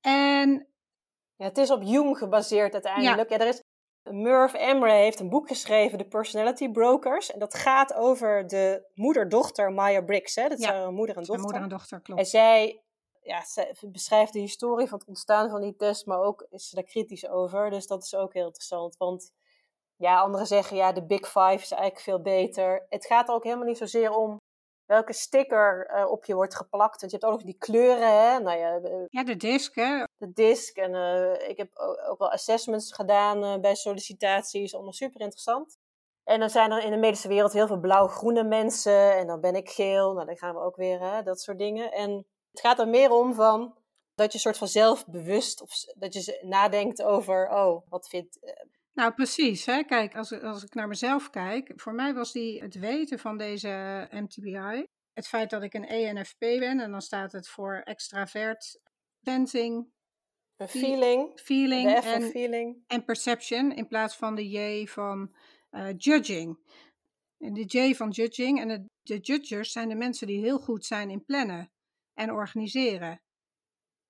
En 0.00 0.68
Ja, 1.36 1.44
het 1.44 1.58
is 1.58 1.70
op 1.70 1.82
Jung 1.82 2.18
gebaseerd 2.18 2.72
uiteindelijk. 2.72 3.30
Ja. 3.30 3.38
er 3.38 3.48
is, 3.48 3.62
Murph 4.10 4.54
Emre 4.54 4.92
heeft 4.92 5.20
een 5.20 5.28
boek 5.28 5.48
geschreven, 5.48 5.98
The 5.98 6.04
Personality 6.04 6.70
Brokers. 6.70 7.30
En 7.32 7.38
dat 7.38 7.54
gaat 7.54 7.94
over 7.94 8.46
de 8.46 8.90
moeder-dochter 8.94 9.72
Maya 9.72 10.00
Briggs. 10.02 10.34
Hè? 10.34 10.48
Dat 10.48 10.60
Ja, 10.60 10.66
zijn 10.66 10.94
moeder 10.94 11.16
en 11.16 11.22
dochter. 11.22 11.44
moeder 11.44 11.62
en 11.62 11.68
dochter, 11.68 12.00
klopt. 12.00 12.20
En 12.20 12.26
zij, 12.26 12.82
ja, 13.20 13.44
zij 13.44 13.74
beschrijft 13.80 14.32
de 14.32 14.38
historie 14.38 14.88
van 14.88 14.98
het 14.98 15.08
ontstaan 15.08 15.50
van 15.50 15.60
die 15.60 15.76
test, 15.76 16.06
maar 16.06 16.20
ook 16.20 16.46
is 16.50 16.68
ze 16.68 16.74
daar 16.74 16.84
kritisch 16.84 17.28
over. 17.28 17.70
Dus 17.70 17.86
dat 17.86 18.02
is 18.02 18.14
ook 18.14 18.32
heel 18.32 18.46
interessant. 18.46 18.96
Want 18.96 19.32
ja, 19.96 20.20
anderen 20.20 20.46
zeggen 20.46 20.76
ja, 20.76 20.92
de 20.92 21.06
Big 21.06 21.26
Five 21.26 21.54
is 21.54 21.70
eigenlijk 21.70 22.00
veel 22.00 22.20
beter. 22.20 22.86
Het 22.88 23.06
gaat 23.06 23.28
er 23.28 23.34
ook 23.34 23.44
helemaal 23.44 23.66
niet 23.66 23.78
zozeer 23.78 24.10
om 24.10 24.36
welke 24.86 25.12
sticker 25.12 25.86
eh, 25.86 26.10
op 26.10 26.24
je 26.24 26.34
wordt 26.34 26.56
geplakt. 26.56 27.00
Want 27.00 27.12
je 27.12 27.18
hebt 27.18 27.30
ook 27.30 27.38
nog 27.38 27.46
die 27.46 27.58
kleuren, 27.58 28.22
hè. 28.22 28.40
Nou 28.40 28.58
ja, 28.58 28.80
Ja, 29.08 29.24
de 29.24 29.36
disc, 29.36 29.74
hè? 29.74 30.04
de 30.16 30.32
disc. 30.32 30.76
En 30.76 30.94
eh, 30.94 31.48
ik 31.48 31.56
heb 31.56 31.70
ook, 32.08 32.18
wel 32.18 32.32
assessments 32.32 32.92
gedaan 32.92 33.44
eh, 33.44 33.60
bij 33.60 33.74
sollicitaties. 33.74 34.74
Allemaal 34.74 34.92
super 34.92 35.20
interessant. 35.20 35.78
En 36.24 36.40
dan 36.40 36.50
zijn 36.50 36.70
er 36.70 36.84
in 36.84 36.90
de 36.90 36.96
medische 36.96 37.28
wereld 37.28 37.52
heel 37.52 37.66
veel 37.66 37.80
blauw-groene 37.80 38.44
mensen. 38.44 39.16
En 39.16 39.26
dan 39.26 39.40
ben 39.40 39.54
ik 39.54 39.68
geel. 39.70 40.12
Nou, 40.12 40.26
dan 40.26 40.36
gaan 40.36 40.54
we 40.54 40.60
ook 40.60 40.76
weer, 40.76 41.00
hè, 41.00 41.22
dat 41.22 41.40
soort 41.40 41.58
dingen. 41.58 41.92
En 41.92 42.26
het 42.50 42.60
gaat 42.60 42.78
er 42.78 42.88
meer 42.88 43.10
om 43.10 43.34
van 43.34 43.74
dat 44.14 44.26
je 44.26 44.34
een 44.34 44.40
soort 44.40 44.58
van 44.58 44.68
zelfbewust... 44.68 45.62
of 45.62 45.70
dat 45.94 46.14
je 46.14 46.38
nadenkt 46.42 47.02
over, 47.02 47.48
oh, 47.50 47.82
wat 47.88 48.08
vindt... 48.08 48.38
eh, 48.96 49.02
Nou, 49.02 49.14
precies. 49.14 49.66
Hè? 49.66 49.82
Kijk, 49.82 50.16
als, 50.16 50.40
als 50.42 50.64
ik 50.64 50.74
naar 50.74 50.88
mezelf 50.88 51.30
kijk, 51.30 51.72
voor 51.76 51.94
mij 51.94 52.14
was 52.14 52.32
die 52.32 52.62
het 52.62 52.74
weten 52.74 53.18
van 53.18 53.38
deze 53.38 54.06
MTBI, 54.10 54.86
het 55.12 55.28
feit 55.28 55.50
dat 55.50 55.62
ik 55.62 55.74
een 55.74 55.86
ENFP 55.86 56.38
ben 56.38 56.80
en 56.80 56.90
dan 56.90 57.02
staat 57.02 57.32
het 57.32 57.48
voor 57.48 57.74
extravert, 57.84 58.80
sensing, 59.22 59.86
feeling. 60.64 61.40
feeling 61.40 61.94
en, 61.94 62.22
feeling. 62.22 62.84
en 62.86 63.04
perception 63.04 63.72
in 63.72 63.86
plaats 63.86 64.16
van 64.16 64.34
de 64.34 64.48
J 64.48 64.86
van 64.86 65.34
eh, 65.70 65.88
judging. 65.96 66.58
En 67.38 67.52
de 67.52 67.64
J 67.64 67.94
van 67.94 68.10
judging 68.10 68.60
en 68.60 68.68
de, 68.68 68.84
de 69.02 69.18
judgers 69.18 69.72
zijn 69.72 69.88
de 69.88 69.94
mensen 69.94 70.26
die 70.26 70.40
heel 70.40 70.58
goed 70.58 70.84
zijn 70.84 71.10
in 71.10 71.24
plannen 71.24 71.70
en 72.14 72.32
organiseren. 72.32 73.20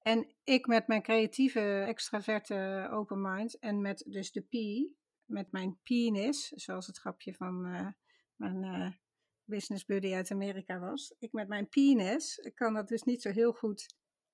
En 0.07 0.27
ik 0.45 0.67
met 0.67 0.87
mijn 0.87 1.03
creatieve, 1.03 1.85
extraverte 1.87 2.89
open 2.91 3.21
mind 3.21 3.59
en 3.59 3.81
met 3.81 4.05
dus 4.07 4.33
de 4.33 4.41
P, 4.41 4.53
met 5.25 5.53
mijn 5.53 5.79
penis, 5.83 6.49
zoals 6.49 6.87
het 6.87 6.99
grapje 6.99 7.35
van 7.35 7.65
eh, 7.65 7.87
mijn 8.37 8.63
eh, 8.63 8.93
business 9.45 9.85
buddy 9.85 10.15
uit 10.15 10.31
Amerika 10.31 10.79
was. 10.79 11.15
Ik 11.19 11.33
met 11.33 11.49
mijn 11.49 11.69
penis 11.69 12.51
kan 12.55 12.75
dat 12.75 12.89
dus 12.89 13.03
niet 13.03 13.23
zo 13.23 13.31
heel 13.31 13.53
goed 13.53 13.87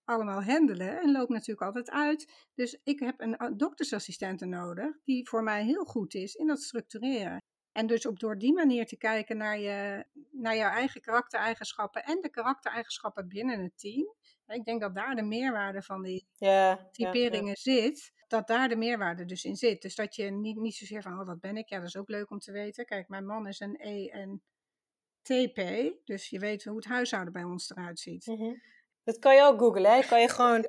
allemaal 0.05 0.43
handelen 0.43 1.01
en 1.01 1.13
loop 1.13 1.29
natuurlijk 1.29 1.67
altijd 1.67 1.91
uit. 1.91 2.49
Dus 2.55 2.81
ik 2.85 3.01
heb 3.01 3.21
een 3.21 3.57
doktersassistente 3.57 4.47
nodig 4.47 5.03
die 5.05 5.29
voor 5.29 5.43
mij 5.43 5.65
heel 5.65 5.85
goed 5.85 6.15
is 6.15 6.35
in 6.35 6.47
dat 6.47 6.63
structureren. 6.63 7.43
En 7.73 7.87
dus 7.87 8.07
op 8.07 8.21
door 8.21 8.39
die 8.39 8.53
manier 8.53 8.87
te 8.87 8.97
kijken 8.97 9.37
naar, 9.37 9.59
je, 9.59 10.05
naar 10.31 10.57
jouw 10.57 10.71
eigen 10.71 11.01
karaktereigenschappen 11.01 12.05
en 12.05 12.21
de 12.21 12.31
karaktereigenschappen 12.31 13.29
binnen 13.29 13.63
het 13.63 13.79
team. 13.79 14.15
Ik 14.47 14.65
denk 14.65 14.81
dat 14.81 14.95
daar 14.95 15.15
de 15.15 15.23
meerwaarde 15.23 15.83
van 15.83 16.03
die 16.03 16.27
Ja, 16.37 16.49
ja, 16.49 16.69
ja. 16.69 16.89
typeringen 16.91 17.57
zit, 17.57 18.13
dat 18.29 18.47
daar 18.47 18.69
de 18.69 18.77
meerwaarde 18.77 19.25
dus 19.25 19.45
in 19.45 19.57
zit. 19.57 19.83
Dus 19.83 19.95
dat 19.95 20.15
je 20.15 20.31
niet, 20.31 20.57
niet 20.57 20.75
zozeer 20.75 21.03
van, 21.03 21.21
oh, 21.21 21.27
wat 21.27 21.41
ben 21.41 21.57
ik? 21.57 21.69
Ja, 21.69 21.79
dat 21.79 21.87
is 21.87 21.97
ook 21.97 22.09
leuk 22.09 22.31
om 22.31 22.39
te 22.39 22.53
weten. 22.53 22.85
Kijk, 22.85 23.09
mijn 23.09 23.27
man 23.27 23.47
is 23.47 23.61
een 23.61 23.77
E 23.81 24.09
en 24.09 24.43
TP, 25.23 25.93
dus 26.05 26.29
je 26.29 26.39
weet 26.39 26.65
hoe 26.65 26.77
het 26.77 26.85
huishouden 26.85 27.33
bij 27.33 27.45
ons 27.45 27.71
eruit 27.71 27.99
ziet. 27.99 28.27
Mhm. 28.27 28.55
Dat 29.05 29.19
kan 29.19 29.35
je 29.35 29.43
ook 29.43 29.59
googlen. 29.59 29.93
Hè? 29.93 30.03
Kan 30.03 30.21
je 30.21 30.29
gewoon 30.29 30.69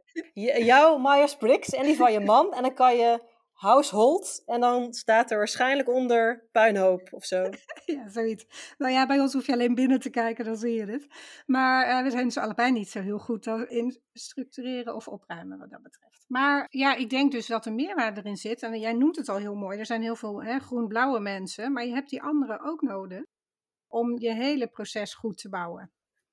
jouw 0.71 0.97
Myers-Briggs 0.97 1.69
en 1.69 1.83
die 1.83 1.95
van 1.95 2.11
je 2.11 2.19
man. 2.19 2.53
En 2.53 2.61
dan 2.61 2.73
kan 2.73 2.97
je 2.97 3.21
household. 3.53 4.41
En 4.45 4.59
dan 4.59 4.93
staat 4.93 5.31
er 5.31 5.37
waarschijnlijk 5.37 5.89
onder 5.89 6.47
puinhoop 6.51 7.07
of 7.11 7.25
zo. 7.25 7.49
Ja, 7.85 8.09
zoiets. 8.09 8.75
Nou 8.77 8.93
ja, 8.93 9.05
bij 9.05 9.19
ons 9.19 9.33
hoef 9.33 9.45
je 9.45 9.53
alleen 9.53 9.75
binnen 9.75 9.99
te 9.99 10.09
kijken, 10.09 10.45
dan 10.45 10.57
zie 10.57 10.73
je 10.73 10.85
het. 10.85 11.07
Maar 11.45 11.85
eh, 11.85 12.03
we 12.03 12.11
zijn 12.11 12.23
dus 12.23 12.37
allebei 12.37 12.71
niet 12.71 12.89
zo 12.89 13.01
heel 13.01 13.19
goed 13.19 13.47
in 13.67 14.01
structureren 14.13 14.95
of 14.95 15.07
opruimen 15.07 15.57
wat 15.57 15.69
dat 15.69 15.81
betreft. 15.81 16.25
Maar 16.27 16.67
ja, 16.69 16.95
ik 16.95 17.09
denk 17.09 17.31
dus 17.31 17.47
dat 17.47 17.65
er 17.65 17.73
meerwaarde 17.73 18.19
erin 18.19 18.37
zit. 18.37 18.63
En 18.63 18.79
jij 18.79 18.93
noemt 18.93 19.15
het 19.15 19.29
al 19.29 19.37
heel 19.37 19.55
mooi. 19.55 19.79
Er 19.79 19.85
zijn 19.85 20.01
heel 20.01 20.15
veel 20.15 20.59
groen-blauwe 20.59 21.19
mensen, 21.19 21.73
maar 21.73 21.85
je 21.85 21.93
hebt 21.93 22.09
die 22.09 22.21
anderen 22.21 22.59
ook 22.61 22.81
nodig 22.81 23.23
om 23.87 24.19
je 24.19 24.33
hele 24.33 24.67
proces 24.67 25.13
goed 25.13 25.37
te 25.37 25.49
bouwen. 25.49 25.91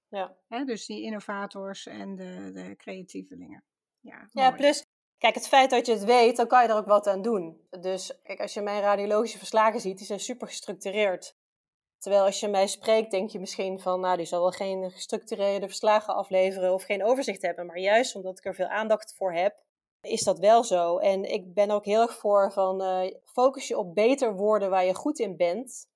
Ja, 0.09 0.37
Hè, 0.49 0.64
dus 0.64 0.87
die 0.87 1.03
innovators 1.03 1.87
en 1.87 2.16
de, 2.16 2.51
de 2.53 2.77
creatievelingen. 2.77 3.64
Ja, 4.01 4.29
ja 4.33 4.51
plus, 4.51 4.87
kijk, 5.21 5.35
het 5.35 5.49
feit 5.49 5.71
dat 5.71 5.87
je 5.87 5.93
het 5.93 6.05
weet, 6.05 6.37
dan 6.37 6.47
kan 6.47 6.62
je 6.62 6.68
er 6.68 6.77
ook 6.77 6.87
wat 6.87 7.07
aan 7.07 7.23
doen. 7.23 7.61
Dus 7.81 8.21
kijk, 8.23 8.41
als 8.41 8.55
je 8.55 8.61
mijn 8.61 8.81
radiologische 8.81 9.39
verslagen 9.39 9.81
ziet, 9.81 9.99
die 9.99 10.07
zijn 10.07 10.21
super 10.21 10.47
gestructureerd. 10.47 11.37
Terwijl 11.99 12.25
als 12.25 12.41
je 12.41 12.49
mij 12.49 12.66
spreekt, 12.66 13.11
denk 13.11 13.31
je 13.31 13.41
misschien 13.41 13.81
van, 13.81 14.01
nou, 14.01 14.16
die 14.16 14.27
zal 14.27 14.41
wel 14.41 14.51
geen 14.51 14.91
gestructureerde 14.91 15.66
verslagen 15.66 16.14
afleveren 16.14 16.75
of 16.75 16.83
geen 16.83 17.05
overzicht 17.05 17.43
hebben. 17.43 17.66
Maar 17.66 17.79
juist 17.79 18.14
omdat 18.14 18.39
ik 18.39 18.45
er 18.45 18.55
veel 18.55 18.66
aandacht 18.66 19.14
voor 19.16 19.33
heb, 19.33 19.57
is 20.01 20.23
dat 20.23 20.39
wel 20.39 20.64
zo. 20.64 20.99
En 20.99 21.25
ik 21.25 21.55
ben 21.55 21.71
ook 21.71 21.85
heel 21.85 22.01
erg 22.01 22.16
voor 22.16 22.53
van, 22.53 22.83
eh, 22.83 23.14
focus 23.25 23.68
je 23.68 23.79
op 23.79 23.95
beter 23.95 24.35
worden 24.35 24.71
waar 24.71 24.85
je 24.85 24.95
goed 24.95 25.18
in 25.18 25.37
bent. 25.37 25.89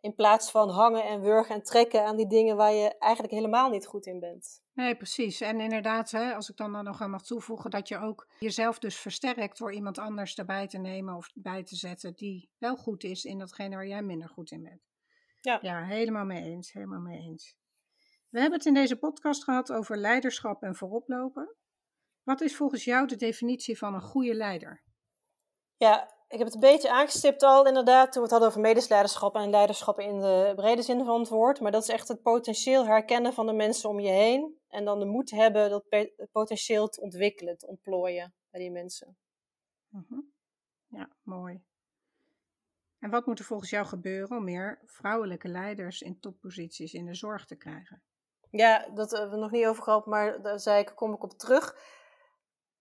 In 0.00 0.14
plaats 0.14 0.50
van 0.50 0.70
hangen 0.70 1.04
en 1.04 1.20
wurgen 1.20 1.54
en 1.54 1.62
trekken 1.62 2.04
aan 2.04 2.16
die 2.16 2.26
dingen 2.26 2.56
waar 2.56 2.72
je 2.72 2.98
eigenlijk 2.98 3.34
helemaal 3.34 3.70
niet 3.70 3.86
goed 3.86 4.06
in 4.06 4.20
bent. 4.20 4.62
Nee, 4.72 4.96
precies. 4.96 5.40
En 5.40 5.60
inderdaad, 5.60 6.10
hè, 6.10 6.34
als 6.34 6.50
ik 6.50 6.56
dan, 6.56 6.72
dan 6.72 6.84
nog 6.84 7.00
aan 7.00 7.10
mag 7.10 7.22
toevoegen, 7.22 7.70
dat 7.70 7.88
je 7.88 7.98
ook 7.98 8.28
jezelf 8.38 8.78
dus 8.78 8.96
versterkt 8.96 9.58
door 9.58 9.72
iemand 9.72 9.98
anders 9.98 10.34
erbij 10.34 10.66
te 10.66 10.78
nemen 10.78 11.16
of 11.16 11.30
bij 11.34 11.62
te 11.62 11.76
zetten 11.76 12.14
die 12.14 12.50
wel 12.58 12.76
goed 12.76 13.04
is 13.04 13.24
in 13.24 13.38
datgene 13.38 13.74
waar 13.74 13.86
jij 13.86 14.02
minder 14.02 14.28
goed 14.28 14.50
in 14.50 14.62
bent. 14.62 14.88
Ja. 15.40 15.58
Ja, 15.62 15.84
helemaal 15.84 16.24
mee 16.24 16.42
eens. 16.42 16.72
Helemaal 16.72 17.00
mee 17.00 17.18
eens. 17.18 17.56
We 18.28 18.40
hebben 18.40 18.58
het 18.58 18.66
in 18.66 18.74
deze 18.74 18.96
podcast 18.96 19.44
gehad 19.44 19.72
over 19.72 19.96
leiderschap 19.96 20.62
en 20.62 20.76
vooroplopen. 20.76 21.56
Wat 22.22 22.40
is 22.40 22.56
volgens 22.56 22.84
jou 22.84 23.06
de 23.06 23.16
definitie 23.16 23.78
van 23.78 23.94
een 23.94 24.02
goede 24.02 24.34
leider? 24.34 24.82
Ja, 25.76 26.19
ik 26.30 26.38
heb 26.38 26.46
het 26.46 26.54
een 26.54 26.60
beetje 26.60 26.90
aangestipt 26.90 27.42
al 27.42 27.66
inderdaad 27.66 28.04
toen 28.04 28.14
we 28.14 28.20
het 28.20 28.30
hadden 28.30 28.48
over 28.48 28.60
medesleiderschap 28.60 29.34
en 29.34 29.50
leiderschap 29.50 30.00
in 30.00 30.20
de 30.20 30.52
brede 30.56 30.82
zin 30.82 31.04
van 31.04 31.20
het 31.20 31.28
woord. 31.28 31.60
Maar 31.60 31.72
dat 31.72 31.82
is 31.82 31.88
echt 31.88 32.08
het 32.08 32.22
potentieel 32.22 32.86
herkennen 32.86 33.32
van 33.32 33.46
de 33.46 33.52
mensen 33.52 33.88
om 33.88 34.00
je 34.00 34.10
heen. 34.10 34.58
En 34.68 34.84
dan 34.84 34.98
de 34.98 35.04
moed 35.04 35.30
hebben 35.30 35.70
dat 35.70 35.84
potentieel 36.32 36.88
te 36.88 37.00
ontwikkelen, 37.00 37.58
te 37.58 37.66
ontplooien 37.66 38.34
bij 38.50 38.60
die 38.60 38.70
mensen. 38.70 39.16
Mhm. 39.88 40.20
Ja, 40.86 41.10
mooi. 41.22 41.62
En 42.98 43.10
wat 43.10 43.26
moet 43.26 43.38
er 43.38 43.44
volgens 43.44 43.70
jou 43.70 43.86
gebeuren 43.86 44.36
om 44.36 44.44
meer 44.44 44.78
vrouwelijke 44.86 45.48
leiders 45.48 46.00
in 46.00 46.20
topposities 46.20 46.92
in 46.92 47.06
de 47.06 47.14
zorg 47.14 47.46
te 47.46 47.56
krijgen? 47.56 48.02
Ja, 48.50 48.88
dat 48.94 49.10
hebben 49.10 49.30
we 49.30 49.36
nog 49.36 49.50
niet 49.50 49.66
over 49.66 49.82
gehad, 49.82 50.06
maar 50.06 50.42
daar 50.42 50.60
zei 50.60 50.80
ik, 50.80 50.92
kom 50.94 51.12
ik 51.12 51.22
op 51.22 51.32
terug. 51.32 51.76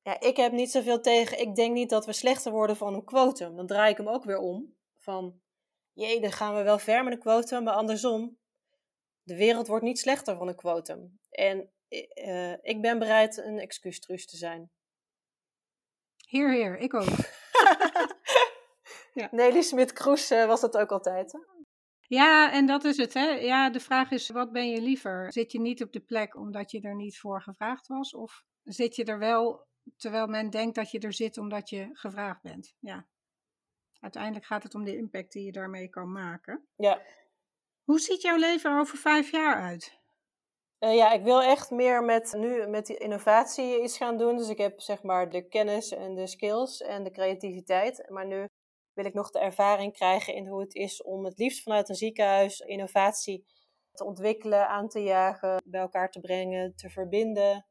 Ja, 0.01 0.19
ik 0.19 0.37
heb 0.37 0.51
niet 0.51 0.71
zoveel 0.71 1.01
tegen. 1.01 1.39
Ik 1.39 1.55
denk 1.55 1.73
niet 1.73 1.89
dat 1.89 2.05
we 2.05 2.13
slechter 2.13 2.51
worden 2.51 2.75
van 2.75 2.93
een 2.93 3.05
quotum. 3.05 3.55
Dan 3.55 3.67
draai 3.67 3.91
ik 3.91 3.97
hem 3.97 4.07
ook 4.07 4.23
weer 4.23 4.37
om. 4.37 4.75
Van, 4.97 5.41
jee, 5.93 6.21
dan 6.21 6.31
gaan 6.31 6.55
we 6.55 6.63
wel 6.63 6.79
ver 6.79 7.03
met 7.03 7.13
een 7.13 7.19
quotum, 7.19 7.63
maar 7.63 7.73
andersom. 7.73 8.37
De 9.23 9.35
wereld 9.35 9.67
wordt 9.67 9.83
niet 9.83 9.99
slechter 9.99 10.37
van 10.37 10.47
een 10.47 10.55
quotum. 10.55 11.19
En 11.29 11.71
eh, 11.87 12.51
ik 12.51 12.81
ben 12.81 12.99
bereid 12.99 13.37
een 13.37 13.59
excuustruus 13.59 14.25
te 14.25 14.37
zijn. 14.37 14.71
Heer, 16.27 16.51
heer, 16.53 16.77
ik 16.77 16.93
ook. 16.93 17.07
Ja. 19.13 19.27
Nelly 19.31 19.61
Smit-Kroes 19.61 20.29
eh, 20.29 20.45
was 20.45 20.61
dat 20.61 20.77
ook 20.77 20.91
altijd. 20.91 21.31
Hè? 21.31 21.39
Ja, 22.07 22.51
en 22.51 22.65
dat 22.65 22.83
is 22.83 22.97
het, 22.97 23.13
hè. 23.13 23.29
Ja, 23.29 23.69
de 23.69 23.79
vraag 23.79 24.11
is, 24.11 24.29
wat 24.29 24.51
ben 24.51 24.69
je 24.69 24.81
liever? 24.81 25.31
Zit 25.31 25.51
je 25.51 25.59
niet 25.59 25.83
op 25.83 25.91
de 25.91 25.99
plek 25.99 26.35
omdat 26.35 26.71
je 26.71 26.81
er 26.81 26.95
niet 26.95 27.19
voor 27.19 27.41
gevraagd 27.41 27.87
was? 27.87 28.13
Of 28.13 28.43
zit 28.63 28.95
je 28.95 29.03
er 29.03 29.19
wel 29.19 29.67
terwijl 29.97 30.27
men 30.27 30.49
denkt 30.49 30.75
dat 30.75 30.91
je 30.91 30.99
er 30.99 31.13
zit 31.13 31.37
omdat 31.37 31.69
je 31.69 31.89
gevraagd 31.93 32.41
bent? 32.41 32.75
Ja. 32.79 33.07
Uiteindelijk 33.99 34.45
gaat 34.45 34.63
het 34.63 34.75
om 34.75 34.83
de 34.83 34.97
impact 34.97 35.31
die 35.31 35.45
je 35.45 35.51
daarmee 35.51 35.89
kan 35.89 36.11
maken. 36.11 36.67
Ja. 36.75 37.01
Hoe 37.83 37.99
ziet 37.99 38.21
jouw 38.21 38.37
leven 38.37 38.71
er 38.71 38.79
over 38.79 38.97
vijf 38.97 39.31
jaar 39.31 39.55
uit? 39.61 39.99
Eh, 40.79 40.95
ja, 40.95 41.11
ik 41.11 41.23
wil 41.23 41.41
echt 41.41 41.71
meer 41.71 42.03
met, 42.03 42.33
nu 42.33 42.67
met 42.67 42.85
die 42.85 42.97
innovatie 42.97 43.81
iets 43.81 43.97
gaan 43.97 44.17
doen. 44.17 44.37
Dus 44.37 44.49
ik 44.49 44.57
heb 44.57 44.81
zeg 44.81 45.03
maar 45.03 45.29
de 45.29 45.47
kennis 45.47 45.91
en 45.91 46.15
de 46.15 46.27
skills 46.27 46.81
en 46.81 47.03
de 47.03 47.11
creativiteit. 47.11 48.09
Maar 48.09 48.27
nu 48.27 48.47
wil 48.93 49.05
ik 49.05 49.13
nog 49.13 49.29
de 49.29 49.39
ervaring 49.39 49.93
krijgen 49.93 50.33
in 50.33 50.47
hoe 50.47 50.61
het 50.61 50.75
is 50.75 51.03
om 51.03 51.25
het 51.25 51.37
liefst 51.37 51.63
vanuit 51.63 51.89
een 51.89 51.95
ziekenhuis 51.95 52.59
innovatie 52.59 53.45
te 53.91 54.05
ontwikkelen, 54.05 54.67
aan 54.67 54.89
te 54.89 55.03
jagen, 55.03 55.61
bij 55.65 55.81
elkaar 55.81 56.09
te 56.09 56.19
brengen, 56.19 56.75
te 56.75 56.89
verbinden. 56.89 57.68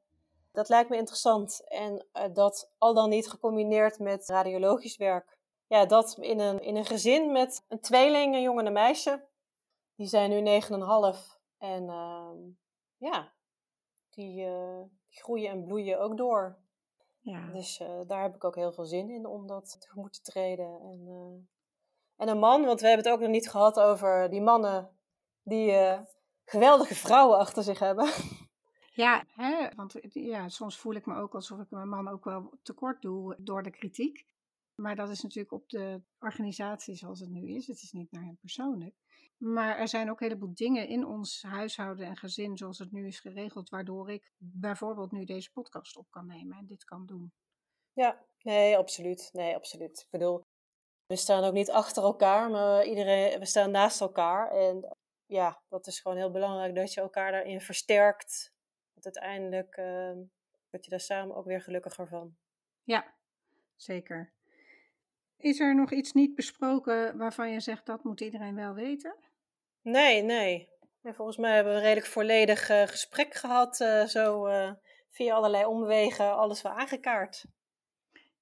Dat 0.53 0.69
lijkt 0.69 0.91
me 0.91 0.97
interessant. 0.97 1.65
En 1.69 2.07
eh, 2.13 2.25
dat 2.33 2.71
al 2.79 2.95
dan 2.95 3.09
niet 3.09 3.29
gecombineerd 3.29 3.99
met 3.99 4.29
radiologisch 4.29 4.97
werk. 4.97 5.39
Ja, 5.67 5.87
dat 5.87 6.17
in 6.21 6.39
een, 6.39 6.63
in 6.63 6.77
een 6.77 6.85
gezin 6.85 7.33
met 7.33 7.65
een 7.69 7.81
tweeling, 7.81 8.35
een 8.35 8.43
jongen 8.43 8.61
en 8.61 8.67
een 8.67 8.73
meisje. 8.73 9.27
Die 9.95 10.07
zijn 10.07 10.31
nu 10.31 10.61
9,5. 10.61 10.69
En 11.59 11.89
ehm, 11.89 12.37
ja, 12.97 13.33
die, 14.11 14.45
eh, 14.45 14.81
die 15.09 15.23
groeien 15.23 15.51
en 15.51 15.65
bloeien 15.65 16.01
ook 16.01 16.17
door. 16.17 16.59
Ja, 17.21 17.51
Dus 17.53 17.79
eh, 17.79 18.01
daar 18.07 18.23
heb 18.23 18.35
ik 18.35 18.45
ook 18.45 18.55
heel 18.55 18.73
veel 18.73 18.85
zin 18.85 19.11
in 19.11 19.27
om 19.27 19.47
dat 19.47 19.77
tegemoet 19.81 20.13
te 20.13 20.31
treden. 20.31 20.81
En, 20.81 21.49
en 22.17 22.29
een 22.29 22.39
man, 22.39 22.65
want 22.65 22.81
we 22.81 22.87
hebben 22.87 23.05
het 23.05 23.15
ook 23.15 23.21
nog 23.21 23.31
niet 23.31 23.51
gehad 23.51 23.81
over 23.81 24.31
die 24.31 24.41
mannen 24.41 24.99
die 25.43 25.77
geweldige 26.45 26.95
vrouwen 26.95 27.39
achter 27.39 27.63
zich 27.63 27.79
hebben. 27.79 28.11
ja, 28.99 29.25
hè? 29.29 29.69
want 29.75 29.95
ja, 30.11 30.49
soms 30.49 30.79
voel 30.79 30.95
ik 30.95 31.07
me 31.07 31.15
ook 31.15 31.35
alsof 31.35 31.61
ik 31.61 31.71
mijn 31.71 31.89
man 31.89 32.09
ook 32.09 32.25
wel 32.25 32.59
tekort 32.63 33.03
doe 33.03 33.37
door 33.39 33.63
de 33.63 33.71
kritiek. 33.71 34.27
Maar 34.75 34.97
dat 34.97 35.09
is 35.09 35.23
natuurlijk 35.23 35.53
op 35.53 35.69
de 35.69 36.03
organisatie 36.19 36.95
zoals 36.95 37.21
het 37.21 37.29
nu 37.29 37.49
is. 37.49 37.67
Het 37.67 37.83
is 37.83 37.93
niet 37.93 38.13
naar 38.13 38.25
hem 38.25 38.37
persoonlijk. 38.37 38.95
Maar 39.37 39.77
er 39.77 39.89
zijn 39.89 40.11
ook 40.11 40.21
een 40.21 40.27
heleboel 40.27 40.55
dingen 40.55 40.89
in 40.89 41.07
ons 41.07 41.43
huishouden 41.43 42.07
en 42.07 42.17
gezin 42.17 42.57
zoals 42.57 42.79
het 42.79 42.93
nu 42.93 43.07
is 43.07 43.21
geregeld, 43.21 43.69
waardoor 43.69 44.11
ik 44.11 44.33
bijvoorbeeld 44.37 45.13
nu 45.13 45.25
deze 45.25 45.51
podcast 45.51 45.97
op 45.97 46.11
kan 46.11 46.27
nemen 46.27 46.59
en 46.59 46.67
dit 46.67 46.85
kan 46.85 47.07
doen. 47.07 47.33
Ja, 47.93 48.25
nee, 48.43 48.77
absoluut. 48.77 49.31
Nee, 49.33 49.55
absoluut. 49.55 50.01
Ik 50.01 50.11
bedoel, 50.11 50.43
we 51.07 51.17
staan 51.17 51.45
ook 51.45 51.53
niet 51.53 51.71
achter 51.71 52.03
elkaar, 52.03 52.51
maar 52.51 52.85
iedereen, 52.85 53.39
we 53.39 53.47
staan 53.47 53.71
naast 53.71 54.01
elkaar. 54.01 54.51
En 54.51 54.97
ja, 55.27 55.63
dat 55.69 55.87
is 55.87 56.01
gewoon 56.01 56.17
heel 56.17 56.31
belangrijk 56.31 56.75
dat 56.75 56.93
je 56.93 57.01
elkaar 57.01 57.33
daarin 57.33 57.61
versterkt. 57.61 58.57
Want 59.03 59.17
uiteindelijk 59.17 59.77
eh, 59.77 60.13
word 60.71 60.85
je 60.85 60.91
daar 60.91 61.01
samen 61.01 61.37
ook 61.37 61.45
weer 61.45 61.63
gelukkiger 61.63 62.09
van. 62.09 62.37
Ja, 62.85 63.15
zeker. 63.77 64.33
Is 65.37 65.61
er 65.61 65.75
nog 65.75 65.93
iets 65.93 66.13
niet 66.13 66.35
besproken 66.35 67.17
waarvan 67.17 67.51
je 67.51 67.61
zegt 67.61 67.87
dat 67.87 68.05
moet 68.05 68.21
iedereen 68.21 68.55
wel 68.55 68.75
weten? 68.75 69.17
Nee, 69.83 70.23
nee. 70.23 70.69
En 71.03 71.15
volgens 71.15 71.37
mij 71.37 71.55
hebben 71.55 71.73
we 71.73 71.79
een 71.79 71.85
redelijk 71.85 72.13
volledig 72.13 72.69
eh, 72.69 72.83
gesprek 72.83 73.35
gehad, 73.35 73.81
eh, 73.81 74.05
zo 74.05 74.47
eh, 74.47 74.73
via 75.11 75.35
allerlei 75.35 75.65
omwegen 75.65 76.37
alles 76.37 76.63
wel 76.63 76.73
aangekaart. 76.73 77.45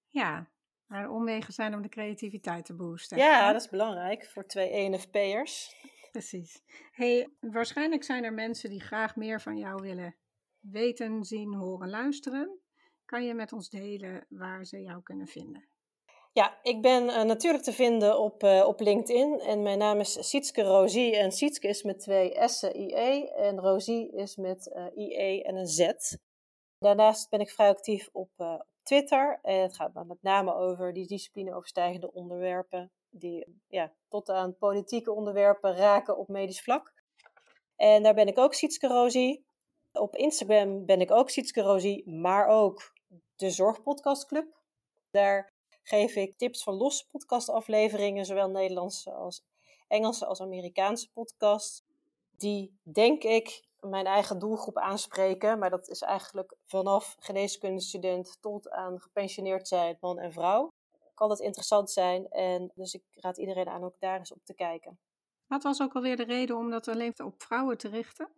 Ja, 0.09 0.51
maar 0.87 1.11
omwegen 1.11 1.53
zijn 1.53 1.75
om 1.75 1.83
de 1.83 1.89
creativiteit 1.89 2.65
te 2.65 2.75
boosten. 2.75 3.19
Ja, 3.19 3.53
dat 3.53 3.61
is 3.61 3.69
belangrijk 3.69 4.27
voor 4.27 4.47
twee 4.47 4.71
ENFP'ers. 4.71 5.77
Precies. 6.13 6.63
Hey, 6.93 7.31
waarschijnlijk 7.41 8.05
zijn 8.05 8.25
er 8.25 8.33
mensen 8.33 8.71
die 8.71 8.81
graag 8.81 9.17
meer 9.17 9.41
van 9.41 9.59
jou 9.59 9.83
willen 9.83 10.17
weten, 10.71 11.25
zien, 11.25 11.55
horen, 11.55 11.91
luisteren. 11.91 12.59
Kan 13.05 13.25
je 13.25 13.35
met 13.35 13.53
ons 13.53 13.69
delen 13.69 14.27
waar 14.29 14.65
ze 14.65 14.83
jou 14.83 15.03
kunnen 15.03 15.27
vinden? 15.27 15.69
Ja, 16.33 16.59
ik 16.63 16.83
ben 16.83 17.05
uh, 17.05 17.23
natuurlijk 17.23 17.65
te 17.65 17.73
vinden 17.73 18.19
op, 18.19 18.43
uh, 18.43 18.65
op 18.67 18.81
LinkedIn 18.81 19.41
en 19.41 19.63
mijn 19.63 19.79
naam 19.79 20.01
is 20.01 20.29
Sietske 20.29 20.63
Rosie 20.63 21.17
en 21.17 21.33
Sietske 21.33 21.69
is 21.69 21.83
met 21.83 21.99
twee 21.99 22.49
S'en 22.49 22.77
IE 22.77 23.31
en 23.31 23.59
Rosie 23.61 24.13
is 24.13 24.37
met 24.37 24.73
uh, 24.77 24.87
IE 24.95 25.43
en 25.43 25.57
een 25.57 25.67
Z. 25.67 25.89
Daarnaast 26.79 27.31
ben 27.31 27.41
ik 27.41 27.51
vrij 27.51 27.69
actief 27.69 28.09
op 28.13 28.31
Twitter 28.83 29.39
en 29.43 29.63
het 29.63 29.75
gaat 29.75 30.07
met 30.07 30.23
name 30.23 30.55
over 30.55 30.93
die 30.93 31.07
disciplineoverstijgende 31.07 32.13
onderwerpen 32.13 32.93
die 33.11 33.61
ja, 33.69 33.93
tot 34.09 34.29
aan 34.29 34.57
politieke 34.57 35.13
onderwerpen 35.13 35.77
raken 35.77 36.17
op 36.17 36.29
medisch 36.29 36.63
vlak. 36.63 36.93
En 37.77 38.03
daar 38.03 38.15
ben 38.15 38.27
ik 38.27 38.39
ook 38.39 38.55
Sietske 38.55 38.87
Rosie. 38.87 39.47
Op 39.99 40.17
Instagram 40.17 40.85
ben 40.85 41.01
ik 41.01 41.11
ook 41.11 41.31
Sietske 41.31 41.61
Rosie, 41.61 42.11
maar 42.11 42.47
ook 42.47 42.93
de 43.37 43.51
Zorgpodcastclub. 43.51 44.47
Daar 45.11 45.53
geef 45.83 46.15
ik 46.15 46.37
tips 46.37 46.63
van 46.63 46.75
losse 46.75 47.07
podcastafleveringen, 47.09 48.25
zowel 48.25 48.51
Nederlandse 48.51 49.13
als 49.13 49.45
Engelse 49.89 50.27
als 50.27 50.41
Amerikaanse 50.41 51.11
podcasts. 51.13 51.85
Die, 52.37 52.79
denk 52.83 53.23
ik, 53.23 53.65
mijn 53.81 54.07
eigen 54.07 54.39
doelgroep 54.39 54.79
aanspreken. 54.79 55.59
Maar 55.59 55.71
dat 55.71 55.89
is 55.89 56.03
eigenlijk 56.03 56.55
vanaf 56.67 57.17
geneeskundestudent 57.19 58.39
tot 58.41 58.71
aan 58.71 59.01
gepensioneerd 59.01 59.69
zijn, 59.69 59.97
man 60.01 60.19
en 60.19 60.33
vrouw. 60.33 60.73
Kan 61.15 61.29
dat 61.29 61.41
interessant 61.41 61.91
zijn. 61.91 62.29
En 62.29 62.73
dus 62.75 62.95
ik 62.95 63.03
raad 63.15 63.39
iedereen 63.39 63.69
aan 63.69 63.85
ook 63.85 63.97
daar 63.99 64.19
eens 64.19 64.33
op 64.33 64.45
te 64.45 64.55
kijken. 64.55 64.99
Wat 65.47 65.63
was 65.63 65.83
ook 65.83 65.95
alweer 65.95 66.17
de 66.17 66.25
reden 66.25 66.57
om 66.57 66.71
dat 66.71 66.89
alleen 66.89 67.15
op 67.25 67.43
vrouwen 67.43 67.79
te 67.79 67.89
richten? 67.89 68.29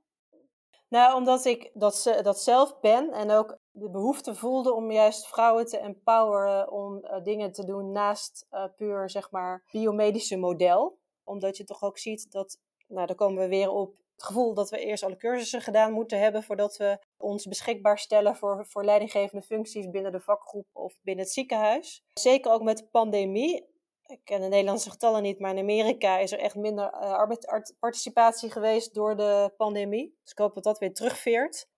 Nou, 0.88 1.14
omdat 1.14 1.44
ik 1.44 1.70
dat, 1.74 2.18
dat 2.22 2.40
zelf 2.40 2.80
ben 2.80 3.12
en 3.12 3.30
ook 3.30 3.58
de 3.70 3.90
behoefte 3.90 4.34
voelde 4.34 4.74
om 4.74 4.90
juist 4.90 5.26
vrouwen 5.26 5.66
te 5.66 5.78
empoweren 5.78 6.70
om 6.72 7.04
uh, 7.04 7.22
dingen 7.22 7.52
te 7.52 7.64
doen 7.64 7.92
naast 7.92 8.46
uh, 8.50 8.64
puur, 8.76 9.10
zeg 9.10 9.30
maar, 9.30 9.64
biomedische 9.72 10.36
model. 10.36 10.98
Omdat 11.24 11.56
je 11.56 11.64
toch 11.64 11.82
ook 11.82 11.98
ziet 11.98 12.32
dat, 12.32 12.58
nou, 12.86 13.06
daar 13.06 13.16
komen 13.16 13.42
we 13.42 13.48
weer 13.48 13.70
op 13.70 13.96
het 14.12 14.26
gevoel 14.26 14.54
dat 14.54 14.70
we 14.70 14.78
eerst 14.78 15.02
alle 15.02 15.16
cursussen 15.16 15.60
gedaan 15.60 15.92
moeten 15.92 16.20
hebben 16.20 16.42
voordat 16.42 16.76
we 16.76 16.98
ons 17.16 17.46
beschikbaar 17.46 17.98
stellen 17.98 18.36
voor, 18.36 18.66
voor 18.66 18.84
leidinggevende 18.84 19.44
functies 19.44 19.90
binnen 19.90 20.12
de 20.12 20.20
vakgroep 20.20 20.66
of 20.72 20.94
binnen 21.02 21.24
het 21.24 21.34
ziekenhuis. 21.34 22.04
Zeker 22.14 22.52
ook 22.52 22.62
met 22.62 22.78
de 22.78 22.86
pandemie 22.90 23.66
ik 24.08 24.20
ken 24.24 24.40
de 24.40 24.46
Nederlandse 24.46 24.90
getallen 24.90 25.22
niet, 25.22 25.38
maar 25.38 25.50
in 25.50 25.58
Amerika 25.58 26.18
is 26.18 26.32
er 26.32 26.38
echt 26.38 26.54
minder 26.54 26.92
uh, 26.92 27.00
arbeidsparticipatie 27.00 28.50
geweest 28.50 28.94
door 28.94 29.16
de 29.16 29.52
pandemie. 29.56 30.18
Dus 30.22 30.30
ik 30.30 30.38
hoop 30.38 30.54
dat 30.54 30.64
dat 30.64 30.78
weer 30.78 30.94
terugveert. 30.94 31.68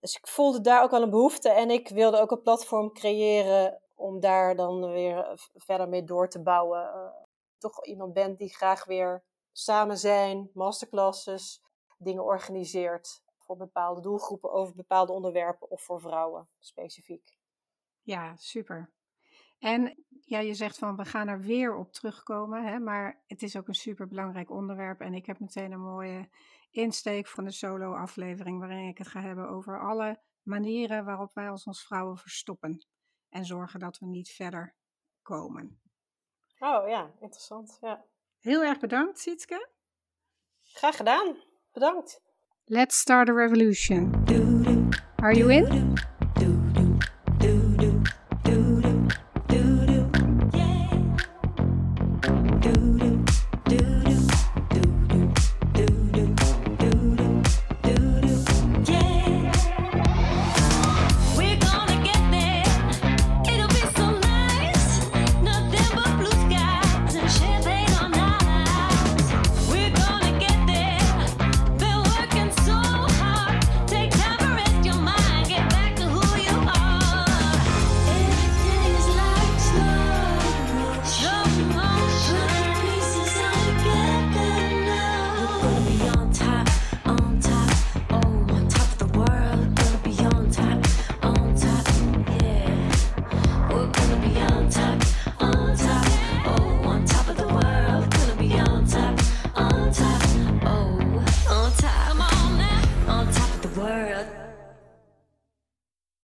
Dus 0.00 0.16
ik 0.16 0.26
voelde 0.26 0.60
daar 0.60 0.82
ook 0.82 0.92
al 0.92 1.02
een 1.02 1.10
behoefte 1.10 1.48
en 1.48 1.70
ik 1.70 1.88
wilde 1.88 2.20
ook 2.20 2.30
een 2.30 2.42
platform 2.42 2.92
creëren 2.92 3.82
om 3.94 4.20
daar 4.20 4.56
dan 4.56 4.92
weer 4.92 5.18
eh, 5.18 5.36
verder 5.54 5.88
mee 5.88 6.04
door 6.04 6.28
te 6.28 6.42
bouwen. 6.42 6.82
Uh, 6.82 7.08
toch 7.58 7.84
iemand 7.84 8.12
bent 8.12 8.38
die 8.38 8.54
graag 8.54 8.84
weer 8.84 9.24
samen 9.52 9.98
zijn, 9.98 10.50
masterclasses, 10.54 11.62
dingen 11.98 12.24
organiseert 12.24 13.22
voor 13.38 13.56
bepaalde 13.56 14.00
doelgroepen 14.00 14.52
over 14.52 14.74
bepaalde 14.74 15.12
onderwerpen 15.12 15.70
of 15.70 15.82
voor 15.82 16.00
vrouwen 16.00 16.48
specifiek. 16.58 17.36
Ja, 18.02 18.36
super. 18.36 18.95
En 19.58 20.04
ja, 20.24 20.38
je 20.38 20.54
zegt 20.54 20.78
van 20.78 20.96
we 20.96 21.04
gaan 21.04 21.28
er 21.28 21.40
weer 21.40 21.76
op 21.76 21.92
terugkomen, 21.92 22.64
hè, 22.64 22.78
maar 22.78 23.22
het 23.26 23.42
is 23.42 23.56
ook 23.56 23.68
een 23.68 23.74
super 23.74 24.06
belangrijk 24.08 24.50
onderwerp. 24.50 25.00
En 25.00 25.14
ik 25.14 25.26
heb 25.26 25.38
meteen 25.38 25.72
een 25.72 25.80
mooie 25.80 26.28
insteek 26.70 27.26
van 27.26 27.44
de 27.44 27.52
solo-aflevering 27.52 28.58
waarin 28.58 28.88
ik 28.88 28.98
het 28.98 29.08
ga 29.08 29.20
hebben 29.20 29.48
over 29.48 29.80
alle 29.80 30.20
manieren 30.42 31.04
waarop 31.04 31.34
wij 31.34 31.48
ons 31.48 31.66
als 31.66 31.84
vrouwen 31.84 32.16
verstoppen 32.16 32.86
en 33.28 33.44
zorgen 33.44 33.80
dat 33.80 33.98
we 33.98 34.06
niet 34.06 34.30
verder 34.30 34.76
komen. 35.22 35.80
Oh 36.58 36.88
ja, 36.88 37.12
interessant. 37.20 37.78
Ja. 37.80 38.04
Heel 38.38 38.62
erg 38.62 38.78
bedankt, 38.78 39.18
Sietske. 39.18 39.68
Graag 40.62 40.96
gedaan. 40.96 41.36
Bedankt. 41.72 42.20
Let's 42.64 42.98
start 42.98 43.28
a 43.28 43.32
revolution. 43.32 44.12
Are 45.16 45.34
you 45.34 45.52
in? 45.52 45.94